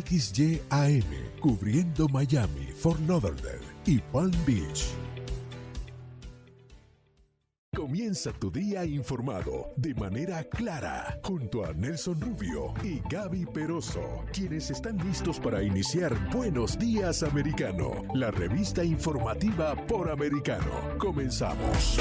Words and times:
XYAM, 0.00 1.04
cubriendo 1.40 2.08
Miami, 2.08 2.68
Fort 2.74 3.00
Lauderdale 3.06 3.60
y 3.84 3.98
Palm 3.98 4.32
Beach. 4.46 4.94
Comienza 7.74 8.32
tu 8.32 8.50
día 8.50 8.84
informado 8.84 9.72
de 9.76 9.94
manera 9.94 10.44
clara 10.44 11.18
junto 11.22 11.64
a 11.64 11.72
Nelson 11.72 12.20
Rubio 12.20 12.74
y 12.82 13.00
Gaby 13.08 13.46
Peroso, 13.46 14.24
quienes 14.32 14.70
están 14.70 14.98
listos 14.98 15.40
para 15.40 15.62
iniciar 15.62 16.14
Buenos 16.30 16.78
Días 16.78 17.22
Americano, 17.22 18.02
la 18.14 18.30
revista 18.30 18.84
informativa 18.84 19.74
por 19.86 20.10
americano. 20.10 20.96
Comenzamos. 20.98 21.98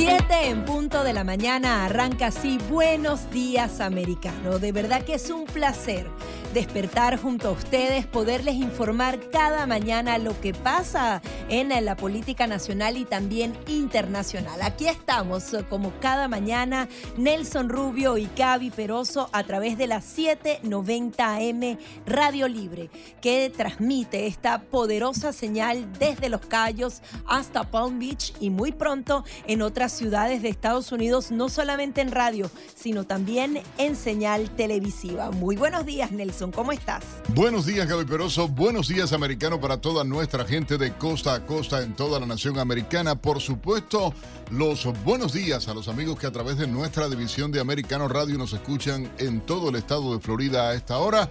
7 0.00 0.48
en 0.48 0.64
punto 0.64 1.04
de 1.04 1.12
la 1.12 1.24
mañana 1.24 1.84
arranca 1.84 2.28
así 2.28 2.56
Buenos 2.70 3.30
Días 3.30 3.82
Americano. 3.82 4.58
De 4.58 4.72
verdad 4.72 5.04
que 5.04 5.12
es 5.12 5.28
un 5.28 5.44
placer 5.44 6.06
despertar 6.52 7.18
junto 7.18 7.48
a 7.48 7.52
ustedes, 7.52 8.06
poderles 8.06 8.56
informar 8.56 9.30
cada 9.30 9.66
mañana 9.66 10.18
lo 10.18 10.38
que 10.40 10.52
pasa 10.52 11.22
en 11.48 11.70
la 11.84 11.96
política 11.96 12.46
nacional 12.46 12.96
y 12.96 13.04
también 13.04 13.56
internacional. 13.68 14.62
Aquí 14.62 14.88
estamos 14.88 15.44
como 15.68 15.92
cada 16.00 16.26
mañana 16.26 16.88
Nelson 17.16 17.68
Rubio 17.68 18.18
y 18.18 18.28
Gaby 18.36 18.70
Peroso 18.70 19.28
a 19.32 19.44
través 19.44 19.78
de 19.78 19.86
la 19.86 20.00
790 20.00 21.36
AM 21.36 21.78
Radio 22.06 22.48
Libre 22.48 22.90
que 23.20 23.52
transmite 23.54 24.26
esta 24.26 24.62
poderosa 24.62 25.32
señal 25.32 25.86
desde 25.98 26.28
Los 26.28 26.40
Cayos 26.46 27.02
hasta 27.26 27.70
Palm 27.70 27.98
Beach 27.98 28.34
y 28.40 28.50
muy 28.50 28.72
pronto 28.72 29.24
en 29.46 29.62
otras 29.62 29.92
ciudades 29.92 30.42
de 30.42 30.48
Estados 30.48 30.92
Unidos, 30.92 31.30
no 31.30 31.48
solamente 31.48 32.00
en 32.00 32.10
radio, 32.10 32.50
sino 32.74 33.04
también 33.04 33.62
en 33.78 33.96
señal 33.96 34.50
televisiva. 34.50 35.30
Muy 35.30 35.56
buenos 35.56 35.84
días, 35.84 36.10
Nelson, 36.10 36.39
¿cómo 36.48 36.72
estás? 36.72 37.04
Buenos 37.34 37.66
días, 37.66 37.86
Gaby 37.86 38.06
Peroso. 38.06 38.48
Buenos 38.48 38.88
días, 38.88 39.12
americano, 39.12 39.60
para 39.60 39.78
toda 39.78 40.04
nuestra 40.04 40.46
gente 40.46 40.78
de 40.78 40.94
costa 40.94 41.34
a 41.34 41.44
costa 41.44 41.82
en 41.82 41.94
toda 41.94 42.18
la 42.18 42.24
nación 42.24 42.58
americana. 42.58 43.14
Por 43.14 43.40
supuesto, 43.40 44.14
los 44.50 44.86
buenos 45.04 45.34
días 45.34 45.68
a 45.68 45.74
los 45.74 45.88
amigos 45.88 46.18
que 46.18 46.26
a 46.26 46.32
través 46.32 46.56
de 46.56 46.66
nuestra 46.66 47.10
división 47.10 47.52
de 47.52 47.60
Americano 47.60 48.08
Radio 48.08 48.38
nos 48.38 48.54
escuchan 48.54 49.12
en 49.18 49.42
todo 49.42 49.68
el 49.68 49.76
estado 49.76 50.14
de 50.14 50.20
Florida 50.20 50.70
a 50.70 50.74
esta 50.74 50.96
hora. 50.96 51.28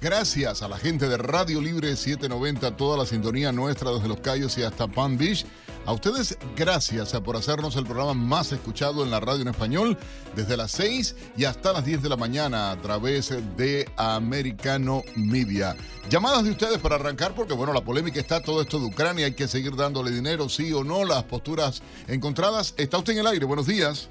Gracias 0.00 0.62
a 0.62 0.68
la 0.68 0.78
gente 0.78 1.08
de 1.08 1.16
Radio 1.16 1.60
Libre 1.60 1.96
790, 1.96 2.76
toda 2.76 2.96
la 2.96 3.06
sintonía 3.06 3.50
nuestra 3.50 3.90
desde 3.90 4.08
Los 4.08 4.20
Cayos 4.20 4.56
y 4.58 4.62
hasta 4.62 4.86
Palm 4.86 5.18
Beach. 5.18 5.44
A 5.84 5.92
ustedes, 5.92 6.38
gracias 6.54 7.12
por 7.22 7.36
hacernos 7.36 7.74
el 7.74 7.84
programa 7.84 8.14
más 8.14 8.52
escuchado 8.52 9.02
en 9.02 9.10
la 9.10 9.18
radio 9.18 9.42
en 9.42 9.48
español 9.48 9.98
desde 10.36 10.56
las 10.56 10.70
6 10.72 11.16
y 11.36 11.44
hasta 11.44 11.72
las 11.72 11.84
10 11.84 12.02
de 12.02 12.08
la 12.08 12.16
mañana 12.16 12.70
a 12.70 12.80
través 12.80 13.34
de 13.56 13.90
Americano 13.96 15.02
Media. 15.16 15.76
Llamadas 16.08 16.44
de 16.44 16.52
ustedes 16.52 16.78
para 16.78 16.94
arrancar, 16.94 17.34
porque 17.34 17.54
bueno, 17.54 17.72
la 17.72 17.80
polémica 17.80 18.20
está 18.20 18.40
todo 18.40 18.62
esto 18.62 18.78
de 18.78 18.86
Ucrania, 18.86 19.26
hay 19.26 19.34
que 19.34 19.48
seguir 19.48 19.74
dándole 19.74 20.12
dinero, 20.12 20.48
sí 20.48 20.72
o 20.72 20.84
no, 20.84 21.04
las 21.04 21.24
posturas 21.24 21.82
encontradas. 22.06 22.74
Está 22.76 22.98
usted 22.98 23.14
en 23.14 23.18
el 23.18 23.26
aire, 23.26 23.44
buenos 23.44 23.66
días. 23.66 24.08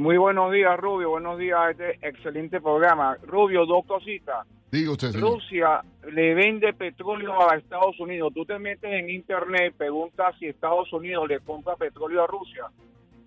Muy 0.00 0.16
buenos 0.16 0.50
días, 0.50 0.80
Rubio. 0.80 1.10
Buenos 1.10 1.36
días 1.36 1.58
a 1.58 1.70
este 1.72 1.98
excelente 2.00 2.58
programa. 2.58 3.18
Rubio, 3.22 3.66
dos 3.66 3.84
cositas. 3.84 4.46
Diga 4.70 4.92
usted, 4.92 5.10
señor. 5.10 5.32
Rusia 5.32 5.82
le 6.10 6.32
vende 6.32 6.72
petróleo 6.72 7.34
a 7.46 7.56
Estados 7.56 8.00
Unidos. 8.00 8.32
Tú 8.32 8.46
te 8.46 8.58
metes 8.58 8.90
en 8.90 9.10
internet, 9.10 9.74
preguntas 9.76 10.34
si 10.38 10.46
Estados 10.46 10.90
Unidos 10.94 11.28
le 11.28 11.40
compra 11.40 11.76
petróleo 11.76 12.24
a 12.24 12.26
Rusia. 12.26 12.64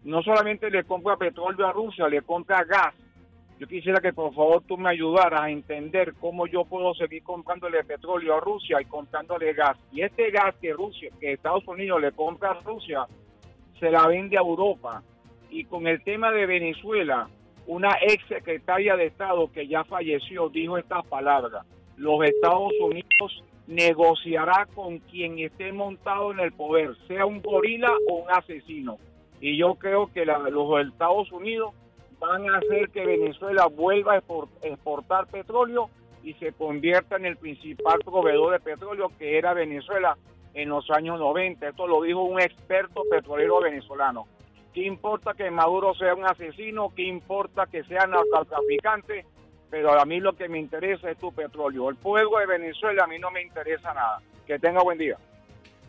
No 0.03 0.23
solamente 0.23 0.71
le 0.71 0.83
compra 0.83 1.15
petróleo 1.15 1.67
a 1.67 1.73
Rusia, 1.73 2.07
le 2.07 2.23
compra 2.23 2.63
gas. 2.63 2.95
Yo 3.59 3.67
quisiera 3.67 4.01
que 4.01 4.11
por 4.11 4.33
favor 4.33 4.63
tú 4.67 4.75
me 4.75 4.89
ayudaras 4.89 5.41
a 5.41 5.51
entender 5.51 6.15
cómo 6.19 6.47
yo 6.47 6.65
puedo 6.65 6.95
seguir 6.95 7.21
comprándole 7.21 7.83
petróleo 7.83 8.37
a 8.37 8.39
Rusia 8.39 8.81
y 8.81 8.85
comprándole 8.85 9.53
gas. 9.53 9.77
Y 9.91 10.01
este 10.01 10.31
gas 10.31 10.55
que 10.59 10.73
Rusia, 10.73 11.11
que 11.19 11.33
Estados 11.33 11.67
Unidos 11.67 12.01
le 12.01 12.13
compra 12.13 12.49
a 12.49 12.59
Rusia, 12.61 13.05
se 13.79 13.91
la 13.91 14.07
vende 14.07 14.37
a 14.37 14.41
Europa. 14.41 15.03
Y 15.53 15.65
con 15.65 15.85
el 15.85 16.03
tema 16.03 16.31
de 16.31 16.47
Venezuela, 16.47 17.29
una 17.67 17.91
ex 18.01 18.25
secretaria 18.27 18.95
de 18.95 19.05
Estado 19.05 19.51
que 19.51 19.67
ya 19.67 19.83
falleció 19.83 20.49
dijo 20.49 20.79
estas 20.79 21.05
palabras. 21.05 21.63
Los 21.95 22.23
Estados 22.25 22.73
Unidos 22.81 23.43
negociará 23.67 24.67
con 24.73 24.97
quien 24.97 25.37
esté 25.37 25.71
montado 25.71 26.31
en 26.31 26.39
el 26.39 26.53
poder, 26.53 26.95
sea 27.07 27.25
un 27.27 27.39
gorila 27.41 27.91
o 28.09 28.15
un 28.23 28.31
asesino. 28.31 28.97
Y 29.39 29.55
yo 29.57 29.75
creo 29.75 30.07
que 30.11 30.25
la- 30.25 30.39
los 30.39 30.87
Estados 30.87 31.31
Unidos 31.31 31.73
van 32.19 32.49
a 32.49 32.57
hacer 32.57 32.89
que 32.89 33.05
Venezuela 33.05 33.67
vuelva 33.67 34.13
a 34.15 34.21
expor- 34.21 34.49
exportar 34.63 35.27
petróleo 35.27 35.89
y 36.23 36.33
se 36.35 36.51
convierta 36.53 37.17
en 37.17 37.25
el 37.25 37.37
principal 37.37 37.99
proveedor 38.03 38.53
de 38.53 38.59
petróleo 38.59 39.11
que 39.19 39.37
era 39.37 39.53
Venezuela 39.53 40.17
en 40.55 40.69
los 40.69 40.89
años 40.89 41.19
90. 41.19 41.67
Esto 41.69 41.85
lo 41.85 42.01
dijo 42.01 42.23
un 42.23 42.41
experto 42.41 43.03
petrolero 43.09 43.61
venezolano. 43.61 44.25
¿Qué 44.73 44.81
importa 44.81 45.33
que 45.33 45.51
Maduro 45.51 45.93
sea 45.93 46.15
un 46.15 46.25
asesino? 46.25 46.91
¿Qué 46.95 47.03
importa 47.03 47.67
que 47.67 47.83
sea 47.83 48.07
narcotraficante? 48.07 49.25
Pero 49.69 49.99
a 49.99 50.05
mí 50.05 50.19
lo 50.19 50.33
que 50.33 50.49
me 50.49 50.59
interesa 50.59 51.11
es 51.11 51.17
tu 51.17 51.31
petróleo. 51.31 51.89
El 51.89 51.95
pueblo 51.95 52.39
de 52.39 52.47
Venezuela 52.47 53.03
a 53.03 53.07
mí 53.07 53.19
no 53.19 53.29
me 53.29 53.41
interesa 53.41 53.93
nada. 53.93 54.21
Que 54.47 54.57
tenga 54.57 54.81
buen 54.81 54.97
día. 54.97 55.17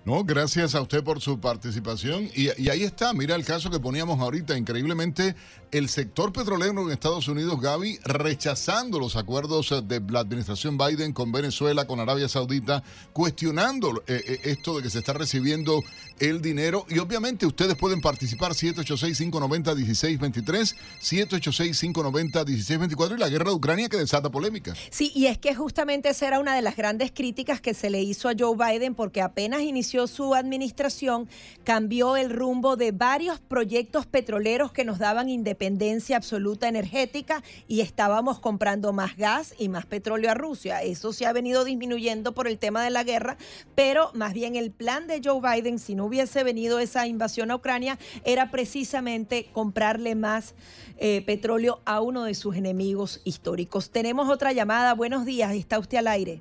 No, 0.05 0.23
gracias 0.23 0.75
a 0.75 0.83
usted 0.83 1.03
por 1.03 1.23
su 1.23 1.41
participación. 1.41 2.29
Y, 2.35 2.51
y 2.63 2.69
ahí 2.69 2.83
está, 2.83 3.15
mira 3.15 3.35
el 3.37 3.45
caso 3.45 3.71
que 3.71 3.81
poníamos 3.81 4.21
ahorita. 4.21 4.59
Increíblemente, 4.59 5.35
el 5.71 5.89
sector 5.89 6.31
petrolero 6.31 6.83
en 6.83 6.91
Estados 6.91 7.27
Unidos, 7.27 7.59
Gaby, 7.59 8.01
rechazando 8.05 8.99
los 8.99 9.17
acuerdos 9.17 9.73
de 9.89 10.03
la 10.11 10.21
administración 10.21 10.77
Biden 10.77 11.15
con 11.15 11.33
Venezuela, 11.33 11.87
con 11.87 12.01
Arabia 12.01 12.29
Saudita, 12.29 12.83
cuestionando 13.15 14.03
eh, 14.07 14.23
eh, 14.27 14.41
esto 14.45 14.77
de 14.77 14.83
que 14.83 14.91
se 14.91 14.99
está 14.99 15.15
recibiendo 15.15 15.83
el 16.21 16.43
dinero. 16.43 16.85
Y 16.91 16.99
obviamente 16.99 17.47
ustedes 17.47 17.75
pueden 17.75 18.03
participar 18.03 18.53
786-590-1623, 18.53 20.77
786-590-1624 21.01 23.17
y 23.17 23.19
la 23.19 23.31
guerra 23.31 23.47
de 23.47 23.57
Ucrania 23.57 23.89
que 23.89 23.97
desata 23.97 24.31
polémica. 24.31 24.75
Sí, 24.91 25.13
y 25.15 25.25
es 25.27 25.39
que 25.39 25.55
justamente 25.55 26.11
esa 26.11 26.29
era 26.29 26.41
una 26.41 26.55
de 26.55 26.61
las 26.61 26.77
grandes 26.77 27.11
críticas 27.11 27.63
que 27.63 27.73
se 27.73 27.89
le 27.89 28.03
hizo 28.03 28.29
a 28.29 28.35
Joe 28.39 28.55
Biden 28.57 28.95
porque 28.95 29.23
apenas 29.23 29.63
inició 29.63 29.94
su 30.07 30.35
administración, 30.35 31.29
cambió 31.63 32.17
el 32.17 32.31
rumbo 32.31 32.77
de 32.77 32.93
varios 32.93 33.41
proyectos 33.41 34.07
petroleros 34.07 34.73
que 34.73 34.85
nos 34.85 34.99
daban 34.99 35.29
independencia 35.29 36.17
absoluta 36.17 36.69
energética 36.69 37.43
y 37.69 37.81
estábamos 37.81 38.41
comprando 38.41 38.93
más 38.93 39.17
gas 39.17 39.55
y 39.59 39.69
más 39.69 39.87
petróleo 39.87 40.31
a 40.31 40.35
Rusia. 40.35 40.83
Eso 40.83 41.13
se 41.13 41.27
ha 41.27 41.33
venido 41.33 41.65
disminuyendo 41.65 42.33
por 42.33 42.49
el 42.49 42.59
tema 42.59 42.83
de 42.83 42.91
la 42.91 43.05
guerra, 43.05 43.37
pero 43.75 44.11
más 44.15 44.35
bien 44.35 44.57
el 44.57 44.71
plan 44.71 45.07
de 45.07 45.21
Joe 45.25 45.41
Biden, 45.41 45.79
si 45.79 45.95
no 45.95 46.07
hubiese 46.07 46.45
venido 46.45 46.79
esa 46.79 47.07
invasión 47.07 47.51
a 47.51 47.57
Ucrania, 47.57 47.99
era 48.25 48.51
precisamente 48.51 49.49
comprarle 49.53 50.15
más 50.15 50.55
eh, 50.99 51.23
petróleo 51.23 51.81
a 51.85 52.01
uno 52.01 52.25
de 52.25 52.35
sus 52.35 52.57
enemigos 52.57 53.21
históricos. 53.25 53.91
Tenemos 53.91 54.29
otra 54.29 54.53
llamada. 54.53 54.95
Buenos 54.95 55.25
días, 55.25 55.55
está 55.55 55.79
usted 55.79 55.99
al 55.99 56.09
aire. 56.09 56.41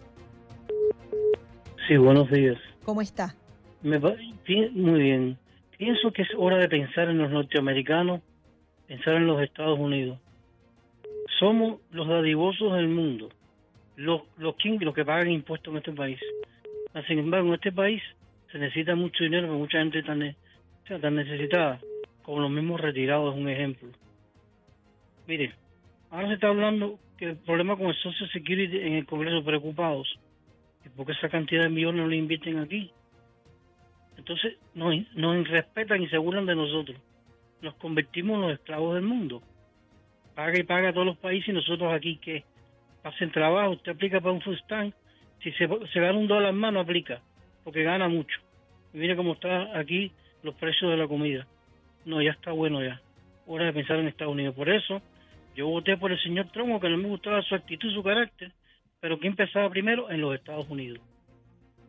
Sí, 1.87 1.97
buenos 1.97 2.29
días. 2.31 2.57
¿Cómo 2.85 3.01
está? 3.01 3.35
Me 3.83 3.99
muy 3.99 5.01
bien. 5.01 5.37
Pienso 5.77 6.13
que 6.13 6.21
es 6.21 6.29
hora 6.37 6.57
de 6.57 6.69
pensar 6.69 7.09
en 7.09 7.17
los 7.17 7.29
norteamericanos, 7.29 8.21
pensar 8.87 9.15
en 9.15 9.27
los 9.27 9.41
Estados 9.41 9.77
Unidos. 9.77 10.19
Somos 11.37 11.81
los 11.91 12.07
dadivosos 12.07 12.73
del 12.73 12.87
mundo, 12.87 13.29
los, 13.97 14.21
los, 14.37 14.55
los 14.63 14.95
que 14.95 15.03
pagan 15.03 15.29
impuestos 15.29 15.71
en 15.73 15.77
este 15.79 15.91
país. 15.91 16.19
Sin 17.07 17.19
embargo, 17.19 17.49
en 17.49 17.55
este 17.55 17.73
país 17.73 18.01
se 18.51 18.57
necesita 18.57 18.95
mucho 18.95 19.25
dinero, 19.25 19.47
porque 19.47 19.59
mucha 19.59 19.79
gente 19.79 20.01
tan, 20.03 20.33
tan 21.01 21.15
necesitada, 21.15 21.81
como 22.21 22.39
los 22.39 22.51
mismos 22.51 22.79
retirados 22.79 23.35
es 23.35 23.41
un 23.41 23.49
ejemplo. 23.49 23.89
Mire, 25.27 25.53
ahora 26.09 26.29
se 26.29 26.35
está 26.35 26.47
hablando 26.47 26.99
que 27.17 27.25
el 27.25 27.37
problema 27.37 27.75
con 27.75 27.87
el 27.87 27.95
Social 27.95 28.29
Security 28.31 28.77
en 28.77 28.93
el 28.93 29.05
Congreso 29.05 29.43
preocupados 29.43 30.17
¿Y 30.85 30.89
por 30.89 31.05
qué 31.05 31.13
esa 31.13 31.29
cantidad 31.29 31.63
de 31.63 31.69
millones 31.69 32.01
no 32.01 32.07
le 32.07 32.17
invierten 32.17 32.59
aquí? 32.59 32.91
Entonces 34.23 34.57
nos, 34.73 34.95
nos 35.15 35.49
respetan 35.49 36.01
y 36.01 36.07
se 36.07 36.17
burlan 36.17 36.45
de 36.45 36.55
nosotros. 36.55 36.97
Nos 37.61 37.75
convertimos 37.75 38.35
en 38.35 38.41
los 38.41 38.53
esclavos 38.53 38.95
del 38.95 39.03
mundo. 39.03 39.41
Paga 40.33 40.57
y 40.57 40.63
paga 40.63 40.93
todos 40.93 41.05
los 41.05 41.17
países 41.17 41.49
y 41.49 41.51
nosotros 41.51 41.93
aquí 41.93 42.15
que 42.17 42.45
hacen 43.03 43.31
trabajo. 43.31 43.71
Usted 43.71 43.91
aplica 43.91 44.21
para 44.21 44.31
un 44.31 44.41
stamp. 44.59 44.95
Si 45.41 45.51
se, 45.51 45.67
gana 45.67 46.17
un 46.17 46.27
dólar 46.27 46.53
más, 46.53 46.71
no 46.71 46.79
aplica, 46.79 47.21
porque 47.65 47.83
gana 47.83 48.07
mucho. 48.07 48.39
Y 48.93 48.99
mire 48.99 49.17
cómo 49.17 49.33
está 49.33 49.77
aquí 49.77 50.13
los 50.41 50.55
precios 50.55 50.89
de 50.89 50.95
la 50.95 51.07
comida. 51.07 51.45
No, 52.05 52.21
ya 52.21 52.31
está 52.31 52.53
bueno 52.53 52.81
ya. 52.81 53.01
Hora 53.45 53.65
de 53.65 53.73
pensar 53.73 53.99
en 53.99 54.07
Estados 54.07 54.31
Unidos. 54.31 54.55
Por 54.55 54.69
eso 54.69 55.01
yo 55.53 55.67
voté 55.67 55.97
por 55.97 56.13
el 56.13 56.19
señor 56.23 56.47
Trump, 56.53 56.81
que 56.81 56.87
no 56.87 56.97
me 56.97 57.09
gustaba 57.09 57.41
su 57.41 57.55
actitud, 57.55 57.93
su 57.93 58.01
carácter 58.01 58.53
pero 59.03 59.19
¿quién 59.19 59.33
empezaba 59.33 59.69
primero? 59.69 60.09
En 60.09 60.21
los 60.21 60.33
Estados 60.33 60.65
Unidos. 60.69 61.01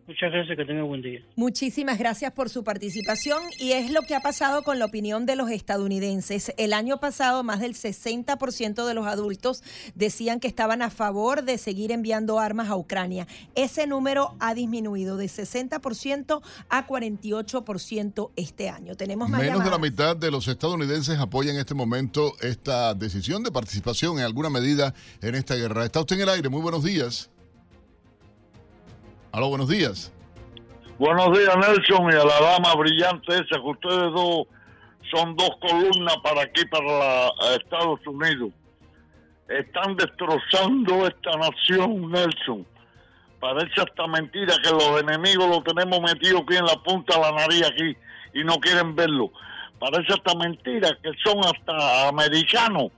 Muchas 0.06 0.33
gracias, 0.33 0.56
que 0.59 0.65
tenga 0.67 0.83
buen 0.83 1.01
día. 1.01 1.21
Muchísimas 1.35 1.99
gracias 1.99 2.31
por 2.33 2.51
su 2.51 2.62
participación 2.62 3.43
y 3.59 3.73
es 3.73 3.91
lo 3.91 4.03
que 4.03 4.15
ha 4.15 4.21
pasado 4.21 4.62
con 4.62 4.79
la 4.79 4.85
opinión 4.85 5.25
de 5.25 5.35
los 5.35 5.51
estadounidenses. 5.51 6.53
El 6.59 6.75
año 6.75 7.01
pasado 7.01 7.43
más 7.43 7.61
del 7.61 7.75
60% 7.75 8.87
de 8.87 8.95
los 8.95 9.06
adultos 9.06 9.62
decían 9.95 10.41
que 10.41 10.49
estaban 10.49 10.83
a 10.83 10.91
favor 10.91 11.43
de 11.43 11.56
seguir 11.56 11.91
enviando 11.91 12.39
armas 12.39 12.69
a 12.69 12.77
Ucrania. 12.77 13.27
Ese 13.55 13.87
número 13.87 14.35
ha 14.41 14.53
disminuido 14.53 15.17
de 15.17 15.27
60% 15.27 16.43
a 16.69 16.87
48% 16.87 18.31
este 18.37 18.69
año. 18.69 18.97
Tenemos 18.97 19.31
más 19.31 19.41
Menos 19.41 19.65
de 19.65 19.71
la 19.71 19.79
mitad 19.79 20.17
de 20.17 20.31
los 20.31 20.49
estadounidenses 20.49 21.19
apoya 21.19 21.51
en 21.51 21.59
este 21.59 21.75
momento 21.75 22.35
esta 22.43 22.93
decisión 22.93 23.43
de 23.43 23.51
participación 23.51 24.19
en 24.19 24.25
alguna 24.25 24.51
medida 24.51 24.93
en 25.23 25.35
esta 25.35 25.55
guerra. 25.55 25.87
Está 25.87 26.01
usted 26.01 26.17
en 26.17 26.23
el 26.23 26.29
aire. 26.29 26.49
Muy 26.51 26.61
buenos 26.61 26.85
días. 26.85 27.31
Aló, 29.35 29.49
buenos 29.49 29.69
días. 29.69 30.13
Buenos 30.97 31.37
días, 31.37 31.57
Nelson, 31.57 32.05
y 32.13 32.15
a 32.15 32.25
la 32.25 32.41
dama 32.41 32.73
brillante 32.77 33.33
esa, 33.35 33.57
que 33.61 33.67
ustedes 33.69 34.13
dos 34.13 34.47
son 35.13 35.35
dos 35.35 35.51
columnas 35.61 36.17
para 36.23 36.43
aquí, 36.43 36.65
para 36.67 36.85
la- 36.85 37.31
Estados 37.61 37.99
Unidos. 38.07 38.51
Están 39.49 39.97
destrozando 39.97 41.09
esta 41.09 41.33
nación, 41.37 42.13
Nelson. 42.13 42.65
Parece 43.41 43.81
hasta 43.81 44.07
mentira 44.07 44.55
que 44.63 44.71
los 44.71 45.01
enemigos 45.03 45.49
los 45.49 45.65
tenemos 45.65 46.01
metidos 46.01 46.43
aquí 46.43 46.57
en 46.57 46.67
la 46.67 46.77
punta 46.85 47.17
de 47.17 47.21
la 47.23 47.33
nariz 47.33 47.67
aquí 47.67 47.97
y 48.35 48.45
no 48.45 48.55
quieren 48.61 48.95
verlo. 48.95 49.33
Parece 49.81 50.13
hasta 50.15 50.33
mentira 50.37 50.97
que 51.03 51.11
son 51.25 51.41
hasta 51.41 52.07
americanos 52.09 52.93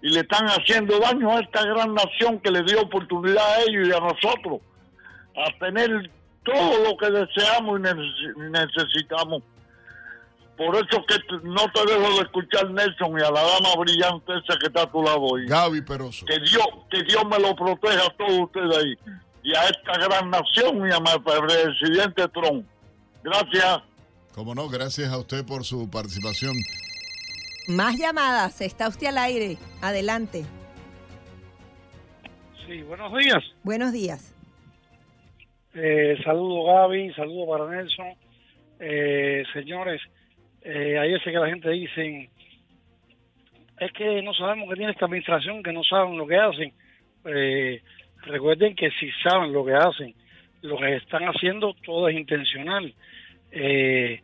y 0.00 0.08
le 0.08 0.20
están 0.20 0.46
haciendo 0.46 0.98
daño 1.00 1.36
a 1.36 1.40
esta 1.40 1.66
gran 1.66 1.92
nación 1.92 2.40
que 2.40 2.50
le 2.50 2.62
dio 2.62 2.80
oportunidad 2.80 3.44
a 3.46 3.60
ellos 3.60 3.88
y 3.88 3.92
a 3.92 4.00
nosotros 4.00 4.60
a 5.36 5.58
tener 5.58 6.10
todo 6.44 6.84
lo 6.84 6.96
que 6.96 7.10
deseamos 7.10 7.78
y 7.78 7.82
neces- 7.82 8.50
necesitamos. 8.50 9.42
Por 10.56 10.76
eso 10.76 11.04
que 11.08 11.16
no 11.42 11.64
te 11.72 11.80
dejo 11.86 12.14
de 12.16 12.22
escuchar 12.22 12.70
Nelson 12.70 13.18
y 13.18 13.22
a 13.22 13.30
la 13.30 13.42
dama 13.42 13.74
brillante 13.78 14.32
esa 14.32 14.58
que 14.58 14.66
está 14.66 14.82
a 14.82 14.90
tu 14.92 15.02
lado 15.02 15.20
hoy. 15.20 15.46
Gaby 15.46 15.80
Peroso. 15.82 16.26
Que 16.26 16.38
Dios, 16.38 16.66
que 16.90 17.02
Dios 17.04 17.24
me 17.26 17.38
lo 17.38 17.54
proteja 17.56 18.06
a 18.06 18.10
todos 18.16 18.40
ustedes 18.40 18.76
ahí. 18.76 18.94
Y 19.44 19.54
a 19.56 19.64
esta 19.64 19.92
gran 20.06 20.30
nación 20.30 20.88
y 20.88 20.92
a 20.92 21.00
mi 21.00 21.24
presidente 21.24 22.28
Trump. 22.28 22.64
Gracias. 23.24 23.78
Como 24.34 24.54
no, 24.54 24.68
gracias 24.68 25.10
a 25.10 25.18
usted 25.18 25.44
por 25.44 25.64
su 25.64 25.90
participación. 25.90 26.54
Más 27.68 27.96
llamadas. 27.96 28.60
Está 28.60 28.88
usted 28.88 29.08
al 29.08 29.18
aire. 29.18 29.58
Adelante. 29.80 30.44
Sí, 32.66 32.82
buenos 32.82 33.12
días. 33.18 33.42
Buenos 33.64 33.92
días. 33.92 34.34
Eh, 35.74 36.18
saludo 36.22 36.64
Gaby, 36.64 37.12
saludo 37.14 37.46
para 37.46 37.70
Nelson. 37.70 38.14
Eh, 38.78 39.44
señores, 39.52 40.02
eh, 40.62 40.98
hay 40.98 41.12
veces 41.12 41.32
que 41.32 41.38
la 41.38 41.48
gente 41.48 41.70
dice, 41.70 42.28
es 43.78 43.92
que 43.92 44.22
no 44.22 44.34
sabemos 44.34 44.68
que 44.68 44.76
tiene 44.76 44.92
esta 44.92 45.06
administración, 45.06 45.62
que 45.62 45.72
no 45.72 45.82
saben 45.82 46.18
lo 46.18 46.26
que 46.26 46.36
hacen. 46.36 46.72
Eh, 47.24 47.80
recuerden 48.22 48.74
que 48.74 48.90
si 48.92 49.10
saben 49.22 49.52
lo 49.52 49.64
que 49.64 49.74
hacen, 49.74 50.14
lo 50.62 50.76
que 50.76 50.96
están 50.96 51.24
haciendo 51.24 51.74
todo 51.84 52.08
es 52.08 52.16
intencional. 52.16 52.92
Eh, 53.50 54.20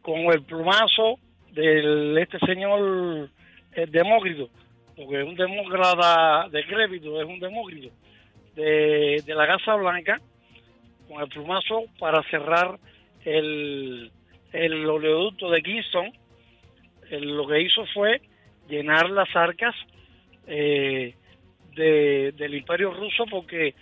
con 0.00 0.20
el 0.32 0.42
plumazo 0.42 1.18
de 1.52 2.20
este 2.20 2.38
señor 2.40 3.30
eh, 3.72 3.86
Demócrito, 3.88 4.50
porque 4.96 5.22
es 5.22 5.26
un 5.26 5.34
demócrata 5.34 6.48
decrépito, 6.50 7.20
es 7.20 7.26
un 7.26 7.40
demócrito 7.40 7.88
de, 8.54 9.22
de 9.24 9.34
la 9.34 9.46
Casa 9.46 9.74
Blanca, 9.76 10.20
con 11.08 11.20
el 11.22 11.28
plumazo 11.28 11.84
para 11.98 12.22
cerrar 12.30 12.78
el, 13.24 14.10
el 14.52 14.86
oleoducto 14.86 15.50
de 15.50 15.62
Kingston. 15.62 16.12
Él 17.10 17.36
lo 17.36 17.46
que 17.46 17.60
hizo 17.62 17.84
fue 17.92 18.20
llenar 18.68 19.10
las 19.10 19.34
arcas 19.36 19.74
eh, 20.46 21.14
de- 21.74 22.32
del 22.36 22.54
imperio 22.54 22.92
ruso 22.92 23.24
porque 23.30 23.74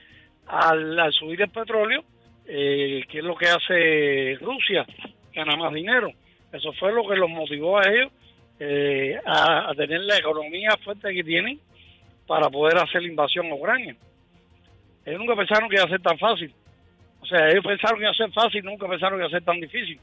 al, 0.47 1.13
subir 1.13 1.41
el 1.43 1.51
petróleo, 1.51 2.05
eh, 2.47 3.05
que 3.09 3.19
es 3.19 3.25
lo 3.25 3.37
que 3.37 3.47
hace 3.49 4.37
Rusia, 4.41 4.85
gana 5.35 5.57
más 5.57 5.73
dinero. 5.73 6.11
Eso 6.53 6.73
fue 6.75 6.93
lo 6.93 7.07
que 7.09 7.17
los 7.17 7.31
motivó 7.31 7.79
a 7.79 7.89
ellos 7.89 8.13
eh, 8.59 9.19
a 9.25 9.73
tener 9.77 10.01
la 10.01 10.19
economía 10.19 10.77
fuerte 10.85 11.15
que 11.15 11.25
tienen 11.25 11.59
para 12.27 12.51
poder 12.51 12.77
hacer 12.79 13.03
la 13.03 13.09
invasión 13.09 13.47
a 13.51 13.55
Ucrania. 13.55 13.97
Ellos 15.05 15.19
nunca 15.21 15.35
pensaron 15.37 15.69
que 15.69 15.77
iba 15.77 15.85
a 15.85 15.89
ser 15.89 16.01
tan 16.03 16.19
fácil. 16.19 16.53
O 17.23 17.27
sea, 17.27 17.49
ellos 17.49 17.65
pensaron 17.65 17.99
que 17.99 18.05
iba 18.05 18.11
a 18.11 18.15
ser 18.15 18.33
fácil, 18.33 18.65
nunca 18.65 18.89
pensaron 18.89 19.19
que 19.19 19.25
iba 19.25 19.29
a 19.29 19.39
ser 19.39 19.45
tan 19.45 19.61
difícil. 19.61 19.99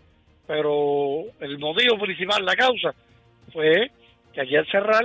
Pero 0.48 1.26
el 1.40 1.60
motivo 1.60 2.00
principal, 2.00 2.44
la 2.44 2.56
causa, 2.56 2.96
fue 3.54 3.92
que 4.34 4.42
aquí 4.42 4.56
al 4.56 4.66
cerrar, 4.68 5.04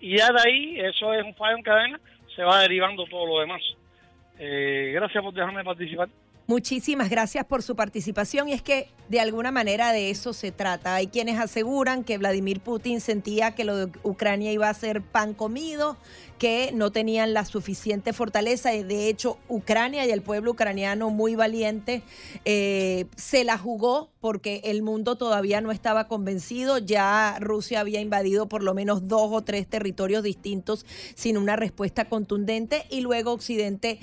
y 0.00 0.18
ya 0.18 0.28
de 0.28 0.40
ahí, 0.46 0.80
eso 0.80 1.12
es 1.14 1.24
un 1.24 1.34
fallo 1.34 1.56
en 1.56 1.62
cadena, 1.62 2.00
se 2.36 2.42
va 2.42 2.60
derivando 2.60 3.04
todo 3.06 3.26
lo 3.26 3.40
demás. 3.40 3.62
Eh, 4.38 4.92
gracias 4.94 5.22
por 5.22 5.34
dejarme 5.34 5.64
participar. 5.64 6.08
Muchísimas 6.50 7.10
gracias 7.10 7.44
por 7.44 7.62
su 7.62 7.76
participación 7.76 8.48
y 8.48 8.54
es 8.54 8.62
que 8.62 8.88
de 9.08 9.20
alguna 9.20 9.52
manera 9.52 9.92
de 9.92 10.10
eso 10.10 10.32
se 10.32 10.50
trata. 10.50 10.96
Hay 10.96 11.06
quienes 11.06 11.38
aseguran 11.38 12.02
que 12.02 12.18
Vladimir 12.18 12.58
Putin 12.58 13.00
sentía 13.00 13.54
que 13.54 13.64
lo 13.64 13.76
de 13.76 13.92
Ucrania 14.02 14.50
iba 14.50 14.68
a 14.68 14.74
ser 14.74 15.00
pan 15.00 15.32
comido, 15.32 15.96
que 16.40 16.70
no 16.72 16.90
tenían 16.90 17.34
la 17.34 17.44
suficiente 17.44 18.14
fortaleza 18.14 18.74
y 18.74 18.82
de 18.82 19.10
hecho 19.10 19.36
Ucrania 19.46 20.06
y 20.06 20.10
el 20.10 20.22
pueblo 20.22 20.52
ucraniano 20.52 21.10
muy 21.10 21.36
valiente 21.36 22.02
eh, 22.46 23.04
se 23.14 23.44
la 23.44 23.58
jugó 23.58 24.08
porque 24.20 24.62
el 24.64 24.82
mundo 24.82 25.16
todavía 25.16 25.60
no 25.60 25.70
estaba 25.70 26.08
convencido, 26.08 26.78
ya 26.78 27.36
Rusia 27.40 27.80
había 27.80 28.00
invadido 28.00 28.48
por 28.48 28.62
lo 28.62 28.72
menos 28.72 29.06
dos 29.06 29.28
o 29.32 29.42
tres 29.42 29.66
territorios 29.66 30.22
distintos 30.22 30.86
sin 31.14 31.36
una 31.36 31.56
respuesta 31.56 32.08
contundente 32.08 32.86
y 32.88 33.02
luego 33.02 33.32
Occidente 33.32 33.98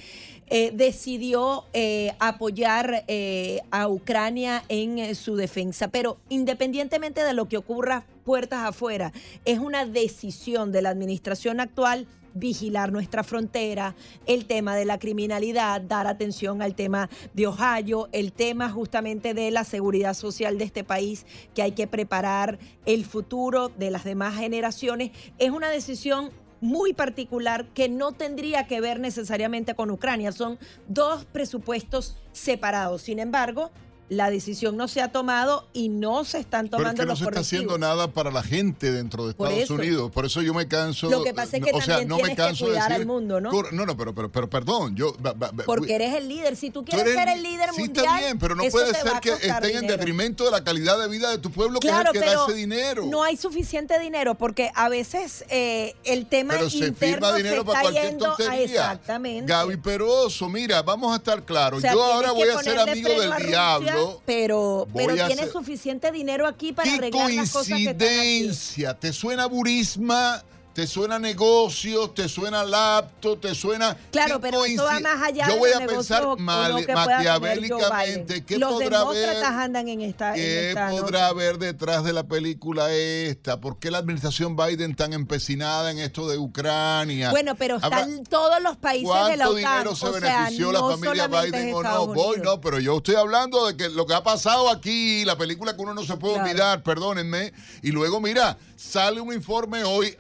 eh, 0.50 0.72
decidió 0.74 1.66
eh, 1.74 2.14
apoyar 2.20 3.04
eh, 3.08 3.60
a 3.70 3.90
Ucrania 3.90 4.64
en 4.70 4.98
eh, 4.98 5.16
su 5.16 5.36
defensa. 5.36 5.90
Pero 5.90 6.18
independientemente 6.30 7.24
de 7.24 7.34
lo 7.34 7.48
que 7.48 7.58
ocurra 7.58 8.06
puertas 8.24 8.64
afuera, 8.64 9.12
es 9.44 9.60
una 9.60 9.86
decisión 9.86 10.72
de 10.72 10.82
la 10.82 10.90
administración 10.90 11.60
actual 11.60 12.08
vigilar 12.34 12.92
nuestra 12.92 13.24
frontera, 13.24 13.96
el 14.26 14.46
tema 14.46 14.76
de 14.76 14.86
la 14.86 15.00
criminalidad, 15.00 15.82
dar 15.82 16.08
atención 16.08 16.62
al 16.62 16.76
tema 16.76 17.10
de 17.34 17.48
Ohio, 17.48 18.10
el 18.12 18.34
tema 18.34 18.70
justamente 18.70 19.34
de 19.34 19.52
la 19.52 19.64
seguridad 19.64 20.14
social 20.14 20.58
de 20.58 20.66
este 20.66 20.84
país, 20.84 21.26
que 21.54 21.62
hay 21.62 21.72
que 21.72 21.88
preparar 21.88 22.60
el 22.86 23.06
futuro 23.06 23.70
de 23.70 23.92
las 23.92 24.04
demás 24.04 24.36
generaciones. 24.36 25.12
Es 25.38 25.52
una 25.52 25.70
decisión 25.70 26.32
muy 26.62 26.94
particular 26.94 27.68
que 27.74 27.90
no 27.90 28.14
tendría 28.14 28.68
que 28.68 28.82
ver 28.82 29.00
necesariamente 29.00 29.76
con 29.76 29.92
Ucrania. 29.92 30.32
Son 30.32 30.58
dos 30.88 31.26
presupuestos 31.26 32.18
separados. 32.32 33.04
Sin 33.04 33.20
embargo, 33.20 33.72
la 34.10 34.30
decisión 34.30 34.78
no 34.78 34.88
se 34.88 35.02
ha 35.02 35.12
tomado 35.12 35.68
y 35.74 35.90
no 35.90 36.24
se 36.24 36.40
están 36.40 36.68
Pero 36.70 36.78
es 36.78 36.82
tomando 36.84 37.02
que 37.02 37.06
no 37.06 37.12
los 37.12 37.20
se 37.20 37.26
está 37.26 37.40
haciendo 37.42 37.78
nada 37.78 38.08
para 38.08 38.32
la 38.32 38.42
gente 38.42 38.92
dentro 38.92 39.28
de 39.28 39.34
Por 39.34 39.48
Estados 39.48 39.64
eso. 39.66 39.74
Unidos. 39.74 40.12
Por 40.12 40.26
eso 40.26 40.42
yo 40.42 40.54
me 40.54 40.68
canso. 40.68 41.10
Lo 41.10 41.24
que 41.24 41.34
pasa 41.34 41.58
es 41.58 41.64
que 41.64 41.72
o 41.74 41.82
sea, 41.82 42.06
no 42.06 42.16
me 42.18 42.30
que 42.30 42.36
canso 42.36 42.68
de 42.68 42.76
decir. 42.76 42.94
al 42.94 43.06
mundo, 43.06 43.42
¿no? 43.42 43.52
No, 43.72 43.86
no, 43.86 43.98
pero, 43.98 44.16
pero, 44.16 44.32
pero 44.32 44.50
perdón. 44.50 44.96
Yo, 44.96 45.14
ba- 45.20 45.34
ba- 45.34 45.52
ba- 45.54 45.66
Porque 45.66 45.96
eres 45.96 46.14
el 46.16 46.30
líder. 46.30 46.56
Si 46.56 46.70
tú 46.70 46.78
tú 46.84 46.86
quieres 46.92 47.06
eres- 47.14 47.16
ser 47.26 47.30
el 47.38 47.44
líder 47.44 47.70
sí, 47.76 47.82
mundial, 47.82 48.06
está 48.06 48.18
bien, 48.20 48.40
pero 48.40 48.56
no 48.56 48.64
puede 48.70 48.94
ser 48.94 49.20
que 49.22 49.32
estén 49.32 49.52
en 49.64 49.72
dinero. 49.82 49.98
detrimento 49.98 50.46
de 50.46 50.52
la 50.52 50.64
calidad 50.64 50.98
de 51.00 51.08
vida 51.10 51.30
de 51.30 51.38
tu 51.40 51.52
pueblo, 51.52 51.80
Claro, 51.80 52.12
que 52.14 52.20
es 52.20 52.24
el 52.24 52.30
que 52.30 52.30
pero 52.30 52.40
da 52.42 52.48
ese 52.48 52.56
dinero. 52.58 53.06
no 53.08 53.24
hay 53.24 53.36
suficiente 53.36 54.00
dinero 54.00 54.36
porque 54.36 54.72
a 54.76 54.88
veces 54.90 55.44
eh, 55.50 55.96
el 56.06 56.28
tema 56.28 56.54
Pero 56.54 56.70
se 56.70 56.78
interno 56.78 56.98
firma 57.28 57.34
dinero 57.36 57.62
se 57.64 57.66
para 57.68 57.82
cualquier 57.82 58.06
yendo 58.12 58.26
tontería. 58.38 58.64
exactamente. 58.64 59.52
Gaby 59.52 59.78
Peroso, 59.78 60.48
mira, 60.50 60.82
vamos 60.82 61.12
a 61.12 61.18
estar 61.18 61.44
claros. 61.44 61.80
O 61.80 61.82
sea, 61.82 61.94
yo 61.94 62.02
ahora 62.04 62.32
voy 62.32 62.48
a 62.48 62.58
ser 62.64 62.80
amigo 62.80 63.10
del 63.10 63.48
diablo. 63.48 63.97
Pero 64.26 64.88
pero 64.94 65.14
a 65.14 65.16
tienes 65.28 65.40
hacer- 65.40 65.52
suficiente 65.52 66.12
dinero 66.12 66.48
aquí 66.48 66.74
para 66.74 66.90
¿Qué 66.90 66.98
arreglar 66.98 67.32
las 67.32 67.52
cosas 67.52 67.78
que 67.78 67.84
están 67.90 67.96
aquí. 67.96 68.06
coincidencia? 68.06 68.94
¿Te 69.00 69.14
suena 69.14 69.46
burisma? 69.46 70.44
¿Te 70.78 70.86
suena 70.86 71.18
negocios? 71.18 72.14
¿Te 72.14 72.30
suena 72.30 72.64
laptop? 72.64 73.42
¿te 73.42 73.56
suena...? 73.56 73.98
Claro, 74.12 74.36
¿Qué 74.36 74.42
pero 74.42 74.64
eso 74.64 74.84
va 74.84 75.00
más 75.00 75.24
allá 75.24 75.48
Yo 75.48 75.54
de 75.54 75.60
voy 75.60 75.72
a 75.72 75.88
pensar 75.88 76.24
mal- 76.38 76.86
que 76.86 76.94
maquiavélicamente. 76.94 78.46
¿Qué 78.46 78.60
Los 78.60 78.74
podrá 78.74 79.00
haber? 79.00 79.44
andan 79.44 79.88
en 79.88 80.02
esta, 80.02 80.30
en 80.30 80.36
¿Qué 80.36 80.70
esta 80.70 80.90
nota. 80.92 81.02
podrá 81.02 81.28
haber 81.30 81.58
detrás 81.58 82.04
de 82.04 82.14
la 82.14 82.26
película 82.28 82.94
esta? 82.94 83.60
¿Por 83.60 83.80
qué 83.80 83.90
la 83.90 83.98
administración 83.98 84.56
Biden 84.56 84.96
tan 84.96 85.14
empecinada 85.14 85.90
en 85.90 85.98
esto 85.98 86.28
de 86.30 86.38
Ucrania? 86.38 87.32
Bueno, 87.32 87.56
pero 87.56 87.78
están 87.78 88.24
todos 88.26 88.62
los 88.62 88.78
países 88.78 89.10
de 89.30 89.36
la 89.36 89.46
¿Cuánto 89.46 89.50
OTAN. 89.54 89.56
dinero 89.80 89.96
se 89.96 90.06
o 90.06 90.20
sea, 90.20 90.42
benefició 90.42 90.72
la 90.72 90.80
no 90.80 90.90
familia 90.92 91.24
solamente 91.24 91.58
Biden 91.60 91.74
o 91.74 91.82
no? 91.82 92.06
Voy, 92.14 92.38
no, 92.44 92.62
pero 92.62 92.78
yo 92.78 92.98
estoy 92.98 93.16
hablando 93.16 93.66
de 93.66 93.76
que 93.76 93.90
lo 93.90 94.06
que 94.06 94.14
ha 94.14 94.22
pasado 94.22 94.70
aquí, 94.70 95.26
la 95.26 95.40
película 95.40 95.76
que 95.76 95.82
uno 95.82 95.96
no 95.96 96.04
se 96.04 96.18
puede 96.18 96.36
Claro. 96.36 96.50
olvidar, 96.52 96.84
perdónenme. 96.84 97.52
Y 97.82 97.90
luego, 97.90 98.22
mira, 98.22 98.60
sale 98.76 99.20
un 99.22 99.34
informe 99.34 99.84
hoy, 99.84 100.16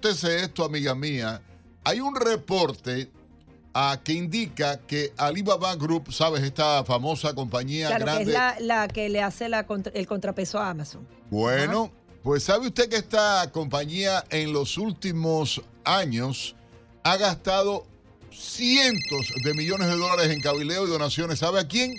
anótese 0.00 0.44
esto, 0.44 0.64
amiga 0.64 0.94
mía. 0.94 1.42
Hay 1.84 2.00
un 2.00 2.14
reporte 2.16 3.10
a 3.74 4.00
que 4.02 4.12
indica 4.12 4.78
que 4.80 5.12
Alibaba 5.18 5.74
Group, 5.76 6.12
¿sabes? 6.12 6.42
Esta 6.42 6.82
famosa 6.84 7.34
compañía 7.34 7.88
Claro, 7.88 8.04
grande. 8.06 8.24
que 8.24 8.30
es 8.30 8.36
la, 8.36 8.56
la 8.60 8.88
que 8.88 9.08
le 9.10 9.22
hace 9.22 9.48
la 9.48 9.66
contra- 9.66 9.92
el 9.92 10.06
contrapeso 10.06 10.58
a 10.58 10.70
Amazon. 10.70 11.06
Bueno, 11.30 11.92
pues 12.22 12.42
sabe 12.44 12.66
usted 12.68 12.88
que 12.88 12.96
esta 12.96 13.48
compañía 13.52 14.24
en 14.30 14.52
los 14.52 14.76
últimos 14.78 15.62
años 15.84 16.56
ha 17.04 17.16
gastado 17.16 17.86
cientos 18.32 19.32
de 19.44 19.54
millones 19.54 19.88
de 19.88 19.96
dólares 19.96 20.30
en 20.32 20.40
cabileo 20.40 20.86
y 20.86 20.90
donaciones. 20.90 21.38
¿Sabe 21.38 21.60
a 21.60 21.68
quién? 21.68 21.94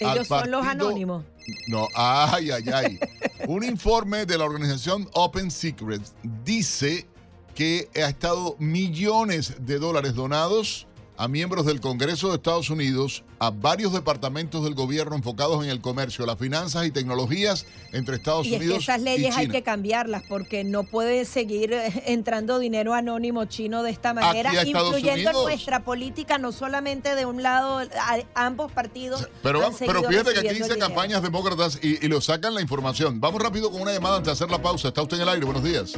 Ellos 0.00 0.26
son 0.28 0.50
los 0.50 0.66
anónimos. 0.66 1.24
No, 1.68 1.88
ay, 1.94 2.50
ay, 2.50 2.64
ay. 2.72 3.00
Un 3.48 3.64
informe 3.64 4.26
de 4.26 4.38
la 4.38 4.44
organización 4.44 5.08
Open 5.14 5.50
Secrets 5.50 6.14
dice 6.44 7.06
que 7.54 7.88
ha 7.96 8.08
estado 8.08 8.56
millones 8.58 9.54
de 9.60 9.78
dólares 9.78 10.14
donados 10.14 10.86
a 11.22 11.28
miembros 11.28 11.66
del 11.66 11.80
Congreso 11.80 12.30
de 12.30 12.34
Estados 12.34 12.68
Unidos, 12.68 13.22
a 13.38 13.50
varios 13.52 13.92
departamentos 13.92 14.64
del 14.64 14.74
gobierno 14.74 15.14
enfocados 15.14 15.62
en 15.62 15.70
el 15.70 15.80
comercio, 15.80 16.26
las 16.26 16.36
finanzas 16.36 16.84
y 16.84 16.90
tecnologías 16.90 17.64
entre 17.92 18.16
Estados 18.16 18.44
Y 18.44 18.54
es 18.54 18.58
que 18.58 18.64
Unidos 18.66 18.82
esas 18.82 19.00
y 19.00 19.04
leyes 19.04 19.36
hay 19.36 19.46
que 19.46 19.62
cambiarlas 19.62 20.24
porque 20.28 20.64
no 20.64 20.82
puede 20.82 21.24
seguir 21.24 21.74
eh, 21.74 22.02
entrando 22.06 22.58
dinero 22.58 22.92
anónimo 22.92 23.44
chino 23.44 23.84
de 23.84 23.92
esta 23.92 24.14
manera, 24.14 24.50
influyendo 24.64 25.30
en 25.30 25.44
nuestra 25.44 25.84
política, 25.84 26.38
no 26.38 26.50
solamente 26.50 27.14
de 27.14 27.24
un 27.24 27.40
lado, 27.40 27.78
a- 27.78 28.18
ambos 28.34 28.72
partidos. 28.72 29.28
Pero, 29.44 29.64
han 29.64 29.74
pero 29.78 30.02
fíjate 30.02 30.32
que 30.32 30.40
aquí 30.40 30.58
dice 30.58 30.76
campañas 30.76 31.22
demócratas 31.22 31.78
y, 31.80 32.04
y 32.04 32.08
lo 32.08 32.20
sacan 32.20 32.52
la 32.52 32.62
información. 32.62 33.20
Vamos 33.20 33.40
rápido 33.40 33.70
con 33.70 33.80
una 33.80 33.92
llamada 33.92 34.16
antes 34.16 34.26
de 34.26 34.32
hacer 34.32 34.50
la 34.50 34.60
pausa. 34.60 34.88
Está 34.88 35.02
usted 35.02 35.18
en 35.18 35.22
el 35.22 35.28
aire. 35.28 35.44
Buenos 35.44 35.62
días. 35.62 35.92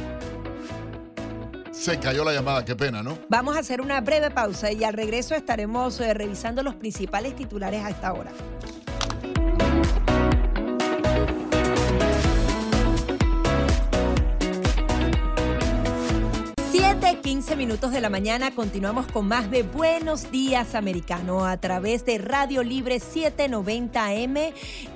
Se 1.75 1.99
cayó 1.99 2.23
la 2.23 2.33
llamada. 2.33 2.63
Qué 2.63 2.75
pena, 2.75 3.03
¿no? 3.03 3.17
Vamos 3.29 3.55
a 3.55 3.59
hacer 3.59 3.81
una 3.81 4.01
breve 4.01 4.31
pausa 4.31 4.71
y 4.71 4.83
al 4.83 4.93
regreso 4.93 5.35
estaremos 5.35 5.99
eh, 5.99 6.13
revisando 6.13 6.63
los 6.63 6.75
principales 6.75 7.35
titulares 7.35 7.83
a 7.83 7.89
esta 7.89 8.13
hora. 8.13 8.31
7, 16.71 17.19
15 17.21 17.55
minutos 17.55 17.91
de 17.91 18.01
la 18.01 18.09
mañana 18.09 18.51
continuamos 18.51 19.07
con 19.07 19.27
más 19.27 19.51
de 19.51 19.63
Buenos 19.63 20.31
Días 20.31 20.75
Americano 20.75 21.45
a 21.45 21.57
través 21.57 22.05
de 22.05 22.17
Radio 22.17 22.63
Libre 22.63 22.97
790M, 22.97 24.53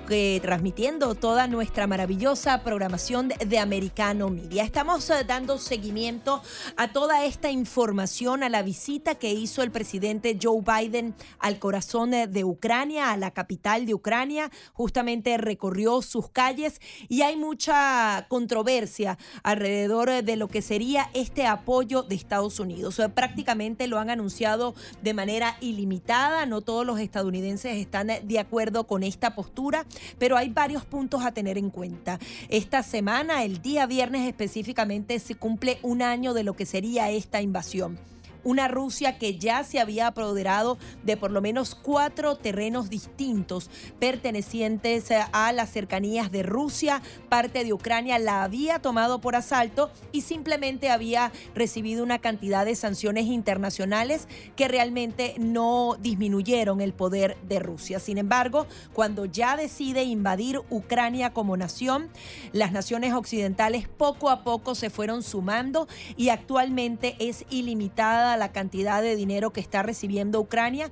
eh, 0.10 0.40
transmitiendo 0.42 1.16
toda 1.16 1.48
nuestra 1.48 1.88
maravillosa 1.88 2.64
programación 2.64 3.28
de, 3.28 3.60
Americano 3.60 4.30
Media. 4.30 4.64
Estamos 4.64 5.10
eh, 5.10 5.24
dando 5.28 5.58
seguimiento 5.58 6.42
a 6.78 6.92
toda 6.92 7.26
esta 7.26 7.52
información, 7.52 8.44
a 8.44 8.50
la 8.50 8.62
visita 8.62 9.16
que 9.16 9.34
hizo 9.34 9.64
el 9.64 9.72
presidente 9.72 10.38
Joe 10.42 10.62
Biden 10.62 11.16
al 11.40 11.60
corazón 11.60 12.14
eh, 12.14 12.28
de 12.28 12.44
Ucrania, 12.44 13.12
a 13.12 13.18
la 13.18 13.32
capital 13.32 13.86
de 13.86 13.94
Ucrania. 13.94 14.52
Justamente 14.74 15.38
recorrió 15.38 16.02
sus 16.02 16.30
calles 16.30 16.82
y 17.08 17.22
hay 17.22 17.36
mucha 17.36 18.26
controversia 18.30 19.18
alrededor 19.44 20.10
eh, 20.10 20.22
de 20.22 20.36
lo 20.36 20.48
que 20.48 20.62
sería 20.62 21.10
este 21.14 21.46
apoyo 21.46 22.04
de 22.04 22.16
Estados 22.16 22.60
Unidos. 22.60 23.02
Prácticamente 23.14 23.88
lo 23.88 24.00
han 24.00 24.10
anunciado 24.10 24.76
de 25.02 25.14
manera 25.14 25.58
ilimitada. 25.62 26.46
No 26.46 26.62
todos 26.62 26.86
los 26.86 27.00
estadounidenses 27.00 27.78
están 27.78 28.08
de 28.24 28.40
acuerdo 28.40 28.88
con 28.88 29.04
esta 29.04 29.36
postura, 29.36 29.86
pero 30.18 30.38
hay 30.38 30.50
varios 30.50 30.86
puntos 30.86 31.26
a 31.26 31.32
tener 31.32 31.58
en 31.58 31.70
cuenta. 31.70 32.20
Esta 32.50 32.84
semana, 32.84 33.44
el 33.44 33.62
día 33.62 33.86
viernes 33.86 34.28
específicamente, 34.28 35.20
se 35.20 35.36
cumple 35.36 35.80
un 35.82 36.02
año 36.02 36.34
de 36.34 36.44
lo 36.44 36.56
que 36.56 36.66
sería 36.66 37.10
esta 37.10 37.42
invasión 37.42 37.98
una 38.44 38.68
Rusia 38.68 39.18
que 39.18 39.38
ya 39.38 39.64
se 39.64 39.80
había 39.80 40.08
apoderado 40.08 40.78
de 41.04 41.18
por 41.18 41.32
lo 41.32 41.42
menos 41.42 41.76
cuatro 41.76 42.36
terrenos 42.36 42.90
distintos 42.90 43.70
pertenecientes 44.00 45.12
eh, 45.12 45.20
a 45.32 45.52
las 45.52 45.72
cercanías 45.72 46.32
de 46.32 46.44
Rusia. 46.44 47.02
Parte 47.30 47.64
de 47.64 47.74
Ucrania 47.74 48.20
la 48.20 48.44
había 48.44 48.80
tomado 48.80 49.22
por 49.22 49.36
asalto 49.36 49.92
y 50.12 50.22
simplemente 50.22 50.90
había 50.90 51.32
recibido 51.56 52.04
una 52.04 52.20
cantidad 52.20 52.66
de 52.66 52.76
sanciones 52.76 53.26
internacionales 53.26 54.28
que 54.56 54.68
realmente 54.68 55.36
no 55.38 55.98
disminuyeron 56.00 56.82
el 56.82 56.94
poder 56.94 57.38
de 57.48 57.60
Rusia. 57.60 58.00
Sin 58.00 58.18
embargo, 58.18 58.68
cuando 58.94 59.26
ya 59.26 59.58
decide 59.58 60.04
invadir 60.04 60.62
Ucrania 60.70 61.34
como 61.34 61.58
nación, 61.58 62.10
las 62.52 62.72
naciones 62.72 63.14
occidentales 63.14 63.88
poco 63.88 64.30
a 64.30 64.44
poco 64.44 64.76
se 64.76 64.90
fueron 64.90 65.24
sumando 65.24 65.88
y 66.16 66.30
actualmente 66.30 67.16
es 67.20 67.46
ilimitada 67.50 68.29
la 68.38 68.52
cantidad 68.52 69.02
de 69.02 69.16
dinero 69.16 69.52
que 69.52 69.62
está 69.62 69.84
recibiendo 69.84 70.40
Ucrania. 70.40 70.90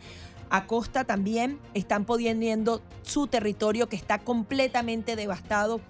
A 0.49 0.65
costa 0.65 1.03
también 1.03 1.59
están 1.73 2.05
poniendo 2.05 2.81
su 3.01 3.27
territorio 3.27 3.89
que 3.89 3.95
está 3.95 4.19
completamente 4.19 5.15
devastado 5.15 5.81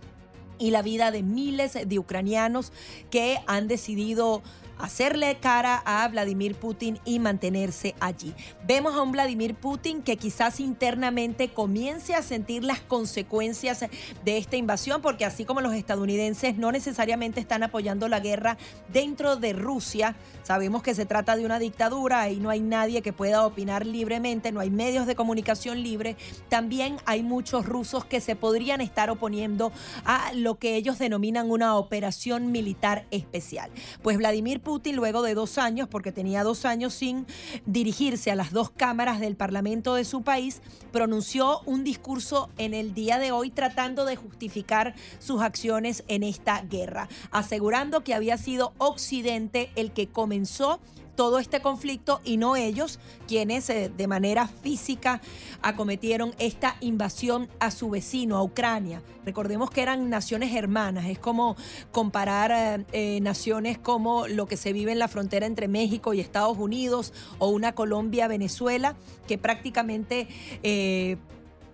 y 0.58 0.72
la 0.72 0.82
vida 0.82 1.12
de 1.12 1.22
miles 1.24 1.78
de 1.86 2.00
ucranianos 2.00 2.72
que 3.12 3.38
han 3.46 3.68
decidido 3.68 4.42
hacerle 4.80 5.38
cara 5.40 5.82
a 5.86 6.08
Vladimir 6.08 6.56
Putin 6.56 7.00
y 7.06 7.20
mantenerse 7.20 7.96
allí. 8.00 8.34
Vemos 8.66 8.96
a 8.96 9.02
un 9.02 9.12
Vladimir 9.12 9.56
Putin 9.56 10.02
que 10.02 10.18
quizás 10.18 10.60
internamente 10.60 11.50
comience 11.50 12.16
a 12.16 12.22
sentir 12.22 12.64
las 12.64 12.80
consecuencias 12.80 13.86
de 14.24 14.38
esta 14.38 14.56
invasión, 14.56 15.02
porque 15.02 15.26
así 15.26 15.46
como 15.46 15.62
los 15.62 15.74
estadounidenses 15.74 16.58
no 16.58 16.72
necesariamente 16.72 17.40
están 17.40 17.64
apoyando 17.64 18.08
la 18.08 18.20
guerra 18.20 18.58
dentro 18.92 19.36
de 19.36 19.54
Rusia, 19.54 20.16
sabemos 20.44 20.84
que 20.84 20.96
se 20.96 21.06
trata 21.06 21.36
de 21.36 21.46
una 21.46 21.60
dictadura 21.60 22.30
y 22.30 22.38
no 22.38 22.50
hay 22.50 22.62
nadie 22.62 23.02
que 23.02 23.14
pueda 23.14 23.46
opinar 23.46 23.86
libremente, 23.86 24.52
no 24.52 24.60
hay 24.60 24.70
medios 24.70 25.08
de 25.08 25.16
comunicación 25.16 25.84
libre, 25.84 26.16
también 26.50 26.98
hay 27.06 27.24
muchos 27.24 27.66
rusos 27.66 28.06
que 28.06 28.22
se 28.22 28.36
podrían 28.36 28.82
estar 28.82 29.10
oponiendo 29.10 29.72
a 30.06 30.32
lo 30.34 30.56
que 30.56 30.76
ellos 30.76 31.00
denominan 31.00 31.50
una 31.50 31.76
operación 31.76 32.52
militar 32.52 33.06
especial. 33.12 33.70
Pues 34.02 34.18
Vladimir 34.18 34.62
Putin, 34.68 34.98
luego 34.98 35.22
de 35.22 35.34
dos 35.34 35.58
años, 35.58 35.88
porque 35.88 36.12
tenía 36.12 36.44
dos 36.44 36.66
años 36.66 36.94
sin 36.94 37.26
dirigirse 37.66 38.32
a 38.32 38.36
las 38.36 38.52
dos 38.52 38.70
cámaras 38.70 39.22
del 39.22 39.38
Parlamento 39.38 39.96
de 39.96 40.04
su 40.04 40.24
país, 40.24 40.62
pronunció 40.92 41.62
un 41.66 41.86
discurso 41.86 42.50
en 42.58 42.74
el 42.74 42.94
día 42.94 43.18
de 43.18 43.32
hoy 43.32 43.50
tratando 43.50 44.04
de 44.04 44.18
justificar 44.18 44.94
sus 45.20 45.42
acciones 45.42 46.04
en 46.10 46.22
esta 46.22 46.64
guerra, 46.64 47.08
asegurando 47.32 48.04
que 48.04 48.14
había 48.14 48.38
sido 48.38 48.74
Occidente 48.78 49.72
el 49.78 49.94
que 49.94 50.08
comenzó 50.08 50.82
todo 51.18 51.40
este 51.40 51.62
conflicto 51.62 52.22
y 52.24 52.38
no 52.38 52.56
ellos 52.56 53.00
quienes 53.28 53.70
eh, 53.72 53.92
de 53.98 54.08
manera 54.08 54.48
física 54.48 55.20
acometieron 55.64 56.34
esta 56.38 56.78
invasión 56.80 57.50
a 57.60 57.72
su 57.72 57.90
vecino, 57.90 58.38
a 58.38 58.44
Ucrania. 58.44 59.02
Recordemos 59.26 59.72
que 59.72 59.82
eran 59.82 60.10
naciones 60.10 60.56
hermanas, 60.56 61.08
es 61.08 61.18
como 61.18 61.58
comparar 61.92 62.52
eh, 62.52 62.86
eh, 62.94 63.20
naciones 63.20 63.80
como 63.80 64.28
lo 64.28 64.46
que 64.46 64.58
se 64.58 64.72
vive 64.72 64.92
en 64.92 65.00
la 65.00 65.08
frontera 65.08 65.48
entre 65.48 65.68
México 65.68 66.14
y 66.14 66.20
Estados 66.20 66.58
Unidos 66.58 67.12
o 67.40 67.50
una 67.50 67.74
Colombia-Venezuela 67.76 68.96
que 69.28 69.38
prácticamente... 69.38 70.30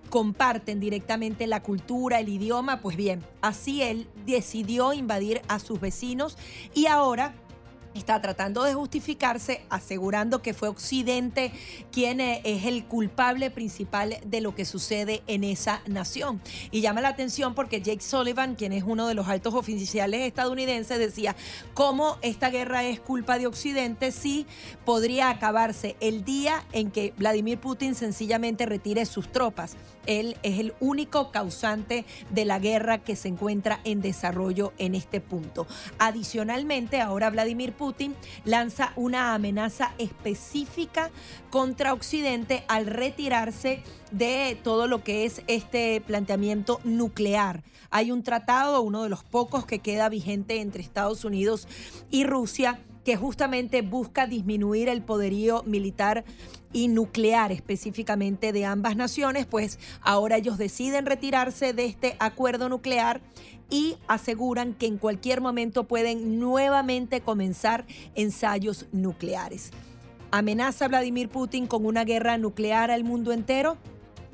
comparten 0.09 0.79
directamente 0.79 1.47
la 1.47 1.63
cultura, 1.63 2.19
el 2.19 2.29
idioma, 2.29 2.81
pues 2.81 2.95
bien, 2.95 3.23
así 3.41 3.81
él 3.81 4.07
decidió 4.27 4.93
invadir 4.93 5.41
a 5.47 5.57
sus 5.57 5.79
vecinos 5.79 6.37
y 6.75 6.85
ahora 6.85 7.33
está 7.93 8.21
tratando 8.21 8.63
de 8.63 8.73
justificarse, 8.73 9.61
asegurando 9.69 10.41
que 10.41 10.53
fue 10.53 10.67
Occidente 10.67 11.51
quien 11.91 12.19
eh, 12.19 12.41
es 12.43 12.65
el 12.65 12.85
culpable 12.85 13.51
principal 13.51 14.17
de 14.25 14.41
lo 14.41 14.55
que 14.55 14.65
sucede 14.65 15.23
en 15.27 15.43
esa 15.43 15.81
nación. 15.87 16.41
Y 16.71 16.81
llama 16.81 17.01
la 17.01 17.09
atención 17.09 17.55
porque 17.55 17.81
Jake 17.81 18.01
Sullivan, 18.01 18.55
quien 18.55 18.73
es 18.73 18.83
uno 18.83 19.07
de 19.07 19.13
los 19.13 19.27
altos 19.27 19.53
oficiales 19.53 20.21
estadounidenses, 20.21 20.99
decía 20.99 21.35
cómo 21.73 22.17
esta 22.21 22.49
guerra 22.49 22.83
es 22.83 22.99
culpa 22.99 23.37
de 23.37 23.47
Occidente 23.47 24.11
si 24.11 24.45
podría 24.85 25.29
acabarse 25.29 25.95
el 25.99 26.23
día 26.23 26.63
en 26.71 26.91
que 26.91 27.13
Vladimir 27.17 27.59
Putin 27.59 27.95
sencillamente 27.95 28.65
retire 28.65 29.05
sus 29.05 29.31
tropas. 29.31 29.75
Él 30.05 30.37
es 30.43 30.59
el 30.59 30.73
único 30.79 31.31
causante 31.31 32.05
de 32.29 32.45
la 32.45 32.59
guerra 32.59 32.99
que 32.99 33.15
se 33.15 33.27
encuentra 33.27 33.79
en 33.83 34.01
desarrollo 34.01 34.73
en 34.77 34.95
este 34.95 35.21
punto. 35.21 35.67
Adicionalmente, 35.99 37.01
ahora 37.01 37.29
Vladimir 37.29 37.73
Putin 37.73 38.15
lanza 38.45 38.93
una 38.95 39.33
amenaza 39.33 39.93
específica 39.97 41.11
contra 41.49 41.93
Occidente 41.93 42.63
al 42.67 42.85
retirarse 42.85 43.81
de 44.11 44.57
todo 44.63 44.87
lo 44.87 45.03
que 45.03 45.25
es 45.25 45.41
este 45.47 46.01
planteamiento 46.01 46.79
nuclear. 46.83 47.63
Hay 47.89 48.11
un 48.11 48.23
tratado, 48.23 48.81
uno 48.81 49.03
de 49.03 49.09
los 49.09 49.23
pocos 49.23 49.65
que 49.65 49.79
queda 49.79 50.09
vigente 50.09 50.61
entre 50.61 50.81
Estados 50.81 51.25
Unidos 51.25 51.67
y 52.09 52.23
Rusia, 52.23 52.79
que 53.03 53.15
justamente 53.17 53.81
busca 53.81 54.27
disminuir 54.27 54.87
el 54.89 55.03
poderío 55.03 55.63
militar 55.63 56.23
y 56.73 56.87
nuclear 56.87 57.51
específicamente 57.51 58.51
de 58.51 58.65
ambas 58.65 58.95
naciones, 58.95 59.45
pues 59.45 59.79
ahora 60.01 60.37
ellos 60.37 60.57
deciden 60.57 61.05
retirarse 61.05 61.73
de 61.73 61.85
este 61.85 62.15
acuerdo 62.19 62.67
nuclear 62.67 63.21
y 63.69 63.95
aseguran 64.07 64.73
que 64.73 64.87
en 64.87 64.97
cualquier 64.97 65.39
momento 65.39 65.85
pueden 65.85 66.39
nuevamente 66.39 67.21
comenzar 67.21 67.85
ensayos 68.15 68.87
nucleares. 68.91 69.71
¿Amenaza 70.31 70.87
Vladimir 70.87 71.29
Putin 71.29 71.67
con 71.67 71.85
una 71.85 72.03
guerra 72.03 72.37
nuclear 72.37 72.91
al 72.91 73.03
mundo 73.03 73.31
entero? 73.31 73.77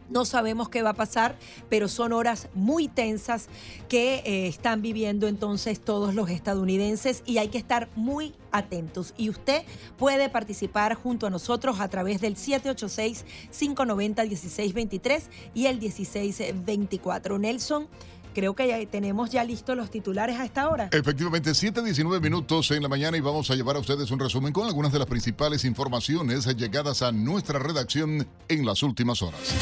No 0.09 0.25
sabemos 0.25 0.69
qué 0.69 0.81
va 0.81 0.89
a 0.91 0.95
pasar, 0.95 1.37
pero 1.69 1.87
son 1.87 2.13
horas 2.13 2.47
muy 2.53 2.87
tensas 2.87 3.47
que 3.87 4.23
eh, 4.25 4.47
están 4.47 4.81
viviendo 4.81 5.27
entonces 5.27 5.79
todos 5.79 6.15
los 6.15 6.29
estadounidenses 6.29 7.23
y 7.25 7.37
hay 7.37 7.49
que 7.49 7.57
estar 7.57 7.89
muy 7.95 8.33
atentos. 8.51 9.13
Y 9.17 9.29
usted 9.29 9.63
puede 9.97 10.29
participar 10.29 10.95
junto 10.95 11.27
a 11.27 11.29
nosotros 11.29 11.79
a 11.79 11.87
través 11.89 12.21
del 12.21 12.35
786-590-1623 12.35 15.21
y 15.53 15.67
el 15.67 15.79
1624. 15.79 17.37
Nelson. 17.37 17.87
Creo 18.33 18.55
que 18.55 18.67
ya 18.67 18.85
tenemos 18.85 19.31
ya 19.31 19.43
listos 19.43 19.75
los 19.75 19.89
titulares 19.89 20.39
a 20.39 20.45
esta 20.45 20.69
hora. 20.69 20.89
Efectivamente, 20.91 21.49
7.19 21.51 22.21
minutos 22.21 22.69
en 22.71 22.83
la 22.83 22.87
mañana 22.87 23.17
y 23.17 23.21
vamos 23.21 23.49
a 23.49 23.55
llevar 23.55 23.75
a 23.75 23.79
ustedes 23.79 24.11
un 24.11 24.19
resumen 24.19 24.53
con 24.53 24.67
algunas 24.67 24.91
de 24.91 24.99
las 24.99 25.07
principales 25.07 25.65
informaciones 25.65 26.45
llegadas 26.55 27.01
a 27.01 27.11
nuestra 27.11 27.57
redacción 27.59 28.27
en 28.47 28.65
las 28.65 28.83
últimas 28.83 29.23
horas. 29.23 29.55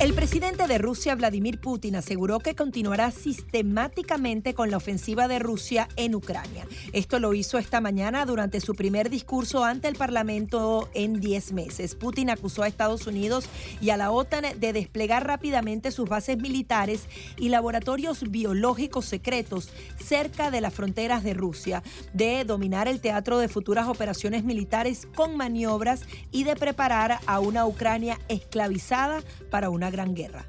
El 0.00 0.12
presidente 0.12 0.66
de 0.66 0.78
Rusia, 0.78 1.14
Vladimir 1.14 1.60
Putin, 1.60 1.96
aseguró 1.96 2.40
que 2.40 2.54
continuará 2.54 3.10
sistemáticamente 3.10 4.52
con 4.52 4.70
la 4.70 4.76
ofensiva 4.76 5.28
de 5.28 5.38
Rusia 5.38 5.88
en 5.96 6.14
Ucrania. 6.14 6.66
Esto 6.92 7.20
lo 7.20 7.32
hizo 7.32 7.58
esta 7.58 7.80
mañana 7.80 8.26
durante 8.26 8.60
su 8.60 8.74
primer 8.74 9.08
discurso 9.08 9.64
ante 9.64 9.88
el 9.88 9.94
Parlamento 9.94 10.88
en 10.94 11.20
10 11.20 11.52
meses. 11.52 11.94
Putin 11.94 12.28
acusó 12.28 12.62
a 12.62 12.68
Estados 12.68 13.06
Unidos 13.06 13.48
y 13.80 13.90
a 13.90 13.96
la 13.96 14.10
OTAN 14.10 14.44
de 14.58 14.72
desplegar 14.72 15.26
rápidamente 15.26 15.90
sus 15.90 16.08
bases 16.08 16.38
militares 16.38 17.04
y 17.38 17.48
laboratorios 17.48 18.30
biológicos 18.30 19.04
secretos 19.04 19.70
cerca 19.96 20.50
de 20.50 20.60
las 20.60 20.74
fronteras 20.74 21.22
de 21.22 21.34
Rusia, 21.34 21.82
de 22.12 22.44
dominar 22.44 22.88
el 22.88 23.00
teatro 23.00 23.38
de 23.38 23.48
futuras 23.48 23.86
operaciones 23.86 24.44
militares 24.44 25.06
con 25.14 25.36
maniobras 25.36 26.02
y 26.32 26.44
de 26.44 26.56
preparar 26.56 27.20
a 27.26 27.40
una 27.40 27.64
Ucrania 27.64 28.18
esclavizada 28.28 29.22
para 29.54 29.70
una 29.70 29.88
gran 29.88 30.16
guerra. 30.16 30.44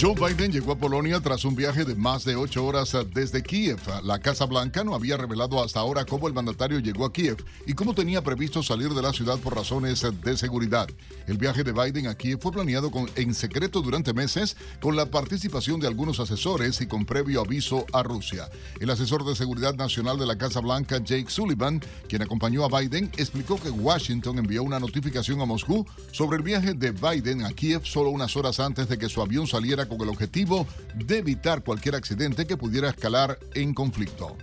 Joe 0.00 0.14
Biden 0.14 0.52
llegó 0.52 0.70
a 0.70 0.78
Polonia 0.78 1.18
tras 1.18 1.44
un 1.44 1.56
viaje 1.56 1.84
de 1.84 1.96
más 1.96 2.24
de 2.24 2.36
ocho 2.36 2.64
horas 2.64 2.96
desde 3.12 3.42
Kiev. 3.42 3.80
La 4.04 4.20
Casa 4.20 4.46
Blanca 4.46 4.84
no 4.84 4.94
había 4.94 5.16
revelado 5.16 5.60
hasta 5.60 5.80
ahora 5.80 6.04
cómo 6.04 6.28
el 6.28 6.34
mandatario 6.34 6.78
llegó 6.78 7.04
a 7.04 7.12
Kiev 7.12 7.44
y 7.66 7.72
cómo 7.72 7.94
tenía 7.94 8.22
previsto 8.22 8.62
salir 8.62 8.90
de 8.90 9.02
la 9.02 9.12
ciudad 9.12 9.40
por 9.40 9.56
razones 9.56 10.06
de 10.22 10.36
seguridad. 10.36 10.86
El 11.26 11.36
viaje 11.36 11.64
de 11.64 11.72
Biden 11.72 12.06
a 12.06 12.14
Kiev 12.14 12.38
fue 12.40 12.52
planeado 12.52 12.92
en 13.16 13.34
secreto 13.34 13.82
durante 13.82 14.14
meses 14.14 14.56
con 14.80 14.94
la 14.94 15.06
participación 15.06 15.80
de 15.80 15.88
algunos 15.88 16.20
asesores 16.20 16.80
y 16.80 16.86
con 16.86 17.04
previo 17.04 17.40
aviso 17.40 17.84
a 17.92 18.04
Rusia. 18.04 18.48
El 18.78 18.90
asesor 18.90 19.24
de 19.24 19.34
seguridad 19.34 19.74
nacional 19.74 20.16
de 20.16 20.26
la 20.26 20.38
Casa 20.38 20.60
Blanca, 20.60 20.98
Jake 20.98 21.28
Sullivan, 21.28 21.82
quien 22.08 22.22
acompañó 22.22 22.64
a 22.64 22.80
Biden, 22.80 23.10
explicó 23.16 23.60
que 23.60 23.70
Washington 23.70 24.38
envió 24.38 24.62
una 24.62 24.78
notificación 24.78 25.40
a 25.40 25.44
Moscú 25.44 25.84
sobre 26.12 26.36
el 26.36 26.44
viaje 26.44 26.74
de 26.74 26.92
Biden 26.92 27.42
a 27.42 27.50
Kiev 27.50 27.84
solo 27.84 28.10
unas 28.10 28.36
horas 28.36 28.60
antes 28.60 28.88
de 28.88 28.96
que 28.96 29.08
su 29.08 29.20
avión 29.20 29.48
saliera 29.48 29.87
con 29.88 30.00
el 30.02 30.08
objetivo 30.08 30.66
de 30.94 31.18
evitar 31.18 31.62
cualquier 31.62 31.94
accidente 31.94 32.46
que 32.46 32.56
pudiera 32.56 32.90
escalar 32.90 33.38
en 33.54 33.74
conflicto. 33.74 34.36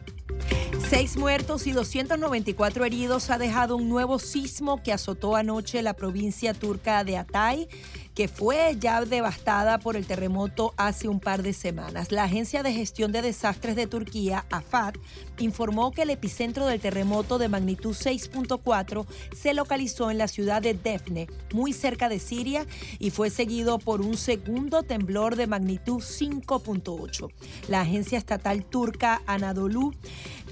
Seis 0.89 1.18
muertos 1.18 1.65
y 1.65 1.72
294 1.72 2.86
heridos 2.86 3.32
ha 3.32 3.39
dejado 3.39 3.75
un 3.75 3.89
nuevo 3.89 4.20
sismo 4.20 4.84
que 4.84 4.94
azotó 4.94 5.36
anoche 5.36 5.82
la 5.82 5.96
provincia 5.96 6.54
turca 6.54 7.04
de 7.04 7.18
Atay 7.18 7.68
que 8.15 8.30
fue 8.30 8.77
ya 8.80 9.04
devastada 9.04 9.77
por 9.77 9.98
el 9.98 10.08
terremoto 10.08 10.74
hace 10.77 11.10
un 11.10 11.20
par 11.20 11.44
de 11.44 11.51
semanas. 11.51 12.13
La 12.13 12.24
Agencia 12.24 12.63
de 12.63 12.72
Gestión 12.72 13.12
de 13.12 13.22
Desastres 13.22 13.75
de 13.75 13.88
Turquía, 13.88 14.46
AFAD, 14.50 14.96
informó 15.39 15.92
que 15.92 16.04
el 16.04 16.10
epicentro 16.10 16.65
del 16.65 16.80
terremoto 16.80 17.38
de 17.38 17.50
magnitud 17.50 17.94
6.4 17.94 19.06
se 19.36 19.54
localizó 19.54 20.10
en 20.10 20.18
la 20.18 20.30
ciudad 20.30 20.62
de 20.62 20.74
Defne, 20.74 21.27
muy 21.54 21.74
cerca 21.74 22.08
de 22.08 22.20
Siria, 22.20 22.65
y 23.00 23.10
fue 23.10 23.30
seguido 23.30 23.80
por 23.80 24.00
un 24.00 24.15
segundo 24.15 24.84
temblor 24.84 25.36
de 25.36 25.48
magnitud 25.48 26.01
5.8. 26.01 27.30
La 27.68 27.82
agencia 27.82 28.18
estatal 28.18 28.63
turca 28.63 29.22
Anadolu 29.25 29.94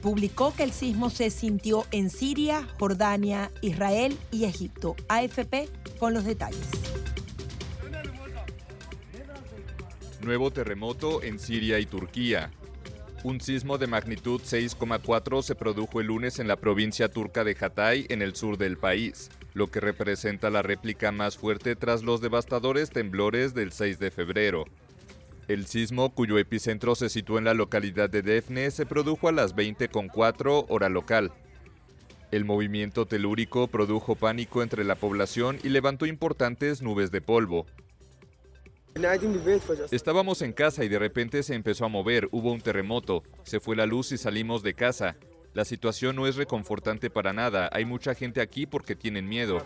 publicó 0.04 0.54
que 0.54 0.64
el 0.64 0.74
sismo 0.74 1.10
se 1.10 1.30
sintió 1.30 1.86
en 1.92 2.10
Siria, 2.10 2.68
Jordania, 2.78 3.50
Israel 3.62 4.18
y 4.32 4.44
Egipto. 4.44 4.98
AFP 5.08 5.70
con 5.98 6.14
los 6.14 6.26
detalles. 6.26 6.70
Nuevo 10.22 10.52
terremoto 10.52 11.24
en 11.24 11.40
Siria 11.40 11.80
y 11.80 11.86
Turquía. 11.86 12.52
Un 13.24 13.40
sismo 13.40 13.78
de 13.78 13.88
magnitud 13.88 14.42
6,4 14.42 15.42
se 15.42 15.56
produjo 15.56 16.02
el 16.02 16.08
lunes 16.08 16.40
en 16.40 16.50
la 16.50 16.58
provincia 16.58 17.08
turca 17.08 17.46
de 17.46 17.56
Hatay, 17.58 18.06
en 18.10 18.22
el 18.22 18.36
sur 18.36 18.58
del 18.58 18.78
país, 18.78 19.30
lo 19.54 19.72
que 19.72 19.80
representa 19.80 20.50
la 20.50 20.62
réplica 20.62 21.14
más 21.14 21.38
fuerte 21.38 21.78
tras 21.78 22.04
los 22.04 22.20
devastadores 22.20 22.90
temblores 22.90 23.54
del 23.54 23.72
6 23.72 24.00
de 24.00 24.12
febrero. 24.12 24.66
El 25.48 25.66
sismo, 25.68 26.14
cuyo 26.14 26.38
epicentro 26.38 26.96
se 26.96 27.10
situó 27.10 27.38
en 27.38 27.44
la 27.44 27.54
localidad 27.54 28.10
de 28.10 28.22
Defne, 28.22 28.72
se 28.72 28.86
produjo 28.86 29.28
a 29.28 29.34
las 29.34 29.56
20,4 29.56 30.66
hora 30.70 30.88
local. 30.88 31.32
El 32.32 32.46
movimiento 32.46 33.06
telúrico 33.06 33.68
produjo 33.68 34.16
pánico 34.16 34.64
entre 34.64 34.84
la 34.84 34.96
población 34.96 35.60
y 35.62 35.70
levantó 35.70 36.06
importantes 36.06 36.82
nubes 36.82 37.12
de 37.12 37.22
polvo. 37.22 37.66
Estábamos 39.92 40.42
en 40.42 40.54
casa 40.54 40.84
y 40.84 40.88
de 40.88 41.00
repente 41.00 41.44
se 41.44 41.56
empezó 41.56 41.86
a 41.86 41.90
mover, 41.90 42.30
hubo 42.32 42.52
un 42.52 42.62
terremoto, 42.62 43.24
se 43.44 43.60
fue 43.60 43.76
la 43.76 43.86
luz 43.86 44.12
y 44.12 44.18
salimos 44.18 44.64
de 44.64 44.76
casa. 44.76 45.18
La 45.54 45.66
situación 45.66 46.16
no 46.16 46.26
es 46.26 46.36
reconfortante 46.36 47.10
para 47.10 47.34
nada, 47.34 47.70
hay 47.72 47.86
mucha 47.86 48.16
gente 48.16 48.40
aquí 48.40 48.66
porque 48.66 48.96
tienen 48.96 49.28
miedo. 49.28 49.64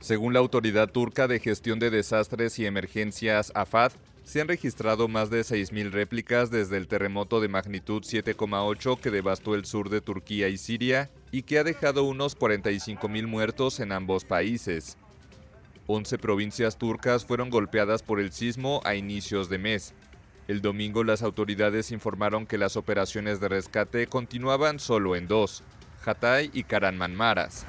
Según 0.00 0.32
la 0.32 0.40
Autoridad 0.40 0.90
Turca 0.90 1.26
de 1.26 1.40
Gestión 1.40 1.78
de 1.78 1.90
Desastres 1.90 2.58
y 2.58 2.66
Emergencias 2.66 3.50
AFAD, 3.54 3.92
se 4.24 4.40
han 4.40 4.48
registrado 4.48 5.08
más 5.08 5.30
de 5.30 5.40
6.000 5.40 5.90
réplicas 5.90 6.50
desde 6.50 6.76
el 6.76 6.88
terremoto 6.88 7.40
de 7.40 7.48
magnitud 7.48 8.02
7,8 8.02 8.98
que 8.98 9.10
devastó 9.10 9.54
el 9.54 9.64
sur 9.64 9.88
de 9.88 10.00
Turquía 10.00 10.48
y 10.48 10.58
Siria 10.58 11.10
y 11.30 11.42
que 11.42 11.58
ha 11.58 11.64
dejado 11.64 12.02
unos 12.02 12.36
45.000 12.36 13.26
muertos 13.26 13.80
en 13.80 13.92
ambos 13.92 14.24
países. 14.24 14.98
11 15.86 16.18
provincias 16.18 16.76
turcas 16.76 17.24
fueron 17.24 17.50
golpeadas 17.50 18.02
por 18.02 18.20
el 18.20 18.32
sismo 18.32 18.80
a 18.84 18.96
inicios 18.96 19.48
de 19.48 19.58
mes. 19.58 19.94
El 20.48 20.60
domingo 20.60 21.04
las 21.04 21.22
autoridades 21.22 21.92
informaron 21.92 22.46
que 22.46 22.58
las 22.58 22.76
operaciones 22.76 23.40
de 23.40 23.48
rescate 23.48 24.08
continuaban 24.08 24.80
solo 24.80 25.16
en 25.16 25.28
dos, 25.28 25.62
Hatay 26.04 26.50
y 26.52 26.64
Karanmanmaras. 26.64 27.64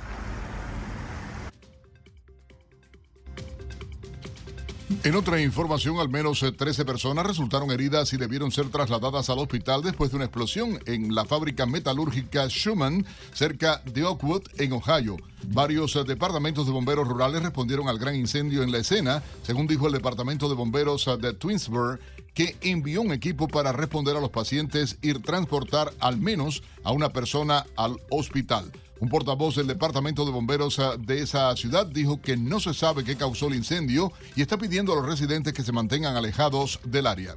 En 5.04 5.15
otra 5.15 5.41
información, 5.41 6.00
al 6.00 6.08
menos 6.08 6.45
13 6.58 6.82
eh, 6.82 6.86
personas 6.86 7.26
resultaron 7.26 7.71
heridas 7.71 8.13
y 8.13 8.17
debieron 8.17 8.52
ser 8.52 8.69
trasladadas 8.69 9.30
al 9.30 9.39
hospital 9.39 9.82
después 9.84 10.12
de 10.12 10.15
una 10.15 10.26
explosión 10.26 10.80
en 10.86 11.13
la 11.13 11.26
fábrica 11.26 11.65
metalúrgica 11.65 12.47
Schumann, 12.47 13.06
cerca 13.34 13.82
de 13.84 14.06
Oakwood, 14.06 14.43
en 14.58 14.71
Ohio. 14.71 15.17
Varios 15.50 15.93
eh, 15.97 16.06
departamentos 16.06 16.65
de 16.65 16.71
bomberos 16.71 17.06
rurales 17.06 17.43
respondieron 17.43 17.89
al 17.89 18.00
gran 18.00 18.15
incendio 18.15 18.63
en 18.63 18.71
la 18.71 18.78
escena, 18.78 19.23
según 19.43 19.67
dijo 19.67 19.88
el 19.88 19.93
departamento 19.93 20.47
de 20.47 20.56
bomberos 20.56 21.06
eh, 21.08 21.17
de 21.17 21.34
Twinsburg, 21.34 22.00
que 22.34 22.56
envió 22.62 23.02
un 23.02 23.12
equipo 23.12 23.50
para 23.50 23.73
responder 23.73 24.15
a 24.15 24.21
los 24.21 24.30
pacientes 24.30 25.00
y 25.02 25.13
transportar 25.15 25.91
al 26.00 26.17
menos 26.17 26.63
a 26.86 26.93
una 26.93 27.12
persona 27.12 27.65
al 27.76 27.97
hospital. 28.10 28.71
Un 28.99 29.10
portavoz 29.10 29.55
del 29.55 29.67
Departamento 29.67 30.25
de 30.25 30.31
Bomberos 30.31 30.79
ah, 30.79 30.95
de 30.97 31.21
esa 31.21 31.55
ciudad 31.55 31.86
dijo 31.86 32.21
que 32.21 32.36
no 32.36 32.60
se 32.60 32.73
sabe 32.73 33.03
qué 33.03 33.15
causó 33.15 33.47
el 33.47 33.55
incendio 33.55 34.12
y 34.36 34.41
está 34.41 34.57
pidiendo 34.57 34.93
a 34.93 34.95
los 34.95 35.05
residentes 35.05 35.53
que 35.53 35.63
se 35.63 35.71
mantengan 35.71 36.15
alejados 36.15 36.79
del 36.83 37.07
área. 37.07 37.36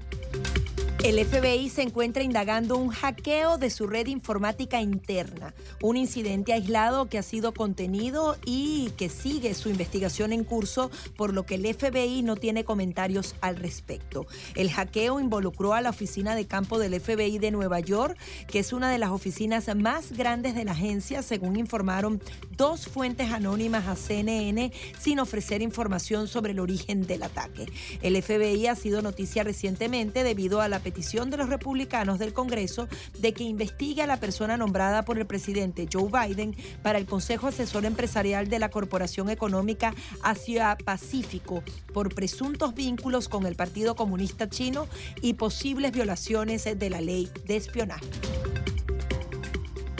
El 1.03 1.19
FBI 1.25 1.71
se 1.71 1.81
encuentra 1.81 2.23
indagando 2.23 2.77
un 2.77 2.91
hackeo 2.91 3.57
de 3.57 3.71
su 3.71 3.87
red 3.87 4.07
informática 4.09 4.83
interna, 4.83 5.55
un 5.81 5.97
incidente 5.97 6.53
aislado 6.53 7.07
que 7.07 7.17
ha 7.17 7.23
sido 7.23 7.55
contenido 7.55 8.37
y 8.45 8.91
que 8.99 9.09
sigue 9.09 9.55
su 9.55 9.71
investigación 9.71 10.31
en 10.35 10.45
curso, 10.45 10.91
por 11.17 11.33
lo 11.33 11.47
que 11.47 11.55
el 11.55 11.75
FBI 11.75 12.21
no 12.21 12.37
tiene 12.37 12.65
comentarios 12.65 13.35
al 13.41 13.57
respecto. 13.57 14.27
El 14.55 14.71
hackeo 14.71 15.21
involucró 15.21 15.73
a 15.73 15.81
la 15.81 15.89
oficina 15.89 16.35
de 16.35 16.47
campo 16.47 16.79
del 16.79 17.01
FBI 17.01 17.39
de 17.39 17.51
Nueva 17.51 17.81
York, 17.81 18.19
que 18.47 18.59
es 18.59 18.75
una 18.75 18.91
de 18.91 18.99
las 18.99 19.09
oficinas 19.09 19.75
más 19.75 20.13
grandes 20.13 20.55
de 20.55 20.67
la 20.67 20.73
agencia, 20.73 21.23
según 21.23 21.57
informaron 21.57 22.21
dos 22.59 22.89
fuentes 22.89 23.33
anónimas 23.33 23.89
a 23.89 23.97
CNN, 23.97 24.71
sin 24.99 25.19
ofrecer 25.19 25.63
información 25.63 26.29
sobre 26.29 26.53
el 26.53 26.61
origen 26.61 27.07
del 27.07 27.23
ataque. 27.23 27.65
El 28.03 28.23
FBI 28.23 28.67
ha 28.67 28.77
sido 28.77 29.01
noticia 29.01 29.45
recientemente 29.45 30.25
debido 30.25 30.61
a 30.61 30.69
la 30.69 30.90
petición 30.91 31.31
de 31.31 31.37
los 31.37 31.49
republicanos 31.49 32.19
del 32.19 32.33
Congreso 32.33 32.89
de 33.21 33.33
que 33.33 33.45
investigue 33.45 34.03
a 34.03 34.09
la 34.09 34.19
persona 34.19 34.57
nombrada 34.57 35.05
por 35.05 35.19
el 35.19 35.25
presidente 35.25 35.89
Joe 35.91 36.11
Biden 36.11 36.57
para 36.83 36.99
el 36.99 37.07
Consejo 37.07 37.47
Asesor 37.47 37.85
Empresarial 37.85 38.49
de 38.49 38.59
la 38.59 38.71
Corporación 38.71 39.31
Económica 39.31 39.95
Asia-Pacífico 40.25 41.63
por 41.95 42.13
presuntos 42.13 42.75
vínculos 42.75 43.29
con 43.29 43.47
el 43.47 43.55
Partido 43.55 43.95
Comunista 43.95 44.49
Chino 44.49 44.89
y 45.23 45.35
posibles 45.35 45.93
violaciones 45.93 46.65
de 46.65 46.91
la 46.91 47.01
ley 47.01 47.31
de 47.47 47.55
espionaje. 47.55 48.07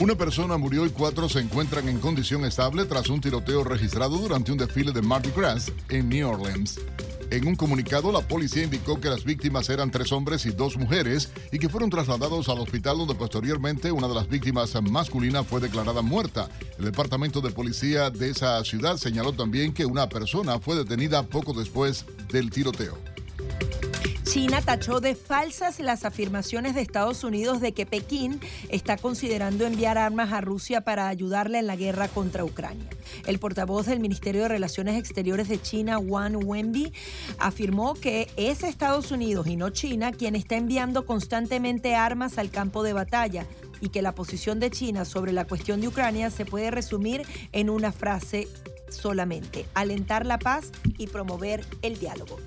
Una 0.01 0.15
persona 0.15 0.57
murió 0.57 0.85
y 0.85 0.89
cuatro 0.89 1.29
se 1.29 1.39
encuentran 1.39 1.87
en 1.87 1.99
condición 1.99 2.43
estable 2.43 2.83
tras 2.83 3.07
un 3.07 3.21
tiroteo 3.21 3.63
registrado 3.63 4.17
durante 4.17 4.51
un 4.51 4.57
desfile 4.57 4.91
de 4.91 5.01
Mardi 5.01 5.31
Gras 5.31 5.71
en 5.87 6.09
New 6.09 6.27
Orleans. 6.27 6.81
En 7.31 7.47
un 7.47 7.55
comunicado, 7.55 8.11
la 8.11 8.19
policía 8.19 8.65
indicó 8.65 8.99
que 8.99 9.09
las 9.09 9.23
víctimas 9.23 9.69
eran 9.69 9.89
tres 9.89 10.11
hombres 10.11 10.45
y 10.45 10.51
dos 10.51 10.75
mujeres 10.75 11.31
y 11.53 11.59
que 11.59 11.69
fueron 11.69 11.89
trasladados 11.89 12.49
al 12.49 12.59
hospital 12.59 12.97
donde 12.97 13.15
posteriormente 13.15 13.89
una 13.89 14.09
de 14.09 14.15
las 14.15 14.27
víctimas 14.27 14.75
masculinas 14.83 15.47
fue 15.47 15.61
declarada 15.61 16.01
muerta. 16.01 16.49
El 16.77 16.83
departamento 16.83 17.39
de 17.39 17.51
policía 17.51 18.09
de 18.09 18.31
esa 18.31 18.61
ciudad 18.65 18.97
señaló 18.97 19.31
también 19.31 19.73
que 19.73 19.85
una 19.85 20.09
persona 20.09 20.59
fue 20.59 20.75
detenida 20.75 21.23
poco 21.23 21.53
después 21.53 22.05
del 22.33 22.49
tiroteo. 22.49 22.97
China 24.23 24.61
tachó 24.61 25.01
de 25.01 25.15
falsas 25.15 25.79
las 25.79 26.05
afirmaciones 26.05 26.75
de 26.75 26.81
Estados 26.81 27.23
Unidos 27.23 27.59
de 27.59 27.73
que 27.73 27.85
Pekín 27.85 28.39
está 28.69 28.97
considerando 28.97 29.65
enviar 29.65 29.97
armas 29.97 30.31
a 30.31 30.41
Rusia 30.41 30.81
para 30.81 31.07
ayudarle 31.07 31.59
en 31.59 31.67
la 31.67 31.75
guerra 31.75 32.07
contra 32.07 32.45
Ucrania. 32.45 32.87
El 33.25 33.39
portavoz 33.39 33.87
del 33.87 33.99
Ministerio 33.99 34.43
de 34.43 34.47
Relaciones 34.47 34.97
Exteriores 34.97 35.49
de 35.49 35.61
China, 35.61 35.97
Wang 35.99 36.37
Wenbi, 36.45 36.93
afirmó 37.39 37.95
que 37.95 38.29
es 38.37 38.63
Estados 38.63 39.11
Unidos 39.11 39.47
y 39.47 39.57
no 39.57 39.69
China 39.69 40.11
quien 40.11 40.35
está 40.35 40.55
enviando 40.55 41.05
constantemente 41.05 41.95
armas 41.95 42.37
al 42.37 42.51
campo 42.51 42.83
de 42.83 42.93
batalla 42.93 43.45
y 43.81 43.89
que 43.89 44.01
la 44.01 44.13
posición 44.13 44.59
de 44.59 44.69
China 44.69 45.03
sobre 45.03 45.33
la 45.33 45.45
cuestión 45.45 45.81
de 45.81 45.87
Ucrania 45.87 46.29
se 46.29 46.45
puede 46.45 46.71
resumir 46.71 47.23
en 47.51 47.69
una 47.69 47.91
frase 47.91 48.47
solamente, 48.89 49.65
alentar 49.73 50.25
la 50.25 50.37
paz 50.37 50.71
y 50.97 51.07
promover 51.07 51.65
el 51.81 51.97
diálogo. 51.99 52.37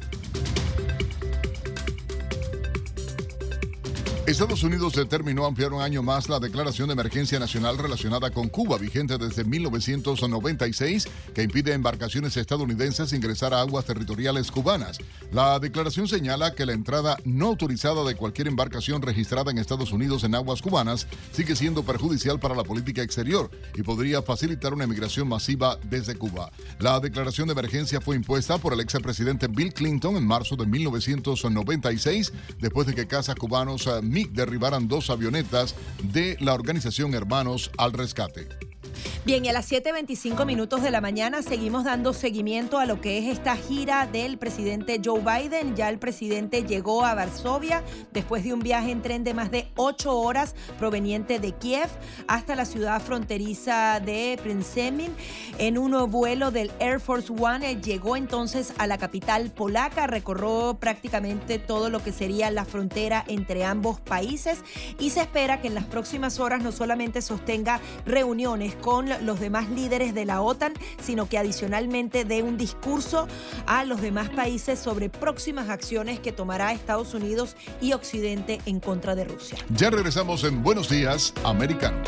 Estados 4.27 4.63
Unidos 4.63 4.95
determinó 4.95 5.45
ampliar 5.45 5.75
un 5.75 5.83
año 5.83 6.03
más 6.03 6.31
la 6.31 6.41
declaración 6.41 6.89
de 6.89 6.95
emergencia 6.95 7.39
nacional 7.39 7.77
relacionada 7.77 8.31
con 8.31 8.49
Cuba, 8.49 8.79
vigente 8.79 9.19
desde 9.19 9.45
1996, 9.45 11.07
que 11.35 11.43
impide 11.43 11.73
a 11.73 11.75
embarcaciones 11.75 12.35
estadounidenses 12.39 13.13
ingresar 13.13 13.53
a 13.53 13.61
aguas 13.61 13.85
territoriales 13.85 14.51
cubanas. 14.51 14.99
La 15.31 15.59
declaración 15.59 16.09
señala 16.09 16.55
que 16.55 16.65
la 16.65 16.73
entrada 16.73 17.19
no 17.27 17.49
autorizada 17.49 18.03
de 18.03 18.15
cualquier 18.15 18.49
embarcación 18.49 19.03
registrada 19.03 19.51
en 19.51 19.59
Estados 19.59 19.93
Unidos 19.93 20.25
en 20.25 20.35
aguas 20.35 20.63
cubanas 20.63 21.07
sigue 21.33 21.55
siendo 21.55 21.83
perjudicial 21.83 22.41
para 22.41 22.55
la 22.55 22.65
política 22.65 23.03
exterior 23.03 23.51
y 23.75 23.83
podría 23.83 24.23
facilitar 24.23 24.73
una 24.73 24.85
emigración 24.85 25.29
masiva 25.29 25.79
desde 25.85 26.15
Cuba. 26.15 26.51
La 26.79 26.99
declaración 26.99 27.49
de 27.49 27.53
emergencia 27.53 28.01
fue 28.01 28.17
impuesta 28.17 28.57
por 28.57 28.73
el 28.73 28.81
expresidente 28.81 29.49
Bill 29.49 29.75
Clinton 29.75 30.17
en 30.17 30.27
marzo 30.27 30.57
de 30.57 30.65
1996, 30.65 32.33
después 32.59 32.87
de 32.87 32.95
que 32.95 33.07
casas 33.07 33.35
cubanos 33.35 33.87
eh, 33.87 34.01
MiG 34.15 34.31
derribaran 34.31 34.87
dos 34.87 35.11
avionetas 35.11 35.75
de 36.03 36.37
la 36.41 36.55
organización 36.55 37.15
Hermanos 37.15 37.71
al 37.77 37.93
Rescate. 37.93 38.49
Bien, 39.25 39.43
y 39.43 39.49
a 39.49 39.55
las 39.55 39.73
7.25 39.73 40.45
minutos 40.45 40.83
de 40.83 40.91
la 40.91 41.01
mañana 41.01 41.41
seguimos 41.41 41.85
dando 41.85 42.13
seguimiento 42.13 42.79
a 42.79 42.85
lo 42.85 43.01
que 43.01 43.17
es 43.17 43.25
esta 43.27 43.57
gira 43.57 44.07
del 44.07 44.37
presidente 44.37 45.01
Joe 45.03 45.21
Biden. 45.21 45.77
Ya 45.77 45.89
el 45.89 45.99
presidente 45.99 46.65
llegó 46.65 47.07
a 47.07 47.15
Varsovia 47.15 47.83
después 48.13 48.45
de 48.45 48.53
un 48.53 48.61
viaje 48.61 48.91
en 48.91 49.01
tren 49.01 49.25
de 49.25 49.33
más 49.33 49.51
de 49.51 49.69
ocho 49.77 50.15
horas 50.19 50.55
proveniente 50.79 51.39
de 51.39 51.53
Kiev 51.53 51.89
hasta 52.29 52.55
la 52.55 52.67
ciudad 52.67 53.01
fronteriza 53.01 53.99
de 54.01 54.39
Princemin. 54.43 55.15
En 55.57 55.79
un 55.79 55.95
vuelo 56.11 56.51
del 56.51 56.71
Air 56.79 57.01
Force 57.01 57.33
One 57.33 57.81
llegó 57.81 58.17
entonces 58.17 58.75
a 58.77 58.87
la 58.87 58.99
capital 58.99 59.51
polaca, 59.51 60.07
recorrió 60.07 60.77
prácticamente 60.79 61.59
todo 61.59 61.89
lo 61.89 62.03
que 62.03 62.13
sería 62.13 62.51
la 62.51 62.65
frontera 62.67 63.25
entre 63.29 63.65
ambos 63.65 64.01
países 64.01 64.59
y 64.99 65.11
se 65.11 65.23
espera 65.23 65.63
que 65.63 65.69
en 65.69 65.75
las 65.75 65.85
próximas 65.85 66.41
horas 66.41 66.63
no 66.63 66.73
solamente 66.73 67.23
sostenga 67.23 67.81
reuniones 68.05 68.74
con 68.81 69.09
los 69.25 69.41
demás 69.41 69.69
líderes 69.71 70.15
de 70.15 70.25
la 70.25 70.41
OTAN, 70.41 70.73
sino 71.03 71.29
que 71.29 71.39
adicionalmente 71.39 72.25
dé 72.25 72.43
un 72.43 72.57
discurso 72.57 73.27
a 73.67 73.85
los 73.85 74.01
demás 74.01 74.29
países 74.31 74.79
sobre 74.79 75.09
próximas 75.09 75.69
acciones 75.69 76.21
que 76.21 76.33
tomará 76.33 76.73
Estados 76.73 77.15
Unidos 77.15 77.57
y 77.81 77.93
Occidente 77.93 78.61
en 78.67 78.81
contra 78.81 79.15
de 79.15 79.25
Rusia. 79.25 79.59
Ya 79.71 79.91
regresamos 79.91 80.45
en 80.45 80.63
Buenos 80.63 80.89
Días, 80.89 81.33
Americano. 81.45 82.03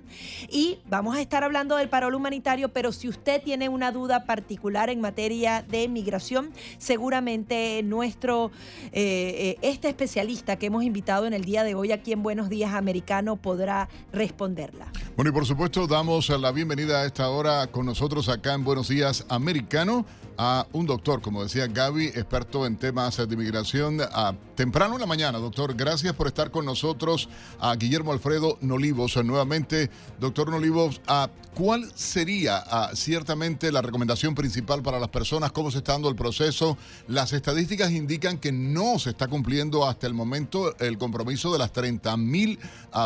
Y 0.50 0.78
vamos 0.88 1.16
a 1.16 1.20
estar 1.20 1.42
hablando 1.44 1.76
del 1.76 1.88
parol 1.88 2.14
humanitario, 2.14 2.68
pero 2.68 2.92
si 2.92 3.08
usted 3.08 3.42
tiene 3.42 3.68
una 3.68 3.92
duda 3.92 4.24
particular 4.24 4.90
en 4.90 5.00
materia 5.00 5.64
de 5.66 5.88
migración, 5.88 6.52
seguramente 6.78 7.82
nuestro, 7.82 8.50
eh, 8.92 9.56
eh, 9.56 9.58
este 9.62 9.88
especialista 9.88 10.56
que 10.56 10.66
hemos 10.66 10.84
invitado 10.84 11.26
en 11.26 11.32
el 11.32 11.44
día 11.44 11.64
de 11.64 11.74
hoy 11.74 11.92
aquí 11.92 12.12
en 12.12 12.22
Buenos 12.22 12.48
Días 12.48 12.74
Americano 12.74 13.36
podrá 13.36 13.88
responderla. 14.12 14.86
Bueno, 15.16 15.30
y 15.30 15.32
por 15.32 15.46
supuesto 15.46 15.86
damos 15.86 16.28
la 16.28 16.52
bienvenida 16.52 17.02
a 17.02 17.06
esta 17.06 17.28
hora 17.30 17.66
con 17.68 17.86
nosotros 17.86 18.28
acá 18.28 18.54
en 18.54 18.64
Buenos 18.64 18.88
Días 18.88 19.24
Americano 19.28 20.04
a 20.38 20.66
un 20.72 20.86
doctor, 20.86 21.22
como 21.22 21.42
decía 21.42 21.66
Gaby, 21.66 22.06
experto 22.06 22.66
en 22.66 22.76
temas 22.76 23.16
de 23.16 23.34
inmigración. 23.34 24.00
A 24.00 24.34
temprano 24.54 24.94
en 24.94 25.00
la 25.00 25.06
mañana, 25.06 25.38
doctor, 25.38 25.74
gracias 25.74 26.14
por 26.14 26.26
estar 26.26 26.50
con 26.50 26.64
nosotros. 26.64 27.28
A 27.60 27.74
Guillermo 27.76 28.12
Alfredo 28.12 28.58
Nolivos, 28.60 29.16
nuevamente, 29.24 29.90
doctor 30.18 30.50
Nolivos, 30.50 31.00
¿a 31.06 31.28
¿cuál 31.54 31.90
sería 31.94 32.64
ciertamente 32.94 33.72
la 33.72 33.82
recomendación 33.82 34.34
principal 34.34 34.82
para 34.82 34.98
las 34.98 35.08
personas? 35.08 35.52
¿Cómo 35.52 35.70
se 35.70 35.78
está 35.78 35.92
dando 35.92 36.08
el 36.08 36.16
proceso? 36.16 36.76
Las 37.08 37.32
estadísticas 37.32 37.90
indican 37.92 38.38
que 38.38 38.52
no 38.52 38.98
se 38.98 39.10
está 39.10 39.28
cumpliendo 39.28 39.86
hasta 39.86 40.06
el 40.06 40.14
momento 40.14 40.76
el 40.78 40.98
compromiso 40.98 41.52
de 41.52 41.58
las 41.58 41.72
30 41.72 42.16
mil 42.16 42.58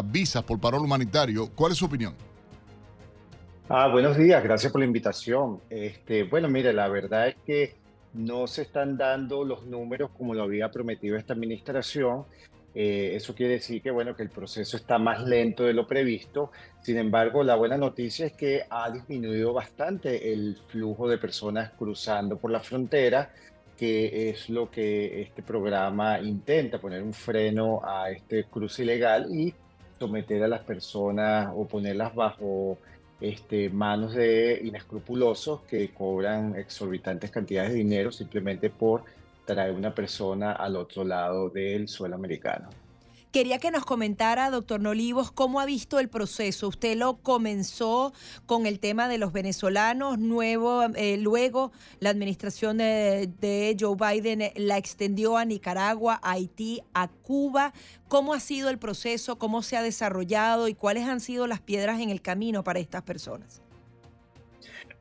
visas 0.06 0.42
por 0.42 0.60
parol 0.60 0.82
humanitario. 0.82 1.50
¿Cuál 1.54 1.72
es 1.72 1.78
su 1.78 1.84
opinión? 1.84 2.29
Ah, 3.72 3.86
buenos 3.86 4.16
días, 4.16 4.42
gracias 4.42 4.72
por 4.72 4.80
la 4.80 4.84
invitación. 4.84 5.60
Este, 5.70 6.24
bueno, 6.24 6.48
mire, 6.48 6.72
la 6.72 6.88
verdad 6.88 7.28
es 7.28 7.36
que 7.46 7.74
no 8.14 8.48
se 8.48 8.62
están 8.62 8.96
dando 8.96 9.44
los 9.44 9.64
números 9.64 10.10
como 10.18 10.34
lo 10.34 10.42
había 10.42 10.72
prometido 10.72 11.16
esta 11.16 11.34
administración. 11.34 12.24
Eh, 12.74 13.12
eso 13.14 13.32
quiere 13.32 13.52
decir 13.54 13.80
que, 13.80 13.92
bueno, 13.92 14.16
que 14.16 14.24
el 14.24 14.30
proceso 14.30 14.76
está 14.76 14.98
más 14.98 15.22
lento 15.22 15.62
de 15.62 15.72
lo 15.72 15.86
previsto. 15.86 16.50
Sin 16.82 16.98
embargo, 16.98 17.44
la 17.44 17.54
buena 17.54 17.76
noticia 17.76 18.26
es 18.26 18.32
que 18.32 18.64
ha 18.68 18.90
disminuido 18.90 19.52
bastante 19.52 20.32
el 20.32 20.58
flujo 20.66 21.08
de 21.08 21.18
personas 21.18 21.70
cruzando 21.78 22.38
por 22.38 22.50
la 22.50 22.58
frontera, 22.58 23.30
que 23.78 24.30
es 24.30 24.50
lo 24.50 24.68
que 24.68 25.22
este 25.22 25.44
programa 25.44 26.18
intenta, 26.20 26.80
poner 26.80 27.04
un 27.04 27.12
freno 27.12 27.82
a 27.84 28.10
este 28.10 28.46
cruce 28.46 28.82
ilegal 28.82 29.32
y 29.32 29.54
someter 29.96 30.42
a 30.42 30.48
las 30.48 30.62
personas 30.62 31.52
o 31.54 31.68
ponerlas 31.68 32.12
bajo 32.16 32.76
este, 33.20 33.68
manos 33.70 34.14
de 34.14 34.60
inescrupulosos 34.64 35.62
que 35.62 35.90
cobran 35.90 36.56
exorbitantes 36.56 37.30
cantidades 37.30 37.72
de 37.72 37.78
dinero 37.78 38.12
simplemente 38.12 38.70
por 38.70 39.04
traer 39.44 39.72
una 39.72 39.94
persona 39.94 40.52
al 40.52 40.76
otro 40.76 41.04
lado 41.04 41.50
del 41.50 41.88
suelo 41.88 42.14
americano. 42.14 42.70
Quería 43.32 43.60
que 43.60 43.70
nos 43.70 43.84
comentara, 43.84 44.50
doctor 44.50 44.80
Nolivos, 44.80 45.30
cómo 45.30 45.60
ha 45.60 45.64
visto 45.64 46.00
el 46.00 46.08
proceso. 46.08 46.66
Usted 46.66 46.96
lo 46.96 47.18
comenzó 47.18 48.12
con 48.44 48.66
el 48.66 48.80
tema 48.80 49.08
de 49.08 49.18
los 49.18 49.32
venezolanos, 49.32 50.18
eh, 50.96 51.16
luego 51.16 51.70
la 52.00 52.10
administración 52.10 52.78
de, 52.78 53.76
Joe 53.78 53.94
Biden 53.94 54.50
la 54.56 54.78
extendió 54.78 55.36
a 55.36 55.44
Nicaragua, 55.44 56.18
a 56.24 56.32
Haití, 56.32 56.82
a 56.92 57.06
Cuba. 57.06 57.72
¿Cómo 58.08 58.34
ha 58.34 58.40
sido 58.40 58.68
el 58.68 58.80
proceso? 58.80 59.38
¿Cómo 59.38 59.62
se 59.62 59.76
ha 59.76 59.82
desarrollado? 59.82 60.66
¿Y 60.66 60.74
cuáles 60.74 61.04
han 61.04 61.20
sido 61.20 61.46
las 61.46 61.60
piedras 61.60 62.00
en 62.00 62.10
el 62.10 62.22
camino 62.22 62.64
para 62.64 62.80
estas 62.80 63.02
personas? 63.02 63.62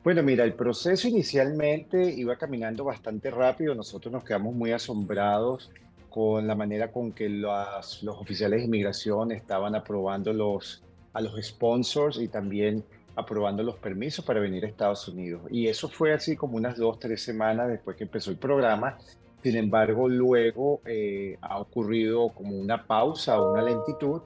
Bueno, 0.04 0.22
mira, 0.22 0.44
el 0.44 0.54
proceso 0.54 1.08
inicialmente 1.08 2.14
iba 2.14 2.36
caminando 2.36 2.84
bastante 2.84 3.28
rápido. 3.28 3.74
Nosotros 3.74 4.12
nos 4.12 4.22
quedamos 4.22 4.54
muy 4.54 4.70
asombrados 4.70 5.72
con 6.10 6.46
la 6.46 6.54
manera 6.54 6.92
con 6.92 7.12
que 7.12 7.28
los, 7.28 8.02
oficiales 8.06 8.60
de 8.60 8.66
inmigración 8.66 9.32
estaban 9.32 9.74
aprobando 9.74 10.32
los, 10.32 10.82
a 11.12 11.20
los 11.20 11.40
sponsors 11.42 12.18
y 12.18 12.28
también 12.28 12.84
aprobando 13.16 13.62
los 13.62 13.76
permisos 13.76 14.24
para 14.24 14.40
venir 14.40 14.64
a 14.64 14.68
Estados 14.68 15.08
Unidos. 15.08 15.42
Y 15.50 15.68
eso 15.68 15.88
fue 15.88 16.12
así 16.12 16.36
como 16.36 16.56
unas 16.56 16.76
dos, 16.76 16.98
tres 16.98 17.22
semanas 17.22 17.68
después 17.68 17.96
que 17.96 18.04
empezó 18.04 18.30
el 18.30 18.36
programa. 18.36 18.98
Sin 19.42 19.56
embargo, 19.56 20.08
luego 20.08 20.80
eh, 20.84 21.38
ha 21.40 21.58
ocurrido 21.58 22.28
como 22.30 22.56
una 22.56 22.86
pausa, 22.86 23.40
una 23.40 23.62
lentitud, 23.62 24.20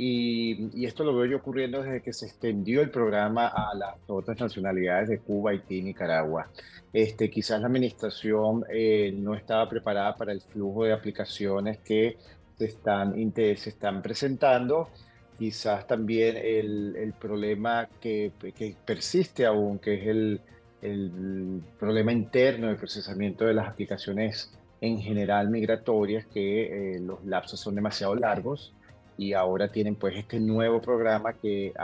y, 0.00 0.86
esto 0.86 1.02
lo 1.02 1.14
veo 1.16 1.26
yo 1.26 1.36
ocurriendo 1.38 1.82
desde 1.82 2.00
que 2.00 2.12
se 2.12 2.26
extendió 2.26 2.82
el 2.82 2.90
programa 2.90 3.48
a 3.48 3.74
las 3.74 3.96
otras 4.06 4.38
nacionalidades 4.38 5.08
de 5.08 5.18
Cuba, 5.18 5.50
Haití 5.50 5.78
y 5.78 5.82
Nicaragua. 5.82 6.48
Este, 6.92 7.28
quizás 7.28 7.60
la 7.60 7.66
administración 7.66 8.64
eh, 8.72 9.12
no 9.12 9.34
estaba 9.34 9.68
preparada 9.68 10.14
para 10.16 10.30
el 10.32 10.40
flujo 10.40 10.84
de 10.84 10.92
aplicaciones 10.92 11.78
que 11.78 12.16
se 12.56 12.66
están, 12.66 13.14
se 13.34 13.52
están 13.52 14.00
presentando. 14.00 14.88
Quizás 15.36 15.86
también 15.88 16.36
el, 16.36 16.94
el 16.96 17.12
problema 17.14 17.88
que, 18.00 18.30
que, 18.56 18.76
persiste 18.84 19.46
aún, 19.46 19.80
que 19.80 19.94
es 19.94 20.06
el, 20.06 20.40
el 20.80 21.60
problema 21.76 22.12
interno 22.12 22.68
del 22.68 22.76
procesamiento 22.76 23.46
de 23.46 23.54
las 23.54 23.68
aplicaciones 23.68 24.56
en 24.80 25.00
general 25.00 25.50
migratorias, 25.50 26.24
que 26.26 26.94
eh, 26.94 27.00
los 27.00 27.24
lapsos 27.24 27.58
son 27.58 27.74
demasiado 27.74 28.14
largos 28.14 28.72
y 29.18 29.32
ahora 29.32 29.68
tienen 29.70 29.96
pues 29.96 30.16
este 30.16 30.38
nuevo 30.38 30.80
programa 30.80 31.34
que 31.34 31.74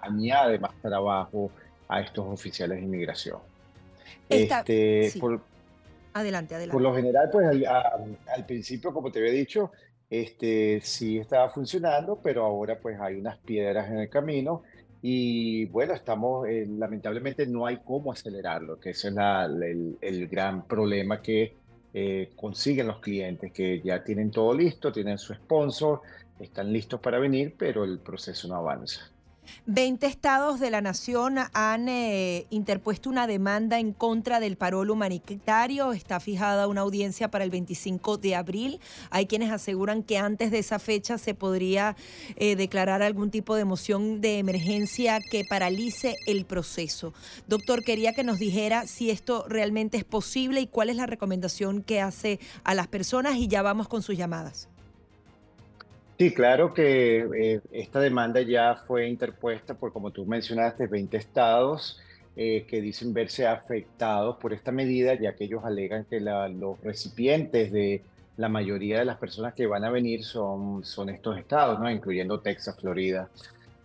añade 0.00 0.58
más 0.60 0.72
trabajo 0.80 1.50
a 1.88 2.00
estos 2.00 2.24
oficiales 2.26 2.78
de 2.78 2.84
inmigración. 2.84 3.40
este, 4.28 5.12
adelante, 6.12 6.54
adelante. 6.54 6.72
Por 6.72 6.82
lo 6.82 6.94
general, 6.94 7.28
pues 7.30 7.46
al, 7.66 8.46
principio, 8.46 8.94
como 8.94 9.10
te 9.10 9.18
había 9.18 9.32
dicho, 9.32 9.72
este, 10.08 10.80
sí 10.82 11.18
estaba 11.18 11.50
funcionando, 11.50 12.20
pero 12.22 12.44
ahora 12.44 12.78
pues 12.78 12.98
hay 13.00 13.16
unas 13.16 13.38
piedras 13.38 13.90
en 13.90 13.98
el 13.98 14.08
camino 14.08 14.62
y 15.02 15.66
bueno, 15.66 15.94
estamos, 15.94 16.48
eh, 16.48 16.66
lamentablemente 16.78 17.46
no 17.46 17.66
hay 17.66 17.78
cómo 17.84 18.12
acelerarlo, 18.12 18.78
que 18.78 18.90
ese 18.90 19.08
es 19.08 19.14
el, 19.16 19.98
el, 20.00 20.28
gran 20.28 20.66
problema 20.66 21.20
que 21.20 21.56
eh, 21.92 22.30
consiguen 22.36 22.86
los 22.86 23.00
clientes, 23.00 23.52
que 23.52 23.80
ya 23.82 24.02
tienen 24.02 24.30
todo 24.30 24.54
listo, 24.54 24.90
tienen 24.92 25.18
su 25.18 25.34
sponsor, 25.34 26.00
están 26.40 26.72
listos 26.72 27.00
para 27.00 27.18
venir, 27.18 27.54
pero 27.56 27.84
el 27.84 27.98
proceso 27.98 28.48
no 28.48 28.56
avanza. 28.56 29.10
20 29.66 30.06
estados 30.06 30.60
de 30.60 30.70
la 30.70 30.80
nación 30.80 31.36
han 31.52 31.88
eh, 31.88 32.46
interpuesto 32.50 33.10
una 33.10 33.26
demanda 33.26 33.78
en 33.78 33.92
contra 33.92 34.40
del 34.40 34.56
parol 34.56 34.90
humanitario. 34.90 35.92
Está 35.92 36.20
fijada 36.20 36.68
una 36.68 36.82
audiencia 36.82 37.30
para 37.30 37.44
el 37.44 37.50
25 37.50 38.18
de 38.18 38.34
abril. 38.34 38.80
Hay 39.10 39.26
quienes 39.26 39.50
aseguran 39.50 40.02
que 40.02 40.18
antes 40.18 40.50
de 40.50 40.58
esa 40.58 40.78
fecha 40.78 41.18
se 41.18 41.34
podría 41.34 41.96
eh, 42.36 42.56
declarar 42.56 43.02
algún 43.02 43.30
tipo 43.30 43.54
de 43.54 43.64
moción 43.64 44.20
de 44.20 44.38
emergencia 44.38 45.20
que 45.20 45.44
paralice 45.48 46.16
el 46.26 46.44
proceso. 46.44 47.14
Doctor, 47.46 47.82
quería 47.82 48.12
que 48.12 48.24
nos 48.24 48.38
dijera 48.38 48.86
si 48.86 49.10
esto 49.10 49.46
realmente 49.48 49.96
es 49.96 50.04
posible 50.04 50.60
y 50.60 50.66
cuál 50.66 50.90
es 50.90 50.96
la 50.96 51.06
recomendación 51.06 51.82
que 51.82 52.00
hace 52.00 52.40
a 52.64 52.74
las 52.74 52.88
personas 52.88 53.36
y 53.36 53.48
ya 53.48 53.62
vamos 53.62 53.88
con 53.88 54.02
sus 54.02 54.16
llamadas. 54.16 54.68
Sí, 56.18 56.32
claro 56.32 56.72
que 56.72 57.26
eh, 57.36 57.60
esta 57.72 57.98
demanda 57.98 58.40
ya 58.40 58.76
fue 58.76 59.08
interpuesta 59.08 59.74
por, 59.74 59.92
como 59.92 60.12
tú 60.12 60.24
mencionaste, 60.24 60.86
20 60.86 61.16
estados 61.16 62.00
eh, 62.36 62.66
que 62.68 62.80
dicen 62.80 63.12
verse 63.12 63.46
afectados 63.46 64.36
por 64.36 64.52
esta 64.52 64.70
medida, 64.70 65.14
ya 65.14 65.34
que 65.34 65.44
ellos 65.44 65.64
alegan 65.64 66.04
que 66.04 66.20
los 66.20 66.80
recipientes 66.82 67.72
de 67.72 68.02
la 68.36 68.48
mayoría 68.48 68.98
de 69.00 69.04
las 69.04 69.18
personas 69.18 69.54
que 69.54 69.66
van 69.66 69.84
a 69.84 69.90
venir 69.90 70.24
son, 70.24 70.84
son 70.84 71.10
estos 71.10 71.38
estados, 71.38 71.78
¿no? 71.80 71.90
incluyendo 71.90 72.40
Texas, 72.40 72.76
Florida. 72.80 73.28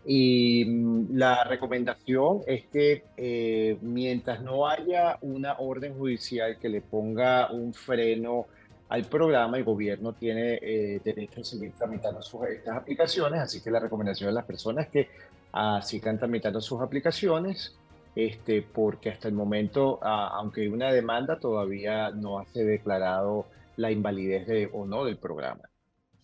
Y 0.05 0.65
mm, 0.65 1.15
la 1.15 1.43
recomendación 1.43 2.41
es 2.47 2.65
que 2.67 3.03
eh, 3.17 3.77
mientras 3.81 4.41
no 4.41 4.67
haya 4.67 5.17
una 5.21 5.59
orden 5.59 5.95
judicial 5.95 6.57
que 6.59 6.69
le 6.69 6.81
ponga 6.81 7.51
un 7.51 7.73
freno 7.73 8.47
al 8.89 9.06
programa, 9.06 9.58
el 9.58 9.63
gobierno 9.63 10.13
tiene 10.13 10.60
eh, 10.62 10.99
derecho 11.04 11.41
a 11.41 11.43
seguir 11.43 11.71
tramitando 11.78 12.21
sus, 12.23 12.47
estas 12.47 12.75
aplicaciones, 12.75 13.39
así 13.39 13.62
que 13.62 13.69
la 13.69 13.80
recomendación 13.80 14.30
de 14.30 14.34
las 14.34 14.45
personas 14.45 14.88
es 14.88 14.91
que 14.91 15.10
ah, 15.54 15.80
sigan 15.84 16.17
tramitando 16.17 16.60
sus 16.60 16.82
aplicaciones, 16.82 17.75
este, 18.15 18.63
porque 18.63 19.12
hasta 19.12 19.28
el 19.28 19.36
momento, 19.36 19.99
aunque 20.04 20.62
hay 20.62 20.67
una 20.67 20.91
demanda, 20.91 21.39
todavía 21.39 22.10
no 22.10 22.43
se 22.52 22.62
ha 22.62 22.65
declarado 22.65 23.45
la 23.78 23.91
invalidez 23.91 24.47
de, 24.47 24.69
o 24.73 24.86
no 24.86 25.06
del 25.06 25.17
programa. 25.17 25.68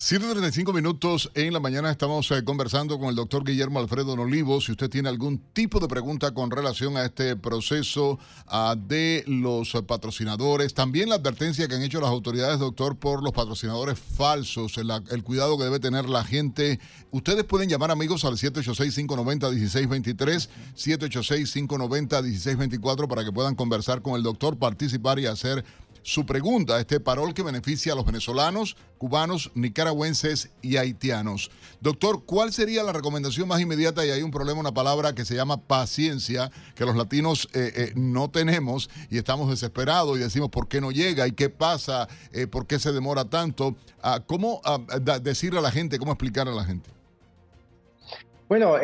7.35 0.06 0.72
minutos 0.72 1.32
en 1.34 1.52
la 1.52 1.60
mañana 1.60 1.90
estamos 1.90 2.30
eh, 2.30 2.44
conversando 2.44 3.00
con 3.00 3.10
el 3.10 3.16
doctor 3.16 3.44
Guillermo 3.44 3.80
Alfredo 3.80 4.16
Nolivo. 4.16 4.62
Si 4.62 4.72
usted 4.72 4.88
tiene 4.88 5.10
algún 5.10 5.40
tipo 5.52 5.80
de 5.80 5.88
pregunta 5.88 6.32
con 6.32 6.52
relación 6.52 6.96
a 6.96 7.06
este 7.06 7.36
proceso 7.36 8.20
ah, 8.46 8.76
de 8.78 9.24
los 9.26 9.72
patrocinadores, 9.88 10.76
también 10.76 11.10
la 11.10 11.16
advertencia 11.16 11.68
que 11.68 11.74
han 11.74 11.82
hecho 11.82 12.00
las 12.00 12.12
autoridades, 12.12 12.60
doctor, 12.60 12.98
por 12.98 13.24
los 13.24 13.34
patrocinadores 13.34 13.98
falsos, 13.98 14.78
el, 14.78 14.92
el 15.10 15.24
cuidado 15.24 15.58
que 15.58 15.64
debe 15.64 15.80
tener 15.80 16.08
la 16.08 16.24
gente. 16.24 16.80
Ustedes 17.10 17.44
pueden 17.44 17.68
llamar 17.68 17.90
amigos 17.90 18.26
al 18.26 18.38
786-590-1623, 18.38 20.50
786-590-1624 20.76 23.08
para 23.08 23.26
que 23.26 23.32
puedan 23.32 23.56
conversar 23.56 24.04
con 24.04 24.14
el 24.14 24.22
doctor, 24.22 24.60
participar 24.60 25.18
y 25.18 25.26
hacer 25.26 25.66
su 26.06 26.24
pregunta, 26.24 26.80
este 26.80 27.00
parol 27.00 27.34
que 27.34 27.42
beneficia 27.42 27.94
a 27.94 27.96
los 27.96 28.06
venezolanos, 28.06 28.78
cubanos, 29.00 29.50
nicaragüenses 29.56 30.52
y 30.62 30.78
haitianos. 30.78 31.50
Doctor, 31.82 32.26
¿cuál 32.26 32.54
sería 32.54 32.84
la 32.84 32.94
recomendación 32.94 33.48
más 33.48 33.60
inmediata? 33.60 34.06
Y 34.06 34.12
hay 34.12 34.22
un 34.22 34.30
problema, 34.30 34.60
una 34.60 34.72
palabra 34.72 35.16
que 35.16 35.26
se 35.26 35.34
llama 35.34 35.58
paciencia, 35.58 36.52
que 36.76 36.86
los 36.86 36.96
latinos 36.96 37.50
eh, 37.54 37.74
eh, 37.76 37.94
no 37.96 38.30
tenemos 38.30 38.88
y 39.10 39.18
estamos 39.18 39.50
desesperados 39.50 40.16
y 40.18 40.22
decimos, 40.22 40.50
¿por 40.52 40.68
qué 40.68 40.80
no 40.80 40.92
llega? 40.92 41.28
¿Y 41.28 41.32
qué 41.32 41.50
pasa? 41.50 42.08
Eh, 42.32 42.46
¿Por 42.46 42.68
qué 42.68 42.78
se 42.78 42.92
demora 42.92 43.26
tanto? 43.26 43.76
Ah, 44.04 44.22
¿Cómo 44.24 44.62
ah, 44.64 44.78
decirle 45.20 45.58
a 45.58 45.64
la 45.64 45.72
gente, 45.72 45.98
cómo 45.98 46.12
explicar 46.12 46.48
a 46.48 46.52
la 46.52 46.66
gente? 46.66 46.95
Bueno, 48.48 48.76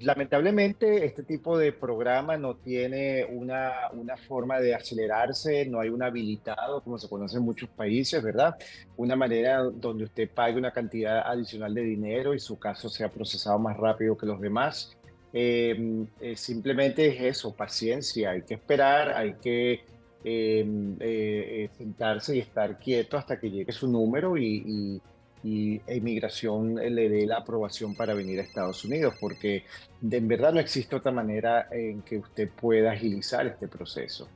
lamentablemente 0.00 1.06
este 1.06 1.22
tipo 1.22 1.56
de 1.56 1.72
programa 1.72 2.36
no 2.36 2.56
tiene 2.56 3.24
una, 3.24 3.72
una, 3.94 4.18
forma 4.18 4.60
de 4.60 4.74
acelerarse, 4.74 5.64
no 5.64 5.80
hay 5.80 5.88
un 5.88 6.02
habilitado 6.02 6.82
como 6.82 6.98
se 6.98 7.08
conoce 7.08 7.38
en 7.38 7.44
muchos 7.44 7.70
países, 7.70 8.22
¿verdad? 8.22 8.54
Una 8.98 9.16
manera 9.16 9.62
donde 9.62 10.04
usted 10.04 10.28
pague 10.28 10.58
una 10.58 10.70
cantidad 10.70 11.20
adicional 11.20 11.72
de 11.72 11.80
dinero 11.80 12.34
y 12.34 12.40
su 12.40 12.58
caso 12.58 12.90
sea 12.90 13.08
procesado 13.08 13.58
más 13.58 13.78
rápido 13.78 14.18
que 14.18 14.26
los 14.26 14.38
demás. 14.38 14.98
Em, 15.32 16.06
eh, 16.20 16.36
simplemente 16.36 17.06
es 17.06 17.38
eso, 17.38 17.56
paciencia, 17.56 18.32
hay 18.32 18.42
que 18.42 18.54
esperar, 18.54 19.14
hay 19.16 19.32
que 19.34 19.80
em, 20.24 20.94
eh, 21.00 21.64
eh, 21.64 21.70
sentarse 21.76 22.36
y 22.36 22.40
estar 22.40 22.78
quieto 22.78 23.16
hasta 23.16 23.40
que 23.40 23.50
llegue 23.50 23.72
su 23.72 23.88
número 23.88 24.36
y 24.36 24.62
y 24.66 25.00
inmigración 25.44 26.76
le 26.76 27.08
dé 27.08 27.26
la 27.26 27.38
aprobación 27.38 27.94
para 27.94 28.14
venir 28.14 28.40
a 28.40 28.42
Estados 28.42 28.84
Unidos, 28.84 29.14
porque 29.20 29.64
en 30.08 30.28
verdad 30.28 30.52
no 30.52 30.60
existe 30.60 30.96
otra 30.96 31.12
manera 31.12 31.68
en 31.70 32.02
que 32.02 32.18
usted 32.18 32.48
pueda 32.48 32.92
agilizar 32.92 33.46
este 33.46 33.68
proceso. 33.68 34.28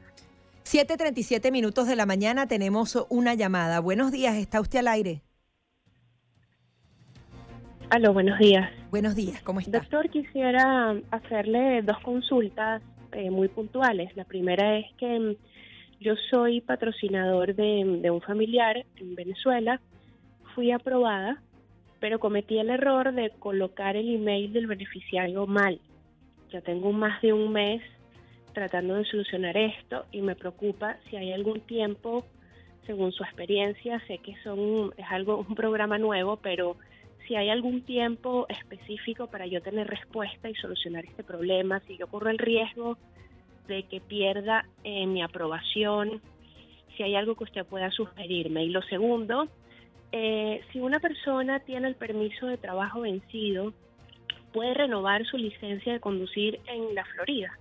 7.37 0.64 1.52
minutos 1.52 1.86
de 1.86 1.94
la 1.94 2.06
mañana 2.06 2.48
tenemos 2.48 2.98
una 3.08 3.34
llamada. 3.34 3.78
Buenos 3.80 4.10
días, 4.10 4.36
¿está 4.36 4.60
usted 4.60 4.80
al 4.80 4.88
aire? 4.88 5.22
Aló, 7.88 8.12
buenos 8.12 8.36
días. 8.40 8.68
Buenos 8.90 9.14
días, 9.14 9.40
¿cómo 9.42 9.60
está? 9.60 9.78
Doctor, 9.78 10.10
quisiera 10.10 10.96
hacerle 11.12 11.82
dos 11.82 12.00
consultas 12.00 12.82
eh, 13.12 13.30
muy 13.30 13.46
puntuales. 13.46 14.14
La 14.16 14.24
primera 14.24 14.76
es 14.76 14.86
que 14.98 15.20
mm, 15.20 15.36
yo 16.00 16.14
soy 16.30 16.60
patrocinador 16.62 17.54
de, 17.54 18.00
de 18.02 18.10
un 18.10 18.20
familiar 18.20 18.84
en 18.96 19.14
Venezuela 19.14 19.80
fui 20.56 20.72
aprobada, 20.72 21.42
pero 22.00 22.18
cometí 22.18 22.58
el 22.58 22.70
error 22.70 23.12
de 23.12 23.30
colocar 23.38 23.94
el 23.94 24.12
email 24.12 24.54
del 24.54 24.66
beneficiario 24.66 25.46
mal. 25.46 25.78
Ya 26.50 26.62
tengo 26.62 26.92
más 26.92 27.20
de 27.20 27.34
un 27.34 27.52
mes 27.52 27.82
tratando 28.54 28.94
de 28.94 29.04
solucionar 29.04 29.54
esto 29.54 30.06
y 30.10 30.22
me 30.22 30.34
preocupa 30.34 30.96
si 31.08 31.16
hay 31.16 31.32
algún 31.32 31.60
tiempo, 31.60 32.24
según 32.86 33.12
su 33.12 33.22
experiencia, 33.22 34.00
sé 34.06 34.16
que 34.18 34.34
son 34.42 34.94
es 34.96 35.06
algo 35.10 35.44
un 35.46 35.54
programa 35.54 35.98
nuevo, 35.98 36.38
pero 36.38 36.76
si 37.28 37.36
hay 37.36 37.50
algún 37.50 37.82
tiempo 37.82 38.46
específico 38.48 39.26
para 39.26 39.46
yo 39.46 39.60
tener 39.60 39.86
respuesta 39.86 40.48
y 40.48 40.54
solucionar 40.54 41.04
este 41.04 41.22
problema, 41.22 41.80
si 41.80 41.98
yo 41.98 42.06
corro 42.06 42.30
el 42.30 42.38
riesgo 42.38 42.96
de 43.68 43.82
que 43.82 44.00
pierda 44.00 44.64
eh, 44.84 45.06
mi 45.06 45.22
aprobación, 45.22 46.22
si 46.96 47.02
hay 47.02 47.14
algo 47.14 47.34
que 47.34 47.44
usted 47.44 47.66
pueda 47.66 47.90
sugerirme. 47.90 48.64
Y 48.64 48.70
lo 48.70 48.80
segundo, 48.82 49.48
eh, 50.18 50.62
si 50.72 50.81
una 50.81 50.98
persona 50.98 51.61
tiene 51.61 51.88
el 51.88 51.94
permiso 51.94 52.46
de 52.46 52.57
trabajo 52.57 53.02
vencido, 53.02 53.74
puede 54.50 54.72
renovar 54.72 55.26
su 55.26 55.37
licencia 55.37 55.92
de 55.92 56.00
conducir 56.00 56.59
en 56.66 56.94
la 56.94 57.05
Florida. 57.05 57.59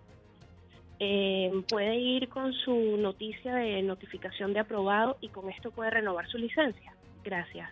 Eh, 1.00 1.52
puede 1.68 1.98
ir 1.98 2.30
con 2.30 2.54
su 2.54 2.96
noticia 2.96 3.56
de 3.56 3.82
notificación 3.82 4.54
de 4.54 4.62
aprobado 4.62 5.18
y 5.20 5.28
con 5.28 5.50
esto 5.50 5.72
puede 5.72 5.90
renovar 5.90 6.30
su 6.30 6.38
licencia. 6.38 6.94
Gracias. 7.26 7.70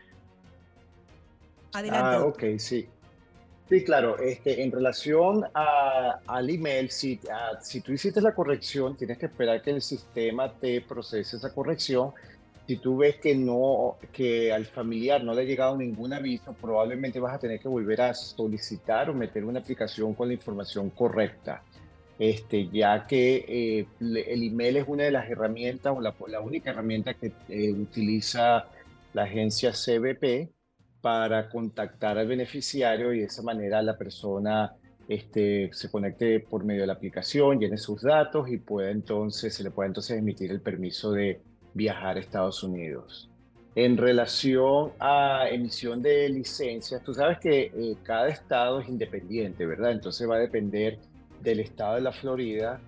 Adelante. 1.72 2.18
Ah, 2.18 2.26
ok, 2.26 2.44
sí. 2.58 2.86
Sí, 3.70 3.86
claro. 3.86 4.18
Este, 4.20 4.64
en 4.64 4.70
relación 4.70 5.46
al 5.54 6.50
email, 6.50 6.90
si, 6.90 7.22
si 7.62 7.80
tú 7.80 7.94
hiciste 7.94 8.20
la 8.20 8.36
corrección, 8.36 8.98
tienes 8.98 9.18
que 9.18 9.28
esperar 9.28 9.62
que 9.62 9.72
el 9.72 9.82
sistema 9.82 10.52
te 10.52 10.82
procese 10.82 11.38
esa 11.38 11.54
corrección 11.54 12.12
Si 12.68 12.78
tú 12.78 12.98
ves 12.98 13.18
que 13.18 13.36
no, 13.36 13.98
que 14.12 14.54
al 14.54 14.66
familiar 14.66 15.24
no 15.24 15.34
le 15.34 15.42
ha 15.42 15.46
llegado 15.46 15.78
ningún 15.78 16.14
aviso, 16.14 16.54
probablemente 16.54 17.20
vas 17.20 17.36
a 17.36 17.40
tener 17.40 17.60
que 17.60 17.68
volver 17.68 18.02
a 18.02 18.14
solicitar 18.14 19.10
o 19.10 19.14
meter 19.14 19.44
una 19.44 19.60
aplicación 19.60 20.14
con 20.14 20.30
la 20.30 20.34
información 20.34 20.90
correcta. 20.90 21.64
Este, 22.18 22.70
ya 22.70 23.06
que 23.06 23.44
eh, 23.48 23.88
el 24.00 24.44
email 24.44 24.78
es 24.78 24.86
una 24.88 25.04
de 25.04 25.12
las 25.12 25.30
herramientas 25.30 25.94
o 25.96 26.00
la, 26.00 26.16
la 26.28 26.40
única 26.40 26.70
herramienta 26.70 27.16
que 27.16 27.34
eh, 27.50 27.72
utiliza 27.72 28.68
la 29.14 29.24
agencia 29.24 29.72
CBP 29.72 30.52
para 31.02 31.50
contactar 31.50 32.18
al 32.18 32.28
beneficiario 32.28 33.14
y 33.14 33.20
de 33.20 33.26
esa 33.26 33.42
manera 33.42 33.82
la 33.82 33.98
persona 33.98 34.74
este, 35.08 35.70
se 35.74 35.92
conecte 35.92 36.40
por 36.40 36.64
medio 36.64 36.82
de 36.82 36.88
la 36.88 36.94
aplicación, 36.94 37.60
llene 37.60 37.78
sus 37.78 38.04
datos 38.04 38.50
y 38.50 38.58
pueda 38.58 38.90
entonces, 38.90 39.54
se 39.54 39.64
le 39.64 39.72
puede 39.72 39.88
entonces 39.88 40.18
emitir 40.18 40.52
el 40.52 40.62
permiso 40.62 41.12
de 41.12 41.42
viajar 41.74 42.18
a 42.18 42.20
Estados 42.20 42.64
Unidos. 42.64 43.30
En 43.76 43.98
relación 43.98 44.92
a 45.00 45.48
emisión 45.50 46.02
de 46.02 46.30
licencias, 46.30 47.04
tú 47.04 47.14
sabes 47.14 47.40
que 47.40 47.72
eh, 47.74 47.98
cada 48.04 48.28
estado 48.30 48.80
es 48.82 48.88
independiente, 48.88 49.66
¿verdad? 49.66 49.92
Entonces 49.92 50.30
va 50.30 50.36
a 50.36 50.40
depender 50.40 51.00
del 51.42 51.60
estado 51.60 51.96
de 51.96 52.02
la 52.02 52.12
Florida 52.12 52.80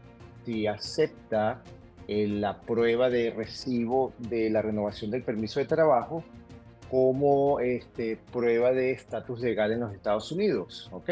si 0.45 0.67
acepta 0.67 1.63
eh, 2.07 2.27
la 2.27 2.61
prueba 2.61 3.09
de 3.09 3.31
recibo 3.31 4.13
de 4.19 4.51
la 4.51 4.61
renovación 4.61 5.09
del 5.09 5.23
permiso 5.23 5.59
de 5.59 5.65
trabajo 5.65 6.23
como 6.89 7.59
este, 7.59 8.17
prueba 8.31 8.71
de 8.71 8.91
estatus 8.91 9.39
legal 9.41 9.71
en 9.71 9.81
los 9.81 9.93
Estados 9.93 10.31
Unidos. 10.31 10.89
¿ok? 10.91 11.09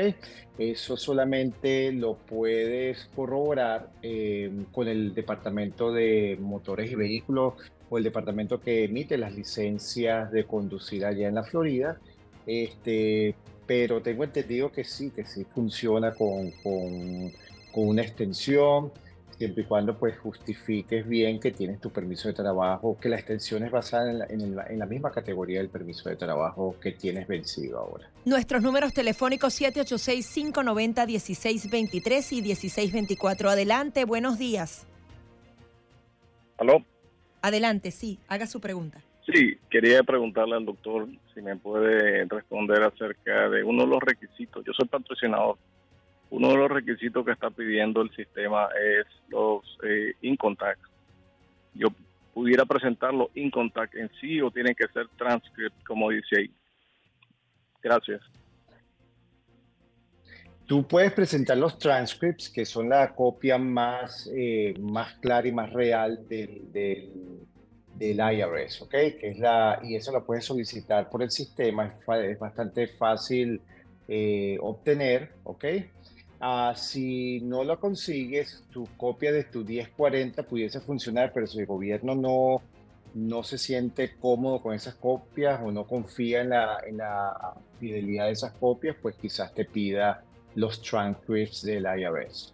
Eso 0.57 0.97
solamente 0.97 1.91
lo 1.91 2.15
puedes 2.15 3.09
corroborar 3.15 3.89
eh, 4.01 4.51
con 4.71 4.87
el 4.87 5.13
Departamento 5.13 5.91
de 5.91 6.37
Motores 6.39 6.91
y 6.91 6.95
Vehículos 6.95 7.55
o 7.89 7.97
el 7.97 8.03
departamento 8.03 8.59
que 8.59 8.85
emite 8.85 9.17
las 9.17 9.35
licencias 9.35 10.31
de 10.31 10.45
conducir 10.45 11.05
allá 11.05 11.27
en 11.27 11.35
la 11.35 11.43
Florida. 11.43 11.99
Este, 12.45 13.35
pero 13.65 14.01
tengo 14.01 14.23
entendido 14.23 14.71
que 14.71 14.83
sí, 14.83 15.11
que 15.11 15.25
sí 15.25 15.45
funciona 15.45 16.13
con, 16.13 16.51
con 16.61 17.31
una 17.87 18.01
extensión 18.01 18.91
siempre 19.37 19.63
y 19.63 19.65
cuando 19.65 19.97
pues 19.97 20.17
justifiques 20.19 21.07
bien 21.07 21.39
que 21.39 21.51
tienes 21.51 21.79
tu 21.79 21.91
permiso 21.91 22.27
de 22.27 22.33
trabajo, 22.33 22.97
que 22.99 23.07
la 23.09 23.17
extensión 23.17 23.63
es 23.63 23.71
basada 23.71 24.11
en 24.11 24.19
la, 24.19 24.25
en, 24.25 24.41
en 24.41 24.79
la, 24.79 24.85
misma 24.85 25.11
categoría 25.11 25.59
del 25.59 25.69
permiso 25.69 26.09
de 26.09 26.15
trabajo 26.15 26.75
que 26.81 26.91
tienes 26.91 27.27
vencido 27.27 27.79
ahora. 27.79 28.09
Nuestros 28.25 28.61
números 28.61 28.93
telefónicos 28.93 29.59
786-590-1623 29.61 32.31
y 32.31 32.41
1624. 32.41 33.49
Adelante, 33.49 34.05
buenos 34.05 34.37
días. 34.37 34.85
¿Aló? 36.57 36.85
Adelante, 37.41 37.91
sí, 37.91 38.19
haga 38.27 38.47
su 38.47 38.61
pregunta. 38.61 39.01
Sí, 39.25 39.57
quería 39.69 40.03
preguntarle 40.03 40.55
al 40.55 40.65
doctor 40.65 41.07
si 41.33 41.41
me 41.41 41.55
puede 41.55 42.25
responder 42.25 42.83
acerca 42.83 43.49
de 43.49 43.63
uno 43.63 43.83
de 43.83 43.89
los 43.89 44.01
requisitos. 44.01 44.63
Yo 44.65 44.73
soy 44.73 44.87
patrocinador 44.87 45.57
uno 46.33 46.49
de 46.49 46.57
los 46.57 46.71
requisitos 46.71 47.23
que 47.23 47.31
está 47.31 47.51
pidiendo 47.51 48.01
el 48.01 48.09
sistema 48.15 48.67
es 48.75 49.05
los 49.29 49.61
eh, 49.83 50.13
incontact. 50.21 50.81
Yo 51.75 51.89
pudiera 52.33 52.65
presentar 52.65 53.13
los 53.13 53.27
incontact 53.35 53.93
en 53.93 54.09
sí 54.19 54.41
o 54.41 54.49
tienen 54.49 54.73
que 54.73 54.87
ser 54.87 55.07
transcript, 55.15 55.83
como 55.85 56.09
dice 56.09 56.39
ahí. 56.39 56.51
Gracias. 57.83 58.19
Tú 60.65 60.87
puedes 60.87 61.13
presentar 61.13 61.55
los 61.55 61.77
transcripts, 61.77 62.49
que 62.49 62.65
son 62.65 62.89
la 62.89 63.13
copia 63.13 63.59
más, 63.59 64.27
eh, 64.35 64.73
más 64.79 65.13
clara 65.19 65.47
y 65.47 65.51
más 65.51 65.71
real 65.71 66.27
del, 66.27 66.63
del, 66.73 68.17
IRS, 68.17 68.81
¿ok? 68.81 68.89
Que 68.89 69.29
es 69.29 69.37
la, 69.37 69.79
y 69.83 69.95
eso 69.95 70.11
lo 70.11 70.25
puedes 70.25 70.45
solicitar 70.45 71.11
por 71.11 71.21
el 71.21 71.29
sistema, 71.29 71.93
es, 72.23 72.39
bastante 72.39 72.87
fácil 72.87 73.61
eh, 74.07 74.57
obtener, 74.61 75.33
¿ok? 75.43 75.65
Ah, 76.45 76.73
si 76.75 77.39
no 77.39 77.63
lo 77.63 77.79
consigues, 77.79 78.65
tu 78.69 78.85
copia 78.97 79.31
de 79.31 79.45
tu 79.45 79.63
1040 79.63 80.43
pudiese 80.43 80.81
funcionar, 80.81 81.31
pero 81.33 81.47
si 81.47 81.59
el 81.59 81.65
gobierno 81.65 82.15
no, 82.15 82.61
no 83.13 83.43
se 83.43 83.57
siente 83.57 84.17
cómodo 84.19 84.61
con 84.61 84.73
esas 84.73 84.95
copias 84.95 85.61
o 85.63 85.71
no 85.71 85.87
confía 85.87 86.41
en 86.41 86.49
la, 86.49 86.79
en 86.85 86.97
la 86.97 87.53
fidelidad 87.79 88.25
de 88.25 88.33
esas 88.33 88.51
copias, 88.55 88.97
pues 89.01 89.15
quizás 89.15 89.53
te 89.53 89.63
pida 89.63 90.25
los 90.55 90.81
transcripts 90.81 91.61
del 91.61 91.85
IRS. 91.85 92.53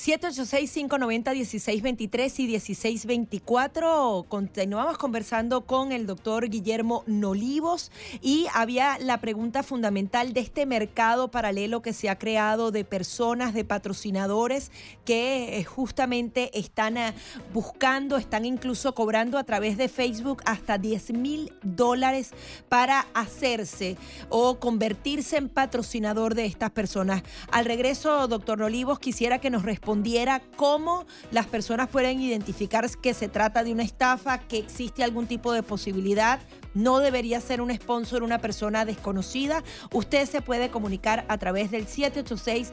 786-590-1623 0.00 2.38
y 2.38 2.46
1624. 2.46 4.24
Continuamos 4.28 4.96
conversando 4.96 5.66
con 5.66 5.92
el 5.92 6.06
doctor 6.06 6.48
Guillermo 6.48 7.04
Nolivos 7.06 7.92
y 8.22 8.46
había 8.54 8.98
la 8.98 9.20
pregunta 9.20 9.62
fundamental 9.62 10.32
de 10.32 10.40
este 10.40 10.64
mercado 10.64 11.30
paralelo 11.30 11.82
que 11.82 11.92
se 11.92 12.08
ha 12.08 12.18
creado 12.18 12.70
de 12.70 12.86
personas, 12.86 13.52
de 13.52 13.66
patrocinadores 13.66 14.72
que 15.04 15.58
eh, 15.58 15.64
justamente 15.64 16.58
están 16.58 16.96
eh, 16.96 17.12
buscando, 17.52 18.16
están 18.16 18.46
incluso 18.46 18.94
cobrando 18.94 19.36
a 19.36 19.44
través 19.44 19.76
de 19.76 19.90
Facebook 19.90 20.40
hasta 20.46 20.78
10 20.78 21.12
mil 21.12 21.52
dólares 21.62 22.30
para 22.70 23.06
hacerse 23.12 23.98
o 24.30 24.60
convertirse 24.60 25.36
en 25.36 25.50
patrocinador 25.50 26.34
de 26.34 26.46
estas 26.46 26.70
personas. 26.70 27.22
Al 27.52 27.66
regreso, 27.66 28.28
doctor 28.28 28.60
Nolivos, 28.60 28.98
quisiera 28.98 29.40
que 29.40 29.50
nos 29.50 29.62
responda 29.62 29.89
respondiera 29.90 30.40
cómo 30.54 31.04
las 31.32 31.46
personas 31.46 31.88
pueden 31.88 32.20
identificar 32.20 32.88
que 33.02 33.12
se 33.12 33.28
trata 33.28 33.64
de 33.64 33.72
una 33.72 33.82
estafa, 33.82 34.38
que 34.38 34.58
existe 34.58 35.02
algún 35.02 35.26
tipo 35.26 35.52
de 35.52 35.64
posibilidad. 35.64 36.38
No 36.74 37.00
debería 37.00 37.40
ser 37.40 37.60
un 37.60 37.74
sponsor 37.74 38.22
una 38.22 38.38
persona 38.38 38.84
desconocida. 38.84 39.64
Usted 39.92 40.28
se 40.28 40.42
puede 40.42 40.70
comunicar 40.70 41.24
a 41.26 41.38
través 41.38 41.72
del 41.72 41.88
786. 41.88 42.70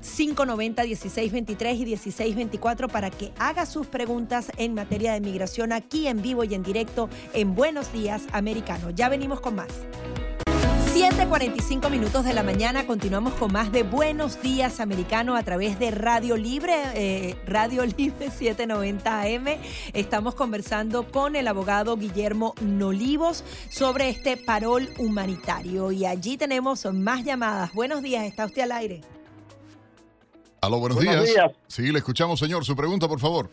590 0.00 0.82
1623 0.84 1.80
y 1.80 1.84
1624 1.86 2.88
para 2.88 3.10
que 3.10 3.32
haga 3.38 3.66
sus 3.66 3.88
preguntas 3.88 4.52
en 4.58 4.74
materia 4.74 5.14
de 5.14 5.20
migración 5.20 5.72
aquí 5.72 6.06
en 6.06 6.22
vivo 6.22 6.44
y 6.44 6.54
en 6.54 6.62
directo 6.62 7.08
en 7.32 7.54
Buenos 7.56 7.92
Días 7.92 8.22
Americano. 8.30 8.90
Ya 8.90 9.08
venimos 9.08 9.40
con 9.40 9.56
más. 9.56 9.70
7:45 10.94 11.90
minutos 11.90 12.24
de 12.24 12.32
la 12.32 12.44
mañana, 12.44 12.86
continuamos 12.86 13.34
con 13.34 13.52
más 13.52 13.72
de 13.72 13.82
Buenos 13.82 14.40
Días 14.40 14.78
Americano 14.78 15.34
a 15.34 15.42
través 15.42 15.76
de 15.80 15.90
Radio 15.90 16.36
Libre, 16.36 16.72
eh, 16.94 17.34
Radio 17.48 17.84
Libre 17.98 18.30
790 18.30 19.22
AM. 19.22 19.58
Estamos 19.92 20.36
conversando 20.36 21.10
con 21.10 21.34
el 21.34 21.48
abogado 21.48 21.96
Guillermo 21.96 22.54
Nolivos 22.60 23.42
sobre 23.70 24.08
este 24.08 24.36
parol 24.36 24.88
humanitario 24.96 25.90
y 25.90 26.06
allí 26.06 26.36
tenemos 26.36 26.86
más 26.92 27.24
llamadas. 27.24 27.72
Buenos 27.74 28.00
días, 28.00 28.24
está 28.24 28.46
usted 28.46 28.62
al 28.62 28.70
aire. 28.70 29.00
Aló, 30.60 30.78
buenos, 30.78 30.96
buenos 30.96 31.24
días. 31.24 31.50
Sí, 31.66 31.90
le 31.90 31.98
escuchamos, 31.98 32.38
señor. 32.38 32.64
Su 32.64 32.76
pregunta, 32.76 33.08
por 33.08 33.18
favor. 33.18 33.50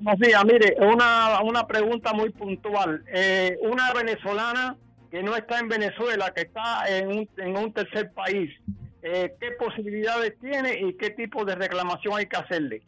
Buenos 0.00 0.20
días, 0.20 0.44
mire, 0.44 0.76
una, 0.80 1.40
una 1.42 1.66
pregunta 1.66 2.12
muy 2.12 2.30
puntual. 2.30 3.04
Eh, 3.12 3.56
una 3.62 3.92
venezolana 3.92 4.76
que 5.10 5.22
no 5.22 5.36
está 5.36 5.60
en 5.60 5.68
Venezuela, 5.68 6.32
que 6.34 6.42
está 6.42 6.84
en 6.88 7.08
un, 7.08 7.28
en 7.36 7.56
un 7.56 7.72
tercer 7.72 8.12
país, 8.12 8.50
eh, 9.02 9.34
¿qué 9.40 9.52
posibilidades 9.52 10.36
tiene 10.40 10.80
y 10.80 10.94
qué 10.94 11.10
tipo 11.10 11.44
de 11.44 11.54
reclamación 11.54 12.14
hay 12.16 12.26
que 12.26 12.36
hacerle? 12.36 12.82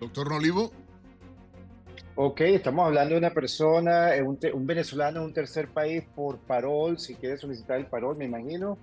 Doctor 0.00 0.30
Nolivo. 0.30 0.70
Ok, 2.16 2.40
estamos 2.42 2.86
hablando 2.86 3.14
de 3.14 3.18
una 3.18 3.30
persona, 3.30 4.14
eh, 4.14 4.22
un, 4.22 4.38
un 4.52 4.66
venezolano 4.66 5.20
en 5.20 5.26
un 5.26 5.32
tercer 5.32 5.68
país 5.68 6.04
por 6.14 6.38
parol, 6.38 6.98
si 6.98 7.14
quiere 7.14 7.38
solicitar 7.38 7.78
el 7.78 7.86
parol, 7.86 8.16
me 8.18 8.26
imagino 8.26 8.76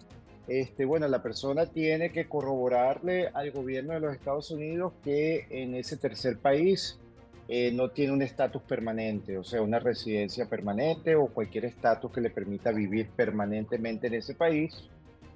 este, 0.48 0.86
bueno, 0.86 1.08
la 1.08 1.24
persona 1.24 1.68
tiene 1.68 2.12
que 2.12 2.28
corroborarle 2.28 3.30
al 3.34 3.52
gobierno 3.52 3.94
de 3.94 4.02
los 4.02 4.14
Estados 4.14 4.52
Unidos 4.52 4.94
que 5.04 5.48
en 5.50 5.74
ese 5.76 5.96
tercer 5.98 6.38
país 6.38 7.00
eh, 7.48 7.72
no 7.74 7.92
tiene 7.92 8.14
un 8.14 8.22
estatus 8.22 8.62
permanente, 8.62 9.38
o 9.38 9.44
sea, 9.44 9.62
una 9.62 9.80
residencia 9.80 10.48
permanente 10.48 11.16
o 11.16 11.28
cualquier 11.28 11.66
estatus 11.66 12.12
que 12.12 12.22
le 12.22 12.30
permita 12.30 12.72
vivir 12.72 13.10
permanentemente 13.16 14.08
en 14.08 14.16
ese 14.16 14.36
país. 14.36 14.90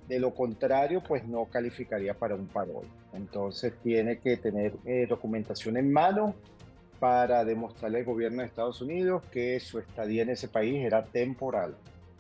De 0.07 0.19
lo 0.19 0.33
contrario, 0.33 1.03
pues 1.05 1.25
no 1.25 1.45
calificaría 1.45 2.13
para 2.13 2.35
un 2.35 2.47
parol. 2.47 2.85
Entonces 3.13 3.73
tiene 3.83 4.19
que 4.19 4.37
tener 4.37 4.73
eh, 4.85 5.05
documentación 5.07 5.75
en 5.75 5.91
mano 5.91 6.33
para 6.99 7.43
demostrarle 7.45 7.99
al 7.99 8.05
gobierno 8.05 8.41
de 8.41 8.47
Estados 8.47 8.81
Unidos 8.81 9.23
que 9.31 9.59
su 9.59 9.79
estadía 9.79 10.23
en 10.23 10.29
ese 10.29 10.47
país 10.47 10.83
era 10.83 11.03
temporal. 11.03 11.75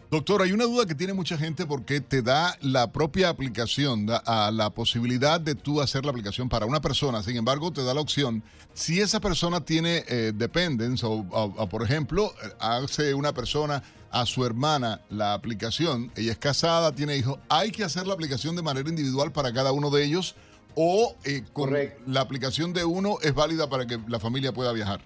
Doctor, 0.09 0.41
hay 0.41 0.53
una 0.53 0.63
duda 0.63 0.85
que 0.85 0.95
tiene 0.95 1.11
mucha 1.11 1.37
gente 1.37 1.65
porque 1.65 1.99
te 1.99 2.21
da 2.21 2.57
la 2.61 2.93
propia 2.93 3.27
aplicación, 3.27 4.05
da, 4.05 4.17
a 4.25 4.51
la 4.51 4.69
posibilidad 4.69 5.41
de 5.41 5.53
tú 5.53 5.81
hacer 5.81 6.05
la 6.05 6.11
aplicación 6.11 6.47
para 6.47 6.65
una 6.65 6.79
persona. 6.79 7.21
Sin 7.23 7.35
embargo, 7.35 7.73
te 7.73 7.83
da 7.83 7.93
la 7.93 7.99
opción, 7.99 8.41
si 8.73 9.01
esa 9.01 9.19
persona 9.19 9.65
tiene 9.65 10.05
eh, 10.07 10.31
dependence 10.33 11.05
o, 11.05 11.67
por 11.69 11.83
ejemplo, 11.83 12.33
hace 12.57 13.13
una 13.13 13.33
persona 13.33 13.83
a 14.09 14.25
su 14.25 14.45
hermana 14.45 15.01
la 15.09 15.33
aplicación, 15.33 16.09
ella 16.15 16.31
es 16.31 16.37
casada, 16.37 16.93
tiene 16.93 17.17
hijos, 17.17 17.39
hay 17.49 17.71
que 17.71 17.83
hacer 17.83 18.07
la 18.07 18.13
aplicación 18.13 18.55
de 18.55 18.61
manera 18.61 18.87
individual 18.87 19.33
para 19.33 19.51
cada 19.51 19.73
uno 19.73 19.89
de 19.89 20.05
ellos 20.05 20.35
o 20.75 21.17
eh, 21.25 21.43
con 21.51 21.75
la 22.05 22.21
aplicación 22.21 22.71
de 22.71 22.85
uno 22.85 23.17
es 23.21 23.33
válida 23.33 23.67
para 23.69 23.85
que 23.85 23.99
la 24.07 24.21
familia 24.21 24.53
pueda 24.53 24.71
viajar. 24.71 25.01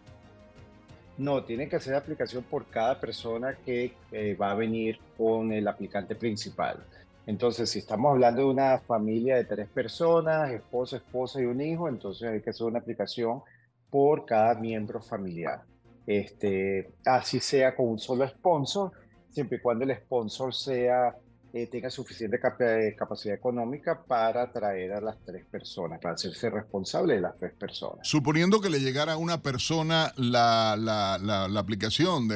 No, 1.22 1.44
tiene 1.44 1.70
que 1.70 1.80
ser 1.80 1.94
aplicación 1.94 2.44
por 2.44 2.66
cada 2.66 3.00
persona 3.00 3.56
que 3.64 3.94
eh, 4.12 4.34
va 4.34 4.50
a 4.50 4.56
venir 4.56 4.98
con 5.16 5.52
el 5.52 5.68
aplicante 5.68 6.16
principal. 6.16 6.84
Entonces, 7.28 7.70
si 7.70 7.78
estamos 7.78 8.14
hablando 8.14 8.42
de 8.42 8.48
una 8.48 8.80
familia 8.80 9.36
de 9.36 9.46
tres 9.46 9.70
personas, 9.70 10.50
esposo, 10.50 10.96
esposa 10.96 11.40
y 11.40 11.46
un 11.46 11.62
hijo, 11.62 11.88
entonces 11.88 12.28
hay 12.28 12.42
que 12.42 12.50
hacer 12.50 12.66
una 12.66 12.80
aplicación 12.80 13.44
por 13.92 14.26
cada 14.26 14.56
miembro 14.56 15.00
familiar. 15.00 15.62
Este, 16.08 16.92
así 17.06 17.40
sea 17.40 17.76
con 17.76 17.90
un 17.90 18.00
solo 18.00 18.28
sponsor, 18.28 18.92
siempre 19.30 19.60
y 19.60 19.62
cuando 19.62 19.86
el 19.86 19.96
sponsor 19.96 20.56
sea 20.56 21.16
eh, 21.54 21.68
tenga 21.68 21.90
suficiente 21.90 22.40
eh, 22.60 22.96
capacidad 22.98 23.36
económica 23.36 24.04
para 24.04 24.50
traer 24.54 24.94
a 24.94 25.02
las 25.02 25.18
tres 25.26 25.46
personas, 25.46 26.00
para 26.00 26.14
hacerse 26.14 26.50
responsable 26.50 27.16
de 27.16 27.22
las 27.22 27.38
tres 27.38 27.52
personas. 27.54 28.08
Suponiendo 28.08 28.62
que 28.62 28.70
le 28.70 28.80
llegara 28.80 29.14
a 29.14 29.18
una 29.18 29.42
persona 29.42 30.14
la, 30.16 30.78
la, 30.80 31.18
la, 31.20 31.60
aplicación, 31.60 32.30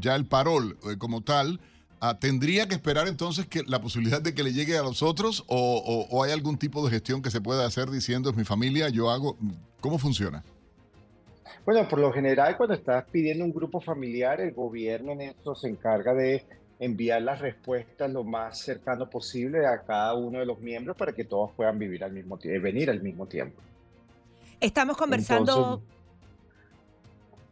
ya 0.00 0.16
el 0.16 0.26
parol 0.26 0.76
eh, 0.82 0.96
como 0.98 1.20
tal, 1.20 1.60
ah, 2.00 2.18
¿tendría 2.18 2.66
que 2.66 2.74
esperar 2.74 3.06
entonces 3.06 3.46
que 3.46 3.62
la 3.62 3.80
posibilidad 3.80 4.20
de 4.20 4.34
que 4.34 4.42
le 4.42 4.52
llegue 4.52 4.76
a 4.76 4.82
los 4.82 5.04
otros 5.04 5.44
o, 5.46 6.08
o, 6.10 6.24
hay 6.24 6.32
algún 6.32 6.58
tipo 6.58 6.84
de 6.84 6.90
gestión 6.90 7.22
que 7.22 7.30
se 7.30 7.40
pueda 7.40 7.64
hacer 7.64 7.88
diciendo 7.88 8.30
es 8.30 8.36
mi 8.36 8.44
familia, 8.44 8.88
yo 8.88 9.10
hago? 9.10 9.36
¿Cómo 9.80 9.96
funciona? 9.98 10.42
Bueno, 11.64 11.86
por 11.88 12.00
lo 12.00 12.12
general, 12.12 12.56
cuando 12.56 12.74
estás 12.74 13.04
pidiendo 13.12 13.44
un 13.44 13.52
grupo 13.52 13.80
familiar, 13.80 14.40
el 14.40 14.52
gobierno 14.52 15.12
en 15.12 15.20
esto 15.20 15.54
se 15.54 15.68
encarga 15.68 16.14
de 16.14 16.44
enviar 16.80 17.20
las 17.20 17.38
respuestas 17.40 18.10
lo 18.10 18.24
más 18.24 18.58
cercano 18.58 19.08
posible 19.08 19.66
a 19.66 19.82
cada 19.82 20.14
uno 20.14 20.38
de 20.40 20.46
los 20.46 20.58
miembros 20.60 20.96
para 20.96 21.12
que 21.12 21.24
todos 21.24 21.52
puedan 21.52 21.78
vivir 21.78 22.02
al 22.02 22.12
mismo 22.12 22.38
tiempo, 22.38 22.62
venir 22.62 22.90
al 22.90 23.02
mismo 23.02 23.26
tiempo. 23.26 23.60
Estamos 24.58 24.96
conversando 24.96 25.82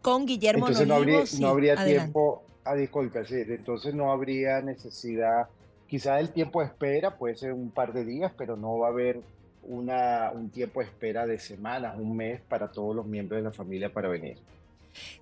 con 0.01 0.25
Guillermo 0.25 0.67
entonces 0.67 0.89
no 0.89 0.95
habría, 0.95 1.25
no 1.41 1.49
habría 1.49 1.85
tiempo 1.85 2.43
a 2.65 2.75
disculpar, 2.75 3.27
entonces 3.31 3.95
no 3.95 4.11
habría 4.11 4.63
necesidad, 4.63 5.49
quizás 5.87 6.21
el 6.21 6.31
tiempo 6.31 6.61
de 6.61 6.67
espera 6.67 7.17
puede 7.17 7.37
ser 7.37 7.53
un 7.53 7.71
par 7.71 7.93
de 7.93 8.05
días, 8.07 8.33
pero 8.37 8.57
no 8.57 8.79
va 8.79 8.89
a 8.89 8.91
haber 8.91 9.21
una, 9.63 10.31
un 10.33 10.49
tiempo 10.49 10.81
de 10.81 10.87
espera 10.87 11.27
de 11.27 11.39
semanas, 11.39 11.97
un 11.99 12.17
mes 12.17 12.41
para 12.49 12.69
todos 12.69 12.97
los 12.97 13.05
miembros 13.05 13.39
de 13.39 13.45
la 13.45 13.53
familia 13.53 13.93
para 13.93 14.09
venir. 14.09 14.39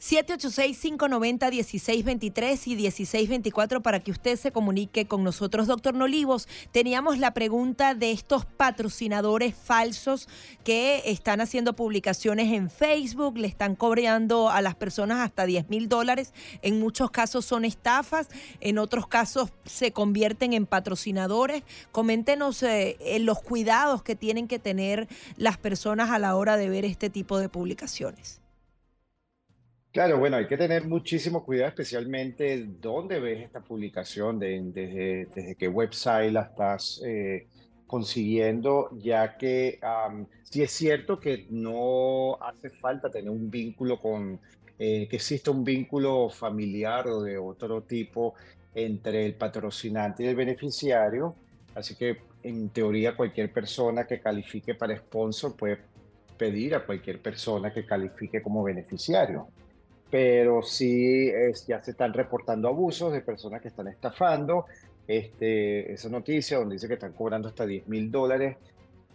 786-590-1623 0.00 2.66
y 2.66 2.76
1624 2.76 3.82
para 3.82 4.00
que 4.00 4.10
usted 4.10 4.36
se 4.36 4.52
comunique 4.52 5.06
con 5.06 5.24
nosotros. 5.24 5.66
Doctor 5.66 5.94
Nolivos, 5.94 6.48
teníamos 6.72 7.18
la 7.18 7.34
pregunta 7.34 7.94
de 7.94 8.12
estos 8.12 8.44
patrocinadores 8.44 9.54
falsos 9.54 10.28
que 10.64 11.02
están 11.06 11.40
haciendo 11.40 11.74
publicaciones 11.74 12.52
en 12.52 12.70
Facebook, 12.70 13.38
le 13.38 13.48
están 13.48 13.76
cobrando 13.76 14.50
a 14.50 14.62
las 14.62 14.74
personas 14.74 15.20
hasta 15.20 15.46
10 15.46 15.68
mil 15.68 15.88
dólares. 15.88 16.32
En 16.62 16.78
muchos 16.78 17.10
casos 17.10 17.44
son 17.44 17.64
estafas, 17.64 18.28
en 18.60 18.78
otros 18.78 19.06
casos 19.06 19.50
se 19.64 19.92
convierten 19.92 20.52
en 20.52 20.66
patrocinadores. 20.66 21.62
Coméntenos 21.92 22.62
eh, 22.62 22.96
los 23.20 23.40
cuidados 23.40 24.02
que 24.02 24.16
tienen 24.16 24.48
que 24.48 24.58
tener 24.58 25.08
las 25.36 25.58
personas 25.58 26.10
a 26.10 26.18
la 26.18 26.36
hora 26.36 26.56
de 26.56 26.68
ver 26.68 26.84
este 26.84 27.10
tipo 27.10 27.38
de 27.38 27.48
publicaciones. 27.48 28.40
Claro, 29.96 30.18
bueno, 30.18 30.36
hay 30.36 30.46
que 30.46 30.58
tener 30.58 30.86
muchísimo 30.86 31.42
cuidado, 31.42 31.70
especialmente 31.70 32.66
dónde 32.82 33.18
ves 33.18 33.40
esta 33.40 33.62
publicación, 33.62 34.38
desde, 34.38 35.26
desde 35.34 35.54
qué 35.54 35.68
website 35.68 36.30
la 36.34 36.42
estás 36.42 37.00
eh, 37.02 37.46
consiguiendo, 37.86 38.90
ya 38.98 39.38
que 39.38 39.80
sí 40.42 40.60
es 40.60 40.70
cierto 40.72 41.18
que 41.18 41.46
no 41.48 42.36
hace 42.42 42.68
falta 42.68 43.10
tener 43.10 43.30
un 43.30 43.50
vínculo 43.50 43.98
con, 43.98 44.38
eh, 44.78 45.08
que 45.08 45.16
exista 45.16 45.50
un 45.50 45.64
vínculo 45.64 46.28
familiar 46.28 47.08
o 47.08 47.22
de 47.22 47.38
otro 47.38 47.80
tipo 47.80 48.34
entre 48.74 49.24
el 49.24 49.32
patrocinante 49.32 50.24
y 50.24 50.26
el 50.26 50.36
beneficiario, 50.36 51.34
así 51.74 51.94
que 51.94 52.18
en 52.42 52.68
teoría 52.68 53.16
cualquier 53.16 53.50
persona 53.50 54.06
que 54.06 54.20
califique 54.20 54.74
para 54.74 54.94
sponsor 54.94 55.56
puede 55.56 55.78
pedir 56.36 56.74
a 56.74 56.84
cualquier 56.84 57.18
persona 57.22 57.72
que 57.72 57.86
califique 57.86 58.42
como 58.42 58.62
beneficiario 58.62 59.48
pero 60.16 60.62
sí 60.62 61.30
ya 61.68 61.82
se 61.82 61.90
están 61.90 62.14
reportando 62.14 62.68
abusos 62.68 63.12
de 63.12 63.20
personas 63.20 63.60
que 63.60 63.68
están 63.68 63.88
estafando. 63.88 64.64
Este, 65.06 65.92
esa 65.92 66.08
noticia 66.08 66.56
donde 66.56 66.76
dice 66.76 66.88
que 66.88 66.94
están 66.94 67.12
cobrando 67.12 67.48
hasta 67.48 67.66
10 67.66 67.86
mil 67.86 68.10
dólares 68.10 68.56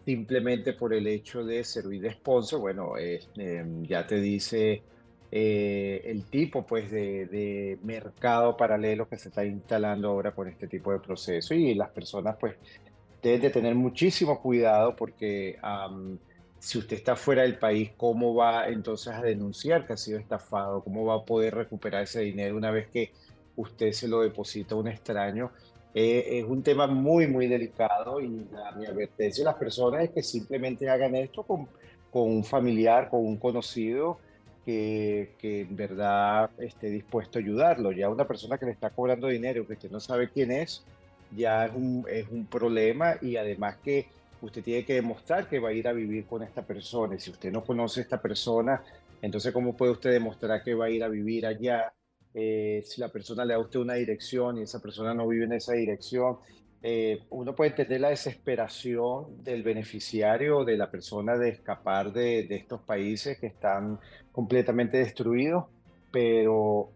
simplemente 0.06 0.74
por 0.74 0.94
el 0.94 1.08
hecho 1.08 1.44
de 1.44 1.64
servir 1.64 2.04
de 2.04 2.12
sponsor, 2.12 2.60
bueno, 2.60 2.94
em, 3.00 3.82
ya 3.84 4.06
te 4.06 4.22
dice 4.22 4.84
eh, 5.32 6.02
el 6.06 6.26
tipo 6.26 6.68
pues 6.68 6.92
de, 6.92 7.80
mercado 7.82 8.56
paralelo 8.56 9.10
que 9.10 9.18
se 9.18 9.30
está 9.30 9.44
instalando 9.44 10.10
ahora 10.10 10.34
con 10.34 10.50
este 10.50 10.68
tipo 10.68 10.92
de 10.92 11.00
proceso 11.00 11.56
y 11.56 11.74
las 11.74 11.90
personas 11.90 12.38
pues 12.40 12.58
deben 13.24 13.42
de 13.42 13.50
tener 13.50 13.74
muchísimo 13.74 14.40
cuidado 14.40 14.96
porque 14.96 15.58
si 16.62 16.78
usted 16.78 16.96
está 16.96 17.16
fuera 17.16 17.42
del 17.42 17.58
país, 17.58 17.90
¿cómo 17.98 18.36
va 18.36 18.68
entonces 18.68 19.12
a 19.12 19.24
denunciar 19.24 19.88
que 19.88 19.94
ha 19.94 19.98
sido 19.98 20.20
estafado? 20.20 20.84
¿Cómo 20.84 21.04
va 21.06 21.16
a 21.16 21.26
poder 21.26 21.56
recuperar 21.56 22.04
ese 22.04 22.22
dinero 22.22 22.56
una 22.56 22.70
vez 22.70 22.88
que 22.88 23.12
usted 23.56 23.92
se 23.94 24.08
lo 24.08 24.22
deposita 24.22 24.76
a 24.76 24.78
un 24.78 24.88
extraño? 24.88 25.52
Eh, 25.96 26.38
es 26.38 26.46
un 26.46 26.62
tema 26.62 26.86
muy, 26.86 27.26
muy 27.26 27.48
delicado 27.48 28.22
y 28.22 28.28
mi 28.28 28.86
advertencia 28.86 29.44
a 29.44 29.46
las 29.46 29.56
personas 29.56 30.04
es 30.04 30.12
que 30.12 30.22
simplemente 30.22 30.88
hagan 30.88 31.16
esto 31.16 31.42
con, 31.42 31.68
con 32.12 32.30
un 32.30 32.44
familiar, 32.44 33.10
con 33.10 33.26
un 33.26 33.38
conocido 33.38 34.20
que, 34.64 35.32
que, 35.40 35.62
en 35.62 35.76
verdad 35.76 36.52
esté 36.60 36.92
dispuesto 36.92 37.40
a 37.40 37.42
ayudarlo. 37.42 37.92
Ya 37.92 38.08
una 38.08 38.28
persona 38.28 38.60
que 38.60 38.68
le 38.68 38.72
está 38.74 38.92
cobrando 38.92 39.28
dinero 39.28 39.66
que 39.66 39.74
usted 39.74 39.90
no 39.90 40.00
sabe 40.00 40.30
quién 40.30 40.52
es, 40.52 40.84
ya 41.36 41.66
es 41.66 41.74
un, 41.74 42.06
es 42.08 42.28
un 42.30 42.46
problema 42.46 43.16
y 43.20 43.38
además 43.38 43.78
que 43.84 44.21
usted 44.42 44.64
tiene 44.64 44.86
que 44.86 44.96
demostrar 44.96 45.48
que 45.48 45.60
va 45.60 45.70
a 45.70 45.74
ir 45.74 45.88
a 45.88 45.94
vivir 45.94 46.26
con 46.26 46.44
esta 46.44 46.62
persona. 46.64 47.16
Y 47.16 47.20
si 47.20 47.32
usted 47.32 47.52
no 47.52 47.64
conoce 47.64 48.02
a 48.02 48.04
esta 48.04 48.22
persona, 48.22 48.84
entonces 49.22 49.54
¿cómo 49.54 49.76
puede 49.76 49.92
usted 49.92 50.12
demostrar 50.12 50.64
que 50.64 50.74
va 50.74 50.86
a 50.86 50.90
ir 50.90 51.04
a 51.04 51.08
vivir 51.08 51.46
allá? 51.46 51.94
Eh, 52.34 52.82
si 52.86 53.02
la 53.02 53.10
persona 53.10 53.46
le 53.46 53.54
da 53.54 53.60
a 53.60 53.62
usted 53.62 53.80
una 53.80 53.96
dirección 53.96 54.58
y 54.58 54.64
esa 54.64 54.80
persona 54.82 55.14
no 55.14 55.28
vive 55.28 55.46
en 55.46 55.54
esa 55.54 55.74
dirección, 55.74 56.38
eh, 56.82 57.24
uno 57.30 57.56
puede 57.56 57.72
entender 57.72 58.02
la 58.02 58.10
desesperación 58.10 59.44
del 59.44 59.62
beneficiario, 59.62 60.64
de 60.64 60.78
la 60.78 60.90
persona 60.90 61.38
de 61.38 61.50
escapar 61.50 62.12
de, 62.12 62.48
estos 62.50 62.82
países 62.82 63.38
que 63.38 63.48
están 63.48 64.00
completamente 64.32 64.98
destruidos, 64.98 65.66
pero 66.12 66.92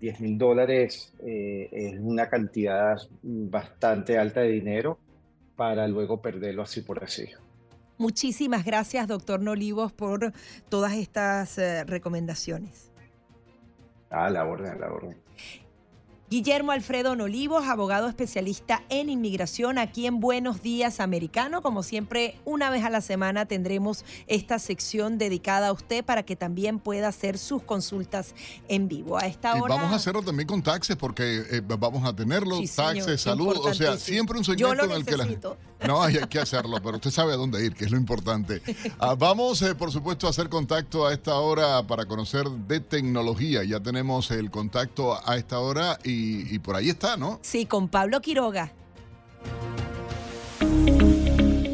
10 0.00 0.20
mil 0.20 0.36
dólares 0.36 1.14
eh, 1.24 1.68
es 1.72 2.00
una 2.00 2.28
cantidad 2.28 2.96
bastante 3.22 4.18
alta 4.18 4.40
de 4.40 4.48
dinero 4.48 4.98
para 5.60 5.86
luego 5.86 6.22
perderlo 6.22 6.62
así 6.62 6.80
por 6.80 7.04
así. 7.04 7.28
Muchísimas 7.98 8.64
gracias, 8.64 9.06
doctor 9.06 9.42
Nolivos, 9.42 9.92
por 9.92 10.32
todas 10.70 10.94
estas 10.94 11.58
eh, 11.58 11.84
recomendaciones. 11.84 12.90
Ah, 14.08 14.30
la 14.30 14.46
orden, 14.46 14.80
la 14.80 14.90
orden. 14.90 15.18
Guillermo 16.30 16.70
Alfredo 16.70 17.16
Nolivos, 17.16 17.66
abogado 17.66 18.06
especialista 18.06 18.84
en 18.88 19.10
inmigración 19.10 19.78
aquí 19.78 20.06
en 20.06 20.20
Buenos 20.20 20.62
Días 20.62 21.00
Americano. 21.00 21.60
Como 21.60 21.82
siempre, 21.82 22.36
una 22.44 22.70
vez 22.70 22.84
a 22.84 22.90
la 22.90 23.00
semana 23.00 23.46
tendremos 23.46 24.04
esta 24.28 24.60
sección 24.60 25.18
dedicada 25.18 25.66
a 25.66 25.72
usted 25.72 26.04
para 26.04 26.22
que 26.22 26.36
también 26.36 26.78
pueda 26.78 27.08
hacer 27.08 27.36
sus 27.36 27.64
consultas 27.64 28.36
en 28.68 28.86
vivo. 28.86 29.18
A 29.18 29.26
esta 29.26 29.56
hora. 29.56 29.74
vamos 29.74 29.92
a 29.92 29.96
hacerlo 29.96 30.22
también 30.22 30.46
con 30.46 30.62
taxes 30.62 30.94
porque 30.94 31.42
eh, 31.50 31.62
vamos 31.64 32.04
a 32.06 32.14
tenerlo. 32.14 32.60
taxes, 32.76 33.22
salud. 33.22 33.56
O 33.64 33.74
sea, 33.74 33.96
siempre 33.96 34.38
un 34.38 34.44
segmento 34.44 34.84
en 34.84 34.92
el 34.92 35.04
que 35.04 35.16
la. 35.16 35.26
No, 35.86 36.02
hay, 36.02 36.14
que 36.28 36.38
hacerlo, 36.38 36.76
pero 36.82 36.96
usted 36.96 37.10
sabe 37.10 37.32
a 37.32 37.36
dónde 37.36 37.64
ir, 37.64 37.74
que 37.74 37.86
es 37.86 37.90
lo 37.90 37.96
importante. 37.96 38.62
Ah, 38.98 39.14
vamos, 39.18 39.62
eh, 39.62 39.74
por 39.74 39.90
supuesto, 39.90 40.26
a 40.26 40.30
hacer 40.30 40.50
contacto 40.50 41.06
a 41.06 41.12
esta 41.14 41.36
hora 41.36 41.86
para 41.86 42.04
conocer 42.04 42.50
de 42.50 42.80
tecnología. 42.80 43.64
Ya 43.64 43.80
tenemos 43.80 44.30
el 44.30 44.50
contacto 44.50 45.18
a 45.26 45.36
esta 45.36 45.58
hora 45.58 45.98
y 46.04 46.19
y, 46.20 46.58
por 46.58 46.76
ahí 46.76 46.90
está, 46.90 47.16
¿no? 47.16 47.40
Sí, 47.42 47.66
con 47.66 47.88
Pablo 47.88 48.20
Quiroga. 48.20 48.72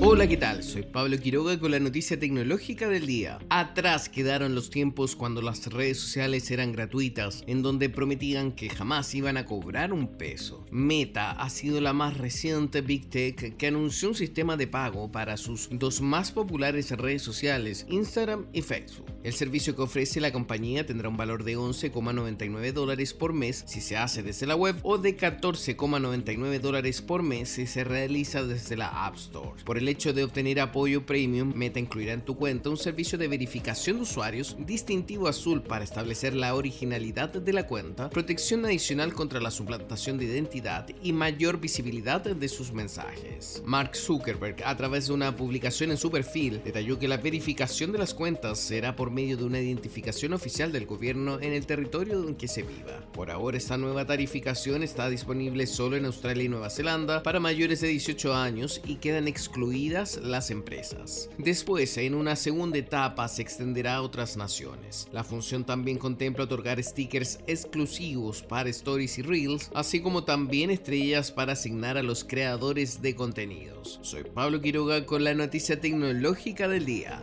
Hola, 0.09 0.29
¿qué 0.29 0.37
tal? 0.37 0.63
Soy 0.63 0.85
Pablo 0.85 1.19
Quiroga 1.19 1.59
con 1.59 1.73
la 1.73 1.81
noticia 1.81 2.17
tecnológica 2.17 2.89
del 2.89 3.07
día. 3.07 3.41
Atrás 3.49 4.09
quedaron 4.09 4.55
los 4.55 4.71
tiempos 4.71 5.17
cuando 5.17 5.43
las 5.43 5.67
redes 5.67 5.99
sociales 5.99 6.49
eran 6.53 6.71
gratuitas, 6.71 7.43
en 7.49 7.61
donde 7.61 7.89
prometían 7.89 8.53
que 8.53 8.71
jamás 8.71 9.13
iban 9.17 9.37
a 9.37 9.45
cobrar 9.45 9.93
un 9.93 10.17
peso. 10.17 10.65
Meta 10.71 11.33
ha 11.33 11.51
sido 11.51 11.81
la 11.81 11.93
más 11.93 12.19
reciente 12.19 12.83
Big 12.83 13.11
Tech 13.11 13.57
que 13.57 13.67
anunció 13.67 14.11
un 14.11 14.15
sistema 14.15 14.57
de 14.57 14.69
pago 14.69 15.11
para 15.11 15.37
sus 15.37 15.69
dos 15.73 16.01
más 16.01 16.31
populares 16.31 16.93
redes 16.93 17.23
sociales, 17.23 17.85
Instagram 17.89 18.47
y 18.53 18.63
Facebook. 18.63 19.07
El 19.25 19.33
servicio 19.33 19.75
que 19.75 19.83
ofrece 19.83 20.21
la 20.21 20.31
compañía 20.31 20.87
tendrá 20.87 21.09
un 21.09 21.17
valor 21.17 21.43
de 21.43 21.59
11,99 21.59 22.73
dólares 22.73 23.13
por 23.13 23.33
mes 23.33 23.65
si 23.67 23.81
se 23.81 23.97
hace 23.97 24.23
desde 24.23 24.47
la 24.47 24.55
web 24.55 24.77
o 24.85 24.99
de 24.99 25.17
14,99 25.17 26.61
dólares 26.61 27.03
por 27.03 27.25
mes 27.25 27.49
si 27.49 27.67
se 27.67 27.83
realiza 27.83 28.45
desde 28.45 28.77
la 28.77 29.05
App 29.05 29.17
Store. 29.17 29.65
Por 29.65 29.79
el 29.79 29.96
hecho 29.97 30.13
de 30.13 30.25
obtener 30.25 30.61
apoyo 30.61 31.07
premium, 31.07 31.55
Meta 31.55 31.81
incluirá 31.81 32.13
en 32.13 32.21
tu 32.21 32.37
cuenta 32.37 32.69
un 32.69 32.77
servicio 32.77 33.17
de 33.17 33.29
verificación 33.29 33.97
de 33.97 34.03
usuarios 34.03 34.55
distintivo 34.59 35.27
azul 35.27 35.63
para 35.63 35.85
establecer 35.85 36.35
la 36.35 36.55
originalidad 36.55 37.31
de 37.31 37.53
la 37.55 37.67
cuenta, 37.67 38.11
protección 38.11 38.67
adicional 38.67 39.15
contra 39.15 39.41
la 39.41 39.51
suplantación 39.51 40.19
de 40.19 40.27
identidad 40.27 40.87
y 41.03 41.15
mayor 41.15 41.59
visibilidad 41.59 42.21
de 42.21 42.49
sus 42.49 42.75
mensajes. 42.75 43.63
Mark 43.65 43.97
Zuckerberg, 43.97 44.57
a 44.67 44.77
través 44.77 45.07
de 45.07 45.15
una 45.15 45.35
publicación 45.35 45.91
en 45.91 45.97
su 45.97 46.11
perfil, 46.11 46.61
detalló 46.63 46.99
que 46.99 47.09
la 47.09 47.17
verificación 47.17 47.91
de 47.91 47.99
las 47.99 48.13
cuentas 48.13 48.59
será 48.59 48.97
por 48.97 49.11
medio 49.11 49.39
de 49.39 49.45
una 49.45 49.61
identificación 49.61 50.35
oficial 50.35 50.73
del 50.73 50.85
gobierno 50.85 51.41
en 51.41 51.55
el 51.55 51.65
territorio 51.65 52.29
en 52.29 52.35
que 52.35 52.49
se 52.49 52.63
viva. 52.63 53.01
Por 53.15 53.31
ahora 53.31 53.57
esta 53.57 53.79
nueva 53.79 54.05
tarificación 54.05 54.83
está 54.83 55.09
disponible 55.09 55.67
solo 55.67 55.97
en 55.97 56.05
Australia 56.05 56.45
y 56.45 56.49
Nueva 56.51 56.69
Zelanda 56.69 57.23
para 57.23 57.41
mayores 57.41 57.81
de 57.81 57.89
18 57.89 58.35
años 58.35 58.83
y 58.85 58.97
quedan 58.97 59.27
las 59.89 60.51
empresas. 60.51 61.31
Después, 61.39 61.97
en 61.99 62.15
una 62.15 62.37
segunda 62.37 62.79
etapa, 62.79 63.29
se 63.29 63.43
extenderá 63.43 63.97
a 63.97 64.03
otras 64.03 64.37
naciones. 64.37 65.09
La 65.13 65.25
función 65.25 65.65
también 65.65 65.99
contempla 65.99 66.45
otorgar 66.45 66.83
stickers 66.83 67.39
exclusivos 67.47 68.43
para 68.43 68.69
stories 68.71 69.19
y 69.19 69.23
reels, 69.23 69.71
así 69.75 70.01
como 70.01 70.25
también 70.25 70.71
estrellas 70.71 71.31
para 71.31 71.53
asignar 71.53 71.97
a 71.97 72.03
los 72.03 72.25
creadores 72.25 73.03
de 73.03 73.15
contenidos. 73.15 73.99
Soy 74.03 74.25
Pablo 74.25 74.61
Quiroga 74.61 75.07
con 75.07 75.25
la 75.25 75.35
noticia 75.35 75.81
tecnológica 75.81 76.69
del 76.69 76.85
día. 76.85 77.23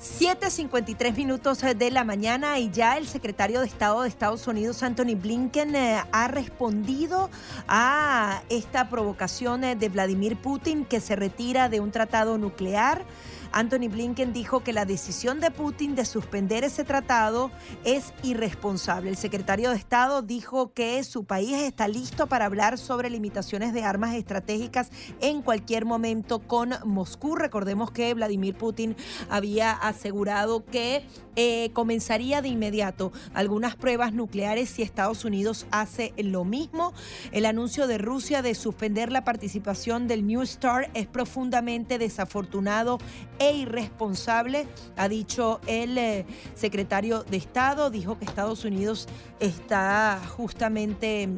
7.53 0.00 1.16
minutos 1.16 1.60
de 1.60 1.90
la 1.90 2.04
mañana 2.04 2.60
y 2.60 2.70
ya 2.70 2.96
el 2.98 3.08
secretario 3.08 3.60
de 3.60 3.66
Estado 3.66 4.02
de 4.02 4.08
Estados 4.08 4.46
Unidos, 4.46 4.84
Anthony 4.84 5.16
Blinken, 5.20 5.74
eh, 5.74 6.00
ha 6.12 6.28
respondido 6.28 7.30
a 7.66 8.42
esta 8.48 8.88
provocación 8.88 9.64
eh, 9.64 9.74
de 9.74 9.88
Vladimir 9.88 10.36
Putin 10.36 10.84
que 10.84 11.00
se 11.00 11.16
retira 11.16 11.68
de 11.68 11.80
un 11.80 11.90
tratado 11.90 12.38
nuclear. 12.38 13.04
Anthony 13.52 13.88
Blinken 13.88 14.32
dijo 14.32 14.62
que 14.62 14.72
la 14.72 14.84
decisión 14.84 15.40
de 15.40 15.50
Putin 15.50 15.94
de 15.94 16.04
suspender 16.04 16.64
ese 16.64 16.84
tratado 16.84 17.50
es 17.84 18.12
irresponsable. 18.22 19.10
El 19.10 19.16
secretario 19.16 19.70
de 19.70 19.76
Estado 19.76 20.22
dijo 20.22 20.72
que 20.72 21.02
su 21.04 21.24
país 21.24 21.56
está 21.56 21.88
listo 21.88 22.26
para 22.26 22.46
hablar 22.46 22.78
sobre 22.78 23.10
limitaciones 23.10 23.72
de 23.72 23.84
armas 23.84 24.14
estratégicas 24.14 24.90
en 25.20 25.42
cualquier 25.42 25.84
momento 25.84 26.40
con 26.40 26.74
Moscú. 26.84 27.36
Recordemos 27.36 27.90
que 27.90 28.12
Vladimir 28.14 28.56
Putin 28.56 28.96
había 29.28 29.72
asegurado 29.72 30.64
que 30.64 31.06
eh, 31.40 31.70
comenzaría 31.72 32.42
de 32.42 32.48
inmediato 32.48 33.12
algunas 33.32 33.76
pruebas 33.76 34.12
nucleares 34.12 34.70
si 34.70 34.82
Estados 34.82 35.24
Unidos 35.24 35.68
hace 35.70 36.12
lo 36.16 36.44
mismo. 36.44 36.92
El 37.30 37.46
anuncio 37.46 37.86
de 37.86 37.96
Rusia 37.96 38.42
de 38.42 38.56
suspender 38.56 39.12
la 39.12 39.22
participación 39.22 40.08
del 40.08 40.26
New 40.26 40.42
Star 40.42 40.90
es 40.94 41.06
profundamente 41.06 41.96
desafortunado 41.96 42.98
e 43.38 43.52
irresponsable, 43.52 44.66
ha 44.96 45.08
dicho 45.08 45.60
el 45.68 45.96
eh, 45.96 46.26
secretario 46.56 47.22
de 47.22 47.36
Estado. 47.36 47.90
Dijo 47.90 48.18
que 48.18 48.24
Estados 48.24 48.64
Unidos 48.64 49.06
está 49.38 50.20
justamente 50.36 51.28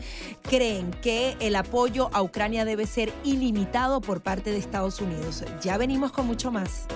creen 0.43 0.91
que 1.01 1.30
el 1.39 1.55
apoyo 1.55 2.09
a 2.13 2.21
Ucrania 2.21 2.65
debe 2.65 2.86
ser 2.86 3.13
ilimitado 3.23 4.01
por 4.01 4.21
parte 4.21 4.51
de 4.51 4.57
Estados 4.57 5.01
Unidos. 5.01 5.43
Ya 5.61 5.77
venimos 5.77 6.11
con 6.11 6.27
mucho 6.27 6.51
más. 6.51 6.88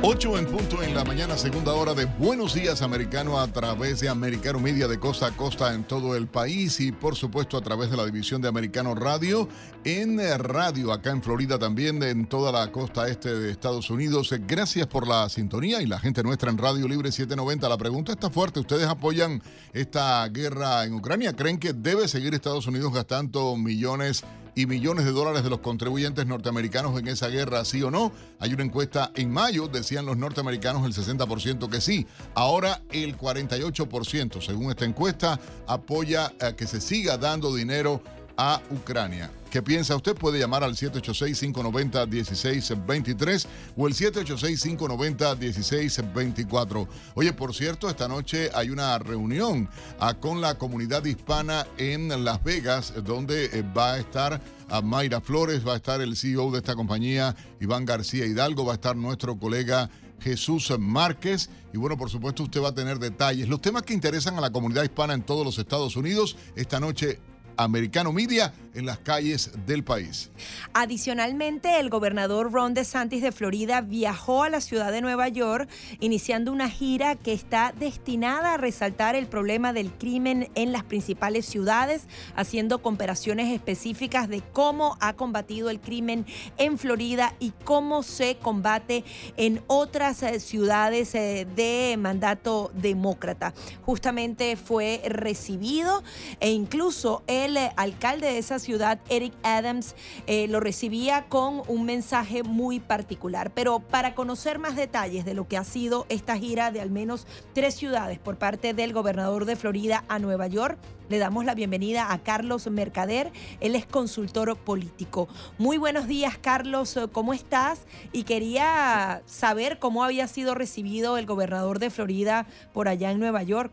8 0.00 0.38
en 0.38 0.46
punto 0.46 0.80
en 0.82 0.94
la 0.94 1.04
mañana, 1.04 1.36
segunda 1.36 1.74
hora 1.74 1.92
de 1.92 2.04
Buenos 2.04 2.54
Días 2.54 2.82
Americano 2.82 3.40
a 3.40 3.48
través 3.48 3.98
de 3.98 4.08
Americano 4.08 4.60
Media 4.60 4.86
de 4.86 5.00
costa 5.00 5.26
a 5.26 5.36
costa 5.36 5.74
en 5.74 5.82
todo 5.82 6.14
el 6.14 6.28
país 6.28 6.78
y 6.78 6.92
por 6.92 7.16
supuesto 7.16 7.56
a 7.56 7.62
través 7.62 7.90
de 7.90 7.96
la 7.96 8.06
división 8.06 8.40
de 8.40 8.46
Americano 8.46 8.94
Radio 8.94 9.48
en 9.84 10.20
radio 10.38 10.92
acá 10.92 11.10
en 11.10 11.20
Florida 11.20 11.58
también 11.58 12.00
en 12.04 12.26
toda 12.26 12.52
la 12.52 12.70
costa 12.70 13.08
este 13.08 13.34
de 13.34 13.50
Estados 13.50 13.90
Unidos. 13.90 14.32
Gracias 14.46 14.86
por 14.86 15.08
la 15.08 15.28
sintonía 15.28 15.82
y 15.82 15.86
la 15.86 15.98
gente 15.98 16.22
nuestra 16.22 16.50
en 16.50 16.58
Radio 16.58 16.86
Libre 16.86 17.10
790. 17.10 17.68
La 17.68 17.76
pregunta 17.76 18.12
está 18.12 18.30
fuerte. 18.30 18.60
¿Ustedes 18.60 18.86
apoyan 18.86 19.42
esta 19.72 20.28
guerra 20.28 20.84
en 20.84 20.94
Ucrania? 20.94 21.34
¿Creen 21.34 21.58
que 21.58 21.72
debe 21.72 22.06
seguir 22.06 22.34
Estados 22.34 22.68
Unidos 22.68 22.92
gastando 22.92 23.56
millones 23.56 24.22
y 24.58 24.66
millones 24.66 25.04
de 25.04 25.12
dólares 25.12 25.44
de 25.44 25.50
los 25.50 25.60
contribuyentes 25.60 26.26
norteamericanos 26.26 26.98
en 26.98 27.06
esa 27.06 27.28
guerra, 27.28 27.64
sí 27.64 27.80
o 27.84 27.92
no. 27.92 28.10
Hay 28.40 28.52
una 28.52 28.64
encuesta 28.64 29.12
en 29.14 29.30
mayo, 29.30 29.68
decían 29.68 30.04
los 30.04 30.16
norteamericanos 30.16 30.84
el 30.84 30.92
60% 30.92 31.68
que 31.68 31.80
sí. 31.80 32.08
Ahora 32.34 32.82
el 32.90 33.16
48%, 33.16 34.44
según 34.44 34.70
esta 34.70 34.84
encuesta, 34.84 35.38
apoya 35.68 36.32
a 36.40 36.56
que 36.56 36.66
se 36.66 36.80
siga 36.80 37.18
dando 37.18 37.54
dinero 37.54 38.02
a 38.36 38.60
Ucrania. 38.72 39.30
¿Qué 39.50 39.62
piensa 39.62 39.96
usted? 39.96 40.14
Puede 40.14 40.38
llamar 40.38 40.62
al 40.62 40.76
786-590-1623 40.76 43.46
o 43.78 43.88
el 43.88 43.94
786-590-1624. 43.94 46.86
Oye, 47.14 47.32
por 47.32 47.54
cierto, 47.54 47.88
esta 47.88 48.08
noche 48.08 48.50
hay 48.54 48.68
una 48.68 48.98
reunión 48.98 49.70
ah, 50.00 50.12
con 50.12 50.42
la 50.42 50.58
comunidad 50.58 51.02
hispana 51.06 51.66
en 51.78 52.26
Las 52.26 52.44
Vegas, 52.44 52.92
donde 53.04 53.46
eh, 53.46 53.64
va 53.74 53.94
a 53.94 53.98
estar 53.98 54.38
a 54.68 54.82
Mayra 54.82 55.22
Flores, 55.22 55.66
va 55.66 55.72
a 55.72 55.76
estar 55.76 56.02
el 56.02 56.14
CEO 56.14 56.50
de 56.50 56.58
esta 56.58 56.74
compañía, 56.74 57.34
Iván 57.58 57.86
García 57.86 58.26
Hidalgo, 58.26 58.66
va 58.66 58.72
a 58.72 58.74
estar 58.74 58.96
nuestro 58.96 59.38
colega 59.38 59.88
Jesús 60.20 60.70
Márquez. 60.78 61.48
Y 61.72 61.78
bueno, 61.78 61.96
por 61.96 62.10
supuesto, 62.10 62.42
usted 62.42 62.62
va 62.62 62.68
a 62.68 62.74
tener 62.74 62.98
detalles. 62.98 63.48
Los 63.48 63.62
temas 63.62 63.82
que 63.82 63.94
interesan 63.94 64.36
a 64.36 64.42
la 64.42 64.50
comunidad 64.50 64.82
hispana 64.82 65.14
en 65.14 65.22
todos 65.22 65.46
los 65.46 65.58
Estados 65.58 65.96
Unidos 65.96 66.36
esta 66.54 66.80
noche 66.80 67.18
Americano 67.58 68.12
Media 68.12 68.54
en 68.74 68.86
las 68.86 68.98
calles 68.98 69.50
del 69.66 69.82
país. 69.82 70.30
Adicionalmente, 70.72 71.80
el 71.80 71.90
gobernador 71.90 72.52
Ron 72.52 72.74
DeSantis 72.74 73.22
de 73.22 73.32
Florida 73.32 73.80
viajó 73.80 74.44
a 74.44 74.50
la 74.50 74.60
ciudad 74.60 74.92
de 74.92 75.00
Nueva 75.00 75.28
York 75.28 75.68
iniciando 75.98 76.52
una 76.52 76.70
gira 76.70 77.16
que 77.16 77.32
está 77.32 77.74
destinada 77.76 78.54
a 78.54 78.56
resaltar 78.56 79.16
el 79.16 79.26
problema 79.26 79.72
del 79.72 79.90
crimen 79.92 80.48
en 80.54 80.70
las 80.72 80.84
principales 80.84 81.44
ciudades, 81.46 82.06
haciendo 82.36 82.80
comparaciones 82.80 83.52
específicas 83.52 84.28
de 84.28 84.42
cómo 84.52 84.96
ha 85.00 85.14
combatido 85.14 85.70
el 85.70 85.80
crimen 85.80 86.24
en 86.56 86.78
Florida 86.78 87.34
y 87.40 87.52
cómo 87.64 88.04
se 88.04 88.36
combate 88.36 89.04
en 89.36 89.62
otras 89.66 90.22
eh, 90.22 90.38
ciudades 90.38 91.16
eh, 91.16 91.48
de 91.56 91.96
mandato 91.98 92.70
demócrata. 92.74 93.54
Justamente 93.82 94.56
fue 94.56 95.02
recibido 95.08 96.04
e 96.38 96.50
incluso 96.50 97.24
el 97.48 97.70
alcalde 97.76 98.26
de 98.26 98.38
esa 98.38 98.58
ciudad 98.58 98.98
Eric 99.08 99.32
Adams, 99.42 99.94
eh, 100.26 100.46
lo 100.48 100.60
recibía 100.60 101.26
con 101.28 101.62
un 101.66 101.84
mensaje 101.84 102.42
muy 102.42 102.80
particular. 102.80 103.52
Pero 103.54 103.80
para 103.80 104.14
conocer 104.14 104.58
más 104.58 104.76
detalles 104.76 105.24
de 105.24 105.34
lo 105.34 105.48
que 105.48 105.56
ha 105.56 105.64
sido 105.64 106.06
esta 106.08 106.36
gira 106.36 106.70
de 106.70 106.80
al 106.80 106.90
menos 106.90 107.26
tres 107.54 107.74
ciudades 107.74 108.18
por 108.18 108.36
parte 108.36 108.74
del 108.74 108.92
gobernador 108.92 109.44
de 109.44 109.56
Florida 109.56 110.04
a 110.08 110.18
Nueva 110.18 110.46
York, 110.46 110.78
le 111.08 111.18
damos 111.18 111.46
la 111.46 111.54
bienvenida 111.54 112.12
a 112.12 112.18
Carlos 112.18 112.66
Mercader. 112.70 113.32
Él 113.60 113.74
es 113.74 113.86
consultor 113.86 114.56
político. 114.56 115.28
Muy 115.56 115.78
buenos 115.78 116.06
días, 116.06 116.36
Carlos. 116.36 116.98
¿Cómo 117.12 117.32
estás? 117.32 117.80
Y 118.12 118.24
quería 118.24 119.22
saber 119.24 119.78
cómo 119.78 120.04
había 120.04 120.28
sido 120.28 120.54
recibido 120.54 121.16
el 121.16 121.24
gobernador 121.24 121.78
de 121.78 121.88
Florida 121.88 122.46
por 122.74 122.88
allá 122.88 123.10
en 123.10 123.20
Nueva 123.20 123.42
York. 123.42 123.72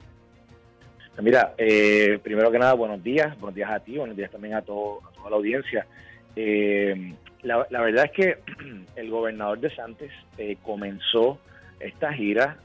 Mira, 1.22 1.54
eh, 1.58 2.20
primero 2.22 2.52
que 2.52 2.60
nada, 2.60 2.74
buenos 2.74 3.04
días. 3.04 3.38
Buenos 3.40 3.56
días 3.56 3.72
a 3.72 3.80
ti, 3.80 3.98
buenos 3.98 4.18
días 4.18 4.32
también 4.32 4.56
a, 4.56 4.62
todo, 4.62 5.00
toda 5.16 5.30
la 5.30 5.36
audiencia. 5.38 5.88
Eh, 6.36 7.14
la, 7.44 7.66
verdad 7.70 8.06
es 8.06 8.12
que 8.12 8.38
el 8.96 9.10
gobernador 9.10 9.60
de 9.60 9.74
Santos 9.76 10.10
eh, 10.38 10.58
comenzó 10.64 11.40
esta 11.80 12.14
gira, 12.14 12.58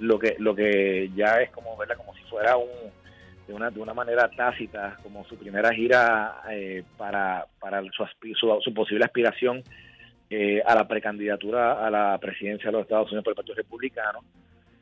lo 0.00 0.18
que 0.18 0.34
lo 0.38 0.54
que 0.54 1.08
ya 1.14 1.40
es 1.40 1.50
como 1.50 1.76
verla 1.76 1.94
como 1.94 2.14
si 2.14 2.22
fuera 2.24 2.56
un 2.56 2.90
de 3.48 3.54
una, 3.54 3.70
de 3.70 3.80
una 3.80 3.94
manera 3.94 4.28
tácita 4.28 4.98
como 5.02 5.24
su 5.24 5.36
primera 5.36 5.72
gira 5.72 6.42
eh, 6.50 6.84
para, 6.98 7.46
para 7.58 7.82
su, 7.82 8.06
su, 8.62 8.74
posible 8.74 9.06
aspiración 9.06 9.62
eh, 10.28 10.62
a 10.64 10.74
la 10.74 10.86
precandidatura 10.86 11.84
a 11.84 11.90
la 11.90 12.18
presidencia 12.18 12.66
de 12.66 12.72
los 12.72 12.82
Estados 12.82 13.08
Unidos 13.08 13.24
por 13.24 13.32
el 13.32 13.36
Partido 13.36 13.56
Republicano 13.56 14.20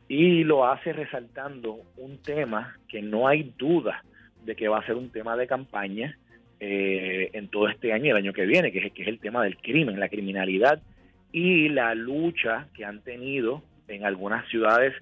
y 0.09 0.45
lo 0.45 0.67
hace 0.67 0.93
resaltando 0.93 1.81
un 1.97 2.19
tema 2.19 2.77
que 2.89 3.03
no 3.03 3.27
hay 3.27 3.53
duda 3.59 4.05
de 4.45 4.55
que 4.55 4.69
va 4.69 4.79
a 4.79 4.87
ser 4.87 4.97
un 4.97 5.11
tema 5.11 5.37
de 5.37 5.47
campaña 5.47 6.17
eh, 6.61 7.31
en 7.33 7.49
todo 7.49 7.69
este 7.69 7.93
año 7.93 8.07
y 8.07 8.11
el 8.11 8.17
año 8.17 8.33
que 8.33 8.47
viene, 8.47 8.71
que 8.71 8.79
es, 8.79 8.93
que 8.93 9.03
es 9.03 9.09
el 9.09 9.19
tema 9.19 9.43
del 9.43 9.57
crimen, 9.59 9.99
la 9.99 10.09
criminalidad 10.09 10.81
y 11.33 11.69
la 11.69 11.95
lucha 11.95 12.69
que 12.75 12.85
han 12.85 13.03
tenido 13.03 13.63
en 13.89 14.05
algunas 14.05 14.49
ciudades 14.49 14.95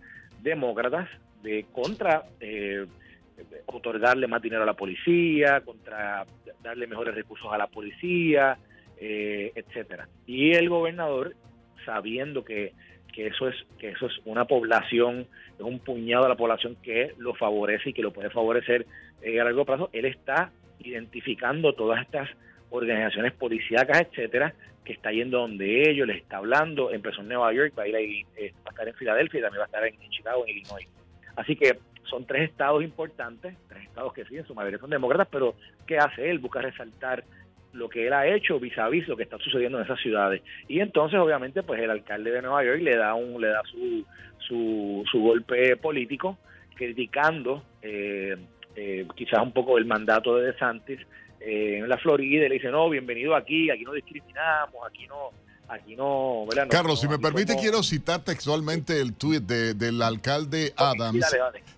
demócratas 0.43 1.09
de 1.43 1.67
contra 1.73 2.25
eh, 2.41 2.87
otorgarle 3.67 4.27
más 4.27 4.43
dinero 4.43 4.63
a 4.63 4.67
la 4.67 4.75
policía, 4.75 5.61
contra 5.61 6.25
darle 6.63 6.87
mejores 6.87 7.15
recursos 7.15 7.53
a 7.53 7.59
la 7.59 7.67
policía, 7.67 8.57
eh, 8.99 9.53
etcétera. 9.55 10.09
Y 10.27 10.53
el 10.53 10.69
gobernador, 10.69 11.35
sabiendo 11.85 12.45
que, 12.45 12.73
que 13.15 13.29
eso 13.29 13.49
es 13.49 13.55
que 13.79 13.91
eso 13.91 14.07
es 14.07 14.13
una 14.25 14.45
población, 14.45 15.27
es 15.57 15.61
un 15.61 15.79
puñado 15.79 16.25
de 16.25 16.31
la 16.31 16.37
población 16.37 16.77
que 16.83 17.15
lo 17.19 17.35
favorece 17.35 17.91
y 17.91 17.93
que 17.93 18.03
lo 18.03 18.13
puede 18.13 18.31
favorecer 18.31 18.87
eh, 19.23 19.41
a 19.41 19.45
largo 19.45 19.65
plazo, 19.65 19.89
él 19.93 20.05
está 20.05 20.51
identificando 20.81 21.73
todas 21.75 22.03
estas 22.03 22.29
organizaciones 22.71 23.33
policíacas, 23.33 24.03
etcétera, 24.03 24.55
que 24.85 24.93
está 24.93 25.13
yendo 25.13 25.39
donde 25.39 25.89
ellos, 25.89 26.07
les 26.07 26.19
está 26.19 26.39
hablando, 26.39 26.91
empezó 26.91 27.21
en 27.21 27.29
Nueva 27.29 27.53
York, 27.53 27.73
va 27.79 27.85
a, 27.85 27.89
ir 27.89 27.97
ahí, 27.97 28.27
eh, 28.37 28.53
va 28.59 28.67
a 28.67 28.71
estar 28.71 28.89
en 28.89 28.95
Filadelfia 28.95 29.39
y 29.39 29.43
también 29.43 29.61
va 29.61 29.65
a 29.65 29.67
estar 29.67 29.87
en 29.87 30.11
Chicago, 30.11 30.45
en 30.45 30.57
Illinois. 30.57 30.89
Así 31.37 31.57
que 31.57 31.79
son 32.05 32.27
tres 32.27 32.51
estados 32.51 32.83
importantes, 32.83 33.57
tres 33.69 33.85
estados 33.85 34.13
que 34.13 34.25
sí, 34.25 34.37
en 34.37 34.47
su 34.47 34.55
mayoría 34.55 34.79
son 34.79 34.91
demócratas, 34.91 35.29
pero 35.31 35.55
¿qué 35.87 35.99
hace 35.99 36.31
él? 36.31 36.41
Busca 36.41 36.61
resaltar 36.61 37.25
lo 37.75 37.89
que 37.89 38.07
él 38.07 38.13
ha 38.13 38.27
hecho 38.27 38.59
vis 38.59 38.77
a 38.79 38.89
vis 38.89 39.07
lo 39.09 39.17
que 39.17 39.25
está 39.25 39.39
sucediendo 39.39 39.79
en 39.79 39.85
esas 39.85 40.01
ciudades. 40.01 40.43
Y 40.69 40.81
entonces, 40.81 41.19
obviamente, 41.19 41.63
pues 41.63 41.81
el 41.81 41.91
alcalde 41.91 42.31
de 42.31 42.43
Nueva 42.43 42.65
York 42.65 42.81
le 42.81 42.97
da 42.97 43.15
un 43.15 43.41
le 43.41 43.49
da 43.49 43.63
su, 43.71 44.05
su, 44.39 45.05
su 45.11 45.21
golpe 45.21 45.77
político, 45.77 46.39
criticando 46.75 47.63
eh, 47.83 48.37
eh, 48.77 49.07
quizás 49.15 49.43
un 49.43 49.53
poco 49.53 49.79
el 49.79 49.85
mandato 49.85 50.37
de 50.37 50.53
DeSantis 50.53 51.01
eh, 51.41 51.79
en 51.79 51.89
la 51.89 51.99
Florida. 51.99 52.47
Y 52.47 52.49
le 52.49 52.55
dice, 52.55 52.71
no, 52.71 52.89
bienvenido 52.89 53.35
aquí, 53.35 53.71
aquí 53.71 53.85
no 53.85 53.93
discriminamos, 53.93 54.77
aquí 54.87 55.07
no 55.07 55.31
aquí 55.67 55.97
no, 55.97 56.47
Carlos, 56.69 57.01
si 57.01 57.09
me 57.09 57.19
permite, 57.19 57.57
quiero 57.57 57.83
citar 57.83 58.23
textualmente 58.23 59.01
el 59.01 59.15
tuit 59.15 59.43
del 59.43 60.03
alcalde 60.03 60.75
Adams, 60.77 61.25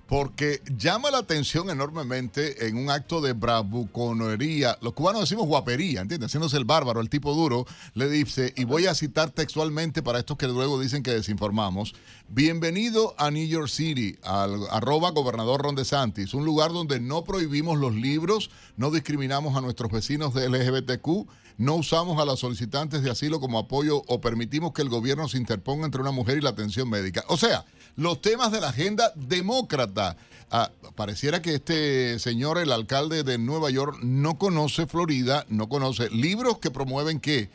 porque 0.06 0.62
llama 0.76 1.10
la 1.10 1.18
atención 1.18 1.68
enormemente 1.68 2.68
en 2.68 2.76
un 2.76 2.90
acto 2.90 3.20
de 3.20 3.32
bravuconería. 3.32 4.78
Los 4.80 4.92
cubanos 4.92 5.22
decimos 5.22 5.46
guapería, 5.46 6.00
¿entiendes? 6.00 6.28
Haciéndose 6.30 6.56
el 6.56 6.64
bárbaro, 6.64 7.00
el 7.00 7.10
tipo 7.10 7.34
duro, 7.34 7.66
le 7.94 8.08
dice, 8.08 8.52
y 8.56 8.64
voy 8.64 8.86
a 8.86 8.94
citar 8.94 9.30
textualmente 9.30 10.02
para 10.02 10.20
estos 10.20 10.36
que 10.36 10.46
luego 10.46 10.78
dicen 10.78 11.02
que 11.02 11.10
desinformamos, 11.10 11.94
bienvenido 12.28 13.14
a 13.18 13.30
New 13.30 13.46
York 13.46 13.68
City, 13.68 14.16
al 14.22 14.68
arroba 14.70 15.10
gobernador 15.10 15.62
Ron 15.62 15.74
DeSantis, 15.74 16.34
un 16.34 16.44
lugar 16.44 16.72
donde 16.72 17.00
no 17.00 17.24
prohibimos 17.24 17.78
los 17.78 17.94
libros, 17.94 18.50
no 18.76 18.92
discriminamos 18.92 19.56
a 19.56 19.60
nuestros 19.60 19.90
vecinos 19.90 20.34
de 20.34 20.48
LGBTQ, 20.48 21.26
no 21.58 21.74
usamos 21.74 22.20
a 22.20 22.24
los 22.24 22.40
solicitantes 22.40 23.02
de 23.02 23.10
asilo 23.10 23.40
como 23.40 23.58
apoyo 23.58 24.02
o 24.06 24.20
permitimos 24.20 24.72
que 24.72 24.82
el 24.82 24.88
gobierno 24.88 25.26
se 25.26 25.38
interponga 25.38 25.86
entre 25.86 26.02
una 26.02 26.10
mujer 26.10 26.38
y 26.38 26.42
la 26.42 26.50
atención 26.50 26.88
médica. 26.88 27.24
O 27.28 27.36
sea, 27.36 27.64
los 27.96 28.20
temas 28.20 28.52
de 28.52 28.60
la 28.60 28.68
agenda 28.68 29.12
demócrata. 29.14 30.16
Ah, 30.50 30.70
pareciera 30.94 31.42
que 31.42 31.54
este 31.54 32.18
señor, 32.20 32.58
el 32.58 32.70
alcalde 32.70 33.24
de 33.24 33.36
Nueva 33.36 33.70
York, 33.70 33.98
no 34.02 34.38
conoce 34.38 34.86
Florida, 34.86 35.44
no 35.48 35.68
conoce 35.68 36.08
libros 36.10 36.58
que 36.58 36.70
promueven 36.70 37.18
que 37.18 37.50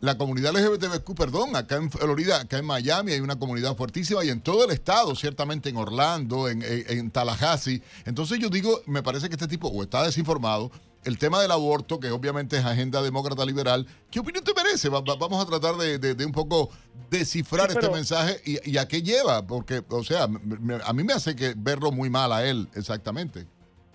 la 0.00 0.16
comunidad 0.16 0.54
LGBTQ, 0.54 1.14
perdón, 1.14 1.56
acá 1.56 1.76
en 1.76 1.90
Florida, 1.90 2.40
acá 2.40 2.58
en 2.58 2.64
Miami 2.64 3.12
hay 3.12 3.20
una 3.20 3.36
comunidad 3.36 3.76
fuertísima 3.76 4.24
y 4.24 4.30
en 4.30 4.40
todo 4.40 4.64
el 4.64 4.70
estado, 4.70 5.14
ciertamente 5.14 5.68
en 5.68 5.76
Orlando, 5.76 6.48
en, 6.48 6.62
en 6.62 7.10
Tallahassee. 7.10 7.82
Entonces 8.06 8.38
yo 8.38 8.48
digo, 8.48 8.80
me 8.86 9.02
parece 9.02 9.28
que 9.28 9.34
este 9.34 9.48
tipo 9.48 9.68
o 9.68 9.82
está 9.82 10.04
desinformado 10.04 10.70
el 11.04 11.18
tema 11.18 11.40
del 11.40 11.50
aborto, 11.50 12.00
que 12.00 12.10
obviamente 12.10 12.56
es 12.56 12.64
agenda 12.64 13.02
demócrata 13.02 13.44
liberal, 13.44 13.86
¿qué 14.10 14.20
opinión 14.20 14.44
te 14.44 14.52
merece? 14.54 14.88
vamos 14.88 15.42
a 15.42 15.46
tratar 15.46 15.74
de, 15.76 16.24
un 16.24 16.32
poco 16.32 16.70
descifrar 17.10 17.70
este 17.70 17.90
mensaje 17.90 18.36
y, 18.44 18.76
a 18.78 18.88
qué 18.88 19.02
lleva, 19.02 19.46
porque, 19.46 19.82
o 19.88 20.02
sea, 20.02 20.24
a 20.24 20.92
mí 20.92 21.04
me 21.04 21.12
hace 21.12 21.36
que 21.36 21.54
verlo 21.56 21.92
muy 21.92 22.10
mal 22.10 22.32
a 22.32 22.44
él, 22.44 22.66
exactamente. 22.74 23.44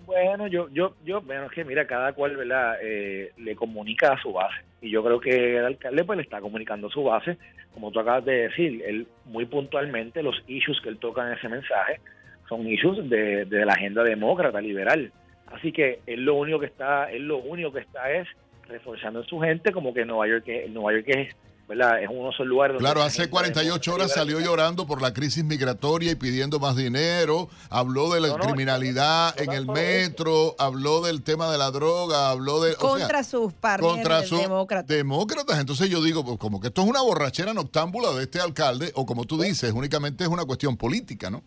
Bueno, 0.06 0.48
yo, 0.48 0.70
yo, 0.70 0.96
yo, 1.06 1.22
bueno, 1.22 1.46
es 1.46 1.52
que 1.52 1.64
mira, 1.64 1.86
cada 1.86 2.14
cual, 2.14 2.36
¿verdad? 2.36 2.78
Eh, 2.82 3.32
le 3.38 3.56
comunica 3.56 4.14
a 4.14 4.22
su 4.22 4.34
base. 4.34 4.56
Y 4.82 4.90
yo 4.90 5.04
creo 5.04 5.20
que 5.20 5.58
el 5.58 5.66
alcalde, 5.66 6.04
pues, 6.04 6.18
le 6.18 6.24
está 6.24 6.42
comunicando 6.42 6.88
a 6.88 6.92
su 6.92 7.04
base, 7.04 7.38
como 7.76 7.92
tú 7.92 8.00
acabas 8.00 8.26
de 8.26 8.48
decir, 8.48 8.82
él 8.88 9.08
muy 9.26 9.46
puntualmente, 9.46 10.24
los 10.24 10.36
issues 10.48 10.82
que 10.82 10.90
él 10.90 10.98
toca 10.98 11.28
en 11.28 11.38
ese 11.38 11.48
mensaje 11.48 12.00
son 12.48 12.68
issues 12.68 13.08
de, 13.08 13.46
de 13.46 13.66
la 13.66 13.74
agenda 13.74 14.04
demócrata, 14.04 14.60
liberal. 14.60 15.12
Así 15.52 15.72
que 15.72 16.02
él 16.06 16.26
lo 16.26 16.36
único 16.36 16.60
que 16.60 16.68
está, 16.68 17.12
él 17.12 17.28
lo 17.28 17.38
único 17.38 17.72
que 17.72 17.80
está 17.80 18.12
es 18.12 18.28
reforzando 18.68 19.22
a 19.22 19.24
su 19.26 19.40
gente 19.40 19.72
como 19.72 19.94
que 19.94 20.06
Nueva 20.06 20.28
York, 20.28 20.46
Nueva 20.70 20.94
York 20.94 21.06
es 21.08 21.36
¿verdad? 21.70 22.02
Es 22.02 22.10
uno 22.10 22.26
de 22.26 22.30
esos 22.32 22.48
lugares 22.48 22.78
Claro, 22.80 23.04
hace 23.04 23.30
48 23.30 23.94
horas 23.94 24.12
salió 24.12 24.40
llorando 24.40 24.88
por 24.88 25.04
la 25.04 25.14
crisis 25.14 25.44
migratoria 25.44 26.12
y 26.12 26.16
pidiendo 26.16 26.60
más 26.60 26.76
dinero, 26.76 27.48
habló 27.70 28.12
de 28.12 28.22
la 28.22 28.36
criminalidad 28.40 29.40
en 29.40 29.52
el 29.52 29.68
metro, 29.68 30.56
habló 30.58 31.02
del 31.02 31.22
tema 31.22 31.52
de 31.52 31.60
la 31.60 31.70
droga, 31.70 32.32
habló 32.32 32.60
de... 32.60 32.74
Contra 32.76 33.24
sus 33.24 33.54
partners 33.54 33.94
contra 33.94 34.24
sus 34.24 34.42
demócratas. 34.88 35.60
Entonces 35.60 35.92
yo 35.92 36.02
digo, 36.02 36.26
pues, 36.26 36.40
como 36.40 36.60
que 36.60 36.70
esto 36.70 36.82
es 36.82 36.88
una 36.88 37.04
borrachera 37.04 37.54
noctámbula 37.54 38.14
de 38.14 38.24
este 38.24 38.42
alcalde, 38.42 38.92
o 38.96 39.06
como 39.06 39.26
tú 39.26 39.40
dices, 39.40 39.72
únicamente 39.72 40.24
es 40.24 40.30
una 40.30 40.46
cuestión 40.46 40.76
política, 40.76 41.30
¿no? 41.30 41.44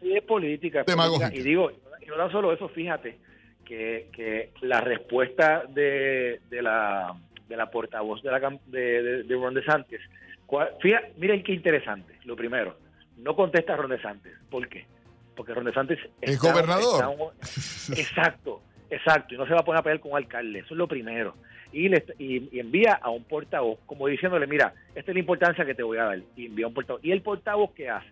Sí, 0.00 0.14
es 0.14 0.22
política. 0.22 0.84
Es 0.86 0.94
política. 0.94 1.32
Y 1.34 1.42
digo, 1.42 1.72
y 1.72 2.06
no 2.16 2.30
solo 2.30 2.52
eso, 2.52 2.68
fíjate, 2.68 3.18
que, 3.66 4.50
la 4.62 4.80
respuesta 4.80 5.64
de, 5.68 6.40
de, 6.48 6.62
la, 6.62 7.14
de 7.48 7.56
la 7.56 7.70
portavoz 7.70 8.22
de, 8.22 8.30
la, 8.30 8.58
de, 8.66 9.22
de, 9.24 9.34
Ron 9.34 9.54
DeSantis, 9.54 10.00
fíjate, 10.80 11.12
miren 11.18 11.42
qué 11.42 11.52
interesante, 11.52 12.18
lo 12.24 12.36
primero, 12.36 12.76
no 13.18 13.34
contesta 13.34 13.76
Ron 13.76 13.90
DeSantis, 13.90 14.32
¿por 14.50 14.68
qué? 14.68 14.86
Porque 15.34 15.52
Ron 15.52 15.64
DeSantis 15.64 15.98
es 16.20 16.38
gobernador. 16.38 17.34
exacto, 17.96 18.62
exacto, 18.88 19.34
y 19.34 19.38
no 19.38 19.46
se 19.46 19.52
va 19.52 19.60
a 19.60 19.64
poner 19.64 19.80
a 19.80 19.82
pelear 19.82 20.00
con 20.00 20.12
un 20.12 20.18
alcalde, 20.18 20.60
eso 20.60 20.74
es 20.74 20.78
lo 20.78 20.88
primero. 20.88 21.34
Y, 21.72 21.88
le, 21.88 22.04
y, 22.18 22.58
envía 22.58 22.94
a 22.94 23.10
un 23.10 23.24
portavoz 23.24 23.80
como 23.86 24.06
diciéndole, 24.06 24.46
mira, 24.46 24.72
esta 24.94 25.10
es 25.10 25.14
la 25.14 25.20
importancia 25.20 25.66
que 25.66 25.74
te 25.74 25.82
voy 25.82 25.98
a 25.98 26.04
dar, 26.04 26.20
y 26.36 26.46
envía 26.46 26.64
a 26.64 26.68
un 26.68 26.74
portavoz. 26.74 27.04
¿Y 27.04 27.10
el 27.10 27.22
portavoz 27.22 27.72
qué 27.74 27.90
hace? 27.90 28.08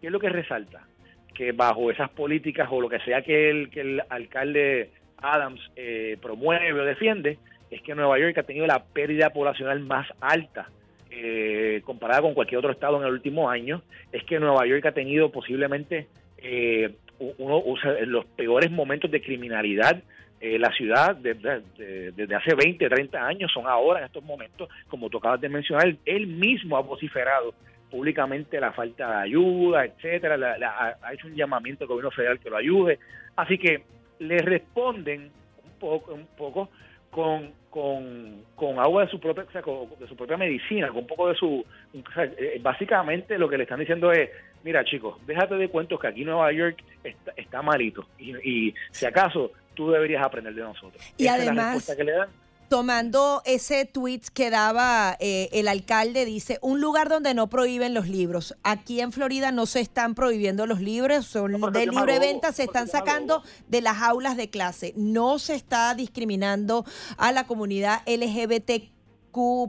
¿Qué 0.00 0.08
es 0.08 0.12
lo 0.12 0.20
que 0.20 0.28
resalta? 0.28 0.86
Que 1.32 1.52
bajo 1.52 1.90
esas 1.90 2.10
políticas 2.10 2.68
o 2.70 2.80
lo 2.80 2.88
que 2.88 3.00
sea 3.00 3.22
que 3.22 3.50
el, 3.50 3.70
que 3.70 3.80
el 3.80 4.02
alcalde 4.08 4.90
Adams 5.22 5.60
eh, 5.76 6.16
promueve 6.20 6.80
o 6.80 6.84
defiende, 6.84 7.38
es 7.70 7.80
que 7.82 7.94
Nueva 7.94 8.18
York 8.18 8.36
ha 8.38 8.42
tenido 8.42 8.66
la 8.66 8.82
pérdida 8.84 9.30
poblacional 9.30 9.80
más 9.80 10.06
alta 10.20 10.68
eh, 11.10 11.80
comparada 11.84 12.22
con 12.22 12.34
cualquier 12.34 12.58
otro 12.58 12.72
estado 12.72 13.00
en 13.00 13.06
el 13.06 13.12
último 13.12 13.48
año, 13.48 13.82
es 14.10 14.24
que 14.24 14.38
Nueva 14.38 14.66
York 14.66 14.84
ha 14.86 14.92
tenido 14.92 15.30
posiblemente 15.30 16.08
eh, 16.38 16.90
uno 17.38 17.62
los 18.06 18.24
peores 18.24 18.70
momentos 18.70 19.10
de 19.10 19.22
criminalidad. 19.22 20.02
la 20.40 20.72
ciudad 20.72 21.14
desde, 21.14 22.34
hace 22.34 22.54
20, 22.56 22.88
30 22.88 23.26
años 23.26 23.52
son 23.52 23.66
ahora 23.68 24.00
en 24.00 24.06
estos 24.06 24.24
momentos, 24.24 24.68
como 24.88 25.08
tú 25.08 25.18
acabas 25.18 25.40
de 25.40 25.48
mencionar, 25.48 25.94
él 26.04 26.26
mismo 26.26 26.76
ha 26.76 26.80
vociferado 26.80 27.54
públicamente 27.92 28.58
la 28.58 28.72
falta 28.72 29.06
de 29.18 29.22
ayuda, 29.24 29.84
etcétera, 29.84 30.96
ha 31.02 31.12
hecho 31.12 31.26
un 31.26 31.34
llamamiento 31.36 31.84
al 31.84 31.88
gobierno 31.88 32.10
federal 32.10 32.40
que 32.40 32.48
lo 32.48 32.56
ayude. 32.56 32.98
Así 33.36 33.58
que 33.58 33.82
le 34.18 34.38
responden 34.38 35.30
poco, 35.78 36.14
un 36.14 36.26
poco 36.38 36.70
con, 37.10 37.52
con, 37.68 38.42
con 38.56 38.78
agua 38.78 39.04
de 39.04 39.10
su 39.10 39.20
propia, 39.20 39.44
o 39.46 39.52
sea, 39.52 39.60
con- 39.60 39.90
de 40.00 40.08
su 40.08 40.16
propia 40.16 40.38
medicina, 40.38 40.88
con 40.88 40.98
un 40.98 41.06
poco 41.06 41.28
de 41.28 41.34
su, 41.34 41.62
o 41.94 42.12
sea, 42.14 42.24
eh, 42.24 42.58
básicamente 42.62 43.36
lo 43.36 43.46
que 43.50 43.58
le 43.58 43.64
están 43.64 43.80
diciendo 43.80 44.10
es, 44.10 44.30
mira 44.64 44.82
chicos, 44.84 45.18
déjate 45.26 45.56
de 45.56 45.68
cuentos 45.68 46.00
que 46.00 46.06
aquí 46.06 46.24
Nueva 46.24 46.50
York 46.50 46.82
está, 47.04 47.32
está 47.36 47.60
malito 47.60 48.06
y, 48.18 48.34
y 48.68 48.74
si 48.90 49.04
acaso 49.04 49.52
tú 49.74 49.90
deberías 49.90 50.24
aprender 50.24 50.54
de 50.54 50.62
nosotros. 50.62 51.02
Y 51.18 51.24
Esa 51.26 51.36
es 51.36 51.44
la 51.44 51.50
además- 51.52 51.74
respuesta 51.74 51.96
que 51.96 52.04
le 52.04 52.12
dan. 52.12 52.28
Tomando 52.72 53.42
ese 53.44 53.84
tweet 53.84 54.22
que 54.32 54.48
daba 54.48 55.14
eh, 55.20 55.50
el 55.52 55.68
alcalde, 55.68 56.24
dice, 56.24 56.58
un 56.62 56.80
lugar 56.80 57.10
donde 57.10 57.34
no 57.34 57.50
prohíben 57.50 57.92
los 57.92 58.08
libros. 58.08 58.54
Aquí 58.62 59.02
en 59.02 59.12
Florida 59.12 59.52
no 59.52 59.66
se 59.66 59.80
están 59.80 60.14
prohibiendo 60.14 60.66
los 60.66 60.80
libros, 60.80 61.26
son 61.26 61.52
de 61.70 61.86
libre 61.86 62.18
venta, 62.18 62.50
se 62.50 62.62
están 62.62 62.88
sacando 62.88 63.42
de 63.68 63.82
las 63.82 64.00
aulas 64.00 64.38
de 64.38 64.48
clase. 64.48 64.94
No 64.96 65.38
se 65.38 65.54
está 65.54 65.94
discriminando 65.94 66.86
a 67.18 67.30
la 67.32 67.46
comunidad 67.46 68.00
LGBTQ 68.06 68.88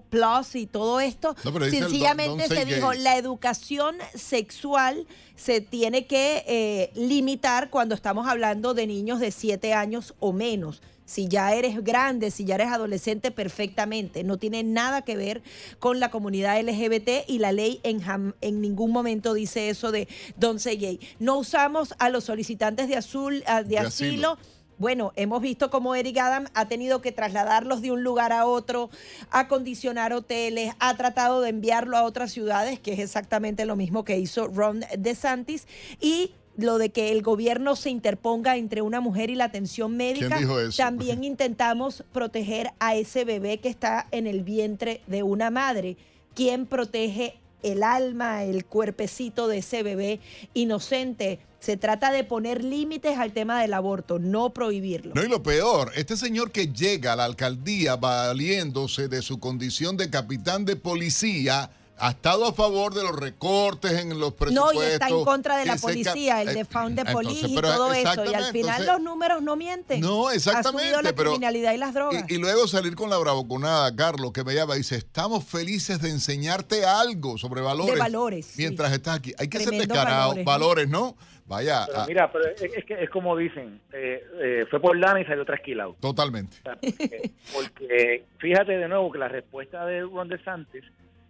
plus 0.10 0.56
y 0.56 0.66
todo 0.66 1.02
esto. 1.02 1.36
No, 1.44 1.52
don- 1.52 1.70
Sencillamente 1.70 2.48
say 2.48 2.60
se 2.60 2.76
dijo, 2.76 2.92
gay. 2.92 3.02
la 3.02 3.18
educación 3.18 3.98
sexual 4.16 5.08
se 5.36 5.60
tiene 5.60 6.08
que 6.08 6.46
eh, 6.48 6.92
limitar 6.96 7.70
cuando 7.70 7.96
estamos 7.96 8.30
hablando 8.30 8.74
de 8.74 8.88
niños 8.88 9.20
de 9.20 9.32
7 9.32 9.74
años 9.74 10.16
o 10.22 10.32
menos. 10.32 10.82
Si 11.06 11.28
ya 11.28 11.54
eres 11.54 11.84
grande, 11.84 12.32
si 12.32 12.46
ya 12.46 12.56
eres 12.56 12.68
adolescente, 12.68 13.32
perfectamente. 13.32 14.24
No 14.24 14.38
tiene 14.38 14.64
nada 14.64 15.02
que 15.02 15.18
ver 15.18 15.42
con 15.80 16.00
la 16.00 16.10
comunidad 16.12 16.60
LGBT 16.62 17.28
y 17.28 17.40
la 17.40 17.52
ley 17.52 17.80
en, 17.84 18.02
jam- 18.02 18.36
en 18.42 18.62
ningún 18.62 18.92
momento 18.92 19.34
dice 19.34 19.70
eso 19.70 19.92
de 19.92 20.08
don't 20.38 20.60
say 20.60 20.78
gay. 20.78 21.00
No 21.20 21.38
usamos 21.38 21.94
a 22.00 22.10
los 22.10 22.24
solicitantes 22.24 22.88
de, 22.88 22.96
azul, 22.96 23.44
ah, 23.48 23.64
de, 23.64 23.70
De 23.70 23.80
asilo. 23.80 24.32
asilo. 24.34 24.54
Bueno, 24.80 25.14
hemos 25.16 25.40
visto 25.42 25.70
cómo 25.70 25.94
Eric 25.94 26.18
Adam 26.18 26.46
ha 26.56 26.68
tenido 26.68 27.00
que 27.00 27.12
trasladarlos 27.12 27.82
de 27.82 27.92
un 27.92 28.04
lugar 28.04 28.34
a 28.34 28.46
otro, 28.48 28.90
acondicionar 29.30 30.14
hoteles, 30.14 30.74
ha 30.80 30.96
tratado 30.98 31.42
de 31.42 31.50
enviarlo 31.50 31.96
a 31.96 32.04
otras 32.04 32.32
ciudades, 32.32 32.80
que 32.80 32.94
es 32.94 33.00
exactamente 33.00 33.66
lo 33.66 33.76
mismo 33.76 34.04
que 34.04 34.18
hizo 34.18 34.48
Ron 34.48 34.84
DeSantis, 34.98 35.68
y 36.02 36.34
lo 36.58 36.78
de 36.78 36.92
que 36.92 37.12
el 37.12 37.22
gobierno 37.22 37.76
se 37.76 37.90
interponga 37.90 38.58
entre 38.58 38.82
una 38.82 39.02
mujer 39.02 39.30
y 39.30 39.36
la 39.36 39.46
atención 39.46 39.96
médica. 39.98 40.38
dijo 40.38 40.60
eso? 40.60 40.78
También 40.78 41.24
intentamos 41.24 42.04
proteger 42.12 42.72
a 42.80 42.96
ese 42.96 43.26
bebé 43.26 43.60
que 43.60 43.70
está 43.70 44.08
en 44.12 44.28
el 44.28 44.44
vientre 44.44 45.02
de 45.08 45.24
una 45.24 45.50
madre. 45.50 45.98
¿Quién 46.36 46.66
protege 46.66 47.40
el 47.62 47.84
alma, 47.84 48.44
el 48.44 48.66
cuerpecito 48.66 49.48
de 49.48 49.60
ese 49.60 49.84
bebé 49.84 50.20
inocente? 50.54 51.40
Se 51.60 51.78
trata 51.78 52.12
de 52.12 52.26
poner 52.26 52.62
límites 52.62 53.18
al 53.18 53.32
tema 53.32 53.62
del 53.62 53.74
aborto, 53.74 54.20
no 54.20 54.54
prohibirlo. 54.54 55.14
No, 55.16 55.24
y 55.24 55.30
lo 55.30 55.42
peor, 55.42 55.94
este 55.96 56.18
señor 56.18 56.52
que 56.52 56.68
llega 56.68 57.14
a 57.14 57.16
la 57.16 57.24
alcaldía 57.24 57.96
valiéndose 57.96 59.08
de 59.08 59.22
su 59.22 59.40
condición 59.40 59.96
de 59.96 60.10
capitán 60.10 60.66
de 60.66 60.76
policía, 60.76 61.72
ha 61.98 62.10
estado 62.10 62.46
a 62.48 62.54
favor 62.54 62.94
de 62.94 63.04
los 63.04 63.16
recortes 63.16 63.92
en 63.94 64.10
los 64.20 64.32
No, 64.32 64.36
presupuestos. 64.36 64.84
y 64.84 64.88
está 64.88 65.08
en 65.10 65.24
contra 65.24 65.58
de 65.58 65.66
la 65.66 65.76
policía, 65.78 66.42
el 66.42 66.50
Eh, 66.50 66.54
de 66.56 66.66
Found 66.66 66.96
the 66.96 67.02
entonces, 67.02 67.14
Police 67.14 67.48
y 67.48 67.56
todo 67.56 67.94
eso. 67.94 68.26
Y 68.26 68.34
al 68.34 68.44
final 68.46 68.56
entonces- 68.56 68.88
los 68.88 69.02
números 69.02 69.42
no 69.42 69.56
mienten. 69.56 70.02
No, 70.02 70.28
Ha 70.28 70.34
subido 70.34 70.36
exactamente, 70.36 71.02
la 71.04 71.14
pero- 71.14 71.30
criminalidad 71.32 71.74
y 71.74 71.78
las 71.78 71.94
drogas. 71.94 72.26
Y, 72.30 72.34
y 72.34 72.38
luego 72.40 72.68
salir 72.68 72.96
con 72.96 73.10
la 73.10 73.18
bravuconada, 73.18 73.96
Carlos, 73.96 74.32
que 74.34 74.44
me 74.44 74.54
llama 74.56 74.76
y 74.76 74.80
dice, 74.80 74.96
estamos 74.98 75.46
felices 75.46 76.02
de 76.02 76.10
enseñarte 76.10 76.86
algo 76.86 77.38
sobre 77.38 77.62
valores. 77.62 77.94
De 77.94 78.00
valores, 78.00 78.46
sí. 78.48 78.54
Mientras 78.64 78.92
estás 78.92 79.18
aquí. 79.20 79.34
Hay 79.38 79.48
que 79.48 79.60
ser 79.60 79.70
descarado. 79.72 80.30
valores, 80.30 80.46
Valores, 80.46 80.90
¿no? 80.90 81.00
¿no? 81.00 81.34
Vaya, 81.46 81.84
Pero 81.88 82.00
ah, 82.00 82.06
mira, 82.08 82.32
pero 82.32 82.46
es, 82.48 82.62
es 82.62 82.86
que 82.86 83.04
es 83.04 83.10
como 83.10 83.36
dicen, 83.36 83.82
eh, 83.92 84.24
eh, 84.42 84.66
fue 84.70 84.80
por 84.80 84.98
lana 84.98 85.20
y 85.22 85.26
salió 85.26 85.44
trasquilado. 85.46 85.96
totalmente. 86.00 86.56
O 86.60 86.64
sea, 86.64 86.76
porque, 86.80 87.32
porque 87.54 88.24
fíjate 88.40 88.72
de 88.78 88.88
nuevo 88.88 89.12
que 89.12 89.20
la 89.20 89.28
respuesta 89.28 89.86
de 89.86 90.02
Ron 90.02 90.30
DeSantis 90.30 90.84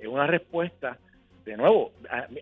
es 0.06 0.12
una 0.12 0.28
respuesta, 0.28 0.98
de 1.46 1.58
nuevo, 1.58 1.92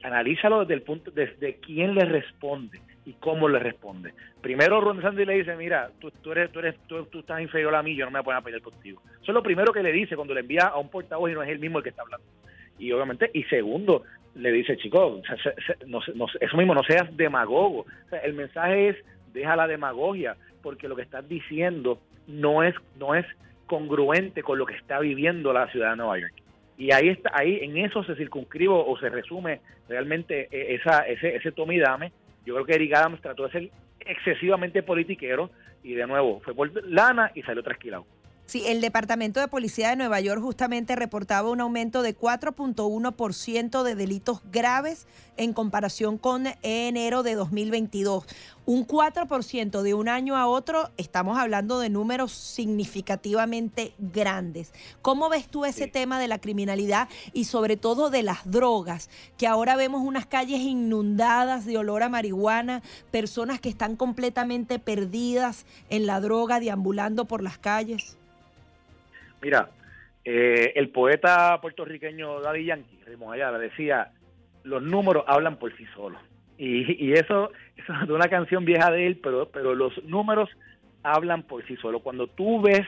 analízalo 0.04 0.62
desde 0.62 0.76
el 0.76 0.82
punto, 0.84 1.12
desde 1.12 1.56
quién 1.56 1.96
le 1.96 2.06
responde 2.06 2.80
y 3.06 3.14
cómo 3.14 3.50
le 3.50 3.60
responde. 3.60 4.14
Primero 4.42 4.80
Ron 4.80 4.98
DeSantis 4.98 5.26
le 5.26 5.34
dice, 5.34 5.56
mira, 5.56 5.90
tú, 6.00 6.12
tú 6.22 6.32
eres, 6.32 6.52
tú, 6.52 6.60
eres, 6.60 6.76
tú, 6.88 7.06
tú 7.06 7.20
estás 7.20 7.42
inferior 7.42 7.74
a 7.76 7.84
mí, 7.84 7.96
yo 7.96 8.06
no 8.06 8.12
me 8.12 8.20
voy 8.20 8.22
a 8.22 8.24
poner 8.24 8.38
a 8.40 8.42
pelear 8.44 8.62
contigo. 8.62 9.02
Eso 9.06 9.32
es 9.32 9.34
lo 9.34 9.44
primero 9.44 9.74
que 9.74 9.84
le 9.84 9.92
dice 9.92 10.16
cuando 10.16 10.34
le 10.34 10.42
envía 10.42 10.66
a 10.66 10.78
un 10.78 10.90
portavoz 10.90 11.32
y 11.32 11.34
no 11.34 11.44
es 11.44 11.50
el 11.50 11.60
mismo 11.60 11.80
el 11.80 11.84
que 11.84 11.90
está 11.90 12.04
hablando. 12.04 12.26
Y 12.78 12.92
obviamente, 12.92 13.30
y 13.34 13.44
segundo, 13.44 14.04
le 14.36 14.52
dice, 14.52 14.78
chico, 14.78 15.22
eso 16.40 16.58
mismo, 16.58 16.74
no 16.74 16.84
seas 16.84 17.16
demagogo. 17.16 17.82
O 17.82 18.10
sea, 18.10 18.20
el 18.20 18.34
mensaje 18.34 18.90
es, 18.90 18.98
deja 19.34 19.56
la 19.56 19.68
demagogia, 19.68 20.36
porque 20.62 20.88
lo 20.88 20.96
que 20.96 21.02
estás 21.04 21.28
diciendo 21.28 22.00
no 22.28 22.64
es, 22.64 22.76
no 22.98 23.16
es 23.16 23.26
congruente 23.68 24.44
con 24.44 24.58
lo 24.58 24.66
que 24.66 24.76
está 24.76 25.00
viviendo 25.00 25.54
la 25.54 25.68
ciudad 25.68 25.92
de 25.92 25.98
Nueva 25.98 26.20
York. 26.20 26.34
Y 26.82 26.92
ahí 26.92 27.10
está, 27.10 27.30
ahí 27.36 27.60
en 27.62 27.78
eso 27.78 28.04
se 28.04 28.16
circunscribo 28.16 28.84
o 28.84 28.98
se 28.98 29.08
resume 29.08 29.62
realmente 29.88 30.48
eh, 30.52 30.74
esa, 30.74 31.02
ese, 31.02 31.36
ese 31.36 31.52
tome 31.52 31.78
dame. 31.78 32.12
Yo 32.44 32.56
creo 32.56 32.66
que 32.66 32.74
Eric 32.74 32.96
Adams 32.96 33.22
trató 33.22 33.44
de 33.44 33.52
ser 33.52 33.70
excesivamente 34.00 34.82
politiquero 34.82 35.52
y 35.84 35.94
de 35.94 36.08
nuevo 36.08 36.40
fue 36.40 36.56
por 36.56 36.72
lana 36.90 37.32
y 37.36 37.44
salió 37.44 37.62
trasquilado. 37.62 38.08
Sí, 38.52 38.64
el 38.68 38.82
Departamento 38.82 39.40
de 39.40 39.48
Policía 39.48 39.92
de 39.92 39.96
Nueva 39.96 40.20
York 40.20 40.42
justamente 40.42 40.98
reportaba 40.98 41.50
un 41.50 41.62
aumento 41.62 42.02
de 42.02 42.18
4.1% 42.18 43.84
de 43.84 43.96
delitos 43.96 44.42
graves 44.52 45.08
en 45.38 45.54
comparación 45.54 46.18
con 46.18 46.46
enero 46.62 47.24
de 47.24 47.36
2022. 47.36 48.26
Un 48.66 48.86
4% 48.86 49.82
de 49.82 49.94
un 49.94 50.10
año 50.10 50.36
a 50.36 50.48
otro, 50.48 50.90
estamos 50.98 51.38
hablando 51.38 51.80
de 51.80 51.90
números 51.90 52.34
significativamente 52.34 53.94
grandes. 54.00 54.74
¿Cómo 55.02 55.30
ves 55.30 55.48
tú 55.48 55.64
ese 55.64 55.88
tema 55.88 56.20
de 56.20 56.28
la 56.28 56.42
criminalidad 56.42 57.08
y 57.32 57.46
sobre 57.46 57.78
todo 57.78 58.10
de 58.10 58.24
las 58.24 58.52
drogas? 58.52 59.10
Que 59.38 59.48
ahora 59.48 59.78
vemos 59.78 60.02
unas 60.04 60.26
calles 60.26 60.60
inundadas 60.60 61.66
de 61.66 61.78
olor 61.78 62.04
a 62.04 62.10
marihuana, 62.10 62.84
personas 63.12 63.62
que 63.62 63.70
están 63.70 63.96
completamente 63.96 64.78
perdidas 64.78 65.66
en 65.90 66.06
la 66.06 66.20
droga, 66.20 66.60
deambulando 66.60 67.24
por 67.24 67.42
las 67.44 67.58
calles. 67.58 68.18
Mira, 69.42 69.70
eh, 70.24 70.74
el 70.76 70.90
poeta 70.90 71.60
puertorriqueño 71.62 72.42
Daddy 72.42 72.66
Yankee, 72.66 73.00
Raymond 73.06 73.34
Ayala, 73.34 73.58
decía, 73.58 74.12
los 74.64 74.82
números 74.84 75.24
hablan 75.28 75.58
por 75.58 75.76
sí 75.78 75.86
solos. 75.96 76.22
Y, 76.58 77.06
y 77.06 77.14
eso, 77.14 77.52
eso 77.76 77.94
es 78.04 78.10
una 78.10 78.28
canción 78.28 78.66
vieja 78.66 78.92
de 78.92 79.08
él, 79.08 79.20
pero, 79.22 79.50
pero 79.50 79.74
los 79.74 80.04
números 80.04 80.50
hablan 81.04 81.44
por 81.44 81.66
sí 81.66 81.76
solos. 81.78 82.02
Cuando 82.04 82.28
tú 82.28 82.62
ves 82.62 82.86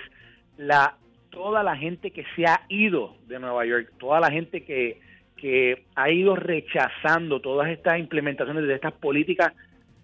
la 0.57 0.97
toda 1.31 1.63
la 1.63 1.75
gente 1.75 2.11
que 2.11 2.23
se 2.35 2.45
ha 2.45 2.61
ido 2.69 3.15
de 3.25 3.39
Nueva 3.39 3.65
York, 3.65 3.91
toda 3.97 4.19
la 4.19 4.29
gente 4.29 4.63
que, 4.63 5.01
que 5.35 5.85
ha 5.95 6.11
ido 6.11 6.35
rechazando 6.35 7.39
todas 7.39 7.69
estas 7.71 7.97
implementaciones 7.97 8.67
de 8.67 8.75
estas 8.75 8.93
políticas 8.93 9.51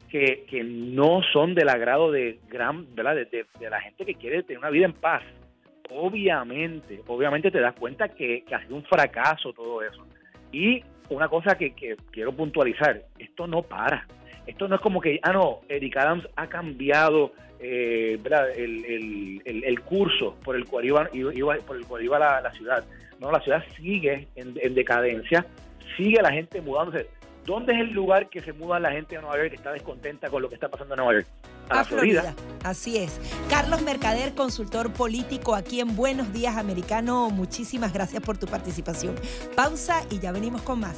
que, 0.10 0.46
que 0.50 0.64
no 0.64 1.22
son 1.32 1.54
del 1.54 1.70
agrado 1.70 2.12
de 2.12 2.40
gran, 2.50 2.96
¿verdad? 2.96 3.14
De- 3.14 3.46
de 3.60 3.70
la 3.70 3.80
gente 3.80 4.06
que 4.08 4.16
quiere 4.16 4.42
tener 4.42 4.58
una 4.58 4.72
vida 4.72 4.86
en 4.86 4.94
paz. 4.94 5.22
Obviamente, 5.90 7.02
obviamente 7.08 7.52
te 7.52 7.60
das 7.60 7.74
cuenta 7.76 8.10
que, 8.10 8.44
ha 8.52 8.60
sido 8.62 8.76
un 8.76 8.84
fracaso 8.84 9.54
todo 9.54 9.82
eso. 9.82 10.06
Y 10.52 10.84
una 11.10 11.28
cosa 11.28 11.58
que, 11.58 11.74
quiero 12.12 12.32
puntualizar, 12.32 13.02
esto 13.18 13.48
no 13.48 13.62
para. 13.64 14.06
Esto 14.46 14.68
no 14.68 14.76
es 14.76 14.82
como 14.82 15.00
que, 15.02 15.20
ah, 15.24 15.34
no, 15.34 15.60
Eric 15.70 15.98
Adams 15.98 16.28
ha 16.36 16.48
cambiado 16.48 17.34
eh. 17.60 18.18
El, 18.56 18.86
el- 19.46 19.64
el- 19.66 19.80
curso 19.82 20.36
por 20.44 20.56
el 20.56 20.66
cual 20.66 20.86
iba- 20.86 21.10
por 21.68 21.76
el 21.76 21.86
cual 21.86 22.04
iba 22.04 22.18
la, 22.18 22.40
la 22.42 22.52
ciudad. 22.54 22.84
No, 23.20 23.32
la 23.32 23.42
ciudad 23.42 23.64
sigue 23.76 24.28
en, 24.36 24.54
en 24.62 24.74
decadencia, 24.76 25.46
sigue 25.98 26.22
la 26.22 26.32
gente 26.32 26.62
mudándose. 26.62 27.08
¿Dónde 27.46 27.74
es 27.74 27.80
el 27.80 27.92
lugar 27.92 28.30
que 28.30 28.42
se 28.42 28.54
muda 28.54 28.80
la 28.80 28.92
gente 28.92 29.16
de 29.16 29.22
Nueva 29.22 29.38
York 29.38 29.50
que 29.50 29.56
está 29.58 29.74
descontenta 29.74 30.30
con 30.30 30.42
lo 30.42 30.48
que 30.50 30.56
está 30.56 30.70
pasando 30.70 30.94
en 30.94 31.00
Nueva 31.00 31.14
York? 31.14 31.28
A, 31.70 31.76
la 31.76 31.84
Florida. 31.86 32.36
Así 32.64 32.98
es. 32.98 33.20
Carlos 33.50 33.82
Mercader, 33.82 34.34
consultor 34.36 34.92
político 34.92 35.56
aquí 35.56 35.80
en 35.80 35.96
Buenos 35.96 36.34
Días 36.34 36.58
Americano. 36.58 37.30
Muchísimas 37.30 37.94
gracias 37.94 38.22
por 38.22 38.38
tu 38.38 38.48
participación. 38.48 39.16
Pausa 39.56 40.04
y 40.10 40.20
ya 40.20 40.32
venimos 40.32 40.62
con 40.62 40.80
más. 40.80 40.98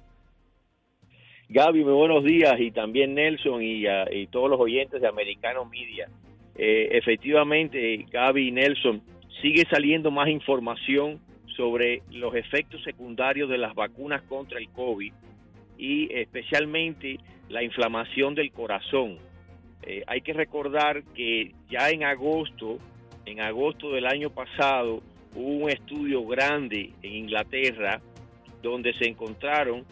Gaby, 1.48 1.84
muy 1.84 1.94
buenos 1.94 2.24
días 2.24 2.60
y 2.60 2.72
también 2.72 3.14
Nelson 3.14 3.62
y, 3.62 3.86
ah, 3.86 4.06
todos 4.32 4.50
los 4.50 4.60
oyentes 4.60 5.00
de 5.00 5.08
Americano 5.08 5.66
Media. 5.66 6.10
Eh, 6.56 6.90
efectivamente, 6.94 8.04
Gaby 8.10 8.48
y 8.48 8.52
Nelson, 8.52 9.02
sigue 9.42 9.64
saliendo 9.70 10.10
más 10.10 10.28
información 10.28 11.20
sobre 11.56 12.02
los 12.10 12.34
efectos 12.34 12.84
secundarios 12.84 13.48
de 13.48 13.60
las 13.60 13.76
vacunas 13.76 14.24
contra 14.24 14.58
el 14.58 14.70
COVID 14.70 15.14
y 15.78 16.12
especialmente 16.14 17.20
la 17.50 17.62
inflamación 17.62 18.34
del 18.34 18.52
corazón. 18.52 19.20
Eh, 19.84 20.04
hay 20.08 20.22
que 20.22 20.34
recordar 20.34 21.04
que 21.14 21.54
ya 21.70 21.92
en 21.92 22.04
agosto, 22.04 22.80
en 23.26 23.42
agosto 23.42 23.92
del 23.92 24.08
año 24.08 24.32
pasado, 24.32 25.04
hubo 25.36 25.66
un 25.66 25.70
estudio 25.70 26.26
grande 26.26 26.92
en 27.04 27.14
Inglaterra 27.14 28.02
donde 28.64 28.94
se 28.94 29.08
encontraron 29.08 29.86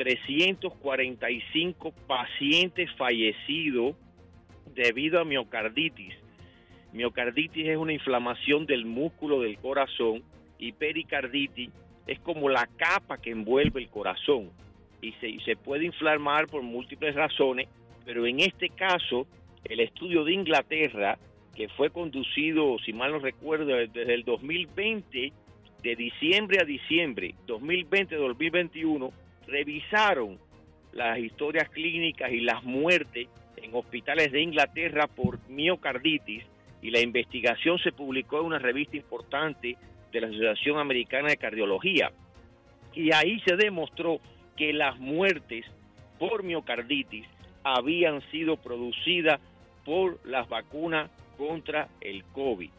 345 0.00 1.92
pacientes 2.06 2.90
fallecidos 2.96 3.96
debido 4.74 5.20
a 5.20 5.26
miocarditis. 5.26 6.14
Miocarditis 6.94 7.68
es 7.68 7.76
una 7.76 7.92
inflamación 7.92 8.64
del 8.64 8.86
músculo 8.86 9.42
del 9.42 9.58
corazón 9.58 10.22
y 10.58 10.72
pericarditis 10.72 11.68
es 12.06 12.18
como 12.20 12.48
la 12.48 12.66
capa 12.78 13.18
que 13.18 13.30
envuelve 13.30 13.82
el 13.82 13.90
corazón 13.90 14.48
y 15.02 15.12
se, 15.44 15.56
puede 15.56 15.84
inflamar 15.84 16.46
por 16.46 16.62
múltiples 16.62 17.14
razones, 17.14 17.68
pero 18.06 18.26
en 18.26 18.40
este 18.40 18.70
caso 18.70 19.26
el 19.64 19.80
estudio 19.80 20.24
de 20.24 20.32
Inglaterra 20.32 21.18
que 21.54 21.68
fue 21.68 21.90
conducido, 21.90 22.78
si 22.78 22.94
mal 22.94 23.12
no 23.12 23.18
recuerdo, 23.18 23.66
desde 23.66 24.14
el 24.14 24.24
2020, 24.24 25.30
de 25.82 25.96
diciembre 25.96 26.58
a 26.62 26.64
diciembre, 26.64 27.34
2020-2021, 27.46 29.12
revisaron 29.50 30.38
las 30.92 31.18
historias 31.18 31.68
clínicas 31.68 32.30
y 32.32 32.40
las 32.40 32.62
muertes 32.64 33.28
en 33.56 33.74
hospitales 33.74 34.32
de 34.32 34.42
Inglaterra 34.42 35.06
por 35.06 35.38
miocarditis 35.48 36.44
y 36.82 36.90
la 36.90 37.00
investigación 37.00 37.78
se 37.78 37.92
publicó 37.92 38.40
en 38.40 38.46
una 38.46 38.58
revista 38.58 38.96
importante 38.96 39.76
de 40.12 40.20
la 40.20 40.28
Asociación 40.28 40.78
Americana 40.78 41.28
de 41.28 41.36
Cardiología. 41.36 42.10
Y 42.94 43.12
ahí 43.12 43.40
se 43.40 43.56
demostró 43.56 44.20
que 44.56 44.72
las 44.72 44.98
muertes 44.98 45.66
por 46.18 46.42
miocarditis 46.42 47.26
habían 47.62 48.22
sido 48.30 48.56
producidas 48.56 49.40
por 49.84 50.18
las 50.26 50.48
vacunas 50.48 51.10
contra 51.36 51.88
el 52.00 52.24
COVID. 52.24 52.70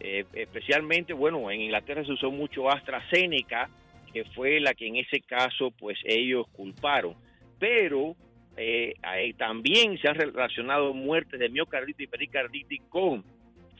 Eh, 0.00 0.24
especialmente, 0.34 1.12
bueno, 1.12 1.50
en 1.50 1.62
Inglaterra 1.62 2.04
se 2.04 2.12
usó 2.12 2.30
mucho 2.30 2.70
AstraZeneca, 2.70 3.68
que 4.12 4.24
fue 4.34 4.60
la 4.60 4.74
que 4.74 4.86
en 4.86 4.96
ese 4.96 5.20
caso 5.20 5.70
pues 5.78 5.98
ellos 6.04 6.46
culparon. 6.52 7.14
Pero 7.58 8.16
eh, 8.56 8.94
también 9.36 9.98
se 9.98 10.08
han 10.08 10.14
relacionado 10.14 10.94
muertes 10.94 11.38
de 11.38 11.48
miocarditis 11.48 12.04
y 12.04 12.06
pericarditis 12.06 12.82
con 12.88 13.24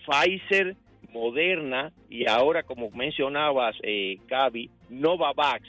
Pfizer, 0.07 0.77
Moderna 1.13 1.93
y 2.11 2.29
ahora 2.29 2.63
como 2.63 2.91
mencionabas 2.91 3.77
eh, 3.83 4.19
Gaby, 4.29 4.71
Novavax. 4.91 5.67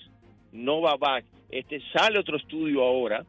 Novavax. 0.52 1.26
Este 1.50 1.82
sale 1.94 2.20
otro 2.20 2.38
estudio 2.38 2.84
ahora 2.84 3.26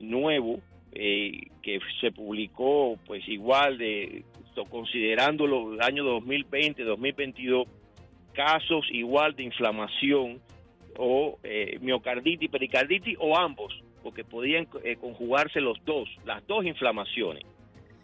nuevo 0.00 0.60
eh, 0.92 1.42
que 1.62 1.78
se 2.00 2.10
publicó 2.10 2.98
pues 3.06 3.26
igual 3.28 3.78
de 3.78 4.24
considerando 4.68 5.46
los 5.46 5.80
años 5.80 6.04
2020, 6.04 6.84
2022 6.84 7.66
casos 8.34 8.86
igual 8.90 9.34
de 9.34 9.44
inflamación 9.44 10.40
o 11.02 11.38
eh, 11.42 11.78
miocarditis, 11.80 12.50
pericarditis 12.50 13.16
o 13.18 13.36
ambos, 13.36 13.72
porque 14.02 14.22
podían 14.22 14.68
eh, 14.84 14.96
conjugarse 14.96 15.60
los 15.60 15.82
dos, 15.86 16.08
las 16.26 16.46
dos 16.46 16.66
inflamaciones. 16.66 17.44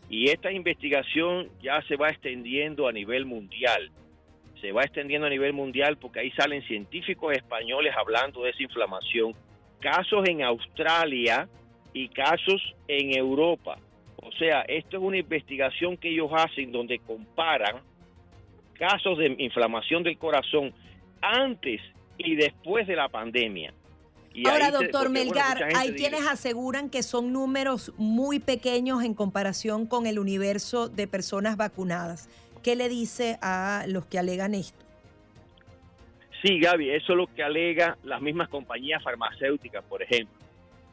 Y 0.08 0.30
esta 0.30 0.50
investigación 0.50 1.50
ya 1.62 1.82
se 1.82 1.96
va 1.96 2.08
extendiendo 2.08 2.88
a 2.88 2.92
nivel 2.92 3.26
mundial. 3.26 3.90
Se 4.62 4.72
va 4.72 4.82
extendiendo 4.82 5.26
a 5.26 5.30
nivel 5.30 5.52
mundial 5.52 5.98
porque 5.98 6.20
ahí 6.20 6.30
salen 6.30 6.62
científicos 6.62 7.34
españoles 7.34 7.92
hablando 7.96 8.42
de 8.42 8.50
esa 8.50 8.62
inflamación. 8.62 9.34
Casos 9.80 10.26
en 10.26 10.42
Australia 10.42 11.48
y 11.92 12.08
casos 12.08 12.74
en 12.88 13.14
Europa. 13.14 13.78
O 14.22 14.32
sea, 14.32 14.62
esto 14.62 14.96
es 14.96 15.02
una 15.02 15.18
investigación 15.18 15.98
que 15.98 16.08
ellos 16.08 16.30
hacen 16.32 16.72
donde 16.72 16.98
comparan 17.00 17.76
casos 18.78 19.18
de 19.18 19.34
inflamación 19.38 20.02
del 20.02 20.16
corazón 20.16 20.72
antes 21.20 21.82
y 22.18 22.36
después 22.36 22.86
de 22.86 22.96
la 22.96 23.08
pandemia. 23.08 23.72
Ahora, 24.44 24.70
doctor 24.70 25.08
Melgar, 25.08 25.62
hay 25.74 25.92
quienes 25.92 26.26
aseguran 26.26 26.90
que 26.90 27.02
son 27.02 27.32
números 27.32 27.92
muy 27.96 28.38
pequeños 28.38 29.02
en 29.02 29.14
comparación 29.14 29.86
con 29.86 30.06
el 30.06 30.18
universo 30.18 30.88
de 30.88 31.06
personas 31.06 31.56
vacunadas. 31.56 32.28
¿Qué 32.62 32.76
le 32.76 32.88
dice 32.88 33.38
a 33.40 33.84
los 33.88 34.04
que 34.06 34.18
alegan 34.18 34.54
esto? 34.54 34.84
Sí, 36.42 36.60
Gaby, 36.60 36.90
eso 36.90 37.12
es 37.12 37.16
lo 37.16 37.26
que 37.34 37.42
alega 37.42 37.96
las 38.04 38.20
mismas 38.20 38.48
compañías 38.48 39.02
farmacéuticas, 39.02 39.82
por 39.84 40.02
ejemplo. 40.02 40.36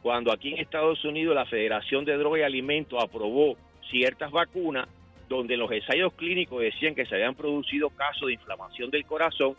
Cuando 0.02 0.32
aquí 0.32 0.52
en 0.52 0.58
Estados 0.58 1.04
Unidos 1.04 1.34
la 1.34 1.46
Federación 1.46 2.04
de 2.04 2.16
Droga 2.16 2.38
y 2.38 2.42
Alimentos 2.42 3.02
aprobó 3.02 3.56
ciertas 3.90 4.30
vacunas 4.30 4.88
donde 5.28 5.56
los 5.56 5.70
ensayos 5.70 6.12
clínicos 6.14 6.62
decían 6.62 6.94
que 6.94 7.06
se 7.06 7.14
habían 7.14 7.34
producido 7.34 7.90
casos 7.90 8.26
de 8.28 8.34
inflamación 8.34 8.90
del 8.90 9.04
corazón, 9.04 9.54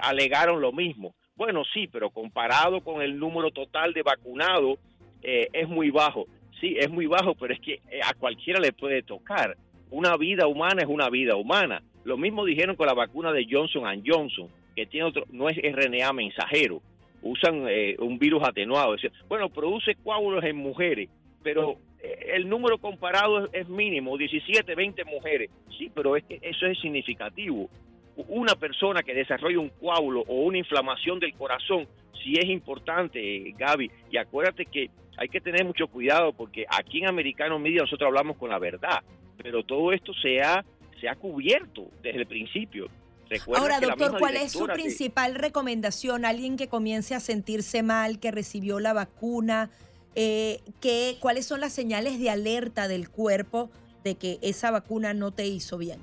alegaron 0.00 0.60
lo 0.60 0.72
mismo. 0.72 1.14
Bueno, 1.36 1.62
sí, 1.72 1.88
pero 1.88 2.10
comparado 2.10 2.80
con 2.80 3.02
el 3.02 3.18
número 3.18 3.50
total 3.50 3.92
de 3.92 4.02
vacunados, 4.02 4.78
eh, 5.22 5.48
es 5.52 5.68
muy 5.68 5.90
bajo. 5.90 6.26
Sí, 6.60 6.76
es 6.78 6.90
muy 6.90 7.06
bajo, 7.06 7.34
pero 7.34 7.54
es 7.54 7.60
que 7.60 7.80
eh, 7.90 8.00
a 8.04 8.14
cualquiera 8.14 8.60
le 8.60 8.72
puede 8.72 9.02
tocar. 9.02 9.56
Una 9.90 10.16
vida 10.16 10.46
humana 10.46 10.82
es 10.82 10.88
una 10.88 11.10
vida 11.10 11.36
humana. 11.36 11.82
Lo 12.04 12.16
mismo 12.16 12.44
dijeron 12.44 12.76
con 12.76 12.86
la 12.86 12.94
vacuna 12.94 13.32
de 13.32 13.46
Johnson 13.50 14.02
Johnson, 14.06 14.48
que 14.76 14.86
tiene 14.86 15.06
otro, 15.06 15.24
no 15.30 15.48
es 15.48 15.56
RNA 15.56 16.12
mensajero, 16.12 16.82
usan 17.22 17.66
eh, 17.68 17.96
un 17.98 18.18
virus 18.18 18.42
atenuado. 18.44 18.96
Bueno, 19.28 19.48
produce 19.48 19.94
coágulos 19.96 20.44
en 20.44 20.56
mujeres, 20.56 21.08
pero 21.42 21.78
eh, 22.02 22.32
el 22.34 22.48
número 22.48 22.78
comparado 22.78 23.46
es, 23.46 23.50
es 23.54 23.68
mínimo, 23.68 24.16
17, 24.16 24.74
20 24.74 25.04
mujeres. 25.04 25.50
Sí, 25.78 25.90
pero 25.94 26.16
es 26.16 26.24
que 26.24 26.38
eso 26.42 26.66
es 26.66 26.78
significativo. 26.80 27.70
Una 28.16 28.54
persona 28.54 29.02
que 29.02 29.12
desarrolla 29.14 29.58
un 29.58 29.70
coágulo 29.70 30.22
o 30.28 30.42
una 30.42 30.58
inflamación 30.58 31.18
del 31.18 31.34
corazón, 31.34 31.88
sí 32.22 32.34
es 32.38 32.46
importante, 32.46 33.52
Gaby. 33.58 33.90
Y 34.10 34.16
acuérdate 34.16 34.66
que 34.66 34.90
hay 35.16 35.28
que 35.28 35.40
tener 35.40 35.64
mucho 35.64 35.86
cuidado 35.88 36.32
porque 36.32 36.64
aquí 36.68 36.98
en 36.98 37.08
Americano 37.08 37.58
Media 37.58 37.82
nosotros 37.82 38.06
hablamos 38.08 38.36
con 38.36 38.50
la 38.50 38.58
verdad, 38.58 39.02
pero 39.36 39.62
todo 39.64 39.92
esto 39.92 40.12
se 40.14 40.40
ha, 40.40 40.64
se 41.00 41.08
ha 41.08 41.14
cubierto 41.16 41.90
desde 42.02 42.20
el 42.20 42.26
principio. 42.26 42.88
Recuerda 43.28 43.62
Ahora, 43.62 43.80
que 43.80 43.86
doctor, 43.86 44.18
¿cuál 44.18 44.36
es 44.36 44.52
su 44.52 44.66
de- 44.66 44.74
principal 44.74 45.34
recomendación? 45.34 46.24
Alguien 46.24 46.56
que 46.56 46.68
comience 46.68 47.14
a 47.14 47.20
sentirse 47.20 47.82
mal, 47.82 48.20
que 48.20 48.30
recibió 48.30 48.80
la 48.80 48.92
vacuna, 48.92 49.70
eh, 50.14 50.60
¿qué- 50.80 51.16
¿cuáles 51.20 51.46
son 51.46 51.60
las 51.60 51.72
señales 51.72 52.20
de 52.20 52.30
alerta 52.30 52.86
del 52.86 53.08
cuerpo 53.08 53.70
de 54.04 54.14
que 54.16 54.38
esa 54.42 54.70
vacuna 54.70 55.14
no 55.14 55.32
te 55.32 55.46
hizo 55.46 55.78
bien? 55.78 55.98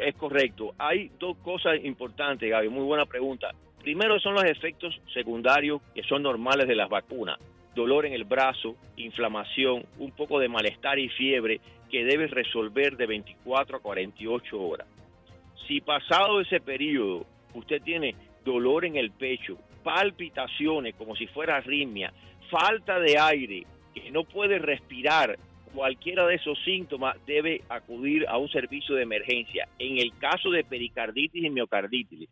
Es 0.00 0.14
correcto. 0.14 0.74
Hay 0.78 1.10
dos 1.18 1.36
cosas 1.38 1.78
importantes, 1.84 2.48
Gaby. 2.48 2.68
Muy 2.68 2.84
buena 2.84 3.04
pregunta. 3.04 3.50
Primero 3.82 4.18
son 4.18 4.34
los 4.34 4.44
efectos 4.44 4.98
secundarios 5.12 5.80
que 5.94 6.02
son 6.02 6.22
normales 6.22 6.66
de 6.68 6.74
las 6.74 6.88
vacunas. 6.88 7.38
Dolor 7.74 8.06
en 8.06 8.14
el 8.14 8.24
brazo, 8.24 8.76
inflamación, 8.96 9.84
un 9.98 10.10
poco 10.12 10.38
de 10.38 10.48
malestar 10.48 10.98
y 10.98 11.08
fiebre 11.08 11.60
que 11.90 12.04
debes 12.04 12.30
resolver 12.30 12.96
de 12.96 13.06
24 13.06 13.76
a 13.76 13.80
48 13.80 14.60
horas. 14.60 14.86
Si 15.66 15.80
pasado 15.80 16.40
ese 16.40 16.60
periodo 16.60 17.26
usted 17.54 17.82
tiene 17.82 18.14
dolor 18.44 18.84
en 18.84 18.96
el 18.96 19.10
pecho, 19.10 19.58
palpitaciones 19.82 20.94
como 20.94 21.16
si 21.16 21.26
fuera 21.26 21.56
arritmia, 21.56 22.12
falta 22.50 22.98
de 22.98 23.18
aire, 23.18 23.66
que 23.94 24.10
no 24.10 24.24
puede 24.24 24.58
respirar, 24.58 25.38
cualquiera 25.74 26.26
de 26.26 26.36
esos 26.36 26.58
síntomas 26.64 27.16
debe 27.26 27.62
acudir 27.68 28.26
a 28.28 28.38
un 28.38 28.48
servicio 28.48 28.94
de 28.94 29.02
emergencia. 29.02 29.68
En 29.78 29.98
el 29.98 30.16
caso 30.18 30.50
de 30.50 30.64
pericarditis 30.64 31.44
y 31.44 31.50
miocarditis, 31.50 32.28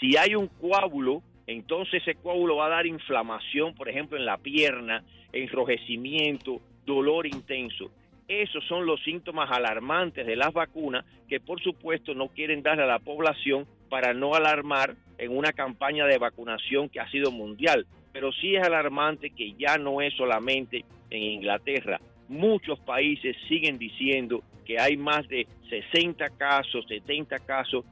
si 0.00 0.16
hay 0.16 0.34
un 0.34 0.48
coágulo, 0.48 1.22
entonces 1.46 2.02
ese 2.02 2.14
coágulo 2.16 2.56
va 2.56 2.66
a 2.66 2.70
dar 2.70 2.86
inflamación, 2.86 3.74
por 3.74 3.88
ejemplo, 3.88 4.16
en 4.16 4.24
la 4.24 4.36
pierna, 4.36 5.04
enrojecimiento, 5.32 6.60
dolor 6.84 7.26
intenso. 7.26 7.90
Esos 8.28 8.64
son 8.66 8.86
los 8.86 9.02
síntomas 9.02 9.50
alarmantes 9.50 10.26
de 10.26 10.36
las 10.36 10.52
vacunas 10.52 11.04
que 11.28 11.40
por 11.40 11.60
supuesto 11.60 12.14
no 12.14 12.28
quieren 12.28 12.62
darle 12.62 12.84
a 12.84 12.86
la 12.86 12.98
población 12.98 13.66
para 13.88 14.14
no 14.14 14.34
alarmar 14.34 14.94
en 15.18 15.36
una 15.36 15.52
campaña 15.52 16.06
de 16.06 16.18
vacunación 16.18 16.88
que 16.88 17.00
ha 17.00 17.10
sido 17.10 17.30
mundial. 17.30 17.86
Pero 18.12 18.32
sí 18.32 18.54
es 18.54 18.62
alarmante 18.62 19.30
que 19.30 19.54
ya 19.54 19.76
no 19.78 20.00
es 20.00 20.14
solamente 20.14 20.84
en 21.10 21.22
Inglaterra. 21.22 22.00
Muchos 22.28 22.78
países 22.80 23.36
siguen 23.48 23.78
diciendo 23.78 24.42
que 24.64 24.78
hay 24.78 24.96
más 24.96 25.26
de 25.28 25.46
60 25.68 26.30
casos, 26.30 26.84
70 26.88 27.38
casos 27.40 27.84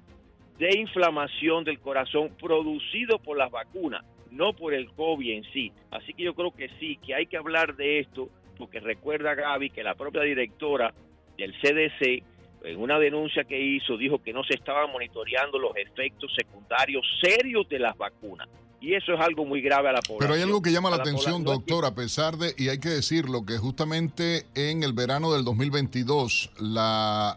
de 0.59 0.79
inflamación 0.79 1.65
del 1.65 1.81
corazón 1.81 2.35
producido 2.39 3.19
por 3.19 3.37
las 3.37 3.51
vacunas, 3.51 4.05
no 4.31 4.53
por 4.53 4.75
el 4.75 4.91
COVID 4.93 5.33
en 5.33 5.45
sí. 5.53 5.73
Así 5.91 6.13
que 6.13 6.23
yo 6.23 6.35
creo 6.35 6.53
que 6.53 6.69
sí, 6.79 6.99
que 7.05 7.15
hay 7.15 7.27
que 7.27 7.39
hablar 7.39 7.77
de 7.77 8.01
esto, 8.01 8.29
porque 8.59 8.79
recuerda 8.79 9.35
Gaby 9.35 9.71
que 9.71 9.83
la 9.83 9.95
propia 9.95 10.23
directora 10.23 10.93
del 11.39 11.55
CDC, 11.55 12.23
en 12.65 12.79
una 12.79 12.99
denuncia 12.99 13.45
que 13.45 13.59
hizo, 13.59 13.97
dijo 13.97 14.23
que 14.23 14.35
no 14.35 14.45
se 14.45 14.55
estaban 14.55 14.93
monitoreando 14.93 15.59
los 15.59 15.75
efectos 15.77 16.31
secundarios 16.35 17.07
serios 17.23 17.67
de 17.71 17.79
las 17.79 17.97
vacunas. 17.97 18.49
Y 18.83 18.95
eso 18.95 19.13
es 19.13 19.21
algo 19.21 19.45
muy 19.45 19.61
grave 19.61 19.91
a 19.91 19.93
la 19.93 20.01
población. 20.01 20.19
Pero 20.21 20.35
hay 20.35 20.41
algo 20.43 20.63
que 20.63 20.73
llama 20.73 20.89
la 20.91 20.97
la 20.97 21.03
atención, 21.03 21.45
doctor, 21.45 21.85
a 21.85 21.95
pesar 21.95 22.39
de, 22.39 22.55
y 22.57 22.69
hay 22.69 22.79
que 22.79 22.89
decirlo, 22.89 23.45
que 23.45 23.59
justamente 23.59 24.47
en 24.55 24.83
el 24.83 24.95
verano 24.95 25.33
del 25.33 25.45
2022, 25.45 26.51
la, 26.59 27.31
a- 27.31 27.37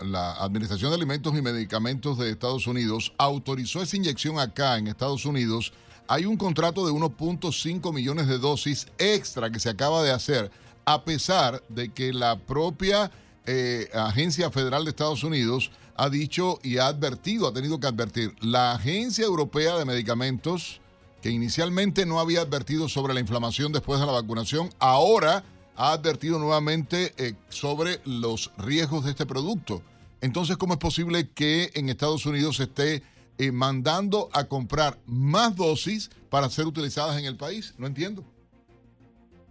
a- 0.00 0.04
la 0.04 0.32
Administración 0.34 0.90
de 0.90 0.96
Alimentos 0.96 1.34
y 1.36 1.40
Medicamentos 1.42 2.18
de 2.18 2.30
Estados 2.30 2.66
Unidos 2.66 3.12
autorizó 3.16 3.80
esa 3.82 3.96
inyección 3.96 4.38
acá 4.38 4.76
en 4.76 4.88
Estados 4.88 5.24
Unidos. 5.24 5.72
Hay 6.06 6.26
un 6.26 6.36
contrato 6.36 6.86
de 6.86 6.92
1.5 6.92 7.92
millones 7.92 8.26
de 8.28 8.38
dosis 8.38 8.88
extra 8.98 9.50
que 9.50 9.60
se 9.60 9.70
acaba 9.70 10.02
de 10.02 10.10
hacer, 10.10 10.50
a 10.84 11.02
pesar 11.04 11.62
de 11.70 11.90
que 11.92 12.12
la 12.12 12.38
propia 12.38 13.10
eh, 13.46 13.88
Agencia 13.94 14.50
Federal 14.50 14.84
de 14.84 14.90
Estados 14.90 15.24
Unidos 15.24 15.70
ha 15.98 16.08
dicho 16.08 16.60
y 16.62 16.78
ha 16.78 16.86
advertido, 16.86 17.48
ha 17.48 17.52
tenido 17.52 17.80
que 17.80 17.88
advertir, 17.88 18.32
la 18.40 18.72
Agencia 18.72 19.24
Europea 19.24 19.76
de 19.76 19.84
Medicamentos, 19.84 20.80
que 21.20 21.30
inicialmente 21.30 22.06
no 22.06 22.20
había 22.20 22.40
advertido 22.40 22.88
sobre 22.88 23.14
la 23.14 23.20
inflamación 23.20 23.72
después 23.72 23.98
de 23.98 24.06
la 24.06 24.12
vacunación, 24.12 24.70
ahora 24.78 25.42
ha 25.74 25.92
advertido 25.92 26.38
nuevamente 26.38 27.12
eh, 27.18 27.34
sobre 27.48 27.98
los 28.04 28.52
riesgos 28.58 29.04
de 29.04 29.10
este 29.10 29.26
producto. 29.26 29.82
Entonces, 30.20 30.56
¿cómo 30.56 30.74
es 30.74 30.78
posible 30.78 31.30
que 31.34 31.70
en 31.74 31.88
Estados 31.88 32.24
Unidos 32.26 32.56
se 32.56 32.64
esté 32.64 33.02
eh, 33.36 33.50
mandando 33.50 34.28
a 34.32 34.44
comprar 34.44 34.98
más 35.04 35.56
dosis 35.56 36.10
para 36.30 36.48
ser 36.48 36.66
utilizadas 36.66 37.18
en 37.18 37.24
el 37.24 37.36
país? 37.36 37.74
No 37.76 37.88
entiendo. 37.88 38.24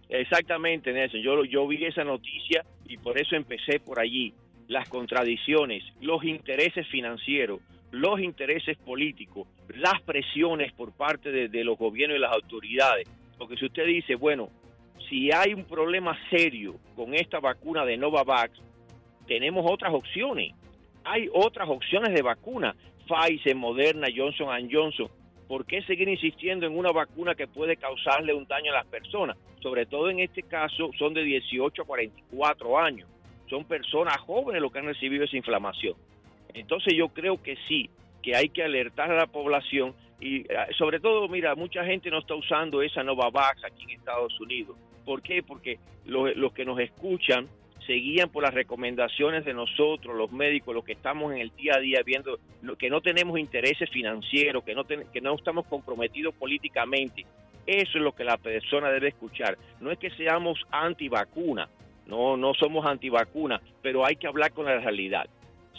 Exactamente, 0.07 0.93
Nelson. 0.93 1.21
Yo, 1.21 1.43
yo 1.43 1.67
vi 1.67 1.83
esa 1.83 2.05
noticia 2.05 2.65
y 2.87 2.97
por 2.97 3.19
eso 3.19 3.35
empecé 3.35 3.81
por 3.81 3.99
allí. 3.99 4.33
Las 4.68 4.89
contradicciones, 4.89 5.84
los 6.01 6.24
intereses 6.24 6.88
financieros, 6.88 7.61
los 7.91 8.20
intereses 8.20 8.78
políticos, 8.78 9.47
las 9.70 10.01
presiones 10.01 10.74
por 10.74 10.91
parte 10.91 11.32
de, 11.32 11.63
los 11.63 11.78
gobiernos 11.78 12.18
y 12.18 12.22
las 12.22 12.34
autoridades. 12.34 13.07
Porque 13.38 13.55
si 13.57 13.65
usted 13.65 13.86
dice, 13.86 14.15
bueno, 14.15 14.49
si 15.09 15.32
hay 15.32 15.53
un 15.53 15.63
problema 15.63 16.18
serio 16.30 16.76
con 16.95 17.13
esta 17.13 17.39
vacuna 17.39 17.86
de 17.86 17.97
Novavax, 17.97 18.59
tenemos 19.28 19.65
otras 19.70 19.93
opciones. 19.93 20.53
Hay 21.03 21.30
otras 21.34 21.70
opciones 21.70 22.13
de 22.13 22.22
vacuna. 22.22 22.76
Pfizer, 23.07 23.55
Moderna, 23.55 24.07
Johnson 24.13 24.49
Johnson. 24.70 25.07
¿Por 25.47 25.65
qué 25.65 25.82
seguir 25.84 26.09
insistiendo 26.09 26.65
en 26.65 26.78
una 26.78 26.91
vacuna 26.91 27.36
que 27.36 27.47
puede 27.47 27.78
causarle 27.78 28.34
un 28.34 28.45
daño 28.45 28.72
a 28.72 28.76
las 28.76 28.88
personas? 28.88 29.38
Sobre 29.61 29.86
todo 29.86 30.09
en 30.09 30.20
este 30.20 30.43
caso 30.43 30.91
son 30.99 31.13
de 31.13 31.24
18 31.24 31.82
a 31.82 31.86
44 31.86 32.78
años. 32.78 33.07
Son 33.49 33.63
personas 33.65 34.17
jóvenes 34.17 34.61
los 34.61 34.71
que 34.71 34.79
han 34.79 34.85
recibido 34.85 35.23
esa 35.25 35.37
inflamación. 35.37 35.95
Entonces 36.53 36.93
yo 36.95 37.09
creo 37.09 37.41
que 37.41 37.55
sí, 37.67 37.89
que 38.23 38.35
hay 38.35 38.49
que 38.49 38.63
alertar 38.63 39.11
a 39.11 39.15
la 39.15 39.27
población 39.27 39.93
y 40.19 40.41
eh, 40.41 40.47
sobre 40.77 40.99
todo, 40.99 41.27
mira, 41.27 41.53
mucha 41.55 41.85
gente 41.85 42.09
no 42.09 42.19
está 42.19 42.33
usando 42.35 42.81
esa 42.81 43.03
Novavax 43.03 43.63
aquí 43.63 43.83
en 43.83 43.91
Estados 43.91 44.39
Unidos. 44.39 44.75
¿Por 45.05 45.21
qué? 45.21 45.43
Porque 45.43 45.77
los, 46.05 46.35
los 46.35 46.51
que 46.53 46.65
nos 46.65 46.79
escuchan 46.79 47.47
se 47.85 47.93
guían 47.93 48.29
por 48.29 48.43
las 48.43 48.53
recomendaciones 48.53 49.45
de 49.45 49.53
nosotros, 49.53 50.13
los 50.17 50.29
médicos, 50.31 50.75
los 50.75 50.83
que 50.83 50.91
estamos 50.93 51.31
en 51.31 51.37
el 51.37 51.55
día 51.55 51.73
a 51.75 51.79
día 51.79 52.01
viendo 52.05 52.37
que 52.77 52.89
no 52.89 52.99
tenemos 52.99 53.39
intereses 53.39 53.89
financieros, 53.89 54.63
que 54.65 54.75
no, 54.75 54.83
ten- 54.83 55.05
que 55.13 55.21
no 55.21 55.35
estamos 55.35 55.65
comprometidos 55.67 56.33
políticamente. 56.35 57.25
Eso 57.65 57.97
es 57.97 58.03
lo 58.03 58.13
que 58.13 58.23
la 58.25 58.37
persona 58.37 58.89
debe 58.89 59.09
escuchar. 59.09 59.57
No 59.79 59.91
es 59.91 59.99
que 59.99 60.09
seamos 60.11 60.59
antivacuna, 60.71 61.69
no, 62.08 62.38
no 62.38 62.53
somos 62.53 62.86
antivacuna, 62.86 63.62
pero 63.82 64.05
hay 64.05 64.16
que 64.16 64.28
hablar 64.28 64.51
con 64.53 64.66
la 64.66 64.80
realidad. 64.80 65.28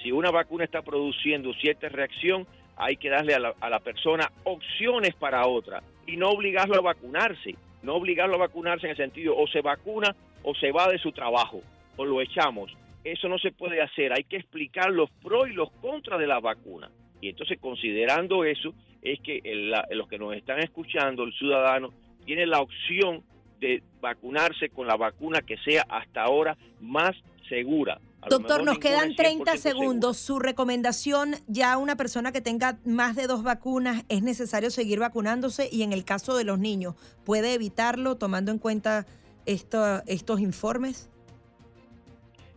Si 0.02 0.12
una 0.12 0.30
vacuna 0.30 0.64
está 0.64 0.82
produciendo 0.82 1.52
cierta 1.54 1.88
reacción, 1.88 2.46
hay 2.76 2.96
que 2.96 3.08
darle 3.10 3.34
a 3.34 3.38
la, 3.40 3.54
a 3.60 3.68
la 3.68 3.80
persona 3.80 4.30
opciones 4.44 5.14
para 5.14 5.46
otra 5.46 5.82
y 6.06 6.16
no 6.16 6.28
obligarlo 6.30 6.76
a 6.76 6.80
vacunarse. 6.80 7.56
No 7.82 7.94
obligarlo 7.94 8.34
a 8.34 8.38
vacunarse 8.38 8.86
en 8.86 8.90
el 8.90 8.96
sentido 8.96 9.36
o 9.36 9.46
se 9.46 9.60
vacuna 9.60 10.14
o 10.42 10.54
se 10.54 10.72
va 10.72 10.88
de 10.88 10.98
su 10.98 11.12
trabajo 11.12 11.62
o 11.96 12.04
lo 12.04 12.20
echamos. 12.20 12.72
Eso 13.04 13.28
no 13.28 13.38
se 13.38 13.52
puede 13.52 13.80
hacer. 13.80 14.12
Hay 14.12 14.24
que 14.24 14.36
explicar 14.36 14.90
los 14.90 15.10
pros 15.22 15.48
y 15.48 15.52
los 15.52 15.70
contras 15.80 16.18
de 16.18 16.26
la 16.26 16.40
vacuna. 16.40 16.90
Y 17.20 17.28
entonces, 17.28 17.58
considerando 17.60 18.44
eso, 18.44 18.74
es 19.02 19.20
que 19.20 19.40
el- 19.44 19.70
la- 19.70 19.86
los 19.92 20.08
que 20.08 20.18
nos 20.18 20.34
están 20.34 20.58
escuchando, 20.58 21.22
el 21.24 21.32
ciudadano, 21.34 21.92
tiene 22.24 22.46
la 22.46 22.60
opción 22.60 23.22
de 23.60 23.82
vacunarse 24.00 24.68
con 24.68 24.86
la 24.86 24.96
vacuna 24.96 25.42
que 25.42 25.56
sea 25.58 25.84
hasta 25.88 26.22
ahora 26.22 26.56
más 26.80 27.14
segura. 27.48 28.00
A 28.20 28.28
Doctor, 28.28 28.64
nos 28.64 28.78
quedan 28.78 29.10
es 29.12 29.16
30 29.16 29.52
100% 29.52 29.56
segura. 29.58 29.80
segundos. 29.80 30.16
Su 30.16 30.38
recomendación, 30.40 31.34
ya 31.46 31.76
una 31.78 31.96
persona 31.96 32.32
que 32.32 32.40
tenga 32.40 32.78
más 32.84 33.14
de 33.16 33.26
dos 33.28 33.42
vacunas, 33.44 34.04
es 34.08 34.22
necesario 34.22 34.70
seguir 34.70 34.98
vacunándose 34.98 35.68
y 35.70 35.82
en 35.82 35.92
el 35.92 36.04
caso 36.04 36.36
de 36.36 36.44
los 36.44 36.58
niños, 36.58 36.94
¿puede 37.24 37.54
evitarlo 37.54 38.16
tomando 38.16 38.50
en 38.50 38.58
cuenta 38.58 39.06
esto- 39.46 40.02
estos 40.06 40.40
informes? 40.40 41.08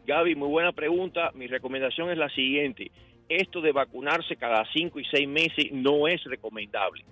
Gaby, 0.08 0.36
muy 0.36 0.50
buena 0.50 0.72
pregunta. 0.72 1.32
Mi 1.36 1.48
recomendación 1.48 2.10
es 2.10 2.18
la 2.18 2.30
siguiente. 2.30 2.92
Esto 3.30 3.62
de 3.62 3.72
vacunarse 3.72 4.36
cada 4.36 4.66
cinco 4.74 5.00
y 5.00 5.06
seis 5.06 5.28
meses 5.28 5.68
no 5.72 6.08
es 6.08 6.24
recomendable. 6.26 7.06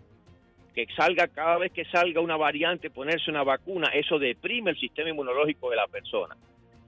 Que 0.73 0.87
salga 0.95 1.27
cada 1.27 1.57
vez 1.57 1.71
que 1.71 1.85
salga 1.85 2.21
una 2.21 2.37
variante, 2.37 2.89
ponerse 2.89 3.29
una 3.31 3.43
vacuna, 3.43 3.89
eso 3.93 4.19
deprime 4.19 4.71
el 4.71 4.79
sistema 4.79 5.09
inmunológico 5.09 5.69
de 5.69 5.75
la 5.75 5.87
persona. 5.87 6.35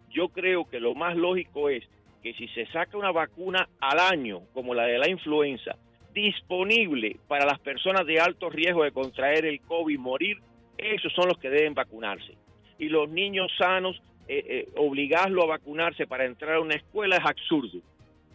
Yo 0.09 0.29
creo 0.29 0.69
que 0.69 0.79
lo 0.79 0.93
más 0.93 1.15
lógico 1.15 1.69
es 1.69 1.83
que 2.21 2.33
si 2.33 2.47
se 2.49 2.65
saca 2.67 2.97
una 2.97 3.11
vacuna 3.11 3.67
al 3.79 3.99
año, 3.99 4.41
como 4.53 4.73
la 4.73 4.85
de 4.85 4.97
la 4.97 5.09
influenza, 5.09 5.75
disponible 6.13 7.17
para 7.27 7.45
las 7.45 7.59
personas 7.59 8.05
de 8.05 8.19
alto 8.19 8.49
riesgo 8.49 8.83
de 8.83 8.91
contraer 8.91 9.45
el 9.45 9.61
COVID 9.61 9.93
y 9.93 9.97
morir, 9.97 10.37
esos 10.77 11.13
son 11.13 11.27
los 11.27 11.37
que 11.37 11.49
deben 11.49 11.73
vacunarse. 11.73 12.35
y 12.77 12.89
los 12.89 13.07
niños 13.09 13.51
sanos, 13.59 14.01
eh, 14.27 14.43
eh, 14.47 14.69
obligarlo 14.75 15.43
a 15.43 15.45
vacunarse 15.45 16.07
para 16.07 16.25
entrar 16.25 16.55
a 16.55 16.61
una 16.61 16.73
escuela 16.73 17.17
es 17.17 17.23
absurdo. 17.23 17.79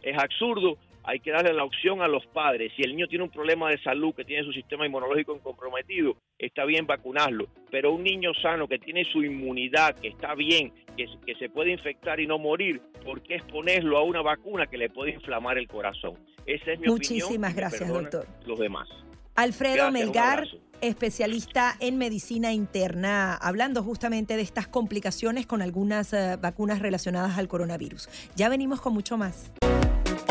Es 0.03 0.17
absurdo 0.17 0.79
hay 1.07 1.21
que 1.21 1.31
darle 1.31 1.55
la 1.55 1.65
opción 1.65 2.03
a 2.03 2.09
los 2.09 2.27
padres. 2.27 2.73
Si 2.77 2.83
el 2.83 2.91
niño 2.91 3.07
tiene 3.07 3.25
un 3.25 3.31
problema 3.31 3.71
de 3.71 3.81
salud, 3.83 4.13
que 4.15 4.25
tiene 4.25 4.45
su 4.45 4.53
sistema 4.53 4.87
inmunológico 4.87 5.39
comprometido, 5.39 6.17
está 6.37 6.65
bien 6.65 6.85
vacunarlo. 6.87 7.47
Pero 7.71 7.93
un 7.93 8.03
niño 8.03 8.33
sano 8.35 8.67
que 8.67 8.81
tiene 8.81 9.05
su 9.05 9.23
inmunidad, 9.23 9.95
que 9.95 10.09
está 10.09 10.35
bien, 10.35 10.73
que, 10.97 11.07
que 11.25 11.37
se 11.37 11.49
puede 11.49 11.71
infectar 11.71 12.19
y 12.19 12.27
no 12.27 12.39
morir, 12.39 12.83
¿por 13.05 13.23
qué 13.23 13.37
exponerlo 13.37 13.99
a 13.99 14.03
una 14.03 14.21
vacuna 14.21 14.67
que 14.67 14.77
le 14.77 14.91
puede 14.91 15.13
inflamar 15.13 15.59
el 15.59 15.69
corazón? 15.69 16.15
Esa 16.45 16.73
es 16.73 16.81
mi 16.81 16.89
Muchísimas 16.89 17.55
gracias, 17.55 17.89
doctor. 17.89 18.27
Los 18.45 18.59
demás. 18.59 18.89
Alfredo 19.37 19.93
Melgar, 19.93 20.49
especialista 20.81 21.77
en 21.79 21.99
medicina 21.99 22.53
interna, 22.53 23.35
hablando 23.35 23.83
justamente 23.83 24.35
de 24.35 24.43
estas 24.43 24.67
complicaciones 24.67 25.47
con 25.47 25.63
algunas 25.63 26.13
eh, 26.13 26.37
vacunas 26.41 26.81
relacionadas 26.81 27.39
al 27.39 27.47
coronavirus. 27.47 28.09
Ya 28.35 28.49
venimos 28.49 28.81
con 28.81 28.95
mucho 28.95 29.19
más. 29.19 29.53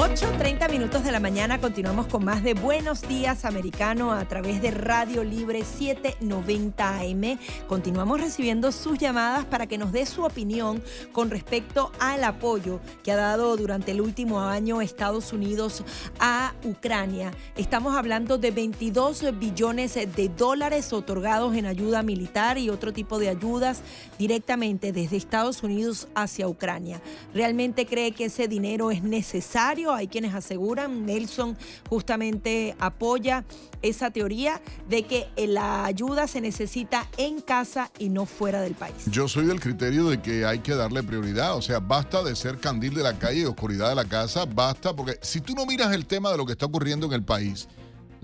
8.30 0.05 0.69
minutos 0.69 1.03
de 1.03 1.11
la 1.11 1.19
mañana 1.19 1.59
continuamos 1.59 2.05
con 2.05 2.23
más 2.23 2.43
de 2.43 2.53
Buenos 2.53 3.01
Días 3.01 3.43
Americano 3.43 4.11
a 4.11 4.23
través 4.25 4.61
de 4.61 4.69
Radio 4.69 5.23
Libre 5.23 5.63
790 5.65 6.99
AM. 6.99 7.39
Continuamos 7.67 8.21
recibiendo 8.21 8.71
sus 8.71 8.99
llamadas 8.99 9.45
para 9.45 9.65
que 9.65 9.79
nos 9.79 9.91
dé 9.91 10.05
su 10.05 10.23
opinión 10.23 10.83
con 11.11 11.31
respecto 11.31 11.91
al 11.99 12.23
apoyo 12.23 12.81
que 13.03 13.13
ha 13.13 13.15
dado 13.15 13.57
durante 13.57 13.93
el 13.93 14.01
último 14.01 14.41
año 14.41 14.79
Estados 14.79 15.33
Unidos 15.33 15.83
a 16.19 16.53
Ucrania. 16.63 17.31
Estamos 17.57 17.97
hablando 17.97 18.37
de 18.37 18.51
22 18.51 19.39
billones 19.39 19.95
de 19.95 20.31
dólares 20.37 20.93
otorgados 20.93 21.55
en 21.55 21.65
ayuda 21.65 22.03
militar 22.03 22.59
y 22.59 22.69
otro 22.69 22.93
tipo 22.93 23.17
de 23.17 23.29
ayudas 23.29 23.81
directamente 24.19 24.91
desde 24.91 25.17
Estados 25.17 25.63
Unidos 25.63 26.07
hacia 26.13 26.47
Ucrania. 26.47 27.01
¿Realmente 27.33 27.87
cree 27.87 28.11
que 28.11 28.25
ese 28.25 28.47
dinero 28.47 28.91
es 28.91 29.01
necesario? 29.01 29.94
Hay 29.95 30.07
quienes 30.07 30.33
aseguran, 30.33 31.05
Nelson 31.05 31.57
justamente 31.89 32.75
apoya 32.79 33.45
esa 33.81 34.11
teoría 34.11 34.61
de 34.89 35.03
que 35.03 35.27
la 35.47 35.85
ayuda 35.85 36.27
se 36.27 36.41
necesita 36.41 37.07
en 37.17 37.41
casa 37.41 37.91
y 37.99 38.09
no 38.09 38.25
fuera 38.25 38.61
del 38.61 38.75
país. 38.75 38.95
Yo 39.07 39.27
soy 39.27 39.45
del 39.45 39.59
criterio 39.59 40.09
de 40.09 40.21
que 40.21 40.45
hay 40.45 40.59
que 40.59 40.75
darle 40.75 41.03
prioridad, 41.03 41.55
o 41.55 41.61
sea, 41.61 41.79
basta 41.79 42.23
de 42.23 42.35
ser 42.35 42.59
candil 42.59 42.93
de 42.93 43.03
la 43.03 43.17
calle 43.17 43.41
y 43.41 43.45
oscuridad 43.45 43.89
de 43.89 43.95
la 43.95 44.05
casa, 44.05 44.45
basta, 44.45 44.95
porque 44.95 45.17
si 45.21 45.41
tú 45.41 45.53
no 45.53 45.65
miras 45.65 45.93
el 45.93 46.05
tema 46.05 46.31
de 46.31 46.37
lo 46.37 46.45
que 46.45 46.53
está 46.53 46.65
ocurriendo 46.65 47.05
en 47.07 47.13
el 47.13 47.23
país, 47.23 47.67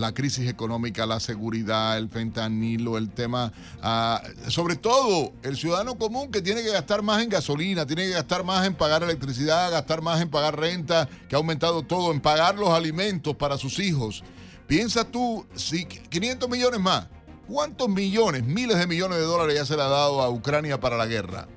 la 0.01 0.13
crisis 0.13 0.49
económica, 0.49 1.05
la 1.05 1.19
seguridad, 1.19 1.97
el 1.97 2.09
fentanilo, 2.09 2.97
el 2.97 3.11
tema, 3.11 3.53
ah, 3.81 4.21
sobre 4.49 4.75
todo 4.75 5.31
el 5.43 5.55
ciudadano 5.55 5.97
común 5.97 6.31
que 6.31 6.41
tiene 6.41 6.63
que 6.63 6.71
gastar 6.71 7.03
más 7.03 7.23
en 7.23 7.29
gasolina, 7.29 7.85
tiene 7.85 8.07
que 8.07 8.09
gastar 8.09 8.43
más 8.43 8.65
en 8.65 8.73
pagar 8.73 9.03
electricidad, 9.03 9.71
gastar 9.71 10.01
más 10.01 10.19
en 10.19 10.29
pagar 10.29 10.59
renta, 10.59 11.07
que 11.29 11.35
ha 11.35 11.37
aumentado 11.37 11.83
todo, 11.83 12.11
en 12.11 12.19
pagar 12.19 12.55
los 12.55 12.69
alimentos 12.69 13.35
para 13.35 13.57
sus 13.57 13.79
hijos. 13.79 14.23
Piensa 14.67 15.05
tú, 15.05 15.45
si 15.55 15.85
500 15.85 16.49
millones 16.49 16.79
más, 16.79 17.07
¿cuántos 17.47 17.87
millones, 17.87 18.43
miles 18.43 18.77
de 18.77 18.87
millones 18.87 19.19
de 19.19 19.25
dólares 19.25 19.55
ya 19.55 19.65
se 19.65 19.75
le 19.75 19.83
ha 19.83 19.87
dado 19.87 20.21
a 20.21 20.29
Ucrania 20.29 20.79
para 20.79 20.97
la 20.97 21.05
guerra? 21.05 21.47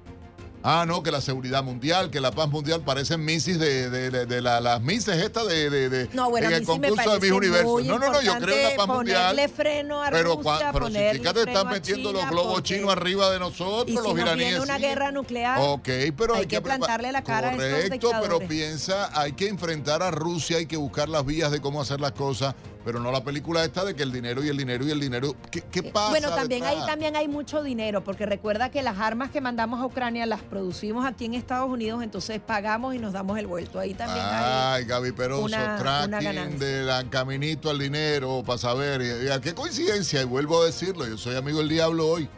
Ah, 0.67 0.87
no, 0.89 1.03
que 1.03 1.11
la 1.11 1.21
seguridad 1.21 1.63
mundial, 1.63 2.11
que 2.11 2.23
la 2.23 2.31
paz 2.31 2.49
mundial 2.49 2.81
parecen 2.81 3.23
misis 3.23 3.59
de, 3.59 3.91
de, 3.91 4.25
de, 4.25 4.41
las 4.41 4.81
mises 4.81 5.23
estas 5.23 5.47
de, 5.47 5.69
de, 5.69 6.09
no, 6.15 6.31
bueno, 6.31 6.47
en 6.47 6.55
el 6.55 6.65
concurso 6.65 7.11
de 7.13 7.21
mis 7.21 7.31
universos. 7.33 7.85
No, 7.85 7.99
no, 7.99 8.11
no, 8.11 8.23
yo 8.23 8.35
creo 8.39 8.57
en 8.57 8.63
la 8.71 8.77
paz 8.77 8.89
mundial. 8.89 9.51
Freno 9.55 10.03
a 10.03 10.11
pero, 10.11 10.37
Rusia, 10.37 10.71
pero 10.73 10.89
si 10.89 11.19
fíjate, 11.19 11.41
están 11.41 11.69
metiendo 11.69 12.15
los 12.15 12.31
globos 12.31 12.63
chinos 12.63 12.91
arriba 12.91 13.31
de 13.31 13.41
nosotros, 13.41 13.91
y 13.91 13.93
los 13.93 14.07
si 14.07 14.13
iraníes. 14.13 14.49
Viene 14.49 14.61
una 14.61 14.79
guerra 14.79 15.13
nuclear. 15.13 15.59
Ok, 15.61 15.89
pero 16.17 16.33
hay, 16.33 16.41
hay 16.41 16.47
que 16.47 16.63
plantarle 16.63 17.13
la 17.13 17.23
cara 17.23 17.53
Correcto, 17.53 17.77
a 17.77 17.91
dictadores. 17.91 18.23
pero 18.23 18.49
piensa, 18.49 19.21
hay 19.21 19.33
que 19.33 19.49
enfrentar 19.49 20.03
a 20.03 20.11
Rusia, 20.11 20.57
hay 20.57 20.67
que 20.67 20.79
buscar 20.79 21.11
las 21.11 21.27
vías 21.27 21.51
de 21.51 21.61
cómo 21.61 21.83
hacer 21.83 22.01
las 22.01 22.13
cosas 22.13 22.55
pero 22.85 23.01
no 23.01 23.11
la 23.11 23.25
película 23.25 23.65
esta 23.65 23.85
de 23.85 23.95
que 23.95 24.03
el 24.03 24.13
dinero 24.13 24.45
y 24.45 24.49
el 24.49 24.57
dinero 24.57 24.87
y 24.87 24.91
el 24.91 25.01
dinero. 25.01 25.35
¿Qué, 25.51 25.63
qué 25.63 25.83
pasa? 25.83 26.11
Bueno, 26.11 26.31
también 26.35 26.65
ahí 26.65 26.77
también 26.87 27.17
hay 27.17 27.29
mucho 27.29 27.63
dinero, 27.63 28.05
porque 28.05 28.27
recuerda 28.27 28.71
que 28.71 28.83
las 28.83 28.99
armas 28.99 29.31
que 29.31 29.41
mandamos 29.41 29.81
a 29.81 29.87
Ucrania 29.87 30.27
las 30.27 30.43
producimos 30.43 31.07
aquí 31.07 31.25
en 31.25 31.35
Estados 31.35 31.71
Unidos, 31.71 32.03
entonces 32.03 32.41
pagamos 32.41 32.95
y 32.95 32.99
nos 32.99 33.13
damos 33.15 33.39
el 33.39 33.47
vuelto. 33.47 33.79
Ahí 33.79 33.95
también 33.95 34.25
hay. 34.25 34.83
Ay, 34.83 34.85
Gaby 34.85 35.13
Peroso, 35.13 35.45
una- 35.45 35.79
tracking 35.79 36.59
del 36.59 37.09
caminito 37.11 37.71
al 37.71 37.79
dinero 37.79 38.43
para 38.47 38.59
saber. 38.59 39.01
Y, 39.01 39.27
y 39.27 39.31
a 39.31 39.41
qué 39.41 39.55
coincidencia, 39.55 40.21
y 40.21 40.25
vuelvo 40.25 40.63
a 40.63 40.67
decirlo, 40.67 41.07
yo 41.07 41.17
soy 41.17 41.37
amigo 41.37 41.59
del 41.59 41.69
diablo 41.71 42.07
hoy. 42.07 42.29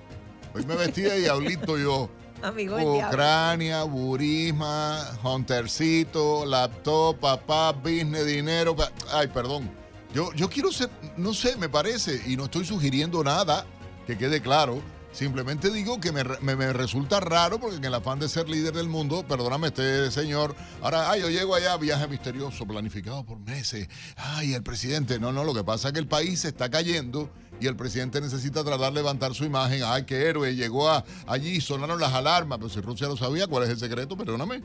Hoy 0.54 0.64
me 0.64 0.76
vestí 0.76 1.02
de 1.02 1.18
diablito 1.18 1.76
yo. 1.76 2.08
Amigo. 2.42 2.76
Ucrania, 2.76 3.82
Burisma, 3.84 5.00
Huntercito, 5.24 6.44
laptop, 6.44 7.16
papá, 7.18 7.72
business, 7.72 8.26
dinero. 8.26 8.76
pa- 8.76 8.92
Ay, 9.12 9.26
perdón. 9.28 9.70
Yo, 10.16 10.32
yo 10.32 10.48
quiero 10.48 10.72
ser, 10.72 10.88
no 11.18 11.34
sé, 11.34 11.56
me 11.58 11.68
parece, 11.68 12.22
y 12.26 12.38
no 12.38 12.44
estoy 12.46 12.64
sugiriendo 12.64 13.22
nada, 13.22 13.66
que 14.06 14.16
quede 14.16 14.40
claro. 14.40 14.80
Simplemente 15.12 15.70
digo 15.70 16.00
que 16.00 16.10
me, 16.10 16.24
me- 16.40 16.56
me 16.56 16.72
resulta 16.72 17.20
raro 17.20 17.60
porque 17.60 17.76
en 17.76 17.84
el 17.84 17.92
afán 17.92 18.18
de 18.18 18.26
ser 18.26 18.48
líder 18.48 18.72
del 18.72 18.88
mundo, 18.88 19.26
perdóname 19.28 19.66
este 19.66 20.10
señor, 20.10 20.56
ahora, 20.80 21.10
ay, 21.10 21.20
yo 21.20 21.28
llego 21.28 21.54
allá, 21.54 21.76
viaje 21.76 22.08
misterioso, 22.08 22.64
planificado 22.66 23.24
por 23.26 23.38
meses, 23.40 23.88
ay, 24.16 24.54
el 24.54 24.62
presidente, 24.62 25.18
no, 25.20 25.32
no, 25.32 25.44
lo 25.44 25.52
que 25.52 25.64
pasa 25.64 25.88
es 25.88 25.92
que 25.92 26.00
el 26.00 26.08
país 26.08 26.40
se 26.40 26.48
está 26.48 26.70
cayendo 26.70 27.28
y 27.60 27.66
el 27.66 27.76
presidente 27.76 28.18
necesita 28.22 28.64
tratar 28.64 28.94
de 28.94 29.00
levantar 29.00 29.34
su 29.34 29.44
imagen, 29.44 29.82
ay, 29.84 30.04
qué 30.06 30.16
héroe, 30.28 30.54
llegó 30.54 30.88
a, 30.88 31.04
allí, 31.26 31.60
sonaron 31.60 32.00
las 32.00 32.14
alarmas, 32.14 32.56
pero 32.56 32.70
si 32.70 32.80
Rusia 32.80 33.06
lo 33.06 33.18
sabía, 33.18 33.46
¿cuál 33.46 33.64
es 33.64 33.68
el 33.70 33.78
secreto? 33.78 34.16
Perdóname. 34.16 34.62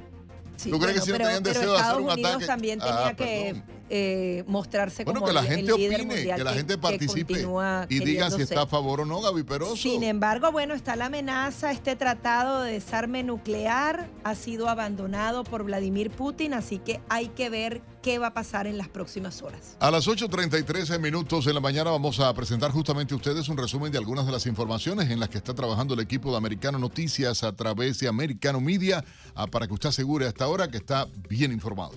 Sí, 0.61 0.69
¿Tú 0.69 0.79
crees 0.79 0.95
que 0.99 1.01
si 1.01 1.11
no 1.11 1.17
pero- 1.17 1.25
tenían 1.29 1.43
pero 1.43 1.55
deseo 1.59 1.71
de 1.71 1.77
hacer 1.79 1.87
Estados 1.91 2.03
un 2.05 2.11
Unidos 2.13 2.29
ataque? 2.31 2.45
también 2.45 2.79
Ah, 2.81 2.85
tenía 2.85 3.15
que 3.15 3.63
eh, 3.89 4.43
mostrarse 4.47 5.03
Bueno, 5.03 5.19
como 5.21 5.27
que 5.27 5.33
la 5.33 5.43
gente 5.43 5.71
el 5.71 5.77
líder 5.77 6.01
opine, 6.01 6.35
que 6.35 6.43
la 6.43 6.53
gente 6.53 6.77
participe 6.77 7.45
y 7.89 7.99
diga 7.99 8.29
si 8.31 8.41
está 8.43 8.61
a 8.61 8.67
favor 8.67 9.01
o 9.01 9.05
no, 9.05 9.21
Gaby 9.21 9.43
Peroso. 9.43 9.75
Sin 9.75 10.03
embargo, 10.03 10.51
bueno, 10.51 10.73
está 10.75 10.95
la 10.95 11.07
amenaza, 11.07 11.71
este 11.71 11.95
tratado 11.95 12.61
de 12.61 12.73
desarme 12.73 13.23
nuclear 13.23 14.07
ha 14.23 14.35
sido 14.35 14.69
abandonado 14.69 15.43
por 15.43 15.63
Vladimir 15.63 16.09
Putin, 16.11 16.53
así 16.53 16.77
que 16.77 17.01
hay 17.09 17.27
que 17.29 17.49
ver 17.49 17.81
qué 18.01 18.19
va 18.19 18.27
a 18.27 18.33
pasar 18.33 18.67
en 18.67 18.77
las 18.77 18.87
próximas 18.89 19.41
horas. 19.41 19.77
A 19.79 19.91
las 19.91 20.07
8.33 20.07 20.99
minutos 20.99 21.45
de 21.45 21.53
la 21.53 21.59
mañana 21.59 21.91
vamos 21.91 22.19
a 22.19 22.33
presentar 22.33 22.71
justamente 22.71 23.13
a 23.13 23.17
ustedes 23.17 23.49
un 23.49 23.57
resumen 23.57 23.91
de 23.91 23.97
algunas 23.97 24.25
de 24.25 24.31
las 24.31 24.45
informaciones 24.45 25.09
en 25.09 25.19
las 25.19 25.29
que 25.29 25.37
está 25.37 25.53
trabajando 25.53 25.93
el 25.93 25.99
equipo 25.99 26.31
de 26.31 26.37
Americano 26.37 26.79
Noticias 26.79 27.43
a 27.43 27.53
través 27.53 27.99
de 27.99 28.07
Americano 28.07 28.59
Media 28.59 29.03
ah, 29.35 29.47
para 29.47 29.67
que 29.67 29.73
usted 29.73 29.89
asegure 29.89 30.27
hasta 30.27 30.45
ahora 30.45 30.67
que 30.69 30.77
está 30.77 31.07
bien 31.29 31.51
informado. 31.51 31.93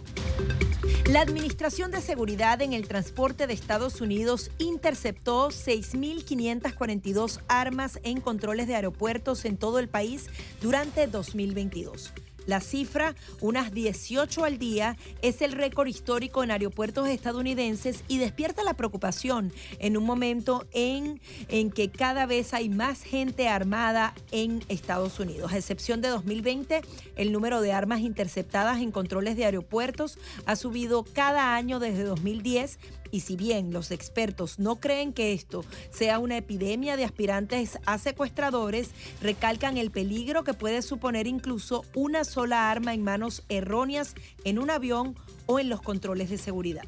La 1.11 1.21
Administración 1.21 1.91
de 1.91 2.01
Seguridad 2.01 2.63
en 2.63 2.73
el 2.73 2.89
Transporte 2.89 3.47
de 3.47 3.53
Estados 3.53 4.01
Unidos 4.01 4.51
interceptó 4.59 5.49
6.542 5.49 7.41
armas 7.47 8.01
en 8.05 8.21
controles 8.21 8.67
de 8.67 8.75
aeropuertos 8.75 9.45
en 9.45 9.59
todo 9.59 9.79
el 9.79 9.89
país 9.89 10.31
durante 10.63 11.07
2022. 11.07 12.13
La 12.47 12.61
cifra, 12.61 13.15
unas 13.41 13.73
18 13.73 14.45
al 14.45 14.59
día, 14.59 14.97
es 15.23 15.43
el 15.43 15.53
récord 15.53 15.87
histórico 15.87 16.45
en 16.45 16.51
aeropuertos 16.51 17.09
estadounidenses 17.09 18.05
y 18.09 18.19
despierta 18.19 18.63
la 18.63 18.75
preocupación 18.75 19.53
en 19.79 19.97
un 19.97 20.05
momento 20.05 20.67
en, 20.73 21.21
en 21.49 21.71
que 21.71 21.91
cada 21.91 22.27
vez 22.27 22.55
hay 22.55 22.69
más 22.69 23.03
gente 23.03 23.49
armada 23.49 24.15
en 24.31 24.63
Estados 24.69 25.19
Unidos. 25.21 25.53
A 25.53 25.59
excepción 25.59 26.01
de 26.01 26.09
2020, 26.09 26.83
el 27.17 27.33
número 27.33 27.61
de 27.61 27.73
armas 27.73 28.01
interceptadas 28.01 28.81
en 28.81 28.91
controles 28.91 29.37
de 29.37 29.45
aeropuertos 29.45 30.19
ha 30.47 30.57
subido 30.57 31.05
cada 31.05 31.55
año 31.55 31.79
desde 31.79 32.05
2010 32.05 32.79
y 33.15 33.21
si 33.21 33.37
bien 33.37 33.73
los 33.73 33.93
expertos 33.93 34.59
no 34.59 34.81
creen 34.81 35.13
que 35.13 35.33
esto 35.35 35.65
sea 35.91 36.19
una 36.19 36.37
epidemia 36.37 36.97
de 36.97 37.05
aspirantes 37.05 37.79
a 37.87 37.97
secuestradores, 37.99 38.91
recalcan 39.23 39.77
el 39.79 39.93
peligro 39.93 40.43
que 40.43 40.53
puede 40.53 40.83
suponer 40.83 41.29
incluso 41.29 41.85
una 41.95 42.25
sola 42.25 42.73
arma 42.73 42.93
en 42.93 43.05
manos 43.05 43.45
erróneas 43.49 44.17
en 44.43 44.59
un 44.59 44.69
avión 44.69 45.15
o 45.47 45.61
en 45.61 45.69
los 45.69 45.81
controles 45.81 46.29
de 46.29 46.39
seguridad. 46.39 46.83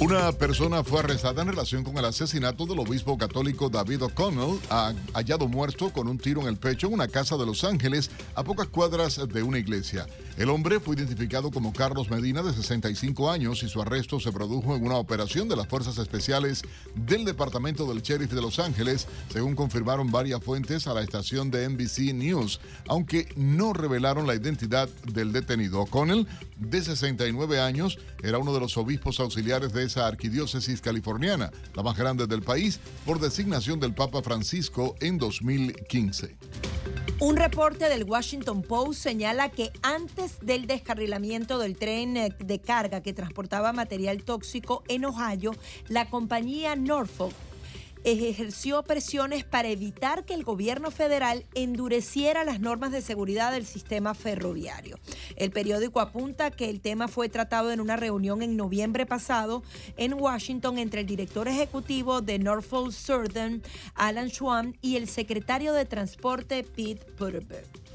Una 0.00 0.30
persona 0.32 0.84
fue 0.84 1.00
arrestada 1.00 1.42
en 1.42 1.48
relación 1.48 1.82
con 1.82 1.96
el 1.98 2.04
asesinato 2.04 2.66
del 2.66 2.78
obispo 2.78 3.18
católico 3.18 3.68
David 3.68 4.02
O'Connell, 4.04 4.60
ha- 4.70 4.92
hallado 5.14 5.48
muerto 5.48 5.90
con 5.92 6.06
un 6.06 6.18
tiro 6.18 6.42
en 6.42 6.48
el 6.48 6.56
pecho 6.56 6.86
en 6.86 6.92
una 6.92 7.08
casa 7.08 7.36
de 7.36 7.44
Los 7.46 7.64
Ángeles 7.64 8.10
a 8.36 8.44
pocas 8.44 8.68
cuadras 8.68 9.20
de 9.26 9.42
una 9.42 9.58
iglesia. 9.58 10.06
El 10.38 10.50
hombre 10.50 10.78
fue 10.78 10.94
identificado 10.94 11.50
como 11.50 11.72
Carlos 11.72 12.10
Medina, 12.10 12.44
de 12.44 12.52
65 12.52 13.28
años, 13.28 13.64
y 13.64 13.68
su 13.68 13.82
arresto 13.82 14.20
se 14.20 14.30
produjo 14.30 14.76
en 14.76 14.86
una 14.86 14.94
operación 14.94 15.48
de 15.48 15.56
las 15.56 15.66
Fuerzas 15.66 15.98
Especiales 15.98 16.62
del 16.94 17.24
Departamento 17.24 17.86
del 17.86 18.02
Sheriff 18.02 18.30
de 18.30 18.40
Los 18.40 18.60
Ángeles, 18.60 19.08
según 19.32 19.56
confirmaron 19.56 20.12
varias 20.12 20.40
fuentes 20.40 20.86
a 20.86 20.94
la 20.94 21.02
estación 21.02 21.50
de 21.50 21.68
NBC 21.68 22.14
News, 22.14 22.60
aunque 22.86 23.26
no 23.34 23.72
revelaron 23.72 24.28
la 24.28 24.36
identidad 24.36 24.88
del 25.12 25.32
detenido. 25.32 25.80
O'Connell, 25.80 26.28
de 26.56 26.82
69 26.82 27.58
años, 27.58 27.98
era 28.22 28.38
uno 28.38 28.54
de 28.54 28.60
los 28.60 28.76
obispos 28.76 29.18
auxiliares 29.18 29.72
de 29.72 29.86
esa 29.86 30.06
arquidiócesis 30.06 30.80
californiana, 30.80 31.50
la 31.74 31.82
más 31.82 31.98
grande 31.98 32.28
del 32.28 32.42
país, 32.42 32.78
por 33.04 33.18
designación 33.18 33.80
del 33.80 33.92
Papa 33.92 34.22
Francisco 34.22 34.94
en 35.00 35.18
2015. 35.18 36.36
Un 37.20 37.36
reporte 37.36 37.88
del 37.88 38.04
Washington 38.04 38.62
Post 38.62 39.02
señala 39.02 39.48
que 39.48 39.72
antes 39.82 40.27
del 40.40 40.66
descarrilamiento 40.66 41.58
del 41.58 41.76
tren 41.76 42.16
eh, 42.16 42.34
de 42.38 42.58
carga 42.60 43.02
que 43.02 43.12
transportaba 43.12 43.72
material 43.72 44.24
tóxico 44.24 44.82
en 44.88 45.04
Ohio, 45.04 45.52
la 45.88 46.08
compañía 46.08 46.76
Norfolk 46.76 47.34
ejerció 48.04 48.82
presiones 48.82 49.44
para 49.44 49.68
evitar 49.68 50.24
que 50.24 50.34
el 50.34 50.44
gobierno 50.44 50.90
federal 50.90 51.44
endureciera 51.54 52.44
las 52.44 52.60
normas 52.60 52.92
de 52.92 53.02
seguridad 53.02 53.52
del 53.52 53.66
sistema 53.66 54.14
ferroviario. 54.14 54.98
El 55.36 55.50
periódico 55.50 56.00
apunta 56.00 56.50
que 56.50 56.70
el 56.70 56.80
tema 56.80 57.08
fue 57.08 57.28
tratado 57.28 57.70
en 57.72 57.80
una 57.80 57.96
reunión 57.96 58.42
en 58.42 58.56
noviembre 58.56 59.06
pasado 59.06 59.62
en 59.96 60.14
Washington 60.14 60.78
entre 60.78 61.00
el 61.00 61.06
director 61.06 61.48
ejecutivo 61.48 62.20
de 62.20 62.38
Norfolk 62.38 62.92
Southern, 62.92 63.62
Alan 63.94 64.30
Schwam, 64.30 64.74
y 64.80 64.96
el 64.96 65.08
secretario 65.08 65.72
de 65.72 65.84
Transporte, 65.84 66.62
Pete 66.62 67.04
Buttigieg. 67.18 67.87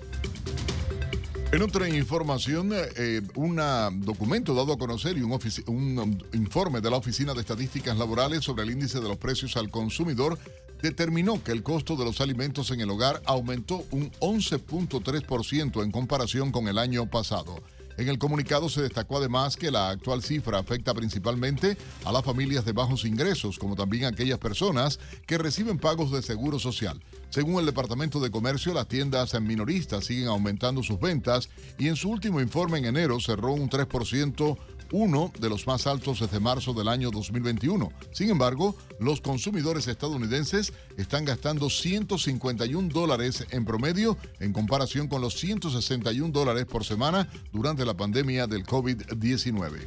En 1.54 1.62
otra 1.62 1.88
información, 1.88 2.72
eh, 2.74 3.22
un 3.36 3.62
documento 4.04 4.56
dado 4.56 4.74
a 4.74 4.78
conocer 4.80 5.20
y 5.20 5.22
un, 5.22 5.40
un 5.68 6.24
informe 6.34 6.82
de 6.82 6.90
la 6.90 6.98
Oficina 6.98 7.36
de 7.36 7.42
Estadísticas 7.42 7.96
Laborales 7.96 8.44
sobre 8.44 8.64
el 8.64 8.72
índice 8.72 9.00
de 9.00 9.08
los 9.08 9.18
precios 9.18 9.56
al 9.56 9.70
consumidor 9.70 10.40
determinó 10.82 11.44
que 11.44 11.52
el 11.52 11.62
costo 11.62 11.96
de 11.96 12.06
los 12.06 12.22
alimentos 12.22 12.72
en 12.72 12.82
el 12.82 12.90
hogar 12.90 13.22
aumentó 13.28 13.86
un 13.92 14.12
11.3% 14.14 15.84
en 15.84 15.92
comparación 15.92 16.52
con 16.52 16.68
el 16.68 16.80
año 16.80 17.06
pasado. 17.06 17.62
En 17.98 18.10
el 18.10 18.18
comunicado 18.18 18.68
se 18.68 18.82
destacó 18.82 19.18
además 19.18 19.56
que 19.56 19.70
la 19.70 19.90
actual 19.90 20.24
cifra 20.24 20.58
afecta 20.58 20.96
principalmente 20.96 21.78
a 22.04 22.12
las 22.12 22.26
familias 22.26 22.66
de 22.66 22.72
bajos 22.72 23.06
ingresos, 23.06 23.60
como 23.60 23.76
también 23.76 24.06
a 24.06 24.08
aquellas 24.08 24.40
personas 24.40 25.00
que 25.28 25.38
reciben 25.38 25.78
pagos 25.78 26.12
de 26.12 26.24
seguro 26.24 26.58
social. 26.58 27.00
Según 27.34 27.60
el 27.60 27.66
Departamento 27.66 28.20
de 28.20 28.30
Comercio, 28.30 28.76
las 28.76 28.88
tiendas 28.88 29.34
en 29.34 29.48
minoristas 29.48 30.06
siguen 30.06 30.28
aumentando 30.28 30.84
sus 30.84 31.00
ventas 31.00 31.50
y 31.80 31.88
en 31.88 31.96
su 31.96 32.12
último 32.12 32.40
informe 32.40 32.78
en 32.78 32.86
enero 32.86 33.20
cerró 33.20 33.54
un 33.54 33.72
3% 33.72 34.56
uno 34.94 35.32
de 35.40 35.50
los 35.50 35.66
más 35.66 35.88
altos 35.88 36.20
desde 36.20 36.40
marzo 36.40 36.72
del 36.74 36.88
año 36.88 37.10
2021. 37.10 37.92
Sin 38.12 38.30
embargo, 38.30 38.76
los 39.00 39.22
consumidores 39.22 39.88
estadounidenses 39.88 40.72
están 40.98 41.26
gastando 41.26 41.70
151 41.70 42.90
dólares 42.90 43.46
en 43.50 43.66
promedio 43.66 44.18
en 44.40 44.54
comparación 44.54 45.08
con 45.08 45.22
los 45.22 45.34
161 45.40 46.32
dólares 46.32 46.66
por 46.66 46.86
semana 46.86 47.28
durante 47.52 47.86
la 47.86 47.96
pandemia 47.96 48.46
del 48.46 48.66
COVID-19. 48.66 49.80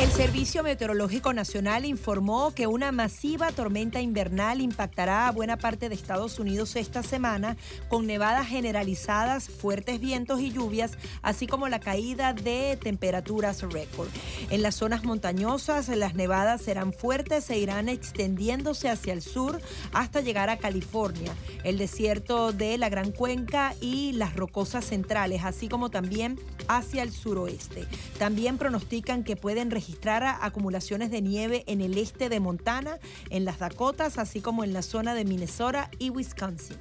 El 0.00 0.10
Servicio 0.10 0.62
Meteorológico 0.62 1.34
Nacional 1.34 1.84
informó 1.84 2.54
que 2.54 2.66
una 2.66 2.90
masiva 2.90 3.52
tormenta 3.52 4.00
invernal 4.00 4.62
impactará 4.62 5.28
a 5.28 5.32
buena 5.32 5.58
parte 5.58 5.90
de 5.90 5.94
Estados 5.94 6.38
Unidos 6.38 6.74
esta 6.76 7.02
semana 7.02 7.58
con 7.88 8.06
nevadas 8.06 8.46
generalizadas, 8.46 9.50
fuertes 9.50 10.00
vientos 10.00 10.40
y 10.40 10.52
lluvias, 10.52 10.92
así 11.20 11.46
como 11.46 11.68
la 11.68 11.80
caída 11.80 12.32
de 12.32 12.78
temperaturas 12.80 13.60
récord. 13.60 14.08
En 14.50 14.62
las 14.62 14.74
zonas 14.76 15.04
montañosas, 15.04 15.88
las 15.88 16.14
nevadas 16.14 16.62
serán 16.62 16.92
fuertes 16.92 17.48
e 17.50 17.58
irán 17.58 17.88
extendiéndose 17.88 18.88
hacia 18.88 19.12
el 19.12 19.22
sur 19.22 19.60
hasta 19.92 20.20
llegar 20.20 20.50
a 20.50 20.58
California, 20.58 21.34
el 21.64 21.78
desierto 21.78 22.52
de 22.52 22.78
la 22.78 22.88
Gran 22.88 23.12
Cuenca 23.12 23.74
y 23.80 24.12
las 24.12 24.36
rocosas 24.36 24.84
centrales, 24.84 25.44
así 25.44 25.68
como 25.68 25.90
también 25.90 26.38
hacia 26.68 27.02
el 27.02 27.12
suroeste. 27.12 27.86
También 28.18 28.58
pronostican 28.58 29.24
que 29.24 29.36
pueden 29.36 29.70
registrar 29.70 30.38
acumulaciones 30.40 31.10
de 31.10 31.22
nieve 31.22 31.64
en 31.66 31.80
el 31.80 31.98
este 31.98 32.28
de 32.28 32.40
Montana, 32.40 32.98
en 33.30 33.44
las 33.44 33.58
Dakotas, 33.58 34.18
así 34.18 34.40
como 34.40 34.64
en 34.64 34.72
la 34.72 34.82
zona 34.82 35.14
de 35.14 35.24
Minnesota 35.24 35.90
y 35.98 36.10
Wisconsin. 36.10 36.78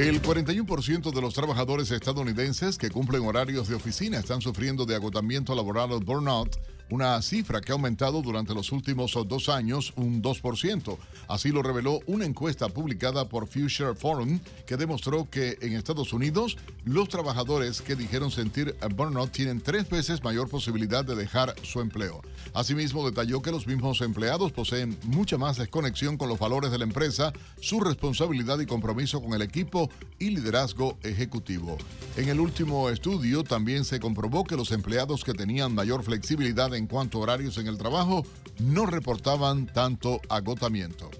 El 0.00 0.22
41% 0.22 1.12
de 1.12 1.20
los 1.20 1.34
trabajadores 1.34 1.90
estadounidenses 1.90 2.78
que 2.78 2.88
cumplen 2.88 3.22
horarios 3.22 3.68
de 3.68 3.74
oficina 3.74 4.18
están 4.18 4.40
sufriendo 4.40 4.86
de 4.86 4.94
agotamiento 4.94 5.54
laboral 5.54 5.92
o 5.92 6.00
burnout 6.00 6.56
una 6.90 7.20
cifra 7.22 7.60
que 7.60 7.72
ha 7.72 7.74
aumentado 7.74 8.22
durante 8.22 8.54
los 8.54 8.72
últimos 8.72 9.16
dos 9.26 9.48
años 9.48 9.92
un 9.96 10.22
2%. 10.22 10.96
Así 11.28 11.50
lo 11.50 11.62
reveló 11.62 12.00
una 12.06 12.24
encuesta 12.24 12.68
publicada 12.68 13.28
por 13.28 13.46
Future 13.46 13.94
Forum 13.94 14.40
que 14.66 14.76
demostró 14.76 15.28
que 15.30 15.56
en 15.60 15.74
Estados 15.74 16.12
Unidos 16.12 16.56
los 16.84 17.08
trabajadores 17.08 17.80
que 17.80 17.96
dijeron 17.96 18.30
sentir 18.30 18.76
burnout 18.94 19.30
tienen 19.30 19.60
tres 19.60 19.88
veces 19.88 20.22
mayor 20.22 20.48
posibilidad 20.48 21.04
de 21.04 21.14
dejar 21.14 21.54
su 21.62 21.80
empleo. 21.80 22.22
Asimismo, 22.52 23.08
detalló 23.08 23.42
que 23.42 23.52
los 23.52 23.66
mismos 23.66 24.00
empleados 24.00 24.52
poseen 24.52 24.98
mucha 25.04 25.38
más 25.38 25.56
desconexión 25.56 26.16
con 26.16 26.28
los 26.28 26.38
valores 26.38 26.70
de 26.70 26.78
la 26.78 26.84
empresa, 26.84 27.32
su 27.60 27.80
responsabilidad 27.80 28.58
y 28.60 28.66
compromiso 28.66 29.22
con 29.22 29.34
el 29.34 29.42
equipo 29.42 29.90
y 30.18 30.30
liderazgo 30.30 30.98
ejecutivo. 31.02 31.78
En 32.16 32.28
el 32.28 32.40
último 32.40 32.90
estudio 32.90 33.44
también 33.44 33.84
se 33.84 34.00
comprobó 34.00 34.44
que 34.44 34.56
los 34.56 34.72
empleados 34.72 35.24
que 35.24 35.32
tenían 35.32 35.74
mayor 35.74 36.02
flexibilidad 36.02 36.74
en 36.74 36.79
cuanto 36.86 37.18
a 37.18 37.22
horarios 37.22 37.58
en 37.58 37.66
el 37.66 37.78
trabajo 37.78 38.24
no 38.58 38.86
reportaban 38.86 39.66
tanto 39.66 40.20
agotamiento. 40.28 41.10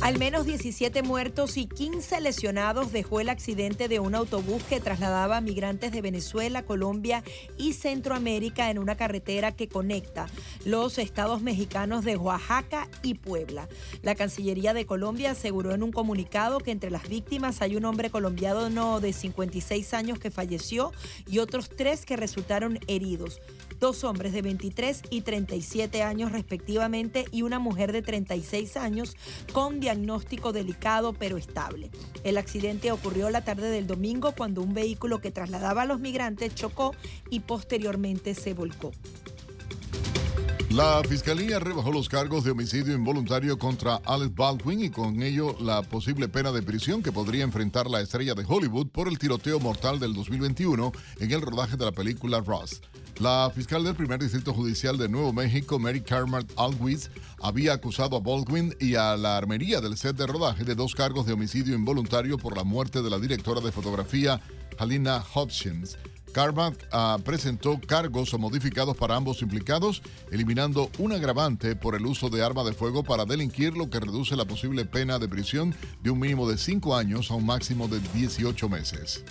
Al 0.00 0.18
menos 0.18 0.44
17 0.46 1.02
muertos 1.02 1.56
y 1.56 1.66
15 1.66 2.20
lesionados 2.20 2.92
dejó 2.92 3.20
el 3.20 3.28
accidente 3.28 3.88
de 3.88 4.00
un 4.00 4.14
autobús 4.14 4.62
que 4.64 4.80
trasladaba 4.80 5.40
migrantes 5.40 5.92
de 5.92 6.02
Venezuela, 6.02 6.62
Colombia 6.62 7.22
y 7.56 7.72
Centroamérica 7.72 8.70
en 8.70 8.78
una 8.78 8.96
carretera 8.96 9.52
que 9.52 9.68
conecta 9.68 10.26
los 10.64 10.98
estados 10.98 11.42
mexicanos 11.42 12.04
de 12.04 12.16
Oaxaca 12.16 12.88
y 13.02 13.14
Puebla. 13.14 13.68
La 14.02 14.14
Cancillería 14.14 14.74
de 14.74 14.86
Colombia 14.86 15.30
aseguró 15.32 15.72
en 15.72 15.82
un 15.82 15.92
comunicado 15.92 16.58
que 16.60 16.70
entre 16.70 16.90
las 16.90 17.08
víctimas 17.08 17.62
hay 17.62 17.76
un 17.76 17.84
hombre 17.84 18.10
colombiano 18.10 19.00
de 19.00 19.12
56 19.12 19.94
años 19.94 20.18
que 20.18 20.30
falleció 20.30 20.92
y 21.26 21.38
otros 21.38 21.70
tres 21.70 22.04
que 22.04 22.16
resultaron 22.16 22.78
heridos 22.86 23.40
dos 23.80 24.04
hombres 24.04 24.32
de 24.32 24.42
23 24.42 25.02
y 25.10 25.22
37 25.22 26.02
años 26.02 26.32
respectivamente 26.32 27.24
y 27.30 27.42
una 27.42 27.58
mujer 27.58 27.92
de 27.92 28.02
36 28.02 28.76
años 28.76 29.16
con 29.52 29.63
diagnóstico 29.72 30.52
delicado 30.52 31.12
pero 31.12 31.36
estable. 31.36 31.90
El 32.22 32.38
accidente 32.38 32.92
ocurrió 32.92 33.30
la 33.30 33.44
tarde 33.44 33.70
del 33.70 33.86
domingo 33.86 34.32
cuando 34.32 34.62
un 34.62 34.74
vehículo 34.74 35.20
que 35.20 35.30
trasladaba 35.30 35.82
a 35.82 35.86
los 35.86 36.00
migrantes 36.00 36.54
chocó 36.54 36.94
y 37.30 37.40
posteriormente 37.40 38.34
se 38.34 38.54
volcó. 38.54 38.92
La 40.74 41.00
fiscalía 41.08 41.60
rebajó 41.60 41.92
los 41.92 42.08
cargos 42.08 42.42
de 42.42 42.50
homicidio 42.50 42.94
involuntario 42.94 43.56
contra 43.60 44.00
Alex 44.04 44.34
Baldwin 44.34 44.82
y 44.82 44.90
con 44.90 45.22
ello 45.22 45.54
la 45.60 45.82
posible 45.82 46.28
pena 46.28 46.50
de 46.50 46.62
prisión 46.62 47.00
que 47.00 47.12
podría 47.12 47.44
enfrentar 47.44 47.88
la 47.88 48.00
estrella 48.00 48.34
de 48.34 48.44
Hollywood 48.44 48.88
por 48.88 49.06
el 49.06 49.16
tiroteo 49.16 49.60
mortal 49.60 50.00
del 50.00 50.14
2021 50.14 50.90
en 51.20 51.30
el 51.30 51.42
rodaje 51.42 51.76
de 51.76 51.84
la 51.84 51.92
película 51.92 52.40
Ross. 52.40 52.80
La 53.20 53.48
fiscal 53.54 53.84
del 53.84 53.94
primer 53.94 54.18
distrito 54.18 54.52
judicial 54.52 54.98
de 54.98 55.08
Nuevo 55.08 55.32
México, 55.32 55.78
Mary 55.78 56.00
Carmart 56.00 56.50
Alwiz, 56.56 57.10
había 57.40 57.72
acusado 57.72 58.16
a 58.16 58.20
Baldwin 58.20 58.74
y 58.80 58.96
a 58.96 59.16
la 59.16 59.36
armería 59.36 59.80
del 59.80 59.96
set 59.96 60.16
de 60.16 60.26
rodaje 60.26 60.64
de 60.64 60.74
dos 60.74 60.96
cargos 60.96 61.24
de 61.24 61.32
homicidio 61.32 61.76
involuntario 61.76 62.38
por 62.38 62.56
la 62.56 62.64
muerte 62.64 63.02
de 63.02 63.10
la 63.10 63.20
directora 63.20 63.60
de 63.60 63.70
fotografía, 63.70 64.40
Halina 64.78 65.22
Hutchins. 65.32 65.96
Carmack 66.32 66.88
ah, 66.90 67.16
presentó 67.24 67.80
cargos 67.80 68.36
modificados 68.36 68.96
para 68.96 69.14
ambos 69.14 69.40
implicados, 69.40 70.02
eliminando 70.32 70.90
un 70.98 71.12
agravante 71.12 71.76
por 71.76 71.94
el 71.94 72.04
uso 72.06 72.28
de 72.28 72.44
arma 72.44 72.64
de 72.64 72.72
fuego 72.72 73.04
para 73.04 73.24
delinquir, 73.24 73.76
lo 73.76 73.88
que 73.88 74.00
reduce 74.00 74.34
la 74.34 74.44
posible 74.44 74.84
pena 74.84 75.20
de 75.20 75.28
prisión 75.28 75.72
de 76.02 76.10
un 76.10 76.18
mínimo 76.18 76.50
de 76.50 76.58
cinco 76.58 76.96
años 76.96 77.30
a 77.30 77.34
un 77.34 77.46
máximo 77.46 77.86
de 77.86 78.00
18 78.12 78.68
meses. 78.68 79.24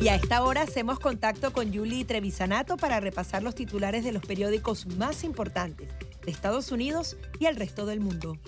Y 0.00 0.08
a 0.08 0.14
esta 0.14 0.42
hora 0.42 0.62
hacemos 0.62 0.98
contacto 0.98 1.52
con 1.52 1.74
Julie 1.74 2.04
Trevisanato 2.04 2.76
para 2.76 3.00
repasar 3.00 3.42
los 3.42 3.54
titulares 3.54 4.04
de 4.04 4.12
los 4.12 4.24
periódicos 4.24 4.86
más 4.86 5.24
importantes 5.24 5.88
de 6.24 6.30
Estados 6.30 6.72
Unidos 6.72 7.16
y 7.38 7.46
el 7.46 7.56
resto 7.56 7.86
del 7.86 8.00
mundo. 8.00 8.38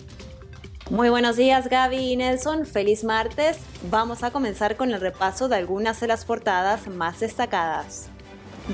Muy 0.91 1.09
buenos 1.09 1.37
días 1.37 1.69
Gaby 1.69 1.97
y 1.97 2.17
Nelson, 2.17 2.67
feliz 2.67 3.05
martes. 3.05 3.59
Vamos 3.91 4.23
a 4.23 4.31
comenzar 4.31 4.77
con 4.77 4.93
el 4.93 5.01
repaso 5.01 5.49
de 5.49 5.57
algunas 5.57 6.01
de 6.01 6.07
las 6.07 6.25
portadas 6.25 6.87
más 6.89 7.21
destacadas. 7.21 8.09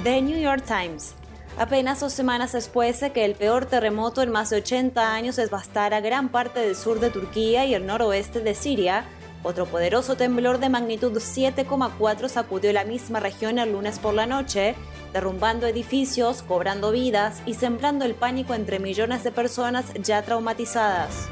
The 0.02 0.20
New 0.22 0.38
York 0.38 0.64
Times. 0.66 1.14
Apenas 1.58 2.00
dos 2.00 2.12
semanas 2.12 2.52
después 2.52 3.00
de 3.00 3.12
que 3.12 3.24
el 3.24 3.34
peor 3.34 3.66
terremoto 3.66 4.22
en 4.22 4.30
más 4.30 4.50
de 4.50 4.56
80 4.56 5.12
años 5.12 5.36
devastara 5.36 6.00
gran 6.00 6.28
parte 6.28 6.60
del 6.60 6.76
sur 6.76 7.00
de 7.00 7.10
Turquía 7.10 7.66
y 7.66 7.74
el 7.74 7.86
noroeste 7.86 8.40
de 8.40 8.54
Siria, 8.54 9.04
Otro 9.42 9.66
poderoso 9.66 10.16
temblor 10.16 10.58
de 10.58 10.68
magnitud 10.68 11.12
7,4 11.12 12.28
sacudió 12.28 12.72
la 12.72 12.84
misma 12.84 13.20
región 13.20 13.58
el 13.58 13.72
lunes 13.72 13.98
por 13.98 14.14
la 14.14 14.26
noche, 14.26 14.74
derrumbando 15.12 15.66
edificios, 15.66 16.42
cobrando 16.42 16.90
vidas 16.90 17.40
y 17.46 17.54
sembrando 17.54 18.04
el 18.04 18.14
pánico 18.14 18.54
entre 18.54 18.78
millones 18.80 19.22
de 19.22 19.30
personas 19.30 19.92
ya 20.02 20.22
traumatizadas. 20.22 21.28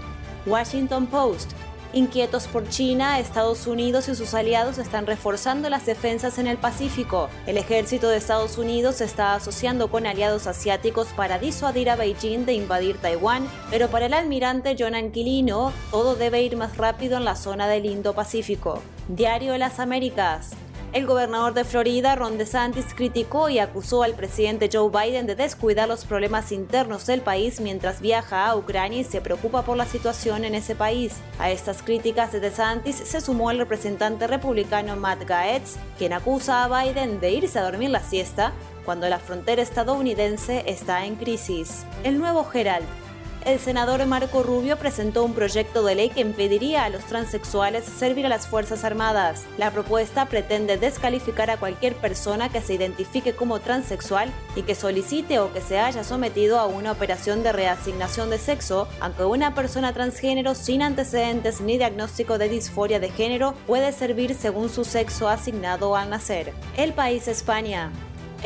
Washington 0.46 1.08
Post 1.08 1.52
Inquietos 1.96 2.46
por 2.46 2.68
China, 2.68 3.18
Estados 3.18 3.66
Unidos 3.66 4.10
y 4.10 4.14
sus 4.14 4.34
aliados 4.34 4.76
están 4.76 5.06
reforzando 5.06 5.70
las 5.70 5.86
defensas 5.86 6.36
en 6.36 6.46
el 6.46 6.58
Pacífico. 6.58 7.30
El 7.46 7.56
ejército 7.56 8.10
de 8.10 8.18
Estados 8.18 8.58
Unidos 8.58 9.00
está 9.00 9.34
asociando 9.34 9.88
con 9.88 10.06
aliados 10.06 10.46
asiáticos 10.46 11.08
para 11.16 11.38
disuadir 11.38 11.88
a 11.88 11.96
Beijing 11.96 12.44
de 12.44 12.52
invadir 12.52 12.98
Taiwán, 12.98 13.48
pero 13.70 13.88
para 13.88 14.04
el 14.04 14.12
almirante 14.12 14.76
John 14.78 14.94
Anquilino, 14.94 15.72
todo 15.90 16.16
debe 16.16 16.42
ir 16.42 16.58
más 16.58 16.76
rápido 16.76 17.16
en 17.16 17.24
la 17.24 17.34
zona 17.34 17.66
del 17.66 17.86
Indo-Pacífico. 17.86 18.82
Diario 19.08 19.52
de 19.52 19.58
las 19.58 19.80
Américas. 19.80 20.50
El 20.96 21.04
gobernador 21.04 21.52
de 21.52 21.64
Florida, 21.64 22.14
Ron 22.16 22.38
DeSantis, 22.38 22.94
criticó 22.94 23.50
y 23.50 23.58
acusó 23.58 24.02
al 24.02 24.14
presidente 24.14 24.70
Joe 24.72 24.90
Biden 24.90 25.26
de 25.26 25.34
descuidar 25.34 25.88
los 25.88 26.06
problemas 26.06 26.52
internos 26.52 27.04
del 27.04 27.20
país 27.20 27.60
mientras 27.60 28.00
viaja 28.00 28.46
a 28.46 28.56
Ucrania 28.56 29.00
y 29.00 29.04
se 29.04 29.20
preocupa 29.20 29.60
por 29.60 29.76
la 29.76 29.84
situación 29.84 30.46
en 30.46 30.54
ese 30.54 30.74
país. 30.74 31.16
A 31.38 31.50
estas 31.50 31.82
críticas 31.82 32.32
de 32.32 32.40
DeSantis 32.40 32.96
se 32.96 33.20
sumó 33.20 33.50
el 33.50 33.58
representante 33.58 34.26
republicano 34.26 34.96
Matt 34.96 35.24
Gaetz, 35.26 35.76
quien 35.98 36.14
acusa 36.14 36.64
a 36.64 36.82
Biden 36.82 37.20
de 37.20 37.30
irse 37.30 37.58
a 37.58 37.64
dormir 37.64 37.90
la 37.90 38.02
siesta 38.02 38.54
cuando 38.86 39.06
la 39.06 39.18
frontera 39.18 39.60
estadounidense 39.60 40.64
está 40.66 41.04
en 41.04 41.16
crisis. 41.16 41.84
El 42.04 42.18
nuevo 42.18 42.46
Herald 42.54 42.86
el 43.46 43.60
senador 43.60 44.04
Marco 44.06 44.42
Rubio 44.42 44.76
presentó 44.76 45.22
un 45.22 45.32
proyecto 45.32 45.84
de 45.84 45.94
ley 45.94 46.10
que 46.10 46.20
impediría 46.20 46.84
a 46.84 46.90
los 46.90 47.04
transexuales 47.04 47.84
servir 47.84 48.26
a 48.26 48.28
las 48.28 48.48
Fuerzas 48.48 48.82
Armadas. 48.82 49.44
La 49.56 49.70
propuesta 49.70 50.26
pretende 50.26 50.76
descalificar 50.76 51.50
a 51.50 51.56
cualquier 51.56 51.94
persona 51.94 52.48
que 52.48 52.60
se 52.60 52.74
identifique 52.74 53.36
como 53.36 53.60
transexual 53.60 54.32
y 54.56 54.62
que 54.62 54.74
solicite 54.74 55.38
o 55.38 55.52
que 55.52 55.60
se 55.60 55.78
haya 55.78 56.02
sometido 56.02 56.58
a 56.58 56.66
una 56.66 56.90
operación 56.90 57.44
de 57.44 57.52
reasignación 57.52 58.30
de 58.30 58.38
sexo, 58.38 58.88
aunque 59.00 59.24
una 59.24 59.54
persona 59.54 59.92
transgénero 59.92 60.56
sin 60.56 60.82
antecedentes 60.82 61.60
ni 61.60 61.78
diagnóstico 61.78 62.38
de 62.38 62.48
disforia 62.48 62.98
de 62.98 63.10
género 63.10 63.54
puede 63.68 63.92
servir 63.92 64.34
según 64.34 64.70
su 64.70 64.84
sexo 64.84 65.28
asignado 65.28 65.94
al 65.94 66.10
nacer. 66.10 66.52
El 66.76 66.94
país 66.94 67.28
España. 67.28 67.92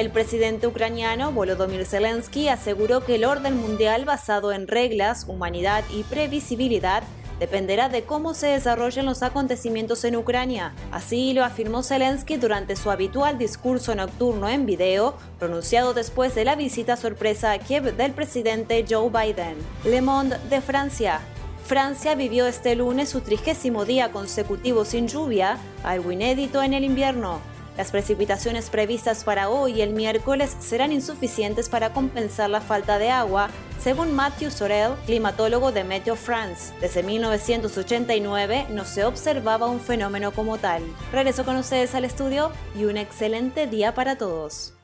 El 0.00 0.08
presidente 0.08 0.66
ucraniano 0.66 1.30
Volodymyr 1.30 1.84
Zelensky 1.84 2.48
aseguró 2.48 3.04
que 3.04 3.16
el 3.16 3.26
orden 3.26 3.60
mundial 3.60 4.06
basado 4.06 4.50
en 4.50 4.66
reglas, 4.66 5.26
humanidad 5.28 5.84
y 5.94 6.04
previsibilidad 6.04 7.02
dependerá 7.38 7.90
de 7.90 8.04
cómo 8.04 8.32
se 8.32 8.46
desarrollen 8.46 9.04
los 9.04 9.22
acontecimientos 9.22 10.02
en 10.04 10.16
Ucrania. 10.16 10.72
Así 10.90 11.34
lo 11.34 11.44
afirmó 11.44 11.82
Zelensky 11.82 12.38
durante 12.38 12.76
su 12.76 12.90
habitual 12.90 13.36
discurso 13.36 13.94
nocturno 13.94 14.48
en 14.48 14.64
video, 14.64 15.18
pronunciado 15.38 15.92
después 15.92 16.34
de 16.34 16.46
la 16.46 16.56
visita 16.56 16.96
sorpresa 16.96 17.52
a 17.52 17.58
Kiev 17.58 17.94
del 17.94 18.12
presidente 18.12 18.86
Joe 18.88 19.10
Biden. 19.10 19.56
Le 19.84 20.00
Monde 20.00 20.38
de 20.48 20.62
Francia. 20.62 21.20
Francia 21.66 22.14
vivió 22.14 22.46
este 22.46 22.74
lunes 22.74 23.10
su 23.10 23.20
trigésimo 23.20 23.84
día 23.84 24.12
consecutivo 24.12 24.86
sin 24.86 25.08
lluvia, 25.08 25.58
algo 25.84 26.10
inédito 26.10 26.62
en 26.62 26.72
el 26.72 26.84
invierno. 26.84 27.49
Las 27.80 27.92
precipitaciones 27.92 28.68
previstas 28.68 29.24
para 29.24 29.48
hoy 29.48 29.78
y 29.78 29.80
el 29.80 29.94
miércoles 29.94 30.54
serán 30.60 30.92
insuficientes 30.92 31.70
para 31.70 31.94
compensar 31.94 32.50
la 32.50 32.60
falta 32.60 32.98
de 32.98 33.08
agua, 33.08 33.48
según 33.82 34.12
Matthew 34.12 34.50
Sorel, 34.50 34.92
climatólogo 35.06 35.72
de 35.72 35.82
Meteo 35.82 36.14
France. 36.14 36.74
Desde 36.82 37.02
1989 37.02 38.66
no 38.68 38.84
se 38.84 39.06
observaba 39.06 39.66
un 39.66 39.80
fenómeno 39.80 40.30
como 40.32 40.58
tal. 40.58 40.82
Regreso 41.10 41.46
con 41.46 41.56
ustedes 41.56 41.94
al 41.94 42.04
estudio 42.04 42.52
y 42.78 42.84
un 42.84 42.98
excelente 42.98 43.66
día 43.66 43.94
para 43.94 44.18
todos. 44.18 44.74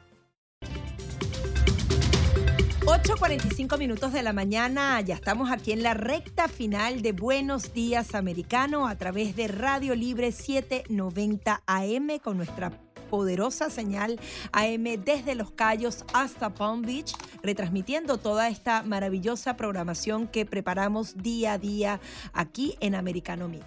8.45 2.86 3.78
minutos 3.78 4.14
de 4.14 4.22
la 4.22 4.32
mañana, 4.32 4.98
ya 5.02 5.16
estamos 5.16 5.50
aquí 5.50 5.72
en 5.72 5.82
la 5.82 5.92
recta 5.92 6.48
final 6.48 7.02
de 7.02 7.12
Buenos 7.12 7.74
Días 7.74 8.14
Americano 8.14 8.86
a 8.86 8.94
través 8.94 9.36
de 9.36 9.48
Radio 9.48 9.94
Libre 9.94 10.32
790 10.32 11.62
AM 11.66 12.18
con 12.22 12.38
nuestra 12.38 12.85
poderosa 13.06 13.70
señal 13.70 14.18
AM 14.52 14.84
desde 15.04 15.34
Los 15.34 15.50
Cayos 15.50 16.04
hasta 16.12 16.54
Palm 16.54 16.82
Beach, 16.82 17.12
retransmitiendo 17.42 18.18
toda 18.18 18.48
esta 18.48 18.82
maravillosa 18.82 19.56
programación 19.56 20.26
que 20.28 20.46
preparamos 20.46 21.16
día 21.16 21.54
a 21.54 21.58
día 21.58 22.00
aquí 22.32 22.76
en 22.80 22.94
Americano 22.94 23.48
Media. 23.48 23.66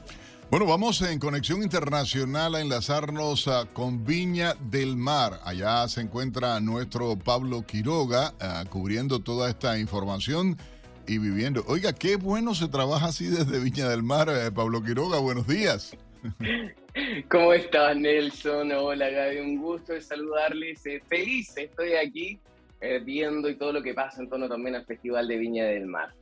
Bueno, 0.52 0.66
vamos 0.66 1.00
en 1.04 1.20
conexión 1.20 1.62
internacional 1.62 2.56
a 2.56 2.62
enlazarnos 2.62 3.48
ah, 3.48 3.68
con 3.72 4.04
Viña 4.04 4.56
del 4.56 4.98
Mar. 4.98 5.40
Allá 5.44 5.88
se 5.88 6.02
encuentra 6.02 6.60
nuestro 6.60 7.16
Pablo 7.18 7.68
Quiroga 7.68 8.34
ah, 8.40 8.66
cubriendo 8.68 9.20
toda 9.20 9.48
esta 9.48 9.78
información 9.78 10.58
y 11.06 11.20
viviendo. 11.20 11.64
Oiga, 11.68 11.94
qué 11.94 12.16
bueno 12.16 12.56
se 12.56 12.68
trabaja 12.68 13.08
así 13.08 13.28
desde 13.28 13.60
Viña 13.60 13.88
del 13.90 14.02
Mar, 14.02 14.28
eh, 14.30 14.52
Pablo 14.52 14.82
Quiroga. 14.84 15.20
Buenos 15.20 15.46
días. 15.46 15.96
¿Cómo 17.30 17.54
estás, 17.54 17.96
Nelson? 17.96 18.72
Hola, 18.72 19.10
Gaby. 19.10 19.40
Un 19.40 19.58
gusto 19.58 19.94
de 19.94 20.02
saludarles. 20.02 20.86
Eh, 20.86 21.02
feliz 21.08 21.56
estoy 21.58 21.94
aquí 21.94 22.40
eh, 22.82 23.00
viendo 23.04 23.50
y 23.50 23.56
todo 23.56 23.74
lo 23.74 23.82
que 23.82 23.94
pasa 23.94 24.22
en 24.22 24.30
torno 24.30 24.48
también 24.48 24.76
al 24.76 24.86
Festival 24.86 25.28
de 25.28 25.38
Viña 25.38 25.66
del 25.66 25.86
Mar. 25.86 26.14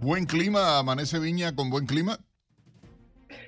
¿Buen 0.00 0.26
clima? 0.26 0.78
¿Amanece 0.78 1.18
Viña 1.18 1.54
con 1.54 1.70
buen 1.70 1.86
clima? 1.86 2.18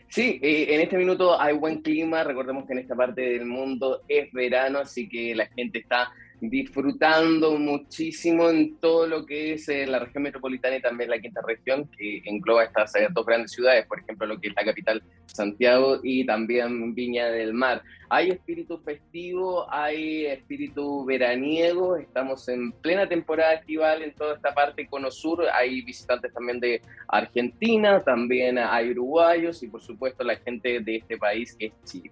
Sí, 0.08 0.40
eh, 0.42 0.74
en 0.74 0.80
este 0.80 0.96
minuto 0.96 1.40
hay 1.40 1.54
buen 1.54 1.82
clima. 1.82 2.24
Recordemos 2.24 2.66
que 2.66 2.72
en 2.72 2.78
esta 2.80 2.94
parte 2.94 3.20
del 3.20 3.44
mundo 3.44 4.02
es 4.08 4.32
verano, 4.32 4.78
así 4.78 5.08
que 5.08 5.34
la 5.34 5.46
gente 5.48 5.80
está 5.80 6.12
disfrutando 6.40 7.58
muchísimo 7.58 8.48
en 8.50 8.76
todo 8.78 9.06
lo 9.06 9.26
que 9.26 9.54
es 9.54 9.68
eh, 9.68 9.86
la 9.86 9.98
región 9.98 10.22
metropolitana 10.22 10.76
y 10.76 10.82
también 10.82 11.10
la 11.10 11.18
quinta 11.18 11.40
región, 11.46 11.88
que 11.96 12.22
engloba 12.24 12.64
estas 12.64 12.94
eh, 12.96 13.08
dos 13.10 13.26
grandes 13.26 13.52
ciudades, 13.52 13.86
por 13.86 14.00
ejemplo, 14.00 14.26
lo 14.26 14.40
que 14.40 14.48
es 14.48 14.54
la 14.54 14.64
capital 14.64 15.02
Santiago 15.26 16.00
y 16.02 16.24
también 16.24 16.94
Viña 16.94 17.26
del 17.26 17.52
Mar. 17.52 17.82
Hay 18.10 18.30
espíritu 18.30 18.78
festivo, 18.78 19.66
hay 19.70 20.26
espíritu 20.26 21.04
veraniego, 21.04 21.96
estamos 21.96 22.48
en 22.48 22.72
plena 22.72 23.08
temporada 23.08 23.54
estival 23.54 24.02
en 24.02 24.14
toda 24.14 24.36
esta 24.36 24.54
parte 24.54 24.86
cono 24.86 25.10
sur, 25.10 25.44
hay 25.52 25.82
visitantes 25.82 26.32
también 26.32 26.58
de 26.60 26.80
Argentina, 27.08 28.02
también 28.02 28.58
hay 28.58 28.90
uruguayos 28.90 29.62
y 29.62 29.68
por 29.68 29.82
supuesto 29.82 30.24
la 30.24 30.36
gente 30.36 30.80
de 30.80 30.96
este 30.96 31.18
país 31.18 31.54
que 31.54 31.66
es 31.66 31.72
Chile. 31.84 32.10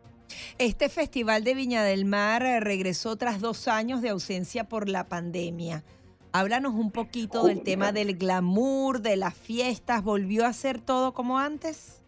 Este 0.58 0.88
Festival 0.88 1.44
de 1.44 1.54
Viña 1.54 1.82
del 1.82 2.04
Mar 2.04 2.42
eh, 2.42 2.60
regresó 2.60 3.16
tras 3.16 3.40
dos 3.40 3.68
años 3.68 4.02
de 4.02 4.10
ausencia 4.10 4.64
por 4.64 4.88
la 4.88 5.08
pandemia. 5.08 5.84
Háblanos 6.32 6.74
un 6.74 6.90
poquito 6.90 7.44
del 7.44 7.62
tema 7.62 7.92
del 7.92 8.16
glamour, 8.16 9.00
de 9.00 9.16
las 9.16 9.34
fiestas. 9.34 10.02
¿Volvió 10.02 10.44
a 10.44 10.52
ser 10.52 10.80
todo 10.80 11.14
como 11.14 11.38
antes? 11.38 12.02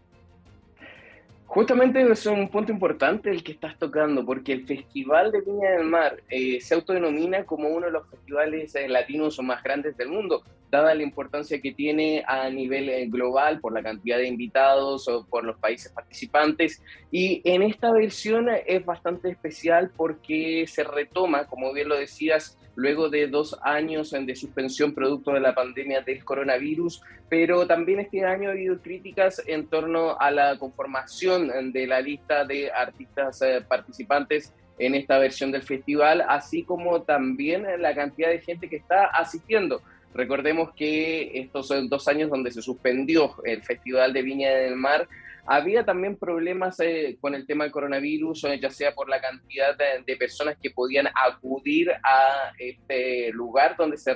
Justamente 1.59 2.01
es 2.09 2.25
un 2.27 2.49
punto 2.51 2.71
importante 2.71 3.31
el 3.31 3.43
que 3.43 3.51
estás 3.51 3.77
tocando, 3.77 4.25
porque 4.25 4.53
el 4.53 4.65
Festival 4.65 5.33
de 5.33 5.41
Viña 5.41 5.71
del 5.71 5.87
Mar 5.89 6.23
eh, 6.31 6.61
se 6.61 6.73
autodenomina 6.77 7.45
como 7.45 7.69
uno 7.69 7.87
de 7.87 7.91
los 7.91 8.09
festivales 8.09 8.77
eh, 8.77 8.87
latinos 8.87 9.41
más 9.43 9.61
grandes 9.65 9.97
del 9.97 10.09
mundo, 10.09 10.45
dada 10.71 10.95
la 10.95 11.03
importancia 11.03 11.61
que 11.61 11.73
tiene 11.73 12.23
a 12.29 12.49
nivel 12.49 12.89
eh, 12.89 13.09
global 13.09 13.59
por 13.59 13.73
la 13.73 13.83
cantidad 13.83 14.19
de 14.19 14.29
invitados 14.29 15.09
o 15.09 15.27
por 15.27 15.43
los 15.43 15.59
países 15.59 15.91
participantes. 15.91 16.81
Y 17.11 17.43
en 17.43 17.63
esta 17.63 17.91
versión 17.91 18.47
es 18.65 18.87
bastante 18.87 19.29
especial 19.29 19.91
porque 19.97 20.65
se 20.69 20.85
retoma, 20.85 21.47
como 21.47 21.73
bien 21.73 21.89
lo 21.89 21.99
decías, 21.99 22.57
luego 22.79 23.09
de 23.09 23.27
dos 23.27 23.59
años 23.63 24.13
de 24.13 24.37
suspensión 24.37 24.95
producto 24.95 25.33
de 25.33 25.41
la 25.41 25.53
pandemia 25.53 26.03
del 26.03 26.25
coronavirus, 26.25 27.03
pero 27.29 27.67
también 27.67 27.99
este 27.99 28.25
año 28.25 28.49
ha 28.49 28.53
habido 28.53 28.79
críticas 28.81 29.43
en 29.49 29.67
torno 29.67 30.17
a 30.17 30.31
la 30.31 30.57
conformación 30.59 31.48
de 31.73 31.87
la 31.87 32.01
lista 32.01 32.45
de 32.45 32.71
artistas 32.71 33.43
eh, 33.43 33.63
participantes 33.67 34.53
en 34.79 34.95
esta 34.95 35.19
versión 35.19 35.51
del 35.51 35.63
festival, 35.63 36.25
así 36.29 36.63
como 36.63 37.03
también 37.03 37.67
la 37.81 37.95
cantidad 37.95 38.29
de 38.29 38.41
gente 38.41 38.69
que 38.69 38.77
está 38.77 39.07
asistiendo. 39.07 39.83
Recordemos 40.15 40.73
que 40.75 41.39
estos 41.39 41.69
dos 41.89 42.09
años 42.09 42.31
donde 42.31 42.51
se 42.51 42.63
suspendió 42.63 43.35
el 43.45 43.63
Festival 43.63 44.13
de 44.13 44.23
Viña 44.23 44.51
del 44.51 44.77
Mar 44.77 45.09
había 45.51 45.83
también 45.83 46.17
problemas 46.17 46.79
eh, 46.81 47.17
con 47.21 47.35
el 47.35 47.47
tema 47.47 47.65
del 47.65 47.73
coronavirus, 47.73 48.45
eh, 48.45 48.61
ya 48.61 48.71
sea 48.71 48.95
por 48.95 49.09
la 49.09 49.19
cantidad 49.19 49.77
de, 50.05 50.17
personas 50.17 50.57
que 50.63 50.71
podían 50.71 51.07
acudir 51.07 51.91
a 51.91 52.53
este 52.59 53.31
lugar 53.33 53.75
donde 53.79 53.97
se 53.97 54.15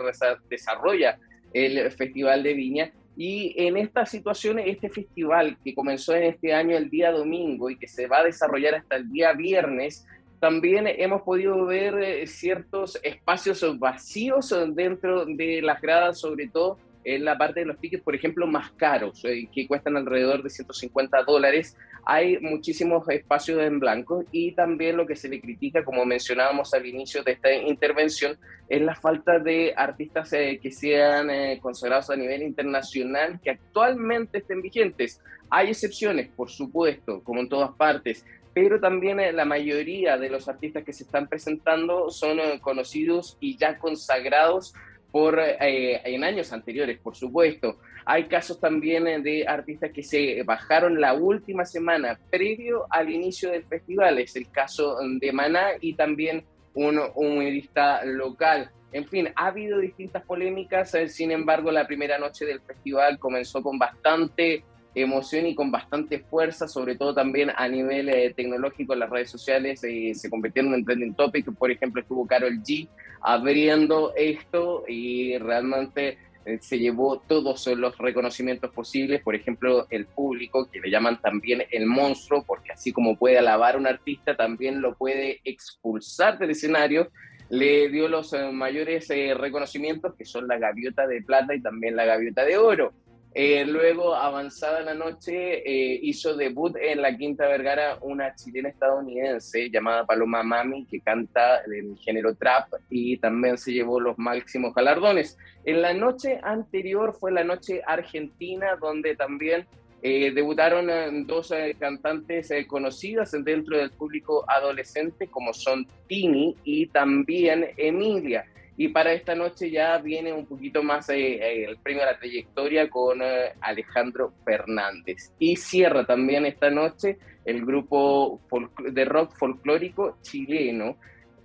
desarrolla 0.51 1.19
el 1.55 1.91
Festival 1.93 2.43
de 2.43 2.53
Viña. 2.53 2.93
Y 3.17 3.55
en 3.57 3.77
esta 3.77 4.07
situación, 4.07 4.59
este 4.59 4.89
festival 4.89 5.57
que 5.63 5.75
comenzó 5.75 6.15
en 6.15 6.25
este 6.25 6.55
año 6.55 6.77
el 6.77 6.89
día 6.89 7.13
domingo 7.13 7.69
y 7.69 7.77
que 7.77 7.87
se 7.87 8.07
va 8.07 8.21
a 8.21 8.25
desarrollar 8.25 8.77
hasta 8.77 8.97
el 8.97 9.11
día 9.11 9.33
viernes, 9.33 10.07
también 10.41 10.87
hemos 10.89 11.23
podido 11.23 11.67
ver 11.67 11.95
eh, 12.03 12.27
ciertos 12.27 12.99
espacios 13.03 13.79
vacíos 13.79 14.53
dentro 14.75 15.25
de 15.25 15.63
las 15.63 15.81
gradas, 15.81 16.19
sobre 16.19 16.49
todo 16.49 16.79
en 17.05 17.25
la 17.25 17.37
parte 17.37 17.61
de 17.61 17.67
los 17.67 17.79
tickets, 17.79 18.03
por 18.03 18.15
ejemplo, 18.15 18.47
más 18.47 18.71
caros, 18.73 19.25
eh, 19.25 19.49
que 19.53 19.67
cuestan 19.67 19.97
alrededor 19.97 20.43
de 20.43 20.51
150 20.51 21.23
dólares. 21.25 21.77
Hay 22.05 22.39
muchísimos 22.41 23.09
espacios 23.09 23.63
en 23.63 23.79
blanco 23.79 24.25
y 24.33 24.53
también 24.53 24.97
lo 24.97 25.07
que 25.07 25.15
se 25.15 25.29
le 25.29 25.41
critica, 25.41 25.85
como 25.85 26.05
mencionábamos 26.05 26.75
al 26.75 26.85
inicio 26.87 27.23
de 27.23 27.33
esta 27.33 27.53
intervención, 27.53 28.37
es 28.69 28.83
la 28.83 28.97
falta 28.97 29.39
de 29.39 29.73
artistas 29.77 30.33
eh, 30.33 30.59
que 30.61 30.73
sean 30.73 31.31
eh, 31.31 31.59
considerados 31.63 32.11
a 32.11 32.17
nivel 32.17 32.43
internacional 32.43 33.39
que 33.41 33.51
actualmente 33.51 34.39
estén 34.39 34.63
vigentes. 34.63 35.21
Hay 35.49 35.69
excepciones, 35.69 36.29
por 36.29 36.51
supuesto, 36.51 37.23
como 37.23 37.41
en 37.41 37.49
todas 37.49 37.71
partes, 37.73 38.25
pero 38.53 38.81
también 38.81 39.21
eh, 39.21 39.33
la 39.33 39.45
mayoría 39.45 40.19
de 40.19 40.29
los 40.29 40.49
artistas 40.49 40.85
que 40.85 40.93
se 40.93 41.05
están 41.05 41.29
presentando 41.29 42.11
son 42.11 42.39
conocidos 42.61 43.37
y 43.41 43.57
ya 43.57 43.79
consagrados 43.79 44.75
por, 45.13 45.39
en 45.39 46.25
años 46.25 46.53
anteriores, 46.55 46.99
por 46.99 47.15
supuesto. 47.15 47.79
Hay 48.05 48.25
casos 48.25 48.61
también 48.61 49.05
de 49.23 49.47
artistas 49.47 49.91
que 49.93 50.03
se 50.03 50.43
bajaron 50.45 51.01
la 51.01 51.15
última 51.15 51.65
semana 51.65 52.19
previo 52.31 52.87
al 52.91 53.11
inicio 53.11 53.51
del 53.51 53.65
festival. 53.65 54.19
Es 54.19 54.37
el 54.37 54.51
caso 54.51 54.99
de 55.21 55.33
Maná 55.33 55.71
y 55.81 55.95
también 55.95 56.45
un 56.75 57.01
humorista 57.15 58.05
local. 58.05 58.71
En 58.93 59.07
fin, 59.07 59.29
ha 59.37 59.47
habido 59.47 59.79
distintas 59.79 60.23
polémicas, 60.25 60.95
eh, 60.95 61.09
sin 61.09 61.31
embargo, 61.31 61.71
la 61.71 61.87
primera 61.87 62.19
noche 62.19 62.45
del 62.45 62.61
festival 62.61 63.19
comenzó 63.19 63.63
con 63.63 63.79
bastante 63.79 64.65
emoción 64.95 65.47
y 65.47 65.55
con 65.55 65.71
bastante 65.71 66.19
fuerza, 66.19 66.69
sobre 66.69 66.97
todo 66.97 67.15
también 67.15 67.51
a 67.57 67.67
nivel 67.69 68.11
eh, 68.11 68.35
tecnológico 68.35 68.95
las 68.95 69.09
redes 69.09 69.31
sociales, 69.31 69.83
eh, 69.85 70.13
se 70.15 70.29
convirtieron 70.29 70.75
en 70.75 70.85
trending 70.85 71.15
topic, 71.15 71.51
por 71.55 71.71
ejemplo, 71.71 72.03
estuvo 72.03 72.27
Carol 72.27 72.59
G 72.63 72.87
abriendo 73.23 74.13
esto 74.17 74.85
y 74.87 75.39
realmente 75.39 76.19
se 76.61 76.79
llevó 76.79 77.21
todos 77.21 77.67
los 77.69 77.97
reconocimientos 77.99 78.71
posibles, 78.73 79.23
por 79.23 79.35
ejemplo, 79.35 79.87
el 79.91 80.07
público, 80.07 80.69
que 80.71 80.81
le 80.81 80.91
llaman 80.91 81.21
también 81.21 81.65
el 81.71 81.87
monstruo, 81.87 82.45
porque 82.45 82.73
así 82.73 82.93
como 82.93 83.17
puede 83.17 83.39
alabar 83.39 83.75
a 83.75 83.79
un 83.79 83.87
artista, 83.87 84.37
también 84.37 84.81
lo 84.81 84.95
puede 84.95 85.41
expulsar 85.45 86.39
del 86.39 86.51
escenario, 86.51 87.11
le 87.51 87.89
dio 87.91 88.09
los 88.09 88.33
eh, 88.33 88.51
mayores 88.51 89.11
eh, 89.11 89.35
reconocimientos, 89.35 90.15
que 90.17 90.25
son 90.25 90.49
la 90.49 90.59
gaviota 90.59 91.07
de 91.07 91.23
plata 91.23 91.55
y 91.55 91.61
también 91.61 91.97
la 91.97 92.07
gaviota 92.07 92.45
de 92.45 92.57
oro. 92.57 92.93
Eh, 93.35 93.65
luego, 93.65 94.15
avanzada 94.15 94.83
la 94.83 94.93
noche, 94.93 95.63
eh, 95.65 95.99
hizo 96.03 96.37
debut 96.37 96.77
en 96.77 97.01
la 97.01 97.17
Quinta 97.17 97.47
Vergara 97.47 97.97
una 98.03 98.35
chilena 98.35 98.69
estadounidense 98.69 99.71
llamada 99.71 100.05
Paloma 100.05 100.43
Mami, 100.43 100.85
que 100.85 101.01
canta 101.01 101.63
en 101.65 101.97
género 101.97 102.35
trap 102.35 102.69
y 102.91 103.17
también 103.17 103.57
se 103.57 103.73
llevó 103.73 104.01
los 104.01 104.19
máximos 104.19 104.75
galardones. 104.75 105.39
En 105.65 105.81
la 105.81 105.95
noche 105.95 106.41
anterior 106.43 107.15
fue 107.19 107.33
la 107.33 107.43
noche 107.43 107.81
argentina, 107.87 108.77
donde 108.79 109.17
también 109.17 109.67
eh, 110.03 110.31
debutaron 110.33 111.27
dos 111.27 111.55
cantantes 111.79 112.53
conocidas 112.67 113.33
dentro 113.45 113.79
del 113.79 113.93
público 113.93 114.45
adolescente, 114.47 115.29
como 115.29 115.55
son 115.55 115.87
Tini 116.07 116.55
y 116.65 116.89
también 116.89 117.69
Emilia. 117.79 118.45
Y 118.77 118.89
para 118.89 119.13
esta 119.13 119.35
noche 119.35 119.71
ya 119.71 119.99
viene 119.99 120.33
un 120.33 120.47
poquito 120.47 120.83
más 120.83 121.09
eh, 121.11 121.35
eh, 121.35 121.65
el 121.69 121.77
premio 121.79 122.03
a 122.03 122.07
la 122.07 122.19
trayectoria 122.19 122.89
con 122.89 123.21
eh, 123.23 123.53
Alejandro 123.61 124.33
Fernández. 124.45 125.33
Y 125.39 125.57
cierra 125.57 126.07
también 126.07 126.47
esta 126.47 126.71
noche 126.71 127.19
el 127.45 127.65
grupo 127.67 128.41
de 128.79 129.05
rock 129.05 129.37
folclórico 129.37 130.19
chileno 130.23 130.97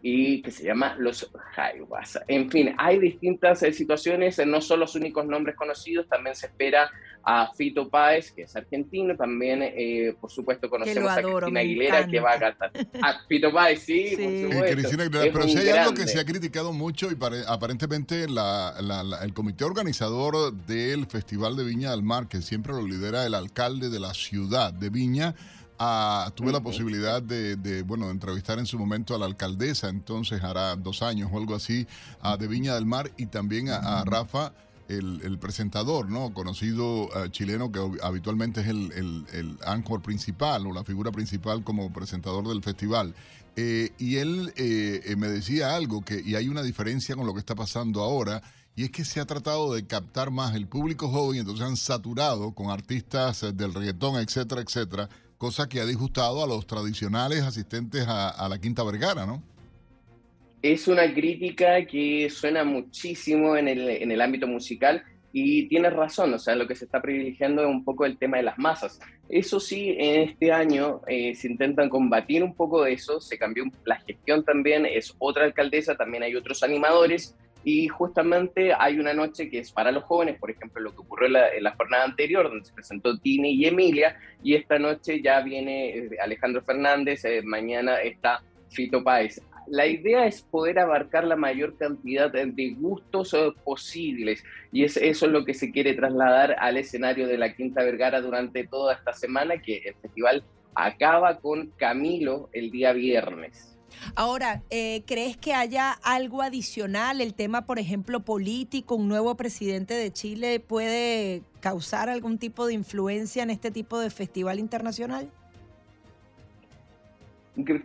y 0.01 0.41
que 0.41 0.51
se 0.51 0.63
llama 0.63 0.95
Los 0.97 1.29
Jaivas. 1.55 2.19
En 2.27 2.49
fin, 2.51 2.73
hay 2.77 2.99
distintas 2.99 3.59
situaciones, 3.59 4.39
no 4.45 4.61
son 4.61 4.79
los 4.79 4.95
únicos 4.95 5.25
nombres 5.25 5.55
conocidos, 5.55 6.07
también 6.07 6.35
se 6.35 6.47
espera 6.47 6.89
a 7.29 7.51
Fito 7.53 7.89
Páez, 7.89 8.31
que 8.31 8.43
es 8.43 8.55
argentino, 8.55 9.17
también, 9.17 9.61
eh, 9.61 10.15
por 10.21 10.31
supuesto, 10.31 10.69
conocemos 10.69 11.11
a 11.11 11.21
Cristina 11.21 11.59
Aguilera, 11.59 12.07
que 12.07 12.21
va 12.21 12.33
a 12.33 12.39
cantar. 12.39 12.71
A 13.01 13.25
Fito 13.27 13.51
Páez, 13.51 13.81
sí, 13.81 14.13
por 14.15 14.51
supuesto. 14.51 14.75
Cristina 14.75 15.03
Aguilera, 15.03 15.33
pero 15.33 15.47
si 15.47 15.57
hay 15.57 15.69
algo 15.69 15.93
que 15.93 16.07
se 16.07 16.19
ha 16.21 16.25
criticado 16.25 16.71
mucho 16.71 17.09
y 17.11 17.17
aparentemente 17.47 18.23
el 18.23 19.33
comité 19.33 19.65
organizador 19.65 20.53
del 20.53 21.05
Festival 21.07 21.57
de 21.57 21.65
Viña 21.65 21.91
del 21.91 22.03
Mar, 22.03 22.29
que 22.29 22.41
siempre 22.41 22.71
lo 22.71 22.87
lidera 22.87 23.25
el 23.25 23.33
alcalde 23.33 23.89
de 23.89 23.99
la 23.99 24.13
ciudad 24.13 24.71
de 24.71 24.89
Viña, 24.89 25.35
ah, 25.79 26.31
tuve 26.35 26.51
la 26.51 26.61
posibilidad 26.61 27.21
de, 27.21 27.83
bueno, 27.83 28.05
de 28.05 28.11
entrevistar 28.11 28.59
en 28.59 28.65
su 28.65 28.77
momento 28.77 29.15
a 29.15 29.17
la 29.17 29.25
alcaldesa, 29.25 29.89
entonces 29.89 30.43
hará 30.43 30.75
dos 30.75 31.01
años 31.01 31.29
o 31.31 31.37
algo 31.37 31.55
así, 31.55 31.87
a 32.21 32.37
de 32.37 32.47
Viña 32.47 32.75
del 32.75 32.85
Mar 32.85 33.11
y 33.17 33.27
también 33.27 33.69
a 33.69 34.03
Rafa 34.05 34.53
el, 34.89 35.37
presentador, 35.39 36.09
¿no? 36.09 36.33
Conocido 36.33 37.09
eh, 37.15 37.29
chileno 37.31 37.71
que 37.71 37.79
habitualmente 38.01 38.61
es 38.61 38.67
el, 38.67 39.25
el, 39.33 39.57
anchor 39.65 40.01
principal 40.01 40.65
o 40.67 40.73
la 40.73 40.83
figura 40.83 41.11
principal 41.11 41.63
como 41.63 41.91
presentador 41.91 42.47
del 42.47 42.63
festival. 42.63 43.13
Eh, 43.55 43.91
y 43.97 44.17
él 44.17 44.53
eh, 44.55 45.15
me 45.17 45.27
decía 45.27 45.75
algo 45.75 46.03
que, 46.03 46.21
y 46.23 46.35
hay 46.35 46.47
una 46.47 46.61
diferencia 46.61 47.15
con 47.15 47.25
lo 47.25 47.33
que 47.33 47.39
está 47.39 47.55
pasando 47.55 48.01
ahora, 48.01 48.41
y 48.75 48.83
es 48.83 48.91
que 48.91 49.03
se 49.03 49.19
ha 49.19 49.25
tratado 49.25 49.73
de 49.73 49.87
captar 49.87 50.29
más 50.29 50.55
el 50.55 50.67
público 50.67 51.09
joven, 51.09 51.39
entonces 51.39 51.65
han 51.65 51.77
saturado 51.77 52.53
con 52.53 52.69
artistas 52.69 53.43
del 53.55 53.73
reggaetón, 53.73 54.21
etcétera, 54.21 54.61
etcétera, 54.61 55.09
cosa 55.37 55.69
que 55.69 55.79
ha 55.79 55.85
disgustado 55.85 56.43
a 56.43 56.47
los 56.47 56.65
tradicionales 56.65 57.43
asistentes 57.43 58.05
a, 58.07 58.47
la 58.49 58.59
Quinta 58.59 58.83
Vergara, 58.83 59.25
¿no? 59.25 59.41
es 60.61 60.87
una 60.87 61.13
crítica 61.13 61.85
que 61.85 62.29
suena 62.29 62.63
muchísimo 62.63 63.55
en 63.55 63.67
el, 63.67 63.89
en 63.89 64.11
el 64.11 64.21
ámbito 64.21 64.47
musical 64.47 65.03
y 65.31 65.67
tienes 65.67 65.93
razón, 65.93 66.33
o 66.33 66.39
sea, 66.39 66.55
lo 66.55 66.67
que 66.67 66.75
se 66.75 66.85
está 66.85 67.01
privilegiando 67.01 67.61
es 67.61 67.67
un 67.67 67.83
poco 67.83 68.05
el 68.05 68.17
tema 68.17 68.37
de 68.37 68.43
las 68.43 68.57
masas. 68.57 68.99
Eso 69.29 69.59
sí, 69.59 69.95
en 69.97 70.21
este 70.29 70.51
año 70.51 71.01
eh, 71.05 71.35
se 71.35 71.47
intentan 71.47 71.89
combatir 71.89 72.43
un 72.43 72.55
poco 72.55 72.85
eso, 72.85 73.21
se 73.21 73.37
cambió 73.37 73.65
la 73.85 73.97
gestión 73.97 74.43
también, 74.43 74.85
es 74.85 75.13
otra 75.19 75.43
alcaldesa, 75.43 75.95
también 75.95 76.23
hay 76.23 76.35
otros 76.35 76.63
animadores 76.63 77.35
y 77.69 77.89
justamente 77.89 78.71
hay 78.73 78.97
una 78.97 79.13
noche 79.13 79.49
que 79.49 79.59
es 79.59 79.73
para 79.73 79.91
los 79.91 80.05
jóvenes, 80.05 80.39
por 80.39 80.49
ejemplo, 80.49 80.81
lo 80.81 80.91
que 80.91 81.01
ocurrió 81.01 81.27
en 81.27 81.63
la, 81.63 81.75
jornada 81.75 82.05
anterior, 82.05 82.47
donde 82.47 82.63
se 82.63 82.73
presentó 82.73 83.19
Tini 83.19 83.55
y 83.55 83.65
Emilia, 83.65 84.17
y 84.41 84.55
esta 84.55 84.79
noche 84.79 85.21
ya 85.21 85.41
viene 85.41 85.89
eh, 85.89 86.09
Alejandro 86.23 86.61
Fernández, 86.61 87.25
eh, 87.25 87.41
mañana 87.43 87.97
está 87.97 88.41
Fito 88.69 89.03
Páez 89.03 89.41
la 89.69 89.85
idea 89.85 90.25
es 90.25 90.43
poder 90.43 90.79
abarcar 90.79 91.25
la 91.25 91.35
mayor 91.35 91.77
cantidad 91.77 92.31
de 92.31 92.69
gustos 92.77 93.33
eh, 93.33 93.51
posibles 93.65 94.41
y 94.71 94.85
es, 94.85 94.95
eso 94.95 95.25
es 95.25 95.31
lo 95.33 95.43
que 95.43 95.53
se 95.53 95.73
quiere 95.73 95.93
trasladar 95.93 96.55
al 96.59 96.77
escenario 96.77 97.27
de 97.27 97.37
la 97.37 97.53
Quinta 97.53 97.83
Vergara 97.83 98.21
durante 98.21 98.65
toda 98.65 98.93
esta 98.93 99.11
semana, 99.11 99.61
que 99.61 99.79
el 99.79 99.95
festival 99.95 100.45
acaba 100.73 101.37
con 101.39 101.71
Camilo 101.71 102.49
el 102.53 102.71
día 102.71 102.93
viernes. 102.93 103.76
Ahora, 104.15 104.63
eh, 104.69 105.03
¿crees 105.05 105.37
que 105.37 105.53
haya 105.53 105.91
algo 106.03 106.41
adicional? 106.41 107.21
El 107.21 107.33
tema, 107.33 107.65
por 107.65 107.79
ejemplo, 107.79 108.21
político, 108.21 108.95
un 108.95 109.07
nuevo 109.07 109.35
presidente 109.35 109.93
de 109.93 110.11
Chile 110.11 110.59
puede 110.59 111.41
causar 111.59 112.09
algún 112.09 112.37
tipo 112.37 112.65
de 112.65 112.73
influencia 112.73 113.43
en 113.43 113.49
este 113.49 113.71
tipo 113.71 113.99
de 113.99 114.09
festival 114.09 114.59
internacional? 114.59 115.29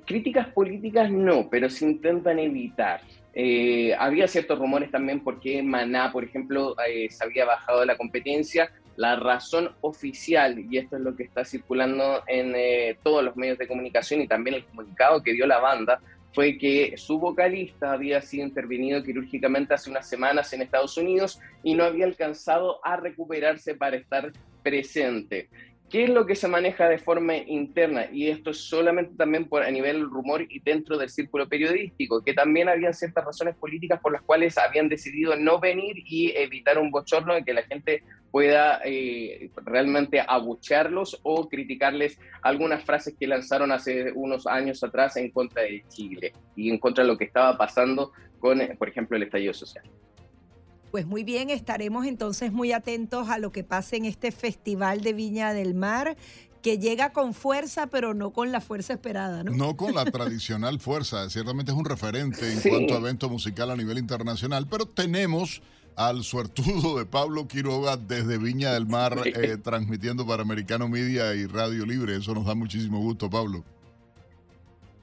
Críticas 0.05 0.49
políticas 0.49 1.11
no, 1.11 1.49
pero 1.49 1.71
se 1.71 1.87
intentan 1.87 2.39
evitar. 2.39 3.01
Eh, 3.35 3.95
había 3.99 4.29
ciertos 4.29 4.59
rumores 4.59 4.91
también 4.91 5.21
porque 5.21 5.63
Maná, 5.63 6.13
por 6.13 6.25
ejemplo, 6.25 6.77
eh, 6.87 7.09
se 7.11 7.25
había 7.25 7.47
bajado 7.47 7.85
la 7.85 7.97
competencia. 7.97 8.71
La 8.97 9.17
razón 9.17 9.71
oficial, 9.81 10.59
y 10.71 10.79
esto 10.79 10.97
es 10.97 11.03
lo 11.03 11.17
que 11.17 11.25
está 11.25 11.45
circulando 11.45 12.23
en 12.27 12.55
eh, 12.55 12.99
todos 13.03 13.25
los 13.25 13.37
medios 13.37 13.59
de 13.59 13.69
comunicación 13.69 14.21
y 14.21 14.29
también 14.29 14.57
el 14.57 14.65
comunicado 14.67 15.23
que 15.23 15.33
dio 15.33 15.47
la 15.47 15.59
banda, 15.59 16.01
fue 16.35 16.57
que 16.57 16.95
su 16.97 17.19
vocalista 17.19 17.93
había 17.93 18.23
sido 18.23 18.47
intervenido 18.47 19.03
quirúrgicamente 19.03 19.75
hace 19.75 19.91
unas 19.91 20.09
semanas 20.09 20.53
en 20.53 20.63
Estados 20.63 20.97
Unidos 20.97 21.41
y 21.63 21.75
no 21.75 21.85
había 21.85 22.07
alcanzado 22.07 22.85
a 22.85 22.97
recuperarse 22.97 23.75
para 23.75 23.97
estar 23.97 24.33
presente. 24.63 25.49
¿Qué 25.93 26.05
es 26.05 26.09
lo 26.09 26.25
que 26.25 26.35
se 26.35 26.49
maneja 26.49 26.89
de 26.89 26.97
forma 26.97 27.37
interna? 27.37 28.07
Y 28.11 28.29
esto 28.29 28.49
es 28.49 28.67
solamente 28.67 29.15
también 29.15 29.47
por, 29.47 29.63
a 29.63 29.71
nivel 29.71 30.09
rumor 30.09 30.47
y 30.49 30.59
dentro 30.61 30.97
del 30.97 31.11
círculo 31.11 31.47
periodístico, 31.51 32.25
que 32.25 32.33
también 32.33 32.71
habían 32.71 32.95
ciertas 32.95 33.27
razones 33.27 33.57
políticas 33.57 34.01
por 34.01 34.11
las 34.11 34.23
cuales 34.23 34.57
habían 34.57 34.89
decidido 34.89 35.37
no 35.37 35.61
venir 35.61 35.97
y 36.07 36.33
evitar 36.35 36.79
un 36.79 36.91
bochorno 36.91 37.35
de 37.35 37.45
que 37.45 37.53
la 37.53 37.63
gente 37.65 38.05
pueda 38.31 38.81
eh, 38.87 39.51
realmente 39.67 40.25
abuchearlos 40.27 41.21
o 41.25 41.47
criticarles 41.51 42.19
algunas 42.41 42.83
frases 42.85 43.15
que 43.21 43.27
lanzaron 43.27 43.71
hace 43.71 44.13
unos 44.13 44.47
años 44.47 44.83
atrás 44.83 45.19
en 45.19 45.31
contra 45.31 45.65
de 45.65 45.85
Chile 45.91 46.33
y 46.57 46.71
en 46.71 46.79
contra 46.79 47.05
de 47.05 47.09
lo 47.09 47.19
que 47.19 47.25
estaba 47.25 47.59
pasando 47.59 48.13
con, 48.39 48.67
por 48.79 48.89
ejemplo, 48.89 49.19
el 49.19 49.25
estallido 49.25 49.53
social. 49.53 49.85
Pues 50.93 51.07
muy 51.07 51.25
bien, 51.25 51.49
estaremos 51.49 52.05
entonces 52.05 52.53
muy 52.53 52.73
atentos 52.73 53.31
a 53.31 53.39
lo 53.39 53.51
que 53.51 53.65
pase 53.65 53.97
en 53.97 54.05
este 54.05 54.31
Festival 54.31 55.01
de 55.01 55.15
Viña 55.15 55.55
del 55.55 55.75
Mar 55.75 56.19
que 56.61 56.79
llega 56.79 57.15
con 57.15 57.33
fuerza, 57.33 57.87
pero 57.87 58.13
no 58.13 58.31
con 58.31 58.53
la 58.53 58.61
fuerza 58.61 58.93
esperada, 58.93 59.43
¿no? 59.43 59.53
No 59.53 59.75
con 59.75 59.95
la 59.95 60.05
tradicional 60.05 60.79
fuerza, 60.81 61.31
ciertamente 61.31 61.73
es 61.73 61.79
un 61.79 61.87
referente 61.87 62.53
en 62.53 62.61
cuanto 62.61 62.95
a 62.95 62.99
evento 62.99 63.31
musical 63.31 63.71
a 63.71 63.77
nivel 63.77 63.97
internacional, 63.97 64.67
pero 64.71 64.85
tenemos 64.85 65.63
al 65.97 66.25
suertudo 66.25 66.99
de 66.99 67.07
Pablo 67.07 67.49
Quiroga 67.49 67.97
desde 67.97 68.37
Viña 68.37 68.75
del 68.75 68.87
Mar, 68.87 69.17
eh, 69.25 69.57
transmitiendo 69.57 70.27
para 70.27 70.43
Americano 70.43 70.91
Media 70.91 71.35
y 71.35 71.47
Radio 71.47 71.87
Libre. 71.87 72.17
Eso 72.17 72.35
nos 72.35 72.45
da 72.45 72.55
muchísimo 72.55 73.01
gusto, 73.01 73.31
Pablo. 73.31 73.65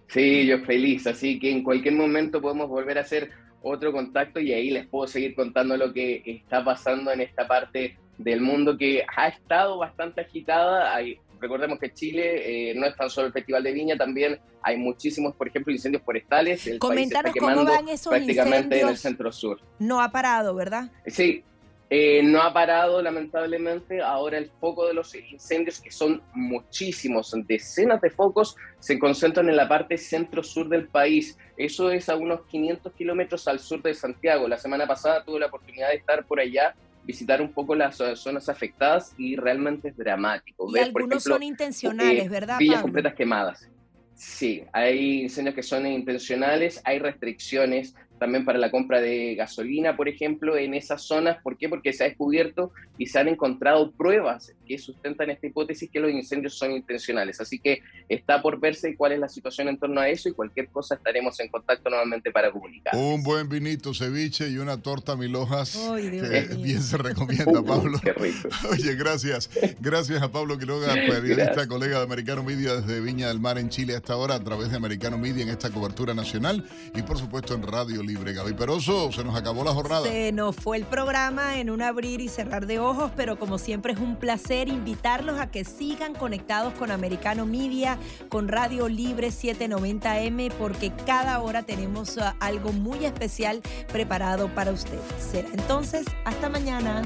Sí, 0.07 0.45
yo 0.45 0.59
feliz, 0.59 1.07
así 1.07 1.39
que 1.39 1.51
en 1.51 1.63
cualquier 1.63 1.95
momento 1.95 2.41
podemos 2.41 2.69
volver 2.69 2.99
a 2.99 3.01
hacer 3.01 3.31
otro 3.61 3.91
contacto 3.91 4.39
y 4.39 4.53
ahí 4.53 4.69
les 4.69 4.87
puedo 4.87 5.07
seguir 5.07 5.35
contando 5.35 5.75
lo 5.77 5.93
que 5.93 6.21
está 6.25 6.63
pasando 6.63 7.11
en 7.11 7.21
esta 7.21 7.47
parte 7.47 7.97
del 8.17 8.41
mundo 8.41 8.77
que 8.77 9.05
ha 9.15 9.27
estado 9.27 9.77
bastante 9.77 10.21
agitada. 10.21 10.93
Hay, 10.93 11.17
recordemos 11.39 11.79
que 11.79 11.93
Chile 11.93 12.71
eh, 12.71 12.75
no 12.75 12.85
es 12.85 12.95
tan 12.95 13.09
solo 13.09 13.27
el 13.27 13.33
Festival 13.33 13.63
de 13.63 13.71
Viña, 13.71 13.97
también 13.97 14.39
hay 14.61 14.77
muchísimos, 14.77 15.35
por 15.35 15.47
ejemplo, 15.47 15.71
incendios 15.71 16.03
forestales. 16.03 16.67
El 16.67 16.79
Coméntanos 16.79 17.33
cómo 17.39 17.63
van 17.65 17.87
esos 17.87 18.11
prácticamente 18.11 18.81
en 18.81 18.89
el 18.89 18.97
centro 18.97 19.31
sur. 19.31 19.59
No 19.79 20.01
ha 20.01 20.11
parado, 20.11 20.53
¿verdad? 20.53 20.91
Sí, 21.05 21.43
eh, 21.91 22.21
no 22.21 22.41
ha 22.43 22.53
parado, 22.53 23.01
lamentablemente. 23.01 24.01
Ahora 24.01 24.37
el 24.37 24.51
foco 24.59 24.85
de 24.85 24.93
los 24.93 25.15
incendios, 25.15 25.81
que 25.81 25.89
son 25.89 26.21
muchísimos, 26.33 27.33
decenas 27.47 27.99
de 28.01 28.11
focos, 28.11 28.55
se 28.79 28.99
concentran 28.99 29.49
en 29.49 29.55
la 29.55 29.67
parte 29.67 29.97
centro-sur 29.97 30.69
del 30.69 30.87
país. 30.87 31.37
Eso 31.57 31.89
es 31.89 32.07
a 32.09 32.15
unos 32.15 32.45
500 32.45 32.93
kilómetros 32.93 33.47
al 33.47 33.59
sur 33.59 33.81
de 33.81 33.95
Santiago. 33.95 34.47
La 34.47 34.57
semana 34.57 34.85
pasada 34.85 35.23
tuve 35.25 35.39
la 35.39 35.47
oportunidad 35.47 35.89
de 35.89 35.95
estar 35.95 36.25
por 36.25 36.39
allá, 36.39 36.75
visitar 37.03 37.41
un 37.41 37.51
poco 37.51 37.73
las 37.73 37.97
zonas 38.15 38.49
afectadas 38.49 39.15
y 39.17 39.35
realmente 39.35 39.87
es 39.89 39.97
dramático. 39.97 40.67
Y 40.75 40.79
algunos 40.79 41.23
son 41.23 41.41
intencionales, 41.41 42.25
eh, 42.25 42.29
¿verdad? 42.29 42.59
Villas 42.59 42.83
completas 42.83 43.15
quemadas. 43.15 43.67
Sí, 44.13 44.63
hay 44.73 45.21
incendios 45.21 45.55
que 45.55 45.63
son 45.63 45.87
intencionales, 45.87 46.81
hay 46.83 46.99
restricciones 46.99 47.95
también 48.19 48.45
para 48.45 48.59
la 48.59 48.69
compra 48.69 49.01
de 49.01 49.35
gasolina, 49.35 49.95
por 49.95 50.07
ejemplo, 50.07 50.57
en 50.57 50.73
esas 50.73 51.01
zonas. 51.01 51.37
¿Por 51.41 51.57
qué? 51.57 51.69
Porque 51.69 51.93
se 51.93 52.03
ha 52.03 52.07
descubierto 52.07 52.71
y 52.97 53.07
se 53.07 53.19
han 53.19 53.27
encontrado 53.27 53.91
pruebas 53.91 54.53
que 54.67 54.77
sustentan 54.77 55.29
esta 55.29 55.47
hipótesis 55.47 55.89
que 55.89 55.99
los 55.99 56.11
incendios 56.11 56.53
son 56.55 56.71
intencionales. 56.71 57.41
Así 57.41 57.59
que 57.59 57.81
está 58.07 58.41
por 58.41 58.59
verse 58.59 58.95
cuál 58.95 59.13
es 59.13 59.19
la 59.19 59.29
situación 59.29 59.69
en 59.69 59.77
torno 59.77 60.01
a 60.01 60.09
eso 60.09 60.29
y 60.29 60.33
cualquier 60.33 60.67
cosa 60.67 60.95
estaremos 60.95 61.39
en 61.39 61.47
contacto 61.47 61.89
nuevamente 61.89 62.31
para 62.31 62.51
comunicar. 62.51 62.95
Un 62.95 63.23
buen 63.23 63.47
vinito, 63.49 63.93
ceviche 63.93 64.49
y 64.49 64.57
una 64.57 64.81
torta 64.81 65.15
mil 65.15 65.35
hojas 65.35 65.77
que 65.95 66.55
bien 66.61 66.81
se 66.81 66.97
recomienda, 66.97 67.63
Pablo. 67.63 67.99
Qué 68.03 68.13
rico. 68.13 68.49
Oye, 68.71 68.95
gracias. 68.95 69.49
Gracias 69.79 70.21
a 70.21 70.31
Pablo 70.31 70.57
Quiroga, 70.57 70.93
periodista, 70.93 71.67
colega 71.67 71.97
de 71.97 72.03
Americano 72.03 72.43
Media 72.43 72.75
desde 72.75 72.99
Viña 72.99 73.29
del 73.29 73.39
Mar 73.39 73.57
en 73.57 73.69
Chile 73.69 73.95
hasta 73.95 74.13
ahora 74.13 74.35
a 74.35 74.43
través 74.43 74.71
de 74.71 74.77
Americano 74.77 75.17
Media 75.17 75.43
en 75.43 75.49
esta 75.49 75.69
cobertura 75.69 76.13
nacional 76.13 76.65
y 76.95 77.01
por 77.01 77.17
supuesto 77.17 77.53
en 77.53 77.63
Radio 77.63 78.03
libre. 78.09 78.33
Gaby 78.33 78.53
Peroso, 78.53 79.11
se 79.11 79.23
nos 79.23 79.35
acabó 79.35 79.63
la 79.63 79.71
jornada. 79.71 80.03
Se 80.03 80.31
nos 80.31 80.55
fue 80.55 80.77
el 80.77 80.85
programa 80.85 81.59
en 81.59 81.69
un 81.69 81.81
abrir 81.81 82.21
y 82.21 82.27
cerrar 82.27 82.65
de 82.65 82.79
ojos, 82.79 83.11
pero 83.15 83.37
como 83.37 83.57
siempre 83.57 83.93
es 83.93 83.99
un 83.99 84.15
placer 84.15 84.67
invitarlos 84.67 85.39
a 85.39 85.51
que 85.51 85.63
sigan 85.63 86.15
conectados 86.15 86.73
con 86.73 86.91
Americano 86.91 87.45
Media, 87.45 87.99
con 88.29 88.47
Radio 88.47 88.89
Libre 88.89 89.29
790M, 89.29 90.51
porque 90.53 90.91
cada 91.05 91.39
hora 91.39 91.63
tenemos 91.63 92.17
uh, 92.17 92.33
algo 92.39 92.73
muy 92.73 93.05
especial 93.05 93.61
preparado 93.91 94.53
para 94.55 94.71
ustedes. 94.71 95.03
Será 95.19 95.49
entonces, 95.53 96.05
hasta 96.25 96.49
mañana. 96.49 97.03